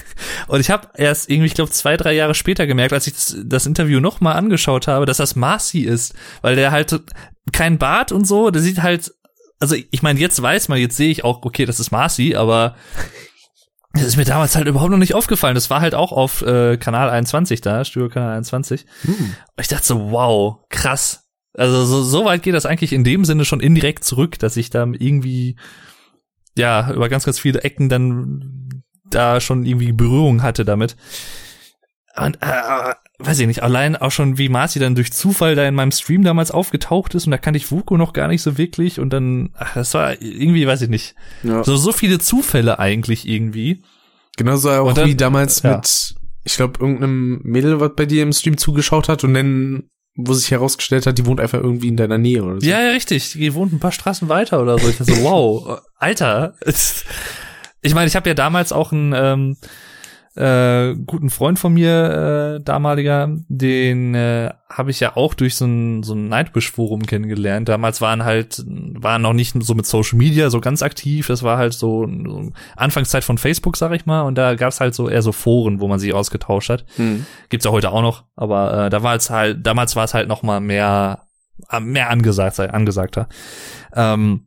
[0.48, 3.36] und ich habe erst irgendwie ich glaube zwei drei Jahre später gemerkt als ich das,
[3.44, 7.00] das Interview noch mal angeschaut habe dass das Marcy ist weil der halt
[7.52, 9.12] kein Bart und so der sieht halt
[9.58, 12.76] also ich meine, jetzt weiß man, jetzt sehe ich auch, okay, das ist Marcy, aber
[13.92, 15.54] das ist mir damals halt überhaupt noch nicht aufgefallen.
[15.54, 18.84] Das war halt auch auf äh, Kanal 21 da, Studio Kanal 21.
[19.02, 19.14] Hm.
[19.14, 21.24] Und ich dachte so, wow, krass.
[21.54, 24.68] Also so, so weit geht das eigentlich in dem Sinne schon indirekt zurück, dass ich
[24.68, 25.56] da irgendwie
[26.54, 28.65] ja über ganz, ganz viele Ecken dann
[29.10, 30.96] da schon irgendwie Berührung hatte damit.
[32.18, 35.74] Und äh, weiß ich nicht, allein auch schon, wie Marci dann durch Zufall da in
[35.74, 38.98] meinem Stream damals aufgetaucht ist und da kannte ich Vuko noch gar nicht so wirklich
[39.00, 41.62] und dann, ach, das war irgendwie, weiß ich nicht, Ja.
[41.62, 43.82] so, so viele Zufälle eigentlich irgendwie.
[44.38, 45.76] Genauso auch dann- wie damals ja.
[45.76, 50.32] mit, ich glaube, irgendeinem Mädel, was bei dir im Stream zugeschaut hat und dann, wo
[50.32, 52.66] sich herausgestellt hat, die wohnt einfach irgendwie in deiner Nähe oder so.
[52.66, 54.88] Ja, ja, richtig, die wohnt ein paar Straßen weiter oder so.
[54.88, 56.54] Ich dachte so, wow, Alter.
[57.86, 59.56] Ich meine, ich habe ja damals auch einen ähm,
[60.36, 65.64] äh, guten Freund von mir, äh, damaliger, den äh, habe ich ja auch durch so
[65.64, 67.68] ein, so ein Nightwish-Forum kennengelernt.
[67.68, 71.26] Damals waren halt, waren noch nicht so mit Social Media so ganz aktiv.
[71.28, 74.22] Das war halt so, so Anfangszeit von Facebook, sag ich mal.
[74.22, 76.84] Und da gab's halt so eher so Foren, wo man sich ausgetauscht hat.
[76.96, 77.24] Hm.
[77.48, 80.28] Gibt's ja heute auch noch, aber äh, da war es halt, damals war es halt
[80.28, 81.22] noch mal mehr,
[81.80, 83.28] mehr angesagt, angesagter.
[83.94, 84.46] Ähm,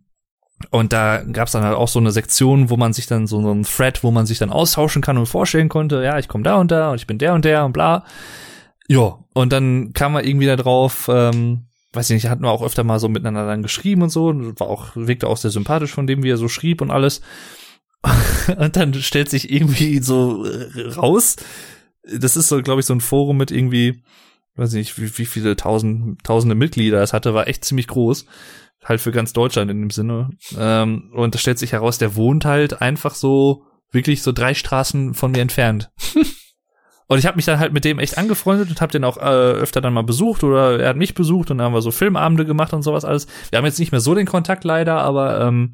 [0.71, 3.51] und da gab's dann halt auch so eine Sektion, wo man sich dann so, so
[3.51, 6.55] ein Thread, wo man sich dann austauschen kann und vorstellen konnte, ja, ich komme da
[6.55, 8.05] und da und ich bin der und der und bla.
[8.87, 12.63] Ja, und dann kam man irgendwie da drauf, ähm, weiß ich nicht, hatten wir auch
[12.63, 15.91] öfter mal so miteinander dann geschrieben und so, und war auch, wirkte auch sehr sympathisch
[15.91, 17.21] von dem, wie er so schrieb und alles.
[18.57, 21.35] Und dann stellt sich irgendwie so äh, raus,
[22.03, 24.01] das ist so, glaube ich, so ein Forum mit irgendwie,
[24.55, 28.25] weiß ich nicht, wie, wie viele tausend, tausende Mitglieder es hatte, war echt ziemlich groß.
[28.83, 30.29] Halt für ganz Deutschland in dem Sinne.
[30.57, 35.13] Ähm, und da stellt sich heraus, der wohnt halt einfach so, wirklich so drei Straßen
[35.13, 35.91] von mir entfernt.
[37.11, 39.21] Und ich habe mich dann halt mit dem echt angefreundet und habe den auch äh,
[39.21, 42.45] öfter dann mal besucht oder er hat mich besucht und dann haben wir so Filmabende
[42.45, 43.25] gemacht und sowas alles.
[43.49, 45.73] Wir haben jetzt nicht mehr so den Kontakt leider, aber ähm,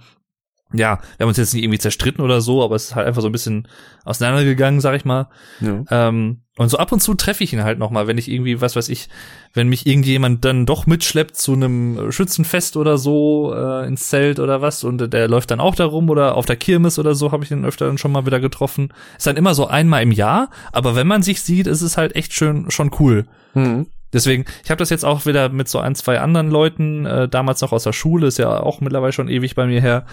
[0.77, 3.21] ja, wir haben uns jetzt nicht irgendwie zerstritten oder so, aber es ist halt einfach
[3.21, 3.67] so ein bisschen
[4.03, 5.27] auseinandergegangen, sag ich mal.
[5.61, 5.83] Ja.
[5.89, 8.61] Ähm, und so ab und zu treffe ich ihn halt noch mal, wenn ich irgendwie,
[8.61, 9.09] was weiß ich,
[9.53, 14.61] wenn mich irgendjemand dann doch mitschleppt zu einem Schützenfest oder so äh, ins Zelt oder
[14.61, 17.43] was und der läuft dann auch da rum oder auf der Kirmes oder so, habe
[17.43, 18.93] ich ihn öfter dann schon mal wieder getroffen.
[19.17, 22.15] Ist dann immer so einmal im Jahr, aber wenn man sich sieht, ist es halt
[22.15, 23.25] echt schön, schon cool.
[23.53, 23.87] Hm.
[24.13, 27.59] Deswegen, ich habe das jetzt auch wieder mit so ein, zwei anderen Leuten, äh, damals
[27.59, 30.05] noch aus der Schule, ist ja auch mittlerweile schon ewig bei mir her,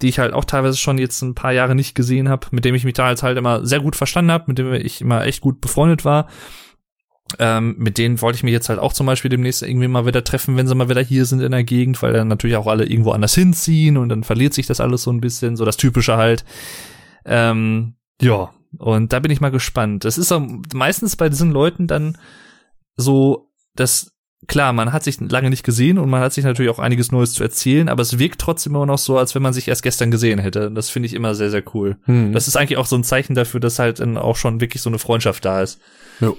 [0.00, 2.74] die ich halt auch teilweise schon jetzt ein paar Jahre nicht gesehen habe, mit dem
[2.74, 5.40] ich mich da jetzt halt immer sehr gut verstanden habe, mit dem ich immer echt
[5.40, 6.28] gut befreundet war.
[7.38, 10.24] Ähm, mit denen wollte ich mich jetzt halt auch zum Beispiel demnächst irgendwie mal wieder
[10.24, 12.86] treffen, wenn sie mal wieder hier sind in der Gegend, weil dann natürlich auch alle
[12.86, 16.16] irgendwo anders hinziehen und dann verliert sich das alles so ein bisschen, so das Typische
[16.16, 16.44] halt.
[17.26, 20.04] Ähm, ja, und da bin ich mal gespannt.
[20.04, 20.32] Das ist
[20.72, 22.16] meistens bei diesen Leuten dann
[22.96, 24.12] so, dass
[24.46, 27.32] klar, man hat sich lange nicht gesehen und man hat sich natürlich auch einiges Neues
[27.32, 30.10] zu erzählen, aber es wirkt trotzdem immer noch so, als wenn man sich erst gestern
[30.10, 30.70] gesehen hätte.
[30.70, 31.98] Das finde ich immer sehr, sehr cool.
[32.04, 32.32] Hm.
[32.32, 34.90] Das ist eigentlich auch so ein Zeichen dafür, dass halt dann auch schon wirklich so
[34.90, 35.80] eine Freundschaft da ist.
[36.20, 36.38] Jo.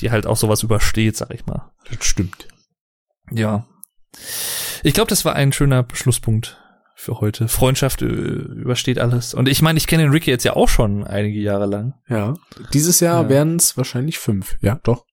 [0.00, 1.70] Die halt auch sowas übersteht, sag ich mal.
[1.90, 2.48] das stimmt.
[3.30, 3.66] Ja.
[4.82, 6.60] Ich glaube, das war ein schöner Schlusspunkt
[6.94, 7.48] für heute.
[7.48, 9.34] Freundschaft äh, übersteht alles.
[9.34, 11.94] Und ich meine, ich kenne den Ricky jetzt ja auch schon einige Jahre lang.
[12.08, 12.34] Ja.
[12.72, 13.28] Dieses Jahr Ja.
[13.28, 14.56] werden es wahrscheinlich fünf.
[14.60, 15.04] Ja, doch.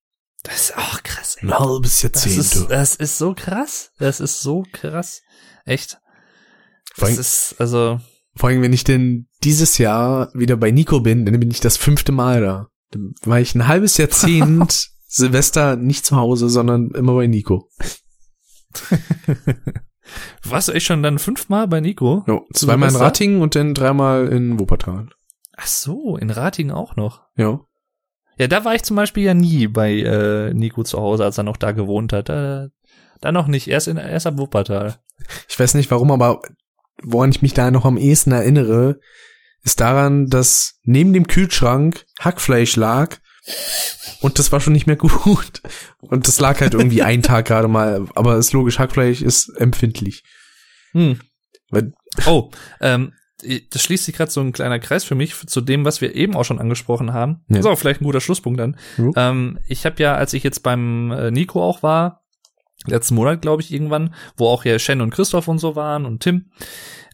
[0.44, 1.48] Das ist auch krass, ey.
[1.50, 2.38] Ein halbes Das Jahrzehnt.
[2.38, 2.64] ist, du.
[2.66, 3.92] das ist so krass.
[4.00, 5.22] Das ist so krass.
[5.66, 6.00] Echt.
[6.95, 8.00] Vor Das allem, ist, also,
[8.36, 11.78] vor allem, wenn ich denn dieses Jahr wieder bei Nico bin, dann bin ich das
[11.78, 12.68] fünfte Mal da.
[12.92, 17.70] Dann war ich ein halbes Jahrzehnt Silvester nicht zu Hause, sondern immer bei Nico.
[20.44, 22.24] warst du echt schon dann fünfmal bei Nico?
[22.28, 22.95] Jo, zweimal in?
[22.95, 25.10] Ratingen und dann dreimal in Wuppertal.
[25.58, 27.22] Ach so, in Ratingen auch noch.
[27.36, 27.60] Ja.
[28.42, 31.44] Ja, da war ich zum Beispiel ja nie bei äh, Nico zu Hause, als er
[31.44, 32.28] noch da gewohnt hat.
[32.28, 32.70] Da,
[33.20, 34.95] da noch nicht, erst, in, erst ab Wuppertal.
[35.48, 36.42] Ich weiß nicht warum, aber
[37.03, 39.00] woran ich mich da noch am ehesten erinnere,
[39.61, 43.18] ist daran, dass neben dem Kühlschrank Hackfleisch lag
[44.22, 45.61] und das war schon nicht mehr gut.
[46.00, 50.24] Und das lag halt irgendwie einen Tag gerade mal, aber ist logisch, Hackfleisch ist empfindlich.
[50.94, 51.20] Hm.
[51.70, 51.94] Weil,
[52.26, 53.14] Oh, ähm,
[53.70, 56.36] das schließt sich gerade so ein kleiner Kreis für mich zu dem, was wir eben
[56.36, 57.44] auch schon angesprochen haben.
[57.48, 57.58] Ja.
[57.58, 58.78] Das ist auch vielleicht ein guter Schlusspunkt dann.
[58.98, 59.14] Jo.
[59.16, 62.24] Ähm, ich habe ja, als ich jetzt beim äh, Nico auch war,
[62.86, 66.22] letzten Monat, glaube ich, irgendwann, wo auch ja Shen und Christoph und so waren und
[66.22, 66.52] Tim,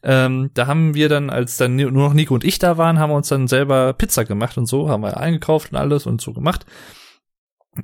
[0.04, 3.10] ähm, da haben wir dann, als dann nur noch Nico und ich da waren, haben
[3.10, 6.34] wir uns dann selber Pizza gemacht und so, haben wir eingekauft und alles und so
[6.34, 6.66] gemacht.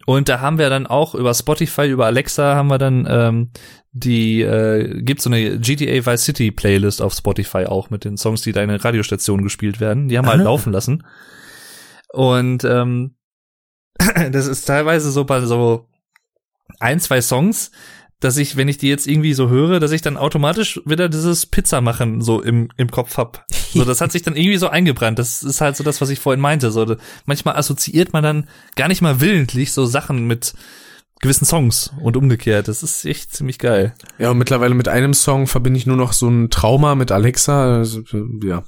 [0.05, 3.51] Und da haben wir dann auch über Spotify, über Alexa haben wir dann ähm,
[3.93, 8.41] die äh, gibt so eine GTA Vice City Playlist auf Spotify auch mit den Songs,
[8.41, 10.07] die da in den Radiostationen gespielt werden.
[10.07, 11.05] Die haben wir halt laufen lassen.
[12.11, 13.15] Und ähm,
[14.31, 15.87] das ist teilweise so bei so
[16.79, 17.71] ein, zwei Songs,
[18.23, 21.45] dass ich, wenn ich die jetzt irgendwie so höre, dass ich dann automatisch wieder dieses
[21.45, 23.45] Pizza machen so im, im Kopf hab.
[23.73, 25.19] So, das hat sich dann irgendwie so eingebrannt.
[25.19, 26.71] Das ist halt so das, was ich vorhin meinte.
[26.71, 26.95] So,
[27.25, 30.53] manchmal assoziiert man dann gar nicht mal willentlich so Sachen mit
[31.19, 32.67] gewissen Songs und umgekehrt.
[32.67, 33.93] Das ist echt ziemlich geil.
[34.19, 37.77] ja, und mittlerweile mit einem Song verbinde ich nur noch so ein Trauma mit Alexa.
[37.77, 38.63] Also, äh, ja,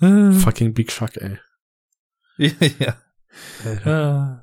[0.40, 1.38] fucking Big Shark, ey.
[2.36, 2.94] ja, ja.
[3.84, 4.42] ja.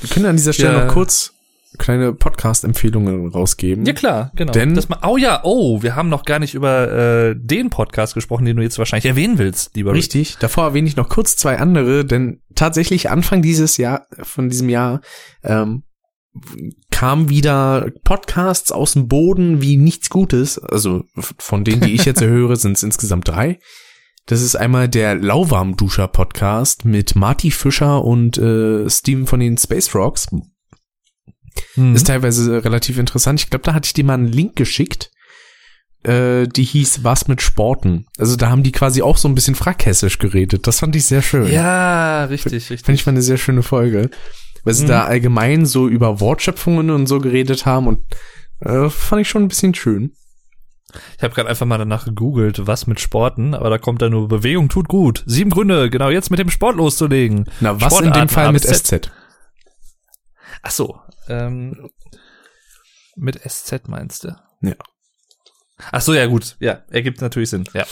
[0.00, 0.84] Wir können an dieser Stelle Ja.
[0.86, 1.34] noch kurz
[1.80, 3.84] kleine Podcast-Empfehlungen rausgeben.
[3.84, 4.52] Ja klar, genau.
[4.52, 8.44] Denn- das oh ja, oh, wir haben noch gar nicht über äh, den Podcast gesprochen,
[8.44, 9.98] den du jetzt wahrscheinlich erwähnen willst, lieber Rick.
[10.02, 10.36] Richtig.
[10.38, 15.00] Davor erwähne ich noch kurz zwei andere, denn tatsächlich Anfang dieses Jahr, von diesem Jahr,
[15.42, 15.82] ähm,
[16.90, 20.58] kam wieder Podcasts aus dem Boden wie nichts Gutes.
[20.58, 23.58] Also von denen, die ich jetzt höre, sind es insgesamt drei.
[24.26, 29.88] Das ist einmal der Lauwarmduscher Podcast mit Marty Fischer und äh, Steven von den Space
[29.88, 30.28] Frogs.
[31.76, 31.94] Mhm.
[31.94, 33.40] Ist teilweise relativ interessant.
[33.40, 35.10] Ich glaube, da hatte ich dir mal einen Link geschickt.
[36.02, 38.06] Äh, die hieß Was mit Sporten.
[38.18, 40.66] Also da haben die quasi auch so ein bisschen frackhessisch geredet.
[40.66, 41.46] Das fand ich sehr schön.
[41.52, 42.82] ja, richtig, richtig.
[42.82, 44.10] Finde ich mal eine sehr schöne Folge.
[44.64, 44.88] Weil sie Mhm.
[44.88, 48.00] da allgemein so über Wortschöpfungen und so geredet haben und
[48.60, 50.12] äh, fand ich schon ein bisschen schön.
[51.16, 54.26] Ich habe gerade einfach mal danach gegoogelt, was mit Sporten, aber da kommt dann nur
[54.26, 55.22] Bewegung tut gut.
[55.24, 57.44] Sieben Gründe, genau jetzt mit dem Sport loszulegen.
[57.60, 58.64] Na, was in dem Sportarten Fall mit.
[58.64, 59.10] SZ?
[60.62, 60.98] Ach so,
[61.30, 61.88] ähm,
[63.16, 64.36] mit SZ meinst du?
[64.62, 64.74] Ja.
[65.92, 67.86] Ach so, ja gut, ja, ergibt natürlich Sinn, ja.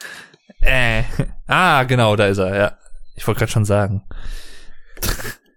[0.60, 1.04] äh,
[1.46, 2.78] ah, genau, da ist er, ja.
[3.16, 4.02] Ich wollte gerade schon sagen.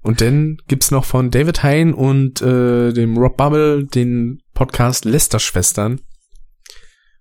[0.03, 5.99] Und dann gibt's noch von David Hein und äh, dem Rob Bubble den Podcast Lester-Schwestern,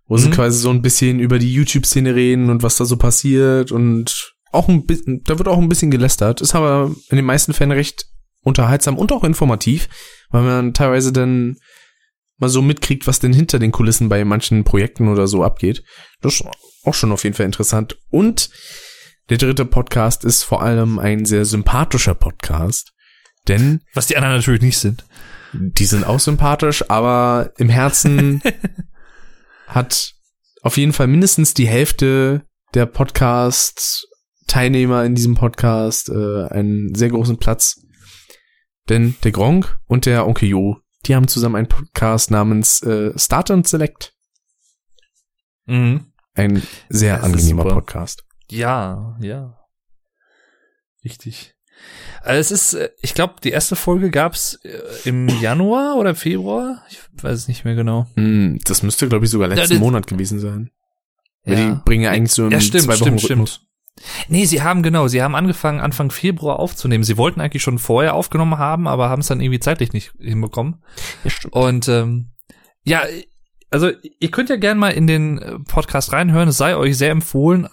[0.07, 0.33] wo sie Mhm.
[0.34, 4.68] quasi so ein bisschen über die YouTube-Szene reden und was da so passiert und auch
[4.68, 8.07] ein bisschen, da wird auch ein bisschen gelästert, ist aber in den meisten Fällen recht
[8.47, 9.89] unterhaltsam und auch informativ,
[10.31, 11.58] weil man teilweise dann
[12.39, 15.83] mal so mitkriegt, was denn hinter den Kulissen bei manchen Projekten oder so abgeht.
[16.20, 16.44] Das ist
[16.84, 17.99] auch schon auf jeden Fall interessant.
[18.08, 18.50] Und
[19.31, 22.92] der dritte Podcast ist vor allem ein sehr sympathischer Podcast,
[23.49, 25.05] denn Was die anderen natürlich nicht sind.
[25.52, 28.41] die sind auch sympathisch, aber im Herzen
[29.66, 30.12] hat
[30.62, 32.42] auf jeden Fall mindestens die Hälfte
[32.75, 37.81] der Podcast-Teilnehmer in diesem Podcast äh, einen sehr großen Platz.
[38.89, 43.50] Denn der Gronk und der Onkel Jo, die haben zusammen einen Podcast namens äh, Start
[43.50, 44.15] and Select.
[45.66, 46.12] Mhm.
[46.34, 47.65] Ein sehr Das angenehmer.
[47.65, 48.24] Podcast.
[48.50, 49.58] Ja, ja.
[51.05, 51.55] Richtig.
[52.23, 56.82] Also es ist, äh, ich glaube, die erste Folge gab's äh, im Januar oder Februar.
[56.89, 58.06] Ich weiß es nicht mehr genau.
[58.16, 60.70] Mm, das müsste, glaube ich, sogar letzten das- Monat gewesen sein.
[61.44, 61.74] Weil Ja.
[61.74, 63.55] die bringen ja eigentlich so im Ja, stimmt, zwei Wochen stimmt, Rhythmus.
[63.55, 63.66] stimmt.
[64.28, 67.05] Nee, sie haben genau, sie haben angefangen Anfang Februar aufzunehmen.
[67.05, 70.83] Sie wollten eigentlich schon vorher aufgenommen haben, aber haben es dann irgendwie zeitlich nicht hinbekommen.
[71.25, 71.31] Ja.
[71.50, 72.33] Und ähm,
[72.84, 73.02] ja,
[73.70, 77.10] also ihr könnt ja gern mal in den äh, Podcast reinhören, es sei euch sehr
[77.10, 77.68] empfohlen.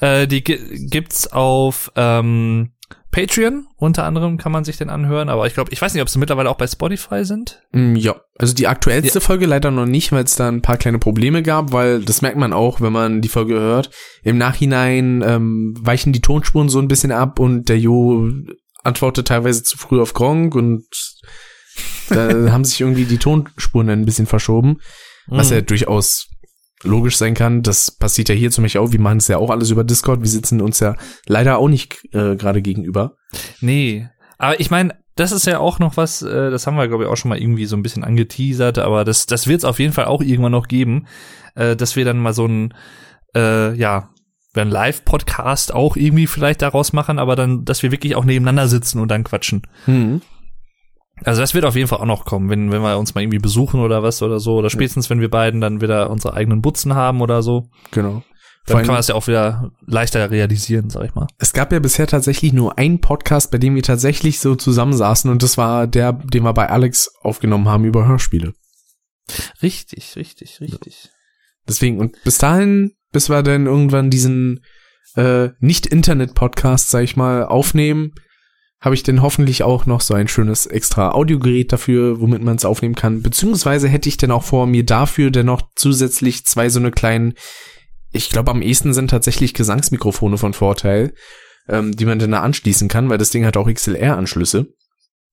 [0.00, 2.73] Äh, die gi- gibt's auf ähm,
[3.10, 6.08] Patreon, unter anderem kann man sich den anhören, aber ich glaube, ich weiß nicht, ob
[6.08, 7.62] sie mittlerweile auch bei Spotify sind.
[7.72, 10.98] Mm, Ja, also die aktuellste Folge leider noch nicht, weil es da ein paar kleine
[10.98, 13.90] Probleme gab, weil das merkt man auch, wenn man die Folge hört.
[14.24, 18.28] Im Nachhinein ähm, weichen die Tonspuren so ein bisschen ab und der Jo
[18.82, 20.84] antwortet teilweise zu früh auf Gronk und
[22.08, 24.78] da haben sich irgendwie die Tonspuren ein bisschen verschoben,
[25.26, 25.54] was Mhm.
[25.56, 26.26] ja durchaus
[26.84, 27.62] logisch sein kann.
[27.62, 28.92] Das passiert ja hier zum Beispiel auch.
[28.92, 30.20] Wir machen es ja auch alles über Discord.
[30.20, 30.94] Wir sitzen uns ja
[31.26, 33.16] leider auch nicht äh, gerade gegenüber.
[33.60, 37.04] Nee, aber ich meine, das ist ja auch noch was, äh, das haben wir, glaube
[37.04, 39.78] ich, auch schon mal irgendwie so ein bisschen angeteasert, aber das, das wird es auf
[39.78, 41.06] jeden Fall auch irgendwann noch geben,
[41.54, 42.74] äh, dass wir dann mal so ein,
[43.34, 44.10] äh, ja,
[44.56, 49.00] ein Live-Podcast auch irgendwie vielleicht daraus machen, aber dann, dass wir wirklich auch nebeneinander sitzen
[49.00, 49.62] und dann quatschen.
[49.86, 50.20] Hm.
[51.22, 53.38] Also das wird auf jeden Fall auch noch kommen, wenn, wenn wir uns mal irgendwie
[53.38, 56.94] besuchen oder was oder so, oder spätestens, wenn wir beiden dann wieder unsere eigenen Butzen
[56.94, 58.22] haben oder so, Genau.
[58.66, 61.28] dann kann man das ja auch wieder leichter realisieren, sag ich mal.
[61.38, 65.42] Es gab ja bisher tatsächlich nur einen Podcast, bei dem wir tatsächlich so zusammensaßen und
[65.44, 68.52] das war der, den wir bei Alex aufgenommen haben über Hörspiele.
[69.62, 71.10] Richtig, richtig, richtig.
[71.66, 74.64] Deswegen, und bis dahin, bis wir dann irgendwann diesen
[75.16, 78.14] äh, Nicht-Internet-Podcast, sag ich mal, aufnehmen,
[78.84, 82.66] habe ich dann hoffentlich auch noch so ein schönes extra Audiogerät dafür, womit man es
[82.66, 83.22] aufnehmen kann.
[83.22, 87.32] Beziehungsweise hätte ich dann auch vor, mir dafür dann noch zusätzlich zwei so eine kleinen,
[88.12, 91.14] ich glaube am ehesten sind tatsächlich Gesangsmikrofone von Vorteil,
[91.66, 94.66] ähm, die man dann da anschließen kann, weil das Ding hat auch XLR-Anschlüsse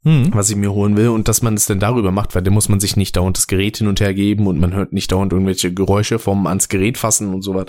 [0.04, 0.34] Hm.
[0.34, 2.70] was ich mir holen will und dass man es dann darüber macht, weil dann muss
[2.70, 5.32] man sich nicht dauernd das Gerät hin und her geben und man hört nicht dauernd
[5.32, 7.68] irgendwelche Geräusche vom ans Gerät fassen und sowas.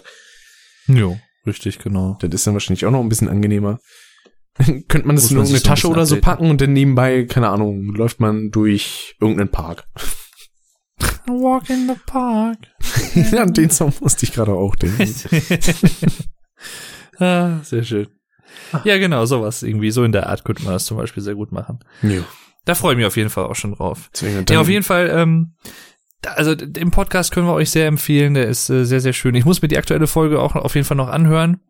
[0.86, 2.17] Jo, richtig, genau.
[2.20, 3.81] Das ist dann wahrscheinlich auch noch ein bisschen angenehmer.
[4.89, 7.24] Könnte man das in irgendeine so ein Tasche bisschen oder so packen und dann nebenbei,
[7.24, 9.86] keine Ahnung, läuft man durch irgendeinen Park.
[11.26, 12.58] Walk in the park.
[13.32, 15.14] ja, an den Song musste ich gerade auch denken.
[17.18, 18.08] ah, sehr schön.
[18.84, 19.90] Ja, genau, sowas irgendwie.
[19.90, 21.81] So in der Art könnte man das zum Beispiel sehr gut machen.
[22.02, 22.22] ja,
[22.64, 24.10] Da freue ich mich auf jeden Fall auch schon drauf.
[24.12, 25.55] deswegen, Ja, auf jeden Fall, ähm,
[26.26, 28.34] also den Podcast können wir euch sehr empfehlen.
[28.34, 29.34] Der ist äh, sehr, sehr schön.
[29.34, 31.60] Ich muss mir die aktuelle Folge auch auf jeden Fall noch anhören.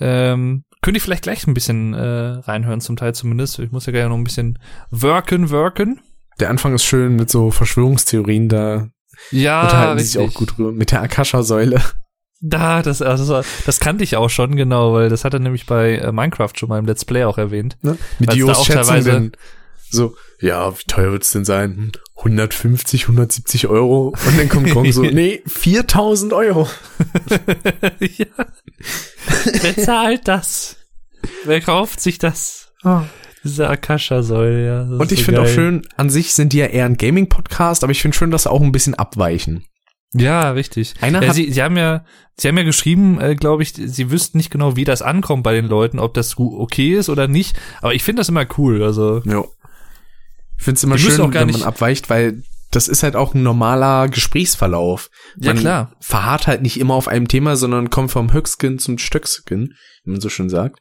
[0.00, 3.58] Ähm, könnt ihr vielleicht gleich ein bisschen äh, reinhören, zum Teil zumindest.
[3.58, 4.58] Ich muss ja gerne noch ein bisschen
[4.90, 6.00] worken, worken.
[6.40, 8.88] Der Anfang ist schön mit so Verschwörungstheorien, da
[9.30, 10.38] Ja, unterhalten die sich auch richtig.
[10.38, 10.72] gut drüber.
[10.72, 11.80] Mit der Akasha-Säule.
[12.40, 15.96] Da, das, also, das kannte ich auch schon, genau, weil das hat er nämlich bei
[15.96, 17.76] äh, Minecraft schon mal im Let's Play auch erwähnt.
[17.82, 17.98] Ne?
[18.20, 19.32] Mit Dios auch teilweise-
[19.90, 21.76] so, ja, wie teuer wird's denn sein?
[21.76, 24.08] Hm, 150, 170 Euro.
[24.26, 26.68] Und dann kommt Gong so, nee, 4000 Euro.
[28.00, 28.26] ja.
[29.62, 30.76] Wer zahlt das?
[31.44, 32.72] Wer kauft sich das?
[33.44, 34.82] Diese Akasha-Säule, ja.
[34.98, 37.92] Und ich so finde auch schön, an sich sind die ja eher ein Gaming-Podcast, aber
[37.92, 39.64] ich finde schön, dass sie auch ein bisschen abweichen.
[40.14, 40.94] Ja, richtig.
[41.00, 42.04] Einer ja, hat- sie, sie haben ja,
[42.36, 45.54] sie haben ja geschrieben, äh, glaube ich, sie wüssten nicht genau, wie das ankommt bei
[45.54, 47.56] den Leuten, ob das okay ist oder nicht.
[47.82, 48.82] Aber ich finde das immer cool.
[48.82, 49.44] Also Ja.
[50.58, 53.16] Ich finde es immer schön, auch gar wenn man nicht- abweicht, weil das ist halt
[53.16, 55.08] auch ein normaler Gesprächsverlauf.
[55.38, 55.96] Ja, man klar.
[56.00, 59.72] verharrt halt nicht immer auf einem Thema, sondern kommt vom Höchskin zum Stöckskin,
[60.04, 60.80] wie man so schön sagt.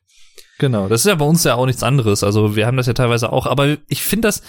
[0.60, 2.24] Genau, das ist ja bei uns ja auch nichts anderes.
[2.24, 4.42] Also wir haben das ja teilweise auch, aber ich finde das,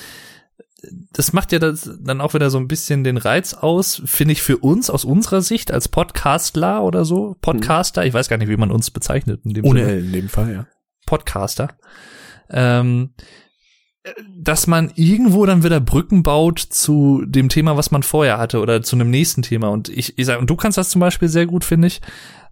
[1.13, 4.43] das macht ja das dann auch wieder so ein bisschen den Reiz aus, finde ich
[4.43, 8.57] für uns aus unserer Sicht als Podcastler oder so, Podcaster, ich weiß gar nicht, wie
[8.57, 9.99] man uns bezeichnet in dem Ohne Sinne.
[9.99, 10.67] In dem Fall, ja.
[11.07, 11.77] Podcaster,
[12.51, 13.15] ähm,
[14.37, 18.83] dass man irgendwo dann wieder Brücken baut zu dem Thema, was man vorher hatte oder
[18.83, 19.69] zu einem nächsten Thema.
[19.69, 22.01] Und ich, ich sag, und du kannst das zum Beispiel sehr gut, finde ich.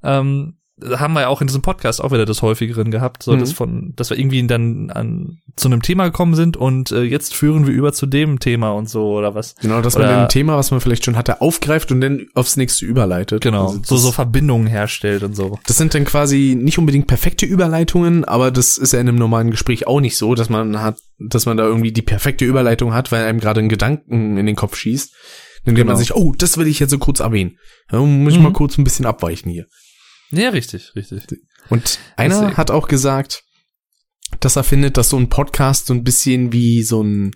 [0.02, 0.56] Ähm,
[0.98, 3.38] haben wir ja auch in diesem Podcast auch wieder das häufigeren gehabt, so Mhm.
[3.40, 7.34] dass von, dass wir irgendwie dann an zu einem Thema gekommen sind und äh, jetzt
[7.34, 9.54] führen wir über zu dem Thema und so oder was.
[9.62, 12.58] Genau, dass Oder- man ein Thema, was man vielleicht schon hatte, aufgreift und dann aufs
[12.58, 13.42] nächste überleitet.
[13.42, 15.58] Genau, Also so das- so Verbindungen herstellt und so.
[15.66, 19.50] Das sind dann quasi nicht unbedingt perfekte Überleitungen, aber das ist ja in einem normalen
[19.50, 23.10] Gespräch auch nicht so, dass man hat, dass man da irgendwie die perfekte Überleitung hat,
[23.12, 25.14] weil einem gerade ein Gedanken in den Kopf schießt,
[25.64, 25.98] indem man Genau.
[25.98, 27.56] sich, oh, das will ich jetzt so kurz erwähnen.
[27.90, 28.44] Ja, muss ich Mhm.
[28.44, 29.64] mal kurz ein bisschen abweichen hier.
[30.30, 31.24] Ja, richtig, richtig.
[31.68, 32.56] Und einer Deswegen.
[32.56, 33.42] hat auch gesagt,
[34.40, 37.32] dass er findet, dass so ein Podcast so ein bisschen wie so ein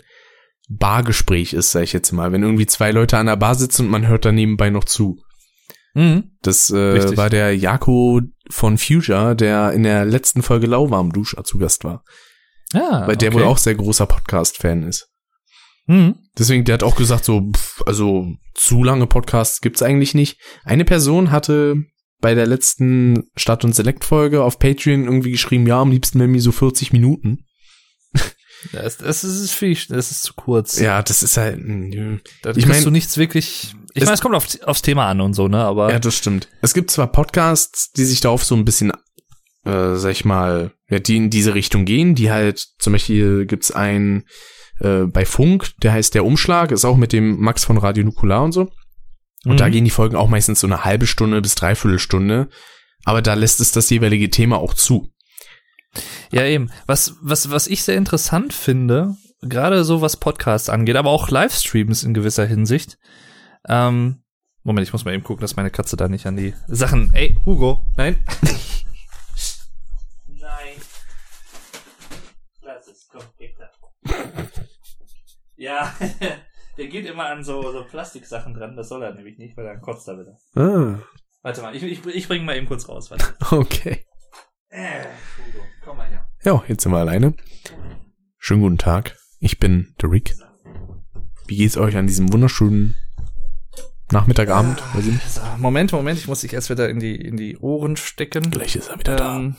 [0.69, 2.33] Bargespräch ist, sag ich jetzt mal.
[2.33, 5.21] Wenn irgendwie zwei Leute an der Bar sitzen und man hört da nebenbei noch zu.
[5.95, 6.31] Mhm.
[6.43, 7.17] Das äh, Richtig.
[7.17, 12.05] war der Jako von Future, der in der letzten Folge Lauwarm Duscher zu Gast war.
[12.73, 13.39] Ja, weil der okay.
[13.39, 15.09] wohl auch sehr großer Podcast-Fan ist.
[15.87, 16.15] Mhm.
[16.39, 20.39] Deswegen, der hat auch gesagt, so, pff, also zu lange Podcasts gibt's eigentlich nicht.
[20.63, 21.85] Eine Person hatte
[22.21, 26.41] bei der letzten Start- und Select-Folge auf Patreon irgendwie geschrieben, ja, am liebsten wären mir
[26.43, 27.47] so 40 Minuten.
[28.73, 30.79] Das, das ist viel, das ist zu kurz.
[30.79, 31.59] Ja, das ist halt.
[31.65, 32.19] Nö.
[32.43, 33.75] Da ich kriegst mein- du nichts wirklich.
[33.95, 35.65] Ich meine, es kommt auf, aufs Thema an und so, ne?
[35.65, 36.47] Aber Ja, das stimmt.
[36.61, 38.93] Es gibt zwar Podcasts, die sich darauf so ein bisschen,
[39.65, 43.71] äh, sag ich mal, ja, die in diese Richtung gehen, die halt, zum Beispiel gibt's
[43.71, 44.25] einen
[44.81, 48.43] äh, bei Funk, der heißt Der Umschlag, ist auch mit dem Max von Radio Nukular
[48.45, 48.71] und so.
[49.47, 49.73] Und da Mhm.
[49.73, 52.49] gehen die Folgen auch meistens so eine halbe Stunde bis dreiviertel Stunde.
[53.05, 55.11] Aber da lässt es das jeweilige Thema auch zu.
[56.31, 56.71] Ja, eben.
[56.87, 62.03] Was, was, was ich sehr interessant finde, gerade so was Podcasts angeht, aber auch Livestreams
[62.05, 62.99] in gewisser Hinsicht.
[63.67, 64.23] Ähm,
[64.63, 67.13] Moment, ich muss mal eben gucken, dass meine Katze da nicht an die Sachen.
[67.15, 68.23] Ey, Hugo, nein.
[70.29, 70.75] nein.
[72.63, 73.71] Lass es, komm, weg da.
[75.57, 75.95] Ja,
[76.81, 79.83] der geht immer an so, so Plastiksachen dran, das soll er nämlich nicht, weil dann
[79.83, 80.39] kotzt er wieder.
[80.55, 80.99] Ah,
[81.43, 83.35] Warte mal, ich, ich, ich bring ihn mal eben kurz raus, warte.
[83.55, 84.07] okay.
[84.71, 85.05] Äh,
[85.37, 86.27] Hugo, komm mal her.
[86.43, 87.35] Ja, jetzt sind wir alleine.
[88.39, 89.15] Schönen guten Tag.
[89.41, 90.35] Ich bin der Rick.
[91.47, 92.97] Wie geht's euch an diesem wunderschönen
[94.11, 94.83] Nachmittagabend?
[94.95, 95.31] Weiß ich nicht.
[95.31, 98.51] So, Moment, Moment, ich muss dich erst wieder in die, in die Ohren stecken.
[98.51, 99.37] Gleich ist er wieder da.
[99.37, 99.57] Ähm,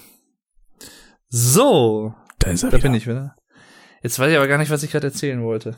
[1.29, 2.89] so, Da ist er da wieder.
[2.89, 3.35] bin ich wieder.
[4.01, 5.77] Jetzt weiß ich aber gar nicht, was ich gerade erzählen wollte.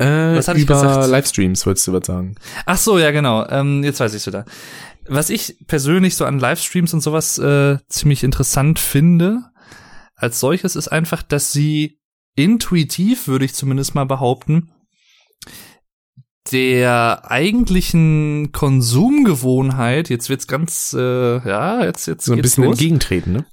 [0.00, 1.08] Äh, Was hatte ich über gesagt?
[1.10, 2.34] Livestreams wolltest du was sagen.
[2.66, 3.46] Ach so, ja genau.
[3.48, 4.44] Ähm, jetzt weiß ich wieder.
[5.06, 9.42] Was ich persönlich so an Livestreams und sowas äh, ziemlich interessant finde,
[10.14, 11.98] als solches ist einfach, dass sie
[12.36, 14.70] intuitiv, würde ich zumindest mal behaupten,
[16.52, 22.72] der eigentlichen Konsumgewohnheit, jetzt wird's ganz, äh, ja, jetzt jetzt So ein bisschen los.
[22.72, 23.44] entgegentreten, ne?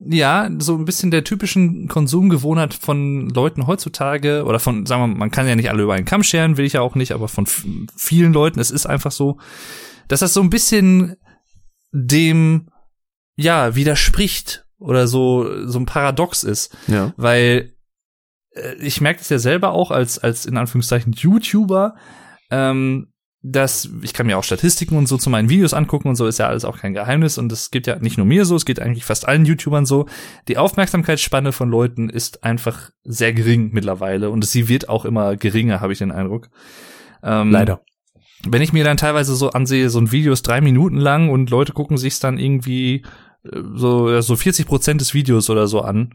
[0.00, 5.18] Ja, so ein bisschen der typischen Konsumgewohnheit von Leuten heutzutage oder von, sagen wir mal,
[5.18, 7.26] man kann ja nicht alle über einen Kamm scheren, will ich ja auch nicht, aber
[7.28, 7.46] von
[7.96, 9.38] vielen Leuten, es ist einfach so,
[10.06, 11.16] dass das so ein bisschen
[11.92, 12.68] dem,
[13.36, 17.12] ja, widerspricht oder so, so ein Paradox ist, Ja.
[17.16, 17.74] weil
[18.54, 21.96] äh, ich merke es ja selber auch als, als in Anführungszeichen YouTuber,
[22.50, 23.12] ähm,
[23.52, 26.38] dass ich kann mir auch Statistiken und so zu meinen Videos angucken und so ist
[26.38, 28.80] ja alles auch kein Geheimnis und es geht ja nicht nur mir so, es geht
[28.80, 30.06] eigentlich fast allen YouTubern so.
[30.48, 35.80] Die Aufmerksamkeitsspanne von Leuten ist einfach sehr gering mittlerweile und sie wird auch immer geringer,
[35.80, 36.48] habe ich den Eindruck.
[37.22, 37.80] Ähm, Leider.
[38.46, 41.50] wenn ich mir dann teilweise so ansehe, so ein Video ist drei Minuten lang und
[41.50, 43.04] Leute gucken sich's dann irgendwie
[43.44, 46.14] äh, so, so 40 Prozent des Videos oder so an,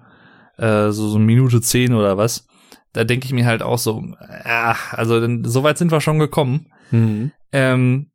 [0.58, 2.48] äh, so, so Minute zehn oder was,
[2.94, 4.04] da denke ich mir halt auch so,
[4.44, 6.68] ach, also dann, so weit sind wir schon gekommen.
[6.94, 7.32] Mhm.
[7.52, 8.12] Ähm,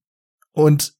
[0.52, 0.92] und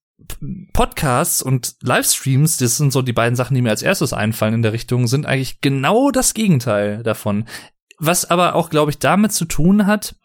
[0.73, 4.63] Podcasts und Livestreams, das sind so die beiden Sachen, die mir als erstes einfallen in
[4.63, 7.47] der Richtung, sind eigentlich genau das Gegenteil davon.
[7.99, 10.17] Was aber auch, glaube ich, damit zu tun hat,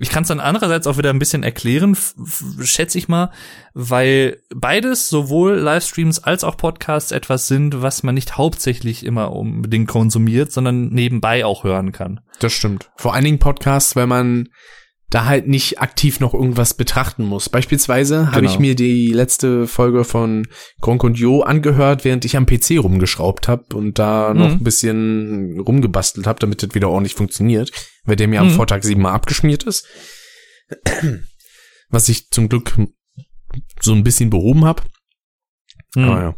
[0.00, 1.96] ich kann es dann andererseits auch wieder ein bisschen erklären,
[2.62, 3.30] schätze ich mal,
[3.74, 9.88] weil beides, sowohl Livestreams als auch Podcasts, etwas sind, was man nicht hauptsächlich immer unbedingt
[9.88, 12.20] konsumiert, sondern nebenbei auch hören kann.
[12.40, 12.90] Das stimmt.
[12.96, 14.48] Vor allen Dingen Podcasts, weil man
[15.10, 17.48] da halt nicht aktiv noch irgendwas betrachten muss.
[17.48, 18.50] Beispielsweise habe Genau.
[18.52, 20.48] ich mir die letzte Folge von
[20.80, 24.54] Gronk und Jo angehört, während ich am PC rumgeschraubt habe und da noch Mhm.
[24.56, 27.70] ein bisschen rumgebastelt habe, damit das wieder ordentlich funktioniert,
[28.04, 28.52] weil der mir am Mhm.
[28.56, 29.86] Vortag siebenmal abgeschmiert ist.
[31.90, 32.74] Was ich zum Glück
[33.80, 34.82] so ein bisschen behoben habe.
[35.94, 36.04] Mhm.
[36.04, 36.28] Aber ja.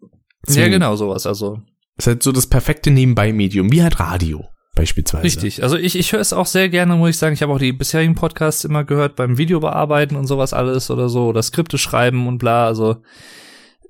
[0.00, 0.08] Ja,
[0.48, 1.26] Deswegen genau sowas.
[1.26, 1.60] Also
[1.96, 4.44] Ist halt so das perfekte Nebenbei-Medium, wie halt Radio
[4.74, 5.24] beispielsweise.
[5.24, 5.62] Richtig.
[5.62, 7.34] Also ich, ich höre es auch sehr gerne, muss ich sagen.
[7.34, 11.08] Ich habe auch die bisherigen Podcasts immer gehört beim Video bearbeiten und sowas alles oder
[11.08, 12.66] so oder Skripte schreiben und bla.
[12.66, 13.02] Also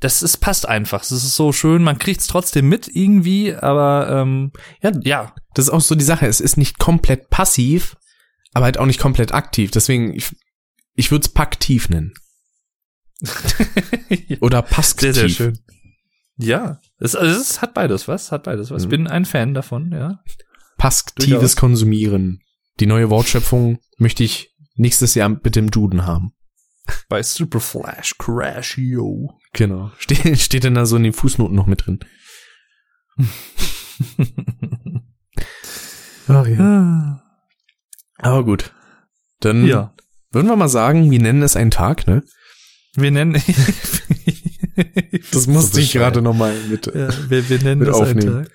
[0.00, 1.02] das ist passt einfach.
[1.02, 1.82] Es ist so schön.
[1.84, 4.50] Man kriegt's trotzdem mit irgendwie, aber ähm,
[4.82, 6.26] Ja, ja, Das ist auch so die Sache.
[6.26, 7.96] Es ist nicht komplett passiv,
[8.52, 9.70] aber halt auch nicht komplett aktiv.
[9.70, 10.34] Deswegen, ich,
[10.94, 12.12] ich würde es paktiv nennen.
[14.40, 15.14] Oder pasktiv.
[15.14, 15.58] sehr sehr schön.
[16.38, 18.82] Ja, es, also es hat beides was, hat beides was.
[18.82, 18.90] Ich Mhm.
[18.90, 20.18] bin ein Fan davon, ja.
[20.82, 21.54] Pasktives.
[21.54, 22.42] Konsumieren.
[22.80, 26.32] Die neue Wortschöpfung möchte ich nächstes Jahr mit dem Duden haben.
[27.08, 29.30] Bei Super Flash Crash Yo.
[29.52, 29.92] Genau.
[29.98, 32.00] Steht, steht denn da so in den Fußnoten noch mit drin.
[36.26, 37.22] Ach ja.
[38.18, 38.74] Aber gut.
[39.38, 39.94] Dann ja,
[40.32, 42.24] würden wir mal sagen, wir nennen es einen Tag, ne?
[42.94, 43.40] wir nennen.
[45.30, 46.14] Das So musste ich bescheuert.
[46.14, 46.86] gerade noch mal mit.
[46.86, 48.36] Ja, wir, wir nennen Mit das aufnehmen.
[48.36, 48.52] einen Tag.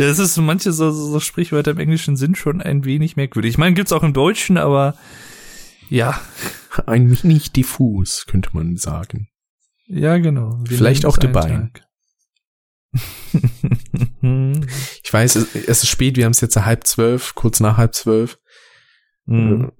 [0.00, 3.50] Ja, es ist manche so, so, so Sprichwörter im Englischen sind schon ein wenig merkwürdig.
[3.50, 4.96] Ich meine, gibt's auch im Deutschen, aber
[5.88, 6.20] ja,
[6.86, 9.28] Ein wenig diffus, könnte man sagen.
[9.86, 10.58] ja genau.
[10.64, 11.32] Wir Vielleicht auch es.
[11.32, 11.82] Tag.
[15.02, 17.94] Ich weiß, es, es ist spät, wir haben es jetzt halb zwölf, kurz nach halb
[17.94, 18.38] zwölf.
[19.26, 19.70] Hm.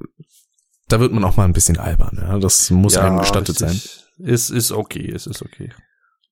[0.89, 2.19] da wird man auch mal ein bisschen albern.
[2.21, 2.39] Ja?
[2.39, 3.81] Das muss einem gestattet sein.
[4.19, 5.73] Ist, ist okay, es ist okay.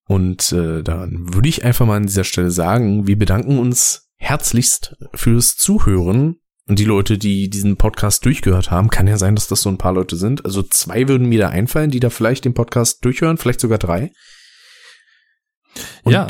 [0.09, 4.97] Und äh, dann würde ich einfach mal an dieser Stelle sagen, wir bedanken uns herzlichst
[5.15, 6.37] fürs Zuhören.
[6.67, 9.78] Und die Leute, die diesen Podcast durchgehört haben, kann ja sein, dass das so ein
[9.78, 10.45] paar Leute sind.
[10.45, 14.11] Also zwei würden mir da einfallen, die da vielleicht den Podcast durchhören, vielleicht sogar drei.
[16.03, 16.27] Und Ja.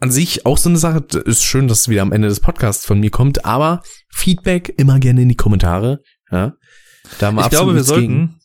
[0.00, 2.84] an sich auch so eine Sache, ist schön, dass es wieder am Ende des Podcasts
[2.86, 6.02] von mir kommt, aber Feedback immer gerne in die Kommentare.
[6.30, 6.54] Ja,
[7.18, 8.37] da haben wir Ich glaube, absolut wir nichts gegen.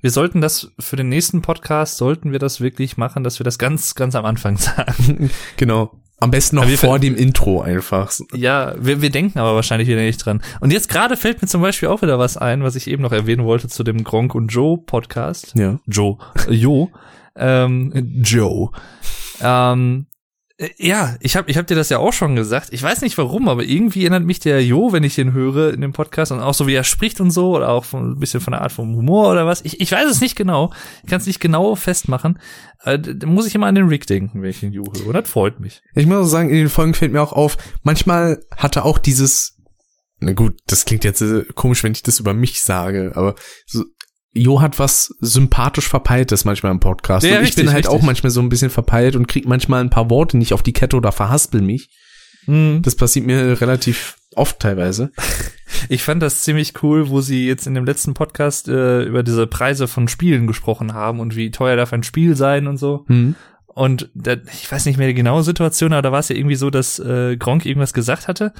[0.00, 3.58] Wir sollten das für den nächsten Podcast sollten wir das wirklich machen, dass wir das
[3.58, 5.30] ganz, ganz am Anfang sagen.
[5.56, 5.92] Genau.
[6.22, 8.12] Am besten noch vor dem Intro einfach.
[8.34, 10.42] Ja, wir, wir denken aber wahrscheinlich wieder nicht dran.
[10.60, 13.12] Und jetzt gerade fällt mir zum Beispiel auch wieder was ein, was ich eben noch
[13.12, 15.54] erwähnen wollte zu dem Gronk und Joe Podcast.
[15.56, 15.80] Ja.
[15.86, 16.90] Joe, äh, Jo,
[17.36, 18.70] ähm, Joe.
[19.40, 20.09] Ähm, äh,
[20.76, 22.68] ja, ich habe ich hab dir das ja auch schon gesagt.
[22.72, 25.80] Ich weiß nicht warum, aber irgendwie erinnert mich der Jo, wenn ich den höre in
[25.80, 28.42] dem Podcast und auch so wie er spricht und so oder auch von, ein bisschen
[28.42, 29.64] von der Art vom Humor oder was.
[29.64, 30.70] Ich, ich weiß es nicht genau.
[31.02, 32.38] Ich kann es nicht genau festmachen.
[32.84, 35.06] Äh, da muss ich immer an den Rick denken, wenn ich den Jo höre.
[35.06, 35.80] Und das freut mich.
[35.94, 39.56] Ich muss auch sagen, in den Folgen fällt mir auch auf, manchmal hatte auch dieses,
[40.18, 43.34] na gut, das klingt jetzt äh, komisch, wenn ich das über mich sage, aber
[43.66, 43.84] so,
[44.32, 47.26] Jo hat was sympathisch Verpeiltes manchmal im Podcast.
[47.26, 48.00] Ja, und ich richtig, bin halt richtig.
[48.00, 50.72] auch manchmal so ein bisschen verpeilt und krieg manchmal ein paar Worte nicht auf die
[50.72, 51.90] Kette oder verhaspel mich.
[52.46, 55.12] Das passiert mir relativ oft teilweise.
[55.88, 59.46] Ich fand das ziemlich cool, wo sie jetzt in dem letzten Podcast äh, über diese
[59.46, 63.04] Preise von Spielen gesprochen haben und wie teuer darf ein Spiel sein und so.
[63.06, 63.34] Hm.
[63.66, 66.56] Und da, ich weiß nicht mehr die genaue Situation, aber da war es ja irgendwie
[66.56, 68.52] so, dass äh, Gronk irgendwas gesagt hatte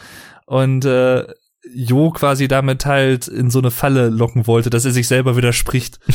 [0.47, 1.27] und äh,
[1.75, 5.99] Jo quasi damit halt in so eine Falle locken wollte, dass er sich selber widerspricht.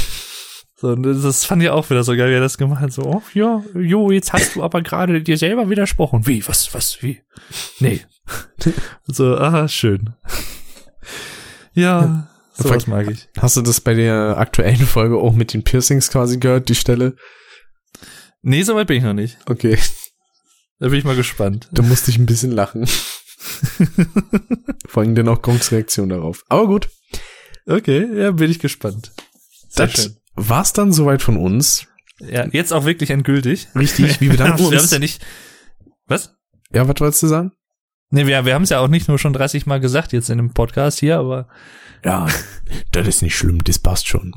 [0.77, 2.91] So, und das fand ich auch wieder so geil, wie er das gemacht hat.
[2.91, 6.27] So, oh, ja, Jo, jetzt hast du aber gerade dir selber widersprochen.
[6.27, 7.22] Wie, was, was, wie?
[7.80, 8.01] Nee.
[9.07, 10.14] so, aha, schön.
[11.74, 13.30] Ja, sowas mag ich.
[13.38, 17.15] Hast du das bei der aktuellen Folge auch mit den Piercings quasi gehört, die Stelle?
[18.41, 19.38] Nee, soweit bin ich noch nicht.
[19.45, 19.77] Okay,
[20.80, 21.69] Da bin ich mal gespannt.
[21.72, 22.85] da musste ich ein bisschen lachen.
[24.88, 26.43] Vor allem dann auch Gronks Reaktion darauf.
[26.50, 26.90] Aber gut,
[27.67, 29.11] Okay, ja, bin ich gespannt.
[29.69, 30.17] Sehr das schön.
[30.35, 31.88] war's dann soweit von uns.
[32.19, 33.67] Ja, jetzt auch wirklich endgültig.
[33.75, 34.92] Richtig, wir bedanken wir haben es uns.
[34.92, 35.25] ja nicht.
[36.06, 36.35] Was?
[36.72, 37.51] Ja, was wolltest du sagen?
[38.11, 40.38] Nee, wir, wir haben es ja auch nicht nur schon 30 Mal gesagt jetzt in
[40.38, 41.48] dem Podcast hier, aber
[42.03, 42.27] Ja,
[42.92, 44.32] das ist nicht schlimm, das passt schon.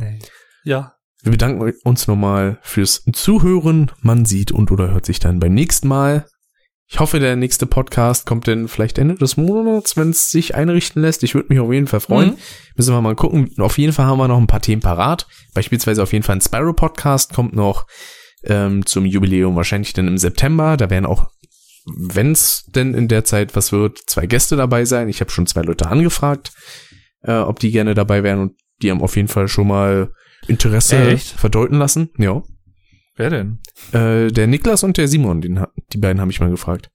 [0.64, 0.94] ja.
[1.22, 3.90] Wir bedanken uns nochmal fürs Zuhören.
[4.00, 6.26] Man sieht und oder hört sich dann beim nächsten Mal.
[6.90, 11.02] Ich hoffe, der nächste Podcast kommt dann vielleicht Ende des Monats, wenn es sich einrichten
[11.02, 11.22] lässt.
[11.22, 12.30] Ich würde mich auf jeden Fall freuen.
[12.30, 12.36] Mhm.
[12.76, 13.52] Müssen wir mal gucken.
[13.58, 15.26] Auf jeden Fall haben wir noch ein paar Themen parat.
[15.52, 17.86] Beispielsweise auf jeden Fall ein Spyro-Podcast kommt noch
[18.42, 20.78] ähm, zum Jubiläum wahrscheinlich dann im September.
[20.78, 21.28] Da werden auch,
[21.84, 25.10] wenn es denn in der Zeit was wird, zwei Gäste dabei sein.
[25.10, 26.52] Ich habe schon zwei Leute angefragt,
[27.20, 30.10] äh, ob die gerne dabei wären und die haben auf jeden Fall schon mal
[30.46, 31.28] Interesse Echt?
[31.38, 32.10] verdeuten lassen.
[32.16, 32.42] Ja.
[33.18, 33.58] Wer denn?
[33.92, 36.90] Äh, der Niklas und der Simon, den, die beiden habe ich mal gefragt.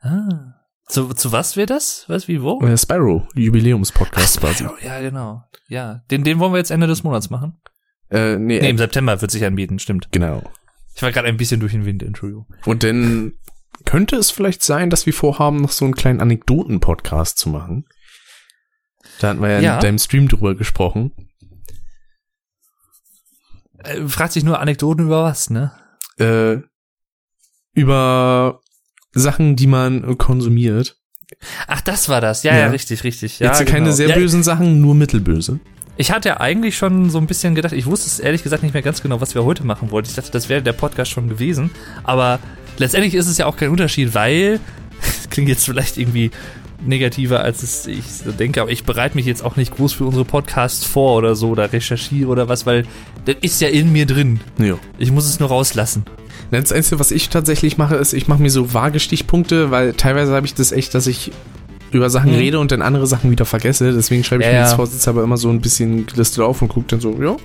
[0.00, 0.54] Ah.
[0.88, 2.04] Zu, zu was wäre das?
[2.08, 2.60] Was, wie, wo?
[2.62, 4.64] Äh, Spyro, Jubiläumspodcast quasi.
[4.64, 5.44] Spyro, ja, genau.
[5.68, 7.60] Ja, den, den wollen wir jetzt Ende des Monats machen.
[8.10, 10.08] Äh, nee, Nee, äh, im September wird sich anbieten, stimmt.
[10.10, 10.42] genau.
[10.96, 12.46] Ich war gerade ein bisschen durch den Wind, Entschuldigung.
[12.64, 13.34] Und dann
[13.84, 17.84] könnte es vielleicht sein, dass wir vorhaben, noch so einen kleinen Anekdoten-Podcast zu machen.
[19.20, 19.74] Da hatten wir ja, Ja.
[19.76, 21.12] in deinem Stream drüber gesprochen.
[23.84, 25.72] Äh, fragt sich nur Anekdoten über was, ne?
[26.18, 26.58] Äh,
[27.72, 28.60] über
[29.12, 30.96] Sachen, die man äh, konsumiert.
[31.66, 32.42] Ach, das war das.
[32.42, 32.66] Ja, ja, Ja.
[32.70, 33.38] richtig, richtig.
[33.38, 33.90] Ja, Jetzt keine genau.
[33.92, 35.60] sehr ja, bösen Sachen, nur mittelböse.
[35.96, 38.72] Ich hatte ja eigentlich schon so ein bisschen gedacht, ich wusste es ehrlich gesagt nicht
[38.72, 40.08] mehr ganz genau, was wir heute machen wollten.
[40.08, 41.70] Ich dachte, das wäre der Podcast schon gewesen.
[42.04, 42.38] Aber
[42.78, 44.60] letztendlich ist es ja auch kein Unterschied, weil,
[45.30, 46.30] klingt jetzt vielleicht irgendwie
[46.86, 50.04] negativer, als es ich so denke, aber ich bereite mich jetzt auch nicht groß für
[50.04, 52.84] unsere Podcasts vor oder so oder recherchiere oder was, weil
[53.26, 54.40] das ist ja in mir drin.
[54.58, 54.74] Ja.
[54.98, 56.04] Ich muss es nur rauslassen.
[56.50, 60.34] Das Einzige, was ich tatsächlich mache, ist, ich mache mir so vage Stichpunkte, weil teilweise
[60.34, 61.30] habe ich das echt, dass ich
[61.92, 62.38] über Sachen Mhm.
[62.38, 63.92] rede und dann andere Sachen wieder vergesse.
[63.92, 64.64] Deswegen schreibe ich Ja, mir ja.
[64.64, 67.36] als Vorsitzer immer so ein bisschen gelistet auf und gucke dann so, ja,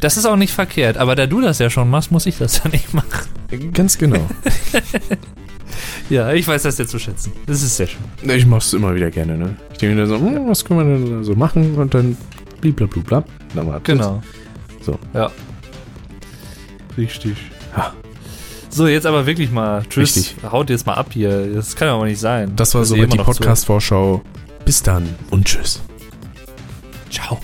[0.00, 2.58] Das ist auch nicht verkehrt, aber da du das ja schon machst, muss ich das
[2.64, 3.26] ja nicht machen.
[3.72, 4.20] ganz genau.
[6.10, 7.32] Ja, ich weiß das ja zu schätzen.
[7.46, 8.00] Das ist sehr schön.
[8.30, 9.56] ich mache es immer wieder gerne, ne?
[9.72, 11.74] Ich denke mir dann so, hm, was können wir denn so machen?
[11.74, 12.16] Und dann
[12.60, 13.24] blablabla.
[13.54, 13.82] Dann war das.
[13.84, 14.22] Genau.
[14.82, 14.98] So.
[15.14, 15.30] Ja.
[16.96, 17.36] Richtig.
[17.76, 17.92] Ja.
[18.70, 19.82] So, jetzt aber wirklich mal.
[19.88, 20.16] Tschüss.
[20.16, 20.36] Richtig.
[20.50, 21.54] Haut jetzt mal ab hier.
[21.54, 22.52] Das kann aber nicht sein.
[22.56, 23.18] Das war soweit die.
[23.18, 24.22] Podcast-Vorschau.
[24.64, 25.80] Bis dann und tschüss.
[27.10, 27.38] Ciao.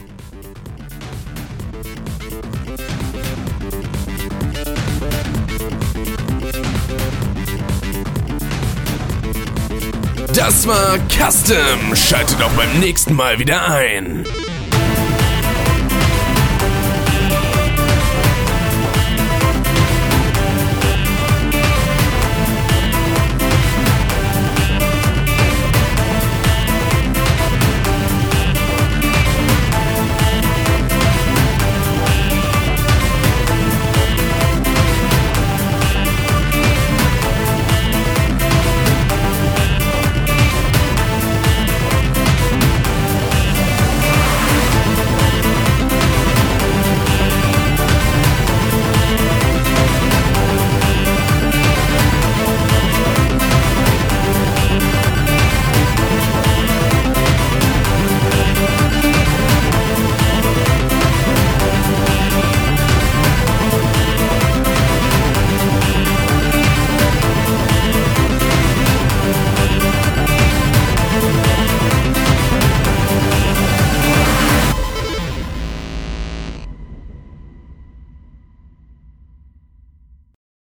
[10.34, 11.94] Das war Custom.
[11.94, 14.24] Schaltet auch beim nächsten Mal wieder ein.